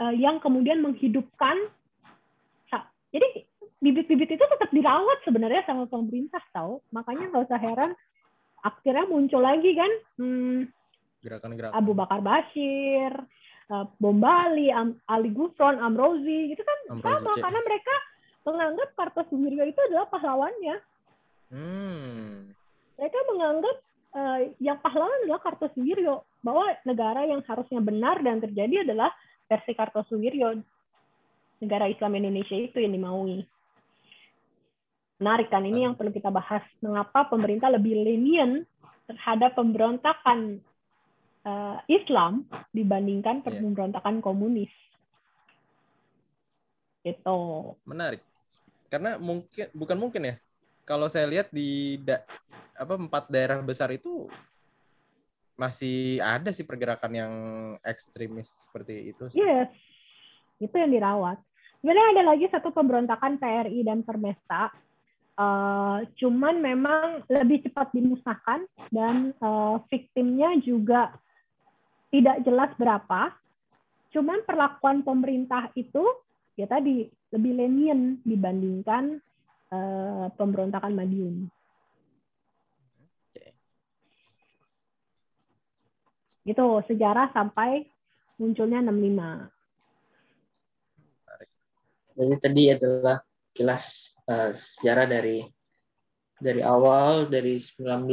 uh, 0.00 0.14
yang 0.16 0.40
kemudian 0.40 0.80
menghidupkan 0.80 1.68
jadi 3.14 3.46
bibit-bibit 3.80 4.34
itu 4.34 4.44
tetap 4.44 4.70
dirawat 4.72 5.18
sebenarnya 5.22 5.62
sama 5.68 5.86
pemerintah 5.86 6.42
tahu. 6.50 6.80
Makanya 6.90 7.30
nggak 7.30 7.46
usah 7.46 7.60
heran 7.60 7.92
akhirnya 8.66 9.06
muncul 9.06 9.38
lagi 9.38 9.78
kan 9.78 9.92
hmm, 10.18 10.58
gerakan-gerakan 11.22 11.74
Abu 11.76 11.92
Bakar 11.94 12.18
Bashir, 12.18 13.14
uh, 13.70 13.86
Bom 14.02 14.18
Bali, 14.18 14.74
Ali 15.06 15.30
Gufron, 15.30 15.78
Amrozi 15.78 16.50
gitu 16.50 16.62
kan 16.66 16.78
Amrozi 16.98 17.22
sama 17.22 17.34
CS. 17.38 17.42
karena 17.46 17.60
mereka 17.62 17.94
menganggap 18.46 18.88
Kartosuwiryo 18.94 19.64
itu 19.66 19.80
adalah 19.90 20.06
pahlawannya. 20.06 20.76
Hmm. 21.50 22.54
Mereka 22.96 23.18
menganggap 23.34 23.76
uh, 24.14 24.40
yang 24.62 24.78
pahlawan 24.82 25.18
adalah 25.26 25.42
Kartosuwiryo 25.42 26.14
bahwa 26.46 26.74
negara 26.86 27.26
yang 27.26 27.42
harusnya 27.42 27.82
benar 27.82 28.22
dan 28.22 28.38
terjadi 28.38 28.86
adalah 28.86 29.10
versi 29.50 29.74
Kartosuwiryo 29.74 30.62
negara 31.62 31.88
Islam 31.88 32.18
Indonesia 32.18 32.56
itu 32.56 32.78
yang 32.80 32.92
dimaui. 32.92 33.46
Menarik 35.16 35.48
kan 35.48 35.64
ini 35.64 35.88
yang 35.88 35.96
perlu 35.96 36.12
kita 36.12 36.28
bahas. 36.28 36.60
Mengapa 36.84 37.24
pemerintah 37.32 37.72
lebih 37.72 37.96
lenient 37.96 38.68
terhadap 39.08 39.56
pemberontakan 39.56 40.60
uh, 41.48 41.80
Islam 41.88 42.44
dibandingkan 42.76 43.40
Iya. 43.40 43.64
pemberontakan 43.64 44.20
komunis? 44.20 44.72
Gitu. 47.00 47.40
Menarik. 47.88 48.20
Karena 48.92 49.16
mungkin 49.16 49.66
bukan 49.72 49.96
mungkin 49.96 50.22
ya. 50.28 50.34
Kalau 50.84 51.08
saya 51.08 51.26
lihat 51.26 51.48
di 51.50 51.98
da- 52.04 52.22
apa 52.76 52.94
empat 53.00 53.32
daerah 53.32 53.58
besar 53.64 53.88
itu 53.96 54.28
masih 55.56 56.20
ada 56.20 56.52
sih 56.52 56.62
pergerakan 56.68 57.12
yang 57.16 57.32
ekstremis 57.80 58.68
seperti 58.68 59.16
itu. 59.16 59.32
sih. 59.32 59.40
Yes, 59.40 59.72
itu 60.62 60.74
yang 60.74 60.92
dirawat. 60.92 61.38
Sebenarnya 61.80 62.06
ada 62.18 62.22
lagi 62.34 62.46
satu 62.50 62.72
pemberontakan 62.72 63.38
PRI 63.38 63.86
dan 63.86 64.02
Permesta, 64.02 64.72
Eh, 65.36 65.98
cuman 66.16 66.64
memang 66.64 67.20
lebih 67.28 67.68
cepat 67.68 67.92
dimusnahkan 67.92 68.64
dan 68.88 69.36
eh, 69.36 69.76
viktimnya 69.92 70.56
juga 70.64 71.12
tidak 72.08 72.40
jelas 72.40 72.72
berapa. 72.80 73.36
Cuman 74.16 74.48
perlakuan 74.48 75.04
pemerintah 75.04 75.68
itu 75.76 76.00
ya 76.56 76.64
tadi 76.64 77.04
lebih 77.36 77.52
lenient 77.52 78.24
dibandingkan 78.24 79.20
eh, 79.76 80.26
pemberontakan 80.40 80.96
Madiun. 80.96 81.52
Gitu 86.48 86.66
sejarah 86.88 87.28
sampai 87.36 87.84
munculnya 88.40 88.80
65. 88.80 89.52
Jadi 92.16 92.34
tadi 92.40 92.62
adalah 92.72 93.20
kilas 93.52 94.16
eh, 94.24 94.56
sejarah 94.56 95.06
dari 95.08 95.44
dari 96.36 96.60
awal 96.60 97.28
dari 97.28 97.56
19 97.56 98.08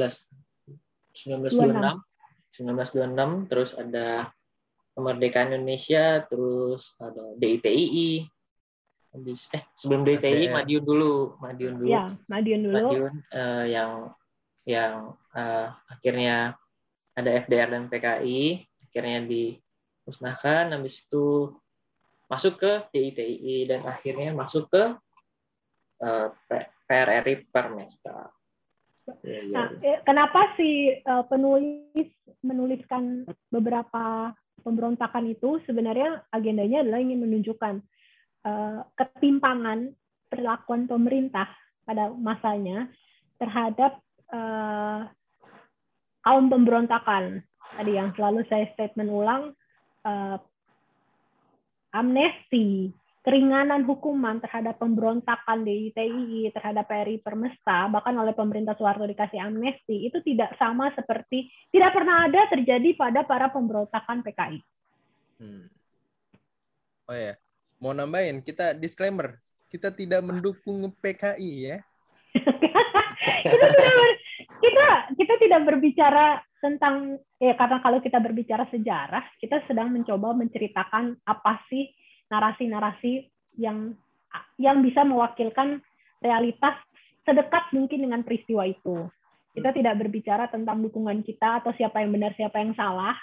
1926 1.13 2.55
1926 2.55 3.49
terus 3.51 3.75
ada 3.75 4.31
kemerdekaan 4.93 5.57
Indonesia 5.57 6.23
terus 6.29 6.95
ada 7.01 7.35
DITII 7.35 8.23
habis 9.13 9.45
eh 9.53 9.63
sebelum 9.77 10.05
DITII 10.07 10.49
FDR. 10.49 10.55
Madiun 10.55 10.83
dulu 10.85 11.13
Madiun 11.41 11.73
dulu 11.81 11.89
Ya, 11.89 12.03
Madiun 12.29 12.61
dulu. 12.65 12.75
Madiun 12.77 13.13
eh, 13.29 13.65
yang 13.73 13.91
yang 14.63 14.93
eh, 15.35 15.67
akhirnya 15.91 16.55
ada 17.13 17.29
FDR 17.45 17.69
dan 17.73 17.91
PKI 17.91 18.63
akhirnya 18.89 19.19
dimusnahkan 19.25 20.73
habis 20.73 21.01
itu 21.03 21.53
masuk 22.33 22.57
ke 22.57 22.71
DITII 22.89 23.69
dan 23.69 23.85
akhirnya 23.85 24.33
masuk 24.33 24.65
ke 24.73 24.83
eh, 26.01 26.27
PRRI 26.89 27.45
Permesta. 27.53 28.33
Ya, 29.05 29.13
ya. 29.21 29.53
Nah, 29.53 29.67
eh, 29.85 30.01
kenapa 30.01 30.57
si 30.57 30.97
eh, 30.97 31.23
penulis 31.29 32.09
menuliskan 32.41 33.29
beberapa 33.53 34.33
pemberontakan 34.65 35.29
itu? 35.29 35.61
Sebenarnya 35.69 36.25
agendanya 36.33 36.81
adalah 36.81 36.99
ingin 36.99 37.21
menunjukkan 37.21 37.75
ketimpangan 38.99 39.95
perlakuan 40.27 40.83
pemerintah 40.83 41.47
pada 41.87 42.11
masanya 42.11 42.91
terhadap 43.39 44.03
kaum 46.19 46.51
pemberontakan. 46.51 47.39
Tadi 47.79 47.95
yang 47.95 48.11
selalu 48.19 48.43
saya 48.51 48.67
statement 48.75 49.07
ulang, 49.15 49.55
amnesti, 51.93 52.89
keringanan 53.23 53.87
hukuman 53.87 54.43
terhadap 54.43 54.81
pemberontakan 54.81 55.63
di 55.63 55.93
ITI, 55.93 56.51
terhadap 56.51 56.83
PRI 56.89 57.23
Permesta, 57.23 57.87
bahkan 57.87 58.11
oleh 58.19 58.35
pemerintah 58.35 58.75
Soeharto 58.75 59.07
dikasih 59.07 59.39
amnesti, 59.39 60.11
itu 60.11 60.19
tidak 60.27 60.57
sama 60.59 60.91
seperti, 60.91 61.47
tidak 61.71 61.95
pernah 61.95 62.27
ada 62.27 62.51
terjadi 62.51 62.89
pada 62.99 63.23
para 63.23 63.47
pemberontakan 63.47 64.25
PKI. 64.27 64.59
Hmm. 65.39 65.71
Oh 67.07 67.15
ya, 67.15 67.39
mau 67.79 67.95
nambahin 67.95 68.43
kita 68.43 68.75
disclaimer, 68.75 69.39
kita 69.71 69.87
tidak 69.93 70.19
mendukung 70.19 70.91
PKI 70.99 71.51
ya. 71.71 71.77
kita, 73.53 73.65
tidak 73.69 73.93
ber- 73.93 74.19
kita, 74.59 74.87
kita 75.15 75.33
tidak 75.37 75.61
berbicara 75.69 76.25
tentang, 76.63 77.19
ya 77.37 77.53
karena 77.59 77.83
kalau 77.83 77.99
kita 77.99 78.17
berbicara 78.23 78.63
sejarah, 78.71 79.23
kita 79.37 79.61
sedang 79.67 79.91
mencoba 79.91 80.31
menceritakan 80.31 81.19
apa 81.27 81.59
sih 81.67 81.91
narasi-narasi 82.31 83.27
yang 83.59 83.93
yang 84.57 84.81
bisa 84.81 85.05
mewakilkan 85.05 85.83
realitas 86.23 86.73
sedekat 87.27 87.69
mungkin 87.75 88.07
dengan 88.09 88.21
peristiwa 88.23 88.63
itu. 88.65 89.07
Kita 89.53 89.69
tidak 89.69 90.01
berbicara 90.01 90.49
tentang 90.49 90.81
dukungan 90.81 91.21
kita 91.21 91.61
atau 91.61 91.69
siapa 91.77 92.01
yang 92.01 92.15
benar, 92.15 92.33
siapa 92.33 92.57
yang 92.57 92.73
salah 92.73 93.13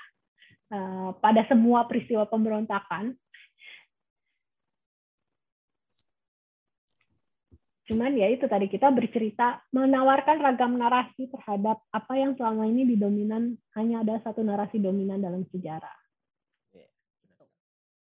eh, 0.70 1.11
pada 1.19 1.43
semua 1.51 1.89
peristiwa 1.91 2.28
pemberontakan. 2.28 3.16
Cuman 7.91 8.15
ya 8.15 8.31
itu 8.31 8.47
tadi 8.47 8.71
kita 8.71 8.95
bercerita 8.95 9.67
menawarkan 9.75 10.39
ragam 10.39 10.79
narasi 10.79 11.27
terhadap 11.27 11.83
apa 11.91 12.15
yang 12.15 12.39
selama 12.39 12.62
ini 12.71 12.87
didominan 12.87 13.59
hanya 13.75 14.07
ada 14.07 14.23
satu 14.23 14.47
narasi 14.47 14.79
dominan 14.79 15.19
dalam 15.19 15.43
sejarah. 15.51 15.99